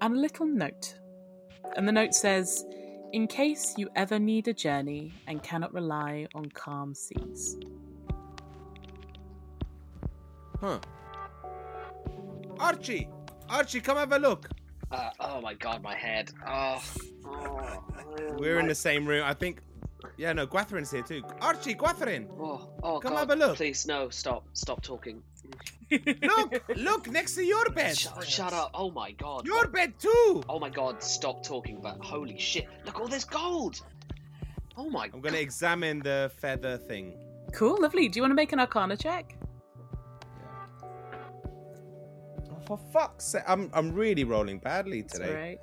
and 0.00 0.14
a 0.14 0.18
little 0.18 0.46
note. 0.46 0.98
And 1.76 1.86
the 1.86 1.92
note 1.92 2.14
says, 2.14 2.64
In 3.12 3.26
case 3.26 3.74
you 3.76 3.90
ever 3.94 4.18
need 4.18 4.48
a 4.48 4.54
journey 4.54 5.12
and 5.26 5.42
cannot 5.42 5.74
rely 5.74 6.28
on 6.34 6.46
calm 6.46 6.94
seas. 6.94 7.58
Huh. 10.60 10.78
Archie! 12.58 13.08
Archie, 13.48 13.80
come 13.80 13.96
have 13.96 14.12
a 14.12 14.18
look. 14.18 14.48
Uh, 14.90 15.10
oh 15.20 15.40
my 15.40 15.54
god, 15.54 15.82
my 15.82 15.94
head. 15.94 16.30
Oh, 16.46 16.82
oh, 17.26 17.82
We're 18.38 18.58
in 18.58 18.66
the 18.66 18.74
same 18.74 19.06
room. 19.06 19.22
I 19.24 19.34
think. 19.34 19.60
Yeah, 20.16 20.32
no, 20.32 20.46
Gwathrin's 20.46 20.90
here 20.90 21.02
too. 21.02 21.22
Archie, 21.40 21.74
Gwathrin! 21.74 22.28
Oh, 22.40 22.68
oh 22.82 22.98
Come 22.98 23.12
god, 23.12 23.18
have 23.20 23.30
a 23.30 23.36
look. 23.36 23.56
Please, 23.56 23.86
no, 23.86 24.08
stop, 24.08 24.44
stop 24.52 24.82
talking. 24.82 25.22
Look! 25.90 26.62
look 26.76 27.08
next 27.08 27.34
to 27.36 27.44
your 27.44 27.64
bed! 27.70 27.96
Shut, 27.96 28.26
shut 28.26 28.52
up! 28.52 28.70
Oh 28.74 28.90
my 28.90 29.12
god! 29.12 29.46
Your 29.46 29.68
bed 29.68 29.94
too! 29.98 30.42
Oh 30.48 30.58
my 30.58 30.70
god! 30.70 31.02
Stop 31.02 31.42
talking! 31.42 31.80
But 31.80 31.98
holy 32.00 32.38
shit! 32.38 32.66
Look, 32.84 33.00
all 33.00 33.08
this 33.08 33.24
gold! 33.24 33.80
Oh 34.76 34.90
my! 34.90 35.08
I'm 35.12 35.20
gonna 35.20 35.38
examine 35.38 36.00
the 36.00 36.30
feather 36.36 36.76
thing. 36.76 37.14
Cool, 37.52 37.80
lovely. 37.80 38.08
Do 38.08 38.18
you 38.18 38.22
want 38.22 38.32
to 38.32 38.36
make 38.36 38.52
an 38.52 38.60
arcana 38.60 38.96
check? 38.96 39.37
For 42.68 42.78
fuck's 42.92 43.24
sake. 43.24 43.42
I'm, 43.48 43.70
I'm 43.72 43.92
really 43.92 44.24
rolling 44.24 44.58
badly 44.58 45.00
That's 45.00 45.14
today. 45.14 45.58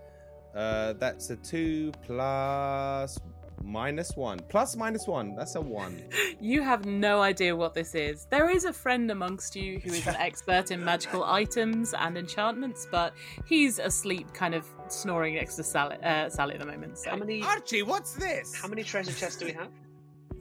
Uh, 0.53 0.94
that's 0.94 1.30
a 1.30 1.36
two 1.38 1.91
plus 2.02 3.19
minus 3.64 4.15
one. 4.15 4.40
Plus 4.49 4.76
minus 4.76 5.07
one. 5.07 5.36
That's 5.36 5.56
a 5.56 5.61
one. 5.61 6.02
You 6.41 6.61
have 6.61 6.86
no 6.86 7.22
idea 7.22 7.56
what 7.56 7.73
this 7.73 7.95
is. 7.95 8.27
There 8.30 8.49
is 8.49 8.65
a 8.65 8.73
friend 8.73 9.10
amongst 9.10 9.56
you 9.56 9.80
who 9.80 9.91
is 9.91 10.06
an 10.06 10.15
expert 10.19 10.69
in 10.69 10.84
magical 10.84 11.23
items 11.23 11.94
and 11.94 12.18
enchantments, 12.18 12.88
but 12.91 13.14
he's 13.45 13.80
asleep, 13.80 14.32
kind 14.34 14.53
of 14.53 14.68
snoring 14.90 15.36
next 15.36 15.56
to 15.56 15.64
Sally, 15.64 15.98
uh, 16.03 16.30
Sally 16.30 16.53
at 16.56 16.60
the 16.60 16.65
moment. 16.65 16.99
So. 16.99 17.10
How 17.10 17.15
many? 17.15 17.41
Archie, 17.41 17.84
what's 17.84 18.14
this? 18.15 18.53
How 18.53 18.68
many 18.68 18.84
treasure 18.84 19.14
chests 19.14 19.38
do 19.38 19.45
we 19.45 19.53
have? 19.53 19.69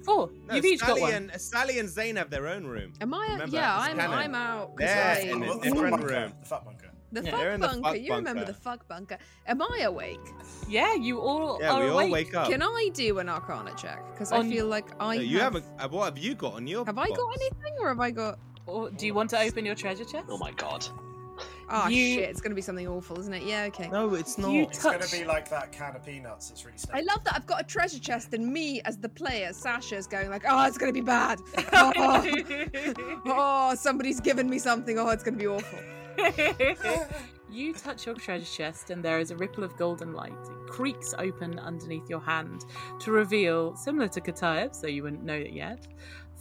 Four. 0.04 0.30
No, 0.46 0.54
You've 0.54 0.64
each 0.64 0.80
got 0.80 0.88
Sally 0.88 1.00
one. 1.02 1.12
and, 1.14 1.40
Sally 1.40 1.78
and 1.78 1.88
Zane 1.88 2.16
have 2.16 2.30
their 2.30 2.46
own 2.48 2.66
room. 2.66 2.92
Am 3.00 3.12
I? 3.14 3.26
Remember, 3.32 3.56
yeah, 3.56 3.76
I'm. 3.78 3.96
canon. 3.96 4.12
I'm 4.12 4.34
out. 4.34 4.68
'cause 4.76 4.78
They're 4.78 5.04
I- 5.16 5.18
in 5.20 5.42
a 5.42 5.60
different 5.60 5.90
bunker. 5.92 6.06
room. 6.06 6.32
The 6.40 6.46
fuck 6.46 6.64
bunker. 6.64 6.90
The 7.12 7.22
Yeah. 7.22 7.30
fuck 7.30 7.40
They're 7.40 7.52
the 7.52 7.58
bunker. 7.66 7.82
fuck 7.82 7.96
you 8.00 8.14
remember 8.14 8.34
bunker. 8.40 8.52
the 8.52 8.58
fuck 8.58 8.88
bunker. 8.88 9.18
Am 9.46 9.62
I 9.62 9.78
awake? 9.84 10.18
Yeah, 10.68 10.94
you 10.94 11.20
all 11.20 11.58
Yeah, 11.60 11.72
are 11.72 11.80
we 11.84 11.88
all 11.88 11.98
awake. 12.00 12.12
wake 12.12 12.34
up. 12.34 12.48
Can 12.48 12.60
I 12.62 12.90
do 12.92 13.18
an 13.20 13.28
Arcana 13.28 13.72
check? 13.76 14.02
Because 14.12 14.32
I 14.32 14.42
feel 14.48 14.66
like 14.66 14.86
I 15.00 15.06
Uh, 15.18 15.20
you 15.20 15.38
have. 15.38 15.54
haven't. 15.54 15.64
Uh, 15.80 15.88
what 15.88 16.04
have 16.06 16.18
you 16.18 16.34
got 16.34 16.54
on 16.54 16.66
your? 16.66 16.84
Have 16.84 16.98
I 16.98 17.08
got 17.08 17.30
anything, 17.36 17.74
or 17.80 17.88
have 17.88 18.00
I 18.00 18.10
got? 18.10 18.38
Or 18.66 18.90
do 18.90 19.06
you 19.06 19.14
want 19.14 19.30
to 19.30 19.38
open 19.40 19.64
your 19.64 19.74
treasure 19.74 20.04
chest? 20.04 20.26
Oh 20.28 20.38
my 20.38 20.50
god! 20.52 20.86
Oh 21.68 21.88
You- 21.88 22.14
shit! 22.14 22.30
It's 22.30 22.40
gonna 22.40 22.54
be 22.54 22.62
something 22.62 22.86
awful, 22.86 23.18
isn't 23.18 23.32
it? 23.32 23.42
Yeah. 23.42 23.64
Okay. 23.64 23.88
No, 23.88 24.14
it's 24.14 24.38
not. 24.38 24.52
You 24.52 24.62
It's 24.62 24.82
gonna 24.82 25.06
be 25.10 25.24
like 25.24 25.48
that 25.50 25.72
can 25.72 25.96
of 25.96 26.04
peanuts. 26.04 26.50
It's 26.50 26.64
really 26.64 26.78
I 26.92 27.00
love 27.00 27.24
that 27.24 27.34
I've 27.34 27.46
got 27.46 27.60
a 27.60 27.64
treasure 27.64 27.98
chest, 27.98 28.34
and 28.34 28.46
me 28.52 28.80
as 28.82 28.96
the 28.98 29.08
player, 29.08 29.52
Sasha's 29.52 30.06
going 30.06 30.30
like, 30.30 30.42
"Oh, 30.48 30.66
it's 30.66 30.78
gonna 30.78 30.92
be 30.92 31.00
bad. 31.00 31.40
Oh, 31.72 31.92
oh 33.26 33.74
somebody's 33.74 34.20
given 34.20 34.48
me 34.48 34.58
something. 34.58 34.98
Oh, 34.98 35.08
it's 35.08 35.22
gonna 35.24 35.36
be 35.36 35.46
awful." 35.46 35.78
you 37.50 37.74
touch 37.74 38.06
your 38.06 38.14
treasure 38.14 38.44
chest, 38.44 38.90
and 38.90 39.02
there 39.02 39.18
is 39.18 39.30
a 39.30 39.36
ripple 39.36 39.64
of 39.64 39.76
golden 39.76 40.12
light. 40.12 40.32
It 40.32 40.70
creaks 40.70 41.14
open 41.18 41.58
underneath 41.58 42.08
your 42.08 42.20
hand 42.20 42.64
to 43.00 43.10
reveal, 43.12 43.76
similar 43.76 44.08
to 44.08 44.20
Katayeb, 44.20 44.74
so 44.74 44.86
you 44.86 45.02
wouldn't 45.02 45.24
know 45.24 45.34
it 45.34 45.52
yet, 45.52 45.86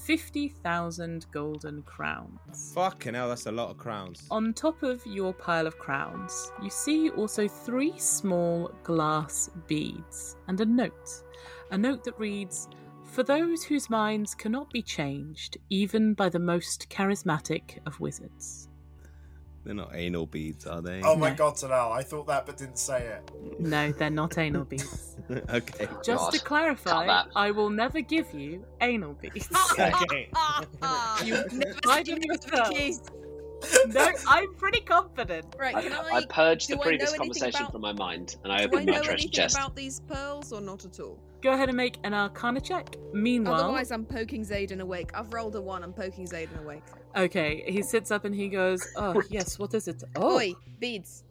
50,000 0.06 1.26
golden 1.32 1.82
crowns. 1.84 2.74
Fucking 2.76 3.14
hell, 3.14 3.30
that's 3.30 3.46
a 3.46 3.52
lot 3.52 3.70
of 3.70 3.78
crowns. 3.78 4.28
On 4.30 4.54
top 4.54 4.84
of 4.84 5.06
your 5.06 5.34
pile 5.34 5.66
of 5.66 5.80
crowns, 5.80 6.52
you 6.62 6.70
see 6.70 7.10
also 7.12 7.48
three 7.48 7.98
small 7.98 8.72
glass 8.84 9.50
beads 9.68 10.36
and 10.48 10.60
a 10.60 10.66
note. 10.66 11.24
A 11.72 11.78
note 11.78 12.04
that 12.04 12.20
reads 12.20 12.68
For 13.06 13.24
those 13.24 13.64
whose 13.64 13.90
minds 13.90 14.36
cannot 14.36 14.70
be 14.72 14.82
changed, 14.82 15.58
even 15.70 16.14
by 16.14 16.28
the 16.28 16.40
most 16.40 16.90
charismatic 16.90 17.80
of 17.86 18.00
wizards. 18.00 18.70
They're 19.64 19.74
not 19.74 19.92
anal 19.96 20.26
beads, 20.26 20.66
are 20.66 20.82
they? 20.82 21.02
Oh 21.04 21.16
my 21.16 21.30
No. 21.30 21.36
god, 21.36 21.54
Tanal, 21.56 21.92
I 21.94 22.04
thought 22.04 22.28
that 22.28 22.46
but 22.46 22.58
didn't 22.58 22.78
say 22.80 23.00
it. 23.08 23.32
No, 23.60 23.92
they're 23.94 24.10
not 24.10 24.38
anal 24.38 24.66
beads. 24.66 25.16
okay. 25.50 25.88
Just 26.04 26.32
to 26.34 26.38
God. 26.40 26.44
clarify, 26.46 27.06
Cut 27.08 27.30
I 27.36 27.52
will 27.52 27.70
never 27.70 28.02
give 28.02 28.34
you 28.34 28.66
anal 28.82 29.14
beads. 29.14 29.50
Okay. 29.80 30.30
You've 31.24 31.52
never 31.54 31.74
Never 31.86 32.04
seen 32.04 32.06
seen 32.06 32.20
me 32.20 32.30
us 32.32 32.46
before. 32.46 32.66
Vicky. 32.68 32.94
no, 33.88 34.12
I'm 34.28 34.54
pretty 34.56 34.82
confident. 34.82 35.56
Right? 35.58 35.76
Can 35.76 35.94
I? 35.94 36.10
I 36.18 36.26
purged 36.28 36.70
the 36.70 36.78
previous 36.78 37.12
know 37.12 37.18
conversation 37.20 37.62
about- 37.62 37.72
from 37.72 37.82
my 37.82 37.94
mind, 37.94 38.38
and 38.44 38.52
I 38.52 38.58
Do 38.58 38.64
I 38.64 38.66
opened 38.68 38.86
know 38.88 38.92
my 38.94 38.98
treasure 39.00 39.12
anything 39.14 39.32
chest. 39.32 39.56
about 39.56 39.76
these 39.76 40.00
pearls 40.02 40.52
or 40.54 40.62
not 40.62 40.86
at 40.86 41.00
all? 41.00 41.20
Go 41.42 41.52
ahead 41.52 41.68
and 41.68 41.76
make 41.76 41.98
an 42.06 42.14
arcana 42.14 42.62
check. 42.62 42.96
Meanwhile, 43.14 43.56
Otherwise, 43.56 43.92
I'm 43.92 44.06
poking 44.06 44.46
Zayden 44.46 44.80
awake. 44.80 45.12
I've 45.14 45.34
rolled 45.34 45.56
a 45.56 45.62
one. 45.62 45.84
I'm 45.84 45.92
poking 45.92 46.26
Zayden 46.26 46.58
awake. 46.62 46.84
Okay, 47.18 47.66
he 47.68 47.82
sits 47.82 48.12
up 48.12 48.24
and 48.24 48.34
he 48.34 48.48
goes, 48.48 48.82
Oh, 48.96 49.22
yes, 49.30 49.60
what 49.60 49.74
is 49.74 49.88
it? 49.90 50.02
Oh, 50.16 50.38
Oi, 50.38 50.54
beads. 50.80 51.26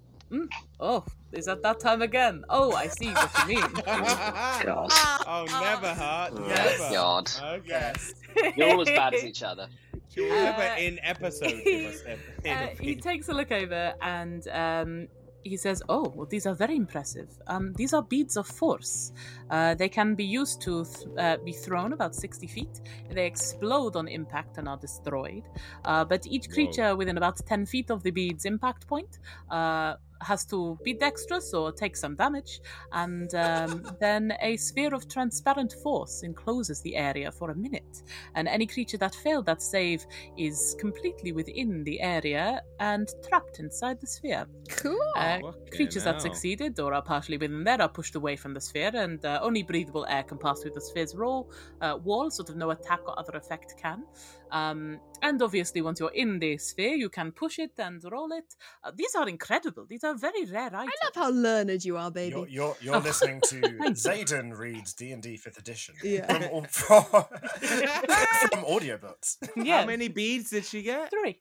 Oh, 0.81 1.05
is 1.33 1.47
that 1.47 1.63
that 1.63 1.81
time 1.81 2.03
again? 2.03 2.45
Oh, 2.49 2.73
I 2.75 2.87
see 2.89 3.11
what 3.13 3.31
you 3.49 3.55
mean. 3.57 3.73
God. 3.85 4.89
oh, 5.27 5.47
never, 5.61 5.95
hurt. 5.95 6.31
Oh, 6.35 6.47
Never. 6.49 6.91
God. 6.95 7.31
Okay. 7.43 7.65
Yes. 7.69 8.15
You're 8.57 8.71
all 8.71 8.81
as 8.83 8.89
bad 8.89 9.15
as 9.15 9.25
each 9.25 9.43
other. 9.43 9.69
She 10.15 10.21
will 10.21 10.29
never 10.29 10.61
Uh, 10.63 10.77
in 10.79 10.99
episode 11.03 11.63
give 11.65 11.91
us 11.95 12.03
Uh, 12.47 12.67
he 12.79 12.97
takes 12.97 13.29
a 13.31 13.33
look 13.33 13.51
over 13.51 13.95
and 14.03 14.47
um, 14.49 15.09
he 15.43 15.57
says, 15.57 15.83
Oh, 15.89 16.13
well, 16.15 16.27
these 16.27 16.45
are 16.47 16.55
very 16.55 16.77
impressive. 16.77 17.31
Um, 17.47 17.73
these 17.75 17.95
are 17.95 18.03
beads 18.03 18.37
of 18.37 18.47
force. 18.47 19.13
Uh, 19.51 19.75
they 19.75 19.89
can 19.89 20.15
be 20.15 20.25
used 20.25 20.61
to 20.63 20.85
th- 20.85 21.09
uh, 21.19 21.39
be 21.43 21.53
thrown 21.53 21.95
about 21.95 22.15
60 22.15 22.47
feet. 22.47 22.81
They 23.11 23.25
explode 23.27 23.97
on 23.97 24.07
impact 24.07 24.59
and 24.59 24.69
are 24.69 24.77
destroyed. 24.77 25.45
Uh, 25.87 26.05
but 26.05 26.27
each 26.27 26.47
Whoa. 26.49 26.55
creature 26.55 26.95
within 26.95 27.17
about 27.17 27.39
10 27.47 27.65
feet 27.65 27.91
of 27.91 28.03
the 28.03 28.11
bead's 28.11 28.45
impact 28.45 28.87
point 28.87 29.19
uh, 29.51 29.95
has 30.23 30.44
to 30.47 30.78
be 30.82 30.94
dexterous 30.94 31.55
or 31.55 31.73
take 31.73 31.97
some 31.97 32.15
damage. 32.15 32.61
And 32.93 33.35
um, 33.35 33.85
then 34.01 34.32
a 34.40 34.57
sphere 34.57 34.94
of 34.94 35.09
transparent 35.09 35.74
force 35.82 36.23
encloses 36.23 36.81
the 36.82 36.97
area 36.97 37.31
for 37.32 37.51
a 37.51 37.55
minute. 37.55 38.03
And 38.35 38.49
any 38.49 38.66
creature 38.66 38.99
that 38.99 39.15
failed 39.15 39.47
that 39.47 39.62
save 39.62 40.07
is 40.36 40.77
completely 40.78 41.32
within 41.32 41.85
the 41.85 42.01
area 42.01 42.62
and 42.81 43.09
trapped 43.28 43.59
inside 43.59 44.01
the 44.01 44.07
sphere. 44.07 44.47
Cool. 44.69 44.99
Uh, 45.16 45.39
Fucking 45.40 45.66
creatures 45.73 46.05
that 46.05 46.20
succeeded 46.20 46.78
or 46.81 46.94
are 46.94 47.03
partially 47.03 47.39
within 47.39 47.65
there 47.65 47.81
are 47.81 47.89
pushed 47.89 48.15
away 48.15 48.36
from 48.36 48.55
the 48.55 48.61
sphere, 48.61 48.90
and 48.94 49.24
uh, 49.24 49.40
only 49.43 49.62
breathable 49.62 50.07
air 50.09 50.23
can 50.23 50.39
pass 50.39 50.61
through 50.61 50.73
the 50.73 50.81
sphere's 50.81 51.15
roll, 51.15 51.51
uh, 51.81 51.99
wall, 52.03 52.31
sort 52.31 52.49
of 52.49 52.57
no 52.57 52.70
attack 52.70 53.01
or 53.07 53.19
other 53.19 53.36
effect 53.36 53.74
can. 53.81 54.05
Um, 54.53 55.01
and 55.23 55.41
obviously, 55.41 55.81
once 55.81 55.99
you're 55.99 56.11
in 56.12 56.39
the 56.39 56.59
sphere, 56.59 56.95
you 56.95 57.09
can 57.09 57.33
push 57.33 57.59
it 57.59 57.73
and 57.79 58.03
roll 58.11 58.31
it. 58.33 58.45
Uh, 58.85 58.91
these 58.95 59.15
are 59.15 59.29
incredible. 59.29 59.87
These 59.89 60.05
are 60.05 60.15
very 60.15 60.45
rare 60.45 60.66
items. 60.74 60.93
I 61.03 61.07
love 61.07 61.15
how 61.15 61.31
learned 61.31 61.85
you 61.85 61.97
are, 61.97 62.11
baby. 62.11 62.37
You're, 62.37 62.49
you're, 62.49 62.77
you're 62.83 62.97
Oh, 62.97 62.99
listening 63.05 63.41
to 63.49 63.61
thank. 63.61 63.97
Zayden 63.97 64.57
reads 64.57 64.93
D 64.95 65.11
and 65.12 65.23
D 65.23 65.37
Fifth 65.39 65.59
Edition 65.59 65.95
Yeah. 66.03 66.27
from, 66.27 66.65
from, 66.69 67.05
from 67.05 68.65
audiobooks. 68.65 69.37
yeah, 69.57 69.81
How 69.81 69.87
many 69.87 70.09
beads 70.09 70.51
did 70.51 70.65
she 70.66 70.83
get? 70.83 71.11
three. 71.11 71.41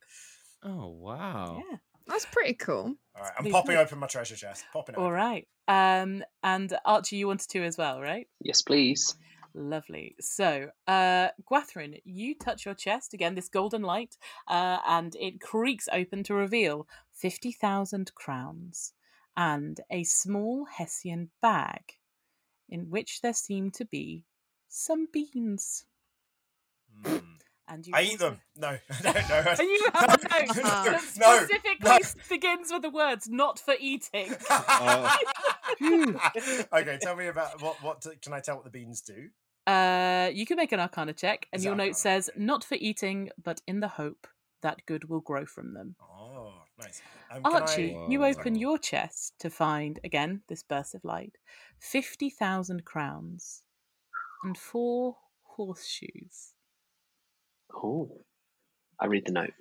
Oh, 0.64 0.90
wow. 0.90 1.62
Yeah. 1.70 1.78
That's 2.08 2.26
pretty 2.26 2.54
cool. 2.56 2.96
All 3.16 3.22
right, 3.24 3.32
I'm 3.38 3.44
Please 3.44 3.52
popping 3.52 3.76
do. 3.76 3.82
open 3.82 4.00
my 4.00 4.08
treasure 4.08 4.36
chest. 4.36 4.64
Popping 4.74 4.96
it. 4.96 4.98
All 4.98 5.06
open. 5.06 5.14
right. 5.16 5.48
Um, 5.68 6.24
and 6.44 6.76
Archie, 6.86 7.18
you 7.18 7.28
wanted 7.28 7.50
to 7.50 7.64
as 7.64 7.78
well, 7.78 8.02
right? 8.02 8.28
Yes, 8.44 8.62
please. 8.62 9.16
Lovely. 9.54 10.16
So, 10.20 10.70
uh, 10.88 11.30
Gwathrin, 11.50 12.02
you 12.06 12.36
touch 12.36 12.66
your 12.66 12.74
chest 12.74 13.14
again, 13.14 13.36
this 13.36 13.50
golden 13.50 13.82
light, 13.82 14.18
uh, 14.48 14.78
and 14.88 15.16
it 15.16 15.42
creaks 15.42 15.90
open 15.92 16.24
to 16.24 16.34
reveal 16.34 16.88
50,000 17.14 18.14
crowns 18.16 18.94
and 19.36 19.80
a 19.90 20.04
small 20.04 20.66
Hessian 20.66 21.32
bag 21.42 21.98
in 22.70 22.90
which 22.90 23.22
there 23.22 23.34
seem 23.34 23.72
to 23.72 23.86
be 23.86 24.24
some 24.70 25.08
beans. 25.12 25.86
Mm. 27.04 27.24
And 27.68 27.88
you 27.88 27.94
I 27.96 28.02
eat 28.02 28.20
them. 28.20 28.42
No, 28.58 28.78
no, 29.02 29.12
no. 29.14 29.44
And 29.48 29.60
you 29.62 29.90
have 29.94 30.04
a 30.04 30.24
note 30.24 30.56
no, 30.58 30.62
that 30.62 31.02
no, 31.18 31.38
specifically 31.38 31.78
no. 31.90 32.00
begins 32.28 32.70
with 32.70 32.82
the 32.82 32.90
words 32.90 33.30
"not 33.30 33.60
for 33.60 33.76
eating." 33.80 34.36
Oh. 34.50 35.18
okay, 36.74 36.98
tell 37.02 37.16
me 37.16 37.28
about 37.28 37.62
what. 37.62 37.82
What 37.82 38.06
can 38.22 38.34
I 38.34 38.42
tell 38.42 38.56
what 38.56 38.66
the 38.66 38.72
beans 38.72 39.00
do? 39.00 39.30
Uh, 39.68 40.30
you 40.34 40.46
can 40.46 40.58
make 40.58 40.72
an 40.72 40.80
Arcana 40.80 41.14
check, 41.14 41.48
and 41.54 41.60
Is 41.60 41.66
your 41.66 41.76
note 41.76 41.84
Arcana? 41.84 41.96
says 41.96 42.30
"not 42.36 42.64
for 42.64 42.76
eating, 42.76 43.30
but 43.42 43.62
in 43.68 43.80
the 43.80 43.88
hope 43.88 44.28
that 44.62 44.86
good 44.86 45.08
will 45.10 45.22
grow 45.22 45.46
from 45.46 45.74
them." 45.74 45.96
Oh, 46.02 46.64
nice. 46.80 47.02
Um, 47.30 47.42
Archie, 47.46 47.96
I- 47.96 48.08
you 48.10 48.20
Whoa. 48.20 48.30
open 48.32 48.56
your 48.56 48.78
chest 48.78 49.38
to 49.40 49.50
find 49.50 50.00
again 50.04 50.44
this 50.48 50.64
burst 50.64 50.96
of 50.96 51.04
light, 51.06 51.38
fifty 51.80 52.30
thousand 52.30 52.86
crowns, 52.86 53.64
and 54.44 54.58
four 54.58 55.18
horseshoes. 55.44 56.54
Oh. 57.74 58.24
I 59.00 59.06
read 59.06 59.26
the 59.26 59.32
note. 59.32 59.54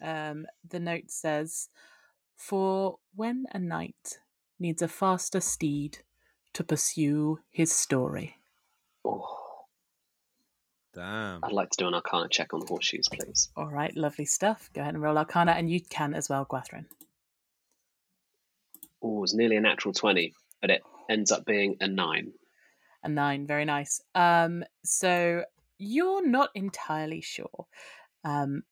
Um, 0.00 0.46
the 0.68 0.80
note 0.80 1.10
says, 1.10 1.68
"For 2.36 2.98
when 3.14 3.46
a 3.52 3.58
knight 3.58 4.20
needs 4.58 4.82
a 4.82 4.88
faster 4.88 5.40
steed 5.40 5.98
to 6.52 6.62
pursue 6.64 7.40
his 7.50 7.74
story." 7.74 8.38
Oh. 9.04 9.47
Damn. 10.98 11.44
I'd 11.44 11.52
like 11.52 11.70
to 11.70 11.76
do 11.76 11.86
an 11.86 11.94
arcana 11.94 12.28
check 12.28 12.52
on 12.52 12.66
horseshoes, 12.66 13.08
please. 13.08 13.50
All 13.56 13.68
right, 13.68 13.96
lovely 13.96 14.24
stuff. 14.24 14.68
Go 14.74 14.80
ahead 14.80 14.94
and 14.94 15.02
roll 15.02 15.16
Arcana, 15.16 15.52
and 15.52 15.70
you 15.70 15.80
can 15.80 16.12
as 16.12 16.28
well, 16.28 16.44
Gwathrin. 16.44 16.86
Oh, 19.00 19.22
it's 19.22 19.32
nearly 19.32 19.54
a 19.54 19.60
natural 19.60 19.94
20, 19.94 20.34
but 20.60 20.70
it 20.70 20.82
ends 21.08 21.30
up 21.30 21.44
being 21.46 21.76
a 21.80 21.86
9. 21.86 22.32
A 23.04 23.08
nine, 23.08 23.46
very 23.46 23.64
nice. 23.64 24.00
Um, 24.16 24.64
so 24.84 25.44
you're 25.78 26.26
not 26.26 26.50
entirely 26.56 27.20
sure 27.20 27.66
um, 28.24 28.64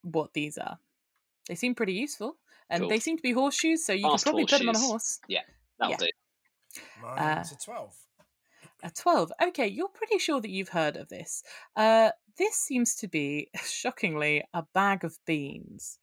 what 0.00 0.32
these 0.32 0.56
are. 0.56 0.78
They 1.46 1.56
seem 1.56 1.74
pretty 1.74 1.92
useful, 1.92 2.38
and 2.70 2.80
Cool. 2.80 2.88
they 2.88 3.00
seem 3.00 3.18
to 3.18 3.22
be 3.22 3.32
horseshoes. 3.32 3.84
So 3.84 3.92
you 3.92 4.00
can 4.04 4.12
Fast 4.12 4.24
probably 4.24 4.46
put 4.46 4.60
them 4.60 4.70
on 4.70 4.76
a 4.76 4.78
horse. 4.78 5.20
Yeah, 5.28 5.42
that'll 5.78 5.90
Yeah. 5.92 5.96
do. 5.98 6.80
Mine's 7.02 7.52
Uh, 7.52 7.54
a 7.54 7.62
twelve. 7.62 7.94
A 8.82 8.90
twelve. 8.90 9.32
Okay, 9.42 9.66
you're 9.66 9.88
pretty 9.88 10.18
sure 10.18 10.40
that 10.40 10.50
you've 10.50 10.68
heard 10.68 10.96
of 10.96 11.08
this. 11.08 11.42
Uh, 11.74 12.10
this 12.38 12.54
seems 12.56 12.94
to 12.96 13.08
be 13.08 13.50
shockingly 13.64 14.44
a 14.52 14.64
bag 14.74 15.04
of 15.04 15.18
beans. 15.26 15.98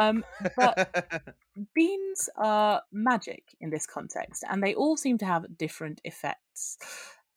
Um, 0.00 0.24
but 0.56 1.34
beans 1.74 2.28
are 2.36 2.82
magic 2.92 3.44
in 3.60 3.70
this 3.70 3.86
context, 3.86 4.44
and 4.48 4.62
they 4.62 4.74
all 4.74 4.96
seem 4.96 5.18
to 5.18 5.26
have 5.26 5.58
different 5.58 6.00
effects. 6.04 6.78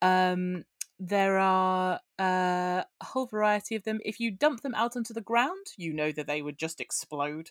Um, 0.00 0.64
there 1.04 1.38
are 1.38 1.98
uh, 2.20 2.84
a 3.00 3.04
whole 3.04 3.26
variety 3.26 3.74
of 3.74 3.82
them. 3.82 3.98
If 4.04 4.20
you 4.20 4.30
dump 4.30 4.60
them 4.60 4.74
out 4.74 4.96
onto 4.96 5.12
the 5.12 5.20
ground, 5.20 5.66
you 5.76 5.92
know 5.92 6.12
that 6.12 6.28
they 6.28 6.42
would 6.42 6.58
just 6.58 6.80
explode. 6.80 7.50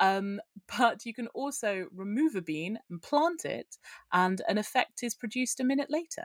Um, 0.00 0.40
but 0.78 1.06
you 1.06 1.14
can 1.14 1.28
also 1.28 1.86
remove 1.94 2.34
a 2.34 2.42
bean 2.42 2.78
and 2.90 3.00
plant 3.00 3.44
it, 3.44 3.76
and 4.12 4.42
an 4.48 4.58
effect 4.58 5.02
is 5.02 5.14
produced 5.14 5.60
a 5.60 5.64
minute 5.64 5.90
later. 5.90 6.24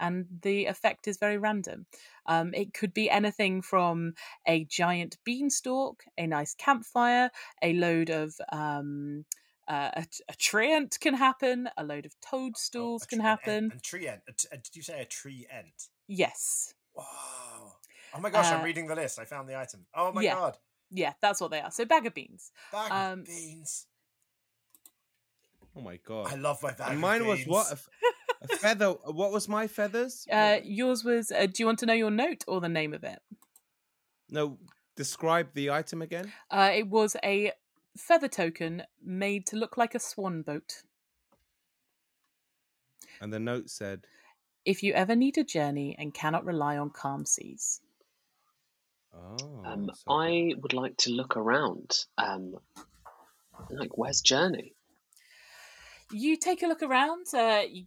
And 0.00 0.26
the 0.42 0.66
effect 0.66 1.06
is 1.06 1.18
very 1.18 1.36
random. 1.38 1.86
Um, 2.26 2.52
it 2.54 2.72
could 2.74 2.92
be 2.94 3.08
anything 3.10 3.60
from 3.62 4.14
a 4.46 4.64
giant 4.64 5.18
beanstalk, 5.24 6.02
a 6.18 6.26
nice 6.26 6.54
campfire, 6.54 7.30
a 7.62 7.72
load 7.74 8.10
of 8.10 8.34
um, 8.50 9.26
uh, 9.68 9.90
a, 9.94 10.06
a 10.28 10.32
treant 10.34 10.98
can 10.98 11.14
happen, 11.14 11.68
a 11.76 11.84
load 11.84 12.06
of 12.06 12.12
toadstools 12.20 13.02
Oh, 13.04 13.06
can 13.08 13.18
tre- 13.18 13.24
happen. 13.28 13.64
ent- 13.64 13.74
A 13.74 13.80
tree 13.80 14.08
ent. 14.08 14.22
a 14.26 14.32
t- 14.32 14.48
a- 14.50 14.56
Did 14.56 14.74
you 14.74 14.82
say 14.82 15.00
a 15.02 15.04
tree 15.04 15.46
ent? 15.50 15.88
Yes. 16.08 16.74
Wow. 16.94 17.74
Oh 18.14 18.20
my 18.20 18.30
gosh, 18.30 18.50
Uh, 18.50 18.56
I'm 18.56 18.64
reading 18.64 18.88
the 18.88 18.96
list. 18.96 19.18
I 19.20 19.24
found 19.24 19.48
the 19.48 19.56
item. 19.58 19.86
Oh 19.94 20.10
my 20.12 20.22
yeah. 20.22 20.34
god. 20.34 20.58
Yeah, 20.90 21.12
that's 21.22 21.40
what 21.40 21.52
they 21.52 21.60
are. 21.60 21.70
So 21.70 21.84
bag 21.84 22.06
of 22.06 22.14
beans. 22.14 22.50
Bag 22.72 22.90
Um, 22.90 23.20
of 23.20 23.26
beans. 23.26 23.86
Oh 25.76 25.80
my 25.82 25.98
god! 25.98 26.32
I 26.32 26.34
love 26.34 26.60
my 26.64 26.72
bag. 26.72 26.88
And 26.88 26.96
of 26.96 27.00
mine 27.00 27.26
was 27.26 27.46
what 27.46 27.66
a, 27.68 27.76
beans. 27.76 27.88
f- 28.02 28.12
a 28.42 28.48
feather. 28.56 28.90
What 28.90 29.32
was 29.32 29.48
my 29.48 29.66
feathers? 29.66 30.26
Uh, 30.30 30.58
yours 30.64 31.04
was. 31.04 31.30
Uh, 31.30 31.46
do 31.46 31.54
you 31.62 31.66
want 31.66 31.78
to 31.80 31.86
know 31.86 31.92
your 31.94 32.10
note 32.10 32.44
or 32.48 32.60
the 32.60 32.68
name 32.68 32.94
of 32.94 33.04
it? 33.04 33.20
no, 34.28 34.58
describe 34.96 35.48
the 35.54 35.70
item 35.70 36.02
again. 36.02 36.32
Uh, 36.50 36.70
it 36.74 36.88
was 36.88 37.16
a 37.24 37.52
feather 37.96 38.28
token 38.28 38.82
made 39.04 39.44
to 39.46 39.56
look 39.56 39.76
like 39.76 39.94
a 39.94 39.98
swan 39.98 40.42
boat. 40.42 40.82
And 43.20 43.32
the 43.32 43.40
note 43.40 43.68
said, 43.70 44.06
If 44.64 44.82
you 44.82 44.92
ever 44.94 45.16
need 45.16 45.36
a 45.36 45.44
journey 45.44 45.96
and 45.98 46.14
cannot 46.14 46.44
rely 46.44 46.78
on 46.78 46.90
calm 46.90 47.24
seas. 47.26 47.80
"Oh, 49.12 49.62
Um, 49.64 49.90
so- 49.92 50.12
I 50.12 50.54
would 50.56 50.72
like 50.72 50.96
to 50.98 51.10
look 51.10 51.36
around. 51.36 52.06
Um, 52.16 52.56
like, 53.68 53.98
where's 53.98 54.20
Journey? 54.22 54.74
You 56.12 56.36
take 56.36 56.62
a 56.62 56.66
look 56.66 56.82
around. 56.82 57.26
Uh, 57.34 57.64
you 57.68 57.86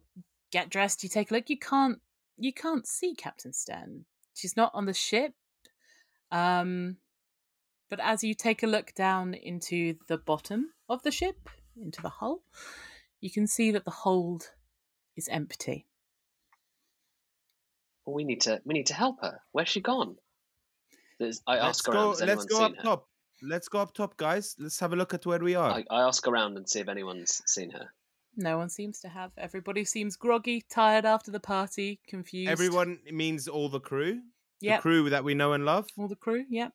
get 0.53 0.69
dressed. 0.69 1.03
You 1.03 1.09
take 1.09 1.31
a 1.31 1.33
look. 1.33 1.49
You 1.49 1.57
can't. 1.57 1.99
You 2.37 2.53
can't 2.53 2.87
see 2.87 3.13
Captain 3.15 3.51
Stern. 3.53 4.05
She's 4.33 4.55
not 4.55 4.71
on 4.73 4.85
the 4.85 4.93
ship. 4.93 5.33
Um, 6.31 6.97
but 7.89 7.99
as 7.99 8.23
you 8.23 8.33
take 8.33 8.63
a 8.63 8.67
look 8.67 8.93
down 8.95 9.33
into 9.33 9.95
the 10.07 10.17
bottom 10.17 10.71
of 10.89 11.03
the 11.03 11.11
ship, 11.11 11.49
into 11.79 12.01
the 12.01 12.09
hull, 12.09 12.43
you 13.19 13.29
can 13.29 13.45
see 13.45 13.71
that 13.71 13.85
the 13.85 13.91
hold 13.91 14.49
is 15.15 15.27
empty. 15.27 15.85
Well, 18.05 18.15
we 18.15 18.23
need 18.23 18.41
to. 18.41 18.61
We 18.65 18.73
need 18.73 18.87
to 18.87 18.93
help 18.93 19.21
her. 19.21 19.41
Where's 19.51 19.69
she 19.69 19.81
gone? 19.81 20.15
There's, 21.19 21.41
I 21.45 21.55
let's 21.55 21.79
ask 21.79 21.89
around. 21.89 21.95
go. 21.95 22.09
Has 22.11 22.21
Let's 22.21 22.45
go 22.45 22.63
up 22.65 22.75
her? 22.77 22.83
top. 22.83 23.07
Let's 23.41 23.67
go 23.67 23.79
up 23.79 23.93
top, 23.93 24.17
guys. 24.17 24.55
Let's 24.57 24.79
have 24.79 24.93
a 24.93 24.95
look 24.95 25.13
at 25.13 25.25
where 25.25 25.39
we 25.39 25.55
are. 25.55 25.71
I, 25.71 25.83
I 25.89 26.07
ask 26.07 26.27
around 26.27 26.57
and 26.57 26.67
see 26.67 26.79
if 26.79 26.87
anyone's 26.89 27.41
seen 27.45 27.71
her. 27.71 27.93
No 28.35 28.57
one 28.57 28.69
seems 28.69 28.99
to 29.01 29.09
have. 29.09 29.31
Everybody 29.37 29.85
seems 29.85 30.15
groggy, 30.15 30.63
tired 30.69 31.05
after 31.05 31.31
the 31.31 31.39
party, 31.39 31.99
confused. 32.07 32.49
Everyone 32.49 32.99
means 33.11 33.47
all 33.47 33.69
the 33.69 33.79
crew. 33.79 34.21
Yep. 34.61 34.79
The 34.79 34.81
crew 34.81 35.09
that 35.09 35.23
we 35.23 35.33
know 35.33 35.53
and 35.53 35.65
love. 35.65 35.87
All 35.97 36.07
the 36.07 36.15
crew, 36.15 36.45
yep. 36.49 36.73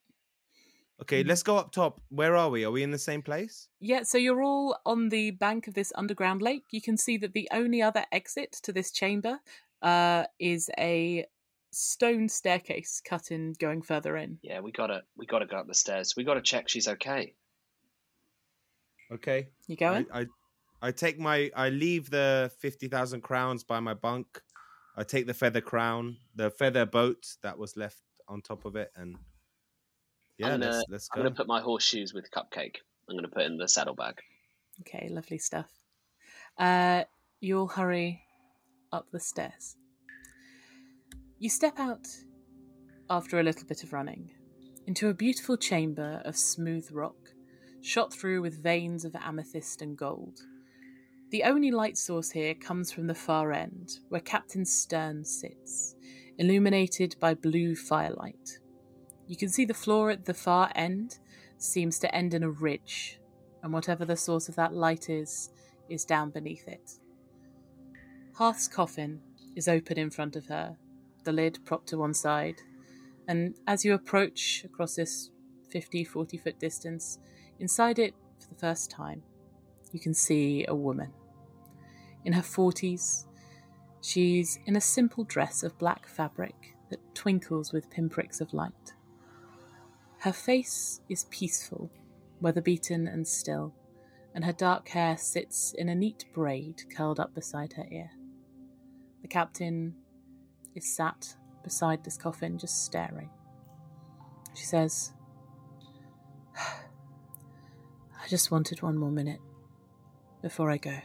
Okay, 1.00 1.22
let's 1.22 1.44
go 1.44 1.56
up 1.56 1.70
top. 1.70 2.00
Where 2.08 2.36
are 2.36 2.50
we? 2.50 2.64
Are 2.64 2.70
we 2.70 2.82
in 2.82 2.90
the 2.90 2.98
same 2.98 3.22
place? 3.22 3.68
Yeah, 3.80 4.02
so 4.02 4.18
you're 4.18 4.42
all 4.42 4.76
on 4.84 5.10
the 5.10 5.30
bank 5.30 5.68
of 5.68 5.74
this 5.74 5.92
underground 5.94 6.42
lake. 6.42 6.64
You 6.72 6.82
can 6.82 6.96
see 6.96 7.16
that 7.18 7.34
the 7.34 7.48
only 7.52 7.80
other 7.80 8.04
exit 8.10 8.52
to 8.62 8.72
this 8.72 8.90
chamber 8.90 9.38
uh, 9.80 10.24
is 10.40 10.70
a 10.76 11.26
stone 11.70 12.28
staircase 12.28 13.00
cut 13.04 13.30
in 13.30 13.54
going 13.60 13.82
further 13.82 14.16
in. 14.16 14.38
Yeah, 14.42 14.60
we 14.60 14.72
gotta. 14.72 15.02
We 15.16 15.26
gotta 15.26 15.46
go 15.46 15.58
up 15.58 15.68
the 15.68 15.74
stairs. 15.74 16.14
We 16.16 16.24
gotta 16.24 16.42
check 16.42 16.68
she's 16.68 16.88
okay. 16.88 17.34
Okay. 19.12 19.48
You 19.68 19.76
going? 19.76 20.06
I, 20.12 20.20
I, 20.20 20.26
I 20.80 20.92
take 20.92 21.18
my. 21.18 21.50
I 21.56 21.70
leave 21.70 22.10
the 22.10 22.50
fifty 22.58 22.88
thousand 22.88 23.22
crowns 23.22 23.64
by 23.64 23.80
my 23.80 23.94
bunk. 23.94 24.42
I 24.96 25.04
take 25.04 25.26
the 25.26 25.34
feather 25.34 25.60
crown, 25.60 26.16
the 26.34 26.50
feather 26.50 26.86
boat 26.86 27.36
that 27.42 27.58
was 27.58 27.76
left 27.76 27.98
on 28.28 28.42
top 28.42 28.64
of 28.64 28.76
it, 28.76 28.90
and 28.96 29.16
yeah, 30.38 30.46
I'm 30.46 30.60
gonna, 30.60 30.72
let's 30.72 30.84
let's 30.88 31.08
I'm 31.14 31.22
gonna 31.22 31.34
put 31.34 31.46
my 31.46 31.60
horseshoes 31.60 32.14
with 32.14 32.30
cupcake. 32.30 32.76
I'm 33.08 33.16
gonna 33.16 33.28
put 33.28 33.42
in 33.42 33.56
the 33.56 33.68
saddlebag. 33.68 34.20
Okay, 34.80 35.08
lovely 35.10 35.38
stuff. 35.38 35.66
Uh, 36.56 37.04
you'll 37.40 37.68
hurry 37.68 38.22
up 38.92 39.06
the 39.12 39.20
stairs. 39.20 39.76
You 41.38 41.48
step 41.48 41.78
out 41.78 42.06
after 43.10 43.38
a 43.38 43.42
little 43.42 43.66
bit 43.66 43.82
of 43.82 43.92
running 43.92 44.30
into 44.86 45.08
a 45.08 45.14
beautiful 45.14 45.56
chamber 45.56 46.22
of 46.24 46.36
smooth 46.36 46.88
rock, 46.90 47.34
shot 47.82 48.12
through 48.12 48.42
with 48.42 48.62
veins 48.62 49.04
of 49.04 49.14
amethyst 49.14 49.82
and 49.82 49.96
gold. 49.96 50.40
The 51.30 51.42
only 51.42 51.70
light 51.70 51.98
source 51.98 52.30
here 52.30 52.54
comes 52.54 52.90
from 52.90 53.06
the 53.06 53.14
far 53.14 53.52
end, 53.52 53.98
where 54.08 54.20
Captain 54.20 54.64
Stern 54.64 55.26
sits, 55.26 55.94
illuminated 56.38 57.16
by 57.20 57.34
blue 57.34 57.76
firelight. 57.76 58.60
You 59.26 59.36
can 59.36 59.50
see 59.50 59.66
the 59.66 59.74
floor 59.74 60.10
at 60.10 60.24
the 60.24 60.32
far 60.32 60.72
end 60.74 61.18
seems 61.58 61.98
to 61.98 62.14
end 62.14 62.32
in 62.32 62.42
a 62.42 62.50
ridge, 62.50 63.20
and 63.62 63.74
whatever 63.74 64.06
the 64.06 64.16
source 64.16 64.48
of 64.48 64.56
that 64.56 64.72
light 64.72 65.10
is, 65.10 65.50
is 65.90 66.06
down 66.06 66.30
beneath 66.30 66.66
it. 66.66 66.92
Hearth's 68.34 68.68
coffin 68.68 69.20
is 69.54 69.68
open 69.68 69.98
in 69.98 70.10
front 70.10 70.34
of 70.34 70.46
her, 70.46 70.78
the 71.24 71.32
lid 71.32 71.58
propped 71.66 71.88
to 71.88 71.98
one 71.98 72.14
side, 72.14 72.62
and 73.26 73.54
as 73.66 73.84
you 73.84 73.92
approach 73.92 74.64
across 74.64 74.94
this 74.94 75.30
50 75.68 76.04
40 76.04 76.38
foot 76.38 76.58
distance, 76.58 77.18
inside 77.58 77.98
it, 77.98 78.14
for 78.38 78.48
the 78.48 78.60
first 78.60 78.90
time, 78.90 79.22
you 79.92 80.00
can 80.00 80.14
see 80.14 80.64
a 80.68 80.74
woman. 80.74 81.12
In 82.24 82.32
her 82.32 82.42
40s, 82.42 83.24
she's 84.00 84.58
in 84.66 84.76
a 84.76 84.80
simple 84.80 85.24
dress 85.24 85.62
of 85.62 85.78
black 85.78 86.06
fabric 86.06 86.74
that 86.90 87.14
twinkles 87.14 87.72
with 87.72 87.90
pinpricks 87.90 88.40
of 88.40 88.52
light. 88.52 88.94
Her 90.20 90.32
face 90.32 91.00
is 91.08 91.26
peaceful, 91.30 91.90
weather 92.40 92.60
beaten 92.60 93.06
and 93.06 93.26
still, 93.26 93.74
and 94.34 94.44
her 94.44 94.52
dark 94.52 94.88
hair 94.88 95.16
sits 95.16 95.72
in 95.76 95.88
a 95.88 95.94
neat 95.94 96.24
braid 96.32 96.82
curled 96.94 97.20
up 97.20 97.34
beside 97.34 97.74
her 97.74 97.86
ear. 97.90 98.10
The 99.22 99.28
captain 99.28 99.94
is 100.74 100.94
sat 100.94 101.36
beside 101.62 102.04
this 102.04 102.16
coffin, 102.16 102.58
just 102.58 102.84
staring. 102.84 103.30
She 104.54 104.64
says, 104.64 105.12
I 106.56 108.28
just 108.28 108.50
wanted 108.50 108.82
one 108.82 108.96
more 108.96 109.10
minute 109.10 109.40
before 110.42 110.70
I 110.70 110.76
go. 110.76 110.98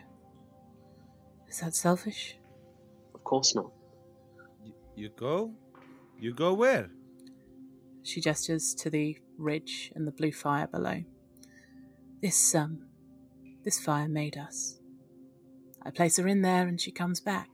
Is 1.50 1.60
that 1.60 1.76
selfish? 1.76 2.38
Of 3.14 3.24
course 3.24 3.56
not. 3.56 3.72
You 4.96 5.10
go? 5.10 5.54
You 6.20 6.34
go 6.34 6.54
where? 6.54 6.90
She 8.04 8.22
gestures 8.22 8.74
to 8.76 8.90
the 8.90 9.18
ridge 9.38 9.92
and 9.96 10.08
the 10.08 10.12
blue 10.12 10.32
fire 10.32 10.68
below. 10.68 11.04
This, 12.22 12.56
um, 12.56 12.86
this 13.64 13.80
fire 13.80 14.08
made 14.08 14.38
us. 14.38 14.80
I 15.86 15.90
place 15.90 16.18
her 16.18 16.28
in 16.28 16.42
there 16.42 16.68
and 16.68 16.80
she 16.80 16.92
comes 16.92 17.20
back. 17.20 17.50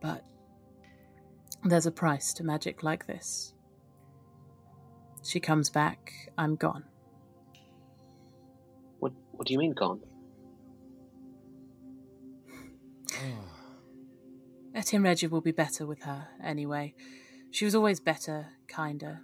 But 0.00 0.24
there's 1.64 1.86
a 1.86 1.90
price 1.90 2.32
to 2.34 2.44
magic 2.44 2.82
like 2.82 3.06
this. 3.06 3.54
She 5.22 5.40
comes 5.40 5.68
back, 5.68 6.30
I'm 6.38 6.56
gone. 6.56 6.84
What 8.98 9.12
What 9.32 9.46
do 9.46 9.52
you 9.52 9.58
mean 9.58 9.72
gone? 9.72 10.00
Etienne 14.74 15.02
Regia 15.02 15.28
will 15.28 15.40
be 15.40 15.52
better 15.52 15.86
with 15.86 16.02
her, 16.02 16.28
anyway. 16.42 16.94
She 17.50 17.64
was 17.64 17.74
always 17.74 18.00
better, 18.00 18.48
kinder. 18.68 19.20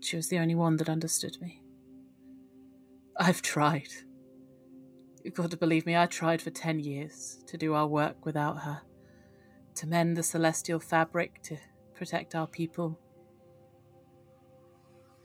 She 0.00 0.16
was 0.16 0.28
the 0.28 0.38
only 0.38 0.54
one 0.54 0.76
that 0.76 0.88
understood 0.88 1.40
me. 1.40 1.62
I've 3.16 3.42
tried. 3.42 3.88
You've 5.22 5.34
got 5.34 5.50
to 5.52 5.56
believe 5.56 5.86
me, 5.86 5.96
I 5.96 6.06
tried 6.06 6.42
for 6.42 6.50
ten 6.50 6.80
years 6.80 7.42
to 7.46 7.56
do 7.56 7.74
our 7.74 7.86
work 7.86 8.24
without 8.24 8.62
her. 8.62 8.82
To 9.76 9.86
mend 9.86 10.16
the 10.16 10.22
celestial 10.22 10.80
fabric, 10.80 11.42
to 11.44 11.58
protect 11.94 12.34
our 12.34 12.46
people. 12.46 12.98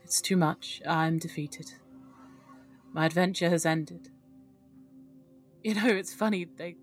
It's 0.03 0.22
too 0.22 0.38
much. 0.38 0.82
I'm 0.88 1.18
defeated. 1.18 1.72
My 2.94 3.06
adventure 3.06 3.49
has 3.49 3.65
ended. 3.65 4.10
You 5.64 5.74
know, 5.76 5.88
it's 5.88 6.14
funny, 6.14 6.45
they 6.45 6.76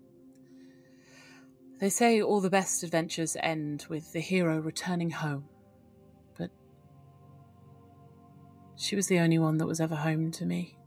they 1.79 1.89
say 1.89 2.21
all 2.21 2.39
the 2.39 2.49
best 2.49 2.83
adventures 2.83 3.35
end 3.41 3.85
with 3.89 4.13
the 4.13 4.21
hero 4.21 4.59
returning 4.59 5.09
home. 5.09 5.45
But 6.37 6.49
she 8.77 8.95
was 8.95 9.07
the 9.07 9.19
only 9.19 9.39
one 9.39 9.57
that 9.57 9.67
was 9.67 9.81
ever 9.81 9.95
home 9.95 10.31
to 10.31 10.45
me. 10.45 10.77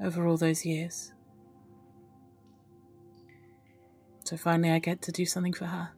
Over 0.00 0.26
all 0.26 0.36
those 0.36 0.66
years. 0.66 1.12
So 4.24 4.36
finally, 4.36 4.70
I 4.70 4.78
get 4.78 5.00
to 5.02 5.12
do 5.12 5.24
something 5.24 5.54
for 5.54 5.66
her. 5.66 5.90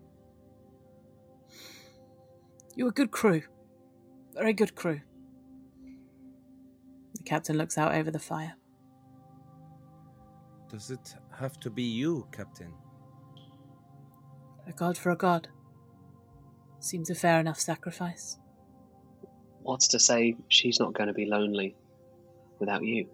You're 2.77 2.91
a 2.91 2.93
good 2.93 3.11
crew. 3.11 3.43
Very 4.35 4.53
good 4.53 4.77
crew. 4.77 5.01
The 7.17 7.25
captain 7.25 7.57
looks 7.57 7.77
out 7.77 7.95
over 7.95 8.11
the 8.13 8.21
fire. 8.21 8.55
Does 10.71 10.91
it 10.91 11.17
have 11.39 11.59
to 11.61 11.71
be 11.71 11.83
you, 11.83 12.27
Captain? 12.33 12.73
A 14.67 14.73
god 14.73 14.99
for 14.99 15.11
a 15.11 15.17
god. 15.17 15.49
Seems 16.81 17.11
a 17.11 17.15
fair 17.15 17.41
enough 17.41 17.59
sacrifice. 17.59 18.39
What's 19.63 19.89
to 19.89 19.99
say 19.99 20.37
she's 20.49 20.81
not 20.81 20.95
going 20.95 21.09
to 21.09 21.15
be 21.15 21.27
lonely 21.27 21.77
without 22.59 22.85
you? 22.85 23.09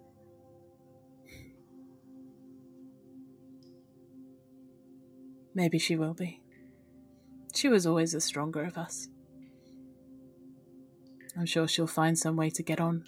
Maybe 5.53 5.79
she 5.79 5.95
will 5.95 6.13
be. 6.13 6.41
She 7.53 7.69
was 7.69 7.85
always 7.85 8.11
the 8.11 8.21
stronger 8.21 8.63
of 8.63 8.77
us. 8.77 9.07
I'm 11.37 11.45
sure 11.45 11.67
she'll 11.67 11.87
find 11.87 12.17
some 12.17 12.35
way 12.35 12.49
to 12.49 12.63
get 12.63 12.81
on. 12.81 13.05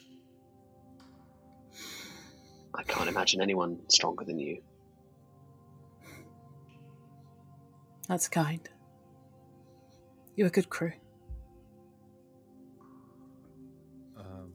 I 2.73 2.83
can't 2.83 3.09
imagine 3.09 3.41
anyone 3.41 3.79
stronger 3.89 4.23
than 4.23 4.39
you. 4.39 4.61
That's 8.07 8.27
kind. 8.27 8.67
You're 10.35 10.47
a 10.47 10.51
good 10.51 10.69
crew. 10.69 10.93
Um, 14.17 14.53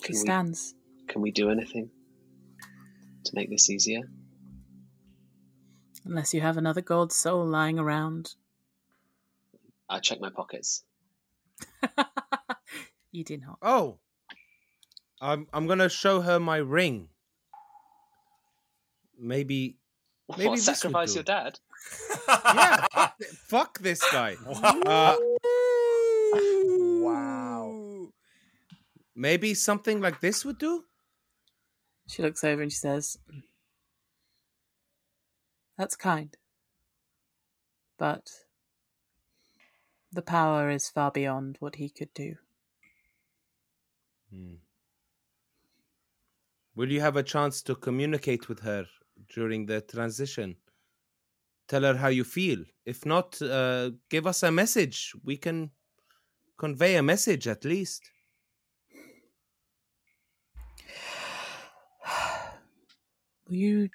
He 0.00 0.02
Can 0.02 0.14
we- 0.14 0.18
stands. 0.18 0.74
Can 1.06 1.22
we 1.22 1.30
do 1.30 1.48
anything 1.50 1.90
to 3.24 3.30
make 3.34 3.48
this 3.48 3.70
easier? 3.70 4.02
Unless 6.04 6.34
you 6.34 6.40
have 6.42 6.56
another 6.58 6.82
gold 6.82 7.12
soul 7.12 7.46
lying 7.46 7.78
around. 7.78 8.34
I 9.88 10.00
check 10.00 10.20
my 10.20 10.30
pockets. 10.30 10.84
You 13.10 13.24
did 13.24 13.40
not. 13.40 13.56
oh, 13.62 13.98
I'm 15.18 15.46
I'm 15.50 15.66
gonna 15.66 15.88
show 15.88 16.20
her 16.20 16.38
my 16.38 16.58
ring. 16.58 17.08
Maybe, 19.18 19.76
maybe 20.30 20.48
what, 20.48 20.56
this 20.56 20.64
sacrifice 20.64 21.14
your 21.14 21.24
dad? 21.24 21.58
yeah, 22.28 22.86
fuck, 22.92 23.22
fuck 23.46 23.78
this 23.78 24.02
guy. 24.12 24.36
Uh, 26.30 26.36
wow. 27.00 28.08
maybe 29.16 29.54
something 29.54 29.98
like 29.98 30.20
this 30.20 30.44
would 30.44 30.58
do. 30.58 30.84
She 32.06 32.22
looks 32.22 32.44
over 32.44 32.60
and 32.60 32.70
she 32.70 32.76
says, 32.76 33.16
That's 35.78 35.96
kind. 35.96 36.36
But 37.98 38.30
the 40.12 40.22
power 40.22 40.70
is 40.70 40.88
far 40.88 41.10
beyond 41.10 41.56
what 41.60 41.76
he 41.76 41.88
could 41.88 42.12
do. 42.14 42.34
Hmm. 44.30 44.56
Will 46.74 46.92
you 46.92 47.00
have 47.00 47.16
a 47.16 47.22
chance 47.22 47.62
to 47.62 47.74
communicate 47.74 48.48
with 48.48 48.60
her 48.60 48.86
during 49.34 49.66
the 49.66 49.80
transition? 49.80 50.56
Tell 51.68 51.82
her 51.82 51.96
how 51.96 52.08
you 52.08 52.24
feel. 52.24 52.64
If 52.86 53.04
not, 53.04 53.40
uh, 53.42 53.90
give 54.08 54.26
us 54.26 54.42
a 54.42 54.50
message. 54.50 55.12
We 55.22 55.36
can 55.36 55.70
convey 56.58 56.96
a 56.96 57.02
message 57.02 57.46
at 57.46 57.64
least. 57.64 58.10
Will 63.48 63.56
you. 63.56 63.88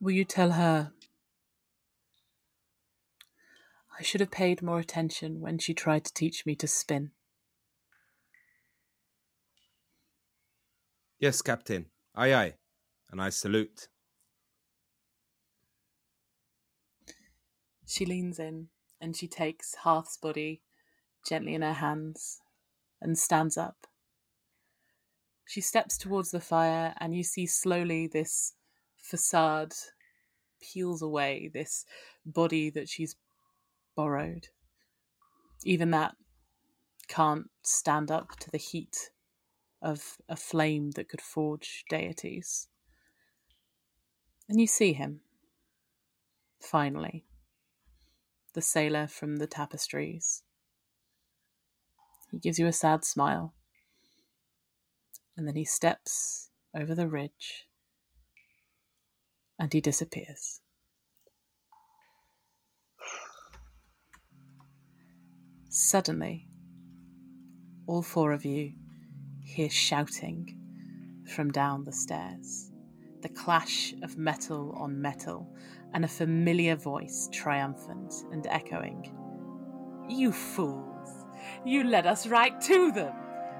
Will 0.00 0.12
you 0.12 0.24
tell 0.24 0.52
her? 0.52 0.92
I 3.98 4.02
should 4.02 4.20
have 4.20 4.30
paid 4.30 4.60
more 4.60 4.78
attention 4.78 5.40
when 5.40 5.58
she 5.58 5.72
tried 5.72 6.04
to 6.04 6.12
teach 6.12 6.44
me 6.44 6.54
to 6.56 6.66
spin. 6.66 7.12
Yes, 11.18 11.40
Captain. 11.40 11.86
Aye, 12.14 12.34
aye. 12.34 12.54
And 13.10 13.20
I 13.20 13.30
salute. 13.30 13.88
She 17.86 18.04
leans 18.04 18.38
in 18.38 18.68
and 19.00 19.16
she 19.16 19.28
takes 19.28 19.74
Hearth's 19.76 20.16
body 20.16 20.62
gently 21.26 21.54
in 21.54 21.62
her 21.62 21.74
hands 21.74 22.40
and 23.00 23.18
stands 23.18 23.56
up. 23.56 23.86
She 25.46 25.60
steps 25.60 25.96
towards 25.96 26.32
the 26.32 26.40
fire, 26.40 26.92
and 26.98 27.14
you 27.14 27.22
see 27.22 27.46
slowly 27.46 28.08
this 28.08 28.54
facade 28.96 29.72
peels 30.60 31.02
away, 31.02 31.50
this 31.52 31.84
body 32.24 32.68
that 32.70 32.88
she's 32.88 33.14
borrowed. 33.94 34.48
Even 35.64 35.92
that 35.92 36.16
can't 37.06 37.48
stand 37.62 38.10
up 38.10 38.36
to 38.40 38.50
the 38.50 38.58
heat 38.58 39.10
of 39.80 40.16
a 40.28 40.34
flame 40.34 40.90
that 40.92 41.08
could 41.08 41.20
forge 41.20 41.84
deities. 41.88 42.66
And 44.48 44.60
you 44.60 44.66
see 44.66 44.92
him, 44.92 45.20
finally. 46.60 47.24
The 48.54 48.62
sailor 48.62 49.06
from 49.06 49.36
the 49.36 49.46
tapestries. 49.46 50.42
He 52.30 52.38
gives 52.38 52.58
you 52.58 52.66
a 52.66 52.72
sad 52.72 53.04
smile, 53.04 53.54
and 55.36 55.46
then 55.46 55.56
he 55.56 55.64
steps 55.64 56.50
over 56.74 56.94
the 56.94 57.08
ridge. 57.08 57.66
And 59.58 59.72
he 59.72 59.80
disappears. 59.80 60.60
Suddenly, 65.68 66.46
all 67.86 68.02
four 68.02 68.32
of 68.32 68.44
you 68.44 68.72
hear 69.42 69.70
shouting 69.70 70.58
from 71.34 71.50
down 71.50 71.84
the 71.84 71.92
stairs, 71.92 72.70
the 73.22 73.28
clash 73.28 73.94
of 74.02 74.16
metal 74.16 74.72
on 74.76 75.00
metal, 75.00 75.48
and 75.94 76.04
a 76.04 76.08
familiar 76.08 76.76
voice 76.76 77.28
triumphant 77.32 78.12
and 78.32 78.46
echoing. 78.46 79.12
You 80.08 80.32
fools! 80.32 81.24
You 81.64 81.84
led 81.84 82.06
us 82.06 82.26
right 82.26 82.60
to 82.62 82.92
them! 82.92 83.14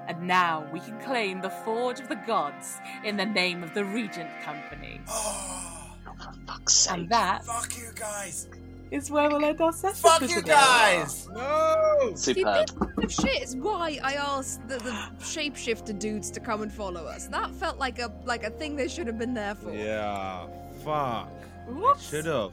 And 0.07 0.25
now 0.25 0.69
we 0.71 0.79
can 0.79 0.99
claim 1.01 1.41
the 1.41 1.49
Forge 1.49 1.99
of 1.99 2.07
the 2.07 2.21
Gods 2.27 2.77
in 3.03 3.17
the 3.17 3.25
name 3.25 3.63
of 3.63 3.73
the 3.73 3.83
Regent 3.83 4.29
Company. 4.43 5.01
and 6.89 7.09
that 7.09 7.43
Fuck 7.45 7.77
you 7.77 7.89
guys! 7.95 8.47
Is 8.91 9.09
where 9.11 9.29
we'll 9.29 9.43
end 9.43 9.59
our 9.61 9.73
session. 9.73 9.95
Fuck 9.97 10.19
for 10.21 10.25
you 10.25 10.41
guys! 10.41 11.27
No! 11.33 12.11
See, 12.15 12.33
Superb. 12.33 12.95
this 12.97 13.13
shit 13.15 13.43
is 13.43 13.55
why 13.55 13.99
I 14.03 14.13
asked 14.13 14.67
the, 14.67 14.77
the 14.77 14.91
shapeshifter 15.19 15.97
dudes 15.97 16.31
to 16.31 16.39
come 16.39 16.61
and 16.61 16.71
follow 16.71 17.05
us. 17.05 17.27
That 17.27 17.51
felt 17.51 17.77
like 17.77 17.99
a 17.99 18.11
like 18.25 18.43
a 18.43 18.49
thing 18.49 18.75
they 18.75 18.87
should 18.87 19.07
have 19.07 19.17
been 19.19 19.33
there 19.33 19.55
for. 19.55 19.73
Yeah, 19.73 20.47
fuck. 20.83 21.29
Whoops. 21.67 22.09
Should 22.09 22.25
have. 22.25 22.51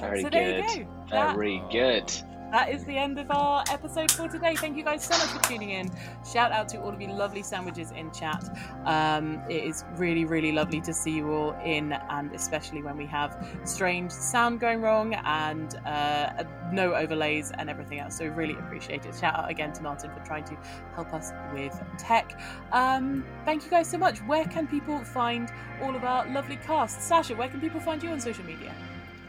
Very 0.00 0.22
So 0.22 0.30
there 0.30 0.56
you 0.58 0.62
good. 0.66 0.86
go. 0.86 1.06
That- 1.10 1.34
Very 1.34 1.62
good. 1.70 2.12
That 2.52 2.68
is 2.68 2.84
the 2.84 2.96
end 2.96 3.18
of 3.18 3.30
our 3.30 3.64
episode 3.70 4.10
for 4.10 4.28
today. 4.28 4.54
Thank 4.54 4.76
you 4.76 4.84
guys 4.84 5.04
so 5.04 5.16
much 5.16 5.28
for 5.28 5.42
tuning 5.48 5.70
in. 5.70 5.90
Shout 6.30 6.52
out 6.52 6.68
to 6.68 6.80
all 6.80 6.90
of 6.90 7.00
you 7.00 7.08
lovely 7.08 7.42
sandwiches 7.42 7.90
in 7.92 8.12
chat. 8.12 8.44
Um, 8.84 9.40
it 9.48 9.64
is 9.64 9.84
really, 9.96 10.26
really 10.26 10.52
lovely 10.52 10.82
to 10.82 10.92
see 10.92 11.12
you 11.12 11.32
all 11.32 11.52
in, 11.64 11.92
and 11.92 12.30
especially 12.34 12.82
when 12.82 12.98
we 12.98 13.06
have 13.06 13.42
strange 13.64 14.12
sound 14.12 14.60
going 14.60 14.82
wrong 14.82 15.14
and 15.14 15.76
uh, 15.86 16.44
no 16.70 16.94
overlays 16.94 17.52
and 17.52 17.70
everything 17.70 18.00
else. 18.00 18.18
So, 18.18 18.26
really 18.26 18.54
appreciate 18.54 19.06
it. 19.06 19.14
Shout 19.18 19.34
out 19.34 19.50
again 19.50 19.72
to 19.72 19.82
Martin 19.82 20.10
for 20.10 20.20
trying 20.24 20.44
to 20.44 20.56
help 20.94 21.14
us 21.14 21.32
with 21.54 21.80
tech. 21.96 22.38
Um, 22.70 23.24
thank 23.46 23.64
you 23.64 23.70
guys 23.70 23.88
so 23.88 23.96
much. 23.96 24.18
Where 24.20 24.44
can 24.44 24.66
people 24.66 25.02
find 25.04 25.50
all 25.80 25.96
of 25.96 26.04
our 26.04 26.30
lovely 26.30 26.56
cast? 26.56 27.00
Sasha, 27.00 27.34
where 27.34 27.48
can 27.48 27.62
people 27.62 27.80
find 27.80 28.02
you 28.02 28.10
on 28.10 28.20
social 28.20 28.44
media? 28.44 28.74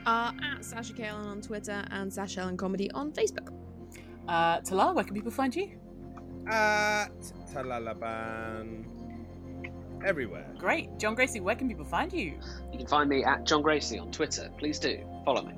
Uh, 0.06 0.32
at 0.44 0.66
Sasha 0.66 0.94
Kalen 0.94 1.26
on 1.26 1.42
Twitter 1.42 1.86
and 1.92 2.12
Sasha 2.12 2.42
Ellen 2.42 2.58
Comedy 2.58 2.92
on 2.92 3.12
Facebook. 3.12 3.50
Uh, 4.28 4.60
Talal, 4.60 4.96
where 4.96 5.04
can 5.04 5.14
people 5.14 5.32
find 5.32 5.56
you? 5.56 5.72
At 6.48 7.10
Talalaban. 7.54 8.86
Everywhere. 10.06 10.46
Great. 10.58 11.00
John 11.00 11.16
Gracie, 11.16 11.40
where 11.40 11.56
can 11.56 11.70
people 11.70 11.86
find 11.86 12.12
you? 12.12 12.34
You 12.72 12.78
can 12.78 12.88
find 12.88 13.10
me 13.10 13.24
at 13.24 13.46
John 13.46 13.62
Gracie 13.62 14.00
on 14.00 14.12
Twitter. 14.12 14.50
Please 14.58 14.78
do 14.78 15.00
follow 15.24 15.42
me. 15.42 15.54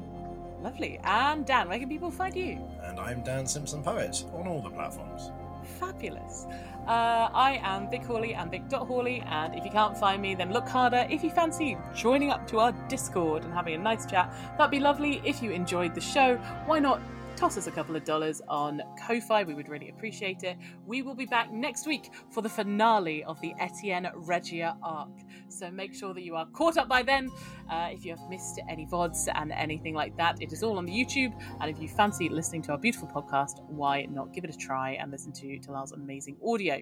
Lovely. 0.62 1.00
And 1.04 1.46
Dan, 1.46 1.68
where 1.68 1.80
can 1.80 1.90
people 1.90 2.12
find 2.12 2.36
you? 2.36 2.60
And 2.84 3.00
I'm 3.00 3.24
Dan 3.24 3.48
Simpson 3.48 3.82
Poet 3.82 4.24
on 4.34 4.48
all 4.48 4.62
the 4.62 4.70
platforms. 4.70 5.32
Fabulous. 5.80 6.48
Uh, 6.88 7.30
I 7.34 7.60
am 7.64 7.90
Vic 7.90 8.04
Hawley 8.04 8.36
and 8.36 8.52
Vic.Hawley, 8.52 9.24
and 9.26 9.56
if 9.56 9.66
you 9.66 9.72
can't 9.72 9.98
find 9.98 10.22
me, 10.22 10.36
then 10.36 10.54
look 10.54 10.68
harder. 10.68 11.08
If 11.10 11.24
you 11.24 11.32
fancy 11.32 11.78
joining 11.96 12.30
up 12.30 12.48
to 12.50 12.60
our 12.60 12.72
Discord 12.88 13.44
and 13.44 13.54
having 13.54 13.74
a 13.74 13.78
nice 13.80 14.06
chat, 14.06 14.32
that'd 14.58 14.70
be 14.70 14.80
lovely. 14.80 15.22
If 15.26 15.42
you 15.42 15.52
enjoyed 15.52 15.96
the 15.96 16.02
show, 16.02 16.38
why 16.68 16.80
not 16.80 17.02
toss 17.36 17.58
us 17.58 17.68
a 17.68 17.72
couple 17.72 17.96
of 17.96 18.06
dollars 18.06 18.42
on 18.48 18.82
Ko-Fi? 19.06 19.44
We 19.44 19.54
would 19.54 19.68
really 19.68 19.90
appreciate 19.90 20.44
it. 20.44 20.58
We 20.86 21.02
will 21.02 21.16
be 21.16 21.26
back 21.26 21.52
next 21.52 21.86
week 21.86 22.12
for 22.32 22.42
the 22.42 22.50
finale 22.50 23.24
of 23.26 23.40
the 23.42 23.54
Etienne 23.60 24.10
Regia 24.16 24.78
arc. 24.82 25.12
So 25.50 25.70
make 25.70 25.94
sure 25.94 26.14
that 26.14 26.22
you 26.22 26.36
are 26.36 26.46
caught 26.48 26.78
up 26.78 26.88
by 26.88 27.04
then. 27.04 27.30
Uh, 27.70 27.90
if 27.92 28.06
you 28.06 28.16
have 28.16 28.30
missed 28.30 28.62
any 28.70 28.86
VODs 28.86 29.28
and 29.36 29.52
anything 29.52 29.94
like 29.94 30.16
that, 30.18 30.42
it 30.42 30.54
is 30.54 30.64
all 30.64 30.78
on 30.78 30.86
the 30.86 30.94
YouTube. 30.94 31.34
And 31.60 31.70
if 31.70 31.82
you 31.82 31.90
fancy 31.90 32.30
listening 32.30 32.62
to 32.64 32.72
our 32.72 32.78
beautiful 32.78 33.08
podcast, 33.08 33.62
why 33.68 34.04
not 34.06 34.34
give 34.34 34.46
it 34.46 34.54
a 34.54 34.58
try 34.58 34.92
and 34.92 35.12
listen 35.12 35.34
to 35.34 35.60
Talal's 35.60 35.92
amazing 35.92 36.38
audio? 36.46 36.82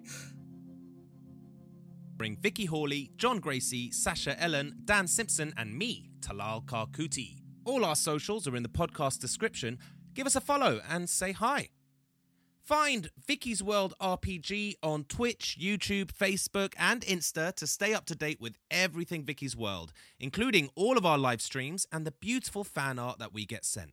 Bring 2.16 2.38
Vicky 2.38 2.66
Hawley, 2.66 3.12
John 3.18 3.40
Gracie, 3.40 3.92
Sasha 3.92 4.40
Ellen, 4.42 4.76
Dan 4.86 5.08
Simpson, 5.08 5.52
and 5.58 5.76
me, 5.76 6.12
Talal 6.20 6.64
Karkuti. 6.64 7.44
All 7.66 7.86
our 7.86 7.96
socials 7.96 8.46
are 8.46 8.58
in 8.58 8.64
the 8.64 8.68
podcast 8.68 9.20
description. 9.20 9.80
Give 10.14 10.28
us 10.28 10.36
a 10.36 10.42
follow 10.42 10.80
and 10.88 11.10
say 11.10 11.32
hi. 11.32 11.70
Find 12.62 13.10
Vicky's 13.28 13.62
World 13.62 13.94
RPG 14.00 14.76
on 14.82 15.04
Twitch, 15.06 15.58
YouTube, 15.60 16.14
Facebook, 16.14 16.74
and 16.78 17.02
Insta 17.02 17.54
to 17.56 17.68
stay 17.68 17.94
up 17.94 18.06
to 18.06 18.16
date 18.16 18.40
with 18.40 18.58
everything 18.72 19.26
Vicky's 19.26 19.56
World, 19.56 19.92
including 20.20 20.70
all 20.76 20.98
of 20.98 21.06
our 21.06 21.18
live 21.18 21.42
streams 21.42 21.86
and 21.92 22.06
the 22.06 22.12
beautiful 22.12 22.64
fan 22.64 23.00
art 23.00 23.20
that 23.20 23.34
we 23.34 23.46
get 23.46 23.66
sent. 23.66 23.92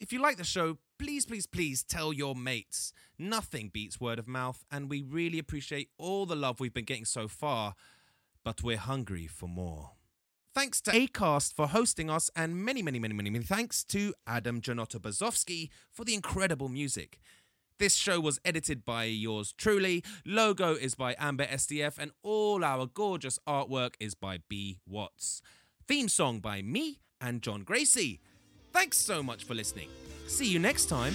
If 0.00 0.12
you 0.12 0.20
like 0.20 0.36
the 0.36 0.44
show, 0.44 0.78
please, 0.98 1.26
please, 1.26 1.46
please 1.46 1.84
tell 1.84 2.12
your 2.12 2.34
mates. 2.34 2.92
Nothing 3.18 3.70
beats 3.72 4.00
word 4.00 4.18
of 4.18 4.26
mouth, 4.26 4.64
and 4.70 4.90
we 4.90 5.02
really 5.02 5.38
appreciate 5.38 5.90
all 5.96 6.26
the 6.26 6.34
love 6.34 6.58
we've 6.58 6.74
been 6.74 6.84
getting 6.84 7.04
so 7.04 7.28
far, 7.28 7.74
but 8.42 8.62
we're 8.62 8.78
hungry 8.78 9.26
for 9.26 9.48
more. 9.48 9.95
Thanks 10.56 10.80
to 10.80 10.90
ACAST 10.90 11.52
for 11.52 11.66
hosting 11.66 12.08
us, 12.08 12.30
and 12.34 12.56
many, 12.56 12.80
many, 12.82 12.98
many, 12.98 13.12
many, 13.12 13.28
many 13.28 13.44
thanks 13.44 13.84
to 13.84 14.14
Adam 14.26 14.62
Janota 14.62 14.98
Bzowski 14.98 15.68
for 15.92 16.02
the 16.02 16.14
incredible 16.14 16.70
music. 16.70 17.20
This 17.78 17.94
show 17.94 18.20
was 18.20 18.40
edited 18.42 18.82
by 18.82 19.04
yours 19.04 19.52
truly. 19.52 20.02
Logo 20.24 20.72
is 20.72 20.94
by 20.94 21.14
Amber 21.18 21.44
SDF, 21.44 21.98
and 21.98 22.12
all 22.22 22.64
our 22.64 22.86
gorgeous 22.86 23.38
artwork 23.46 23.96
is 24.00 24.14
by 24.14 24.38
B. 24.48 24.78
Watts. 24.88 25.42
Theme 25.86 26.08
song 26.08 26.40
by 26.40 26.62
me 26.62 27.00
and 27.20 27.42
John 27.42 27.62
Gracie. 27.62 28.22
Thanks 28.72 28.96
so 28.96 29.22
much 29.22 29.44
for 29.44 29.52
listening. 29.54 29.90
See 30.26 30.46
you 30.46 30.58
next 30.58 30.86
time. 30.86 31.14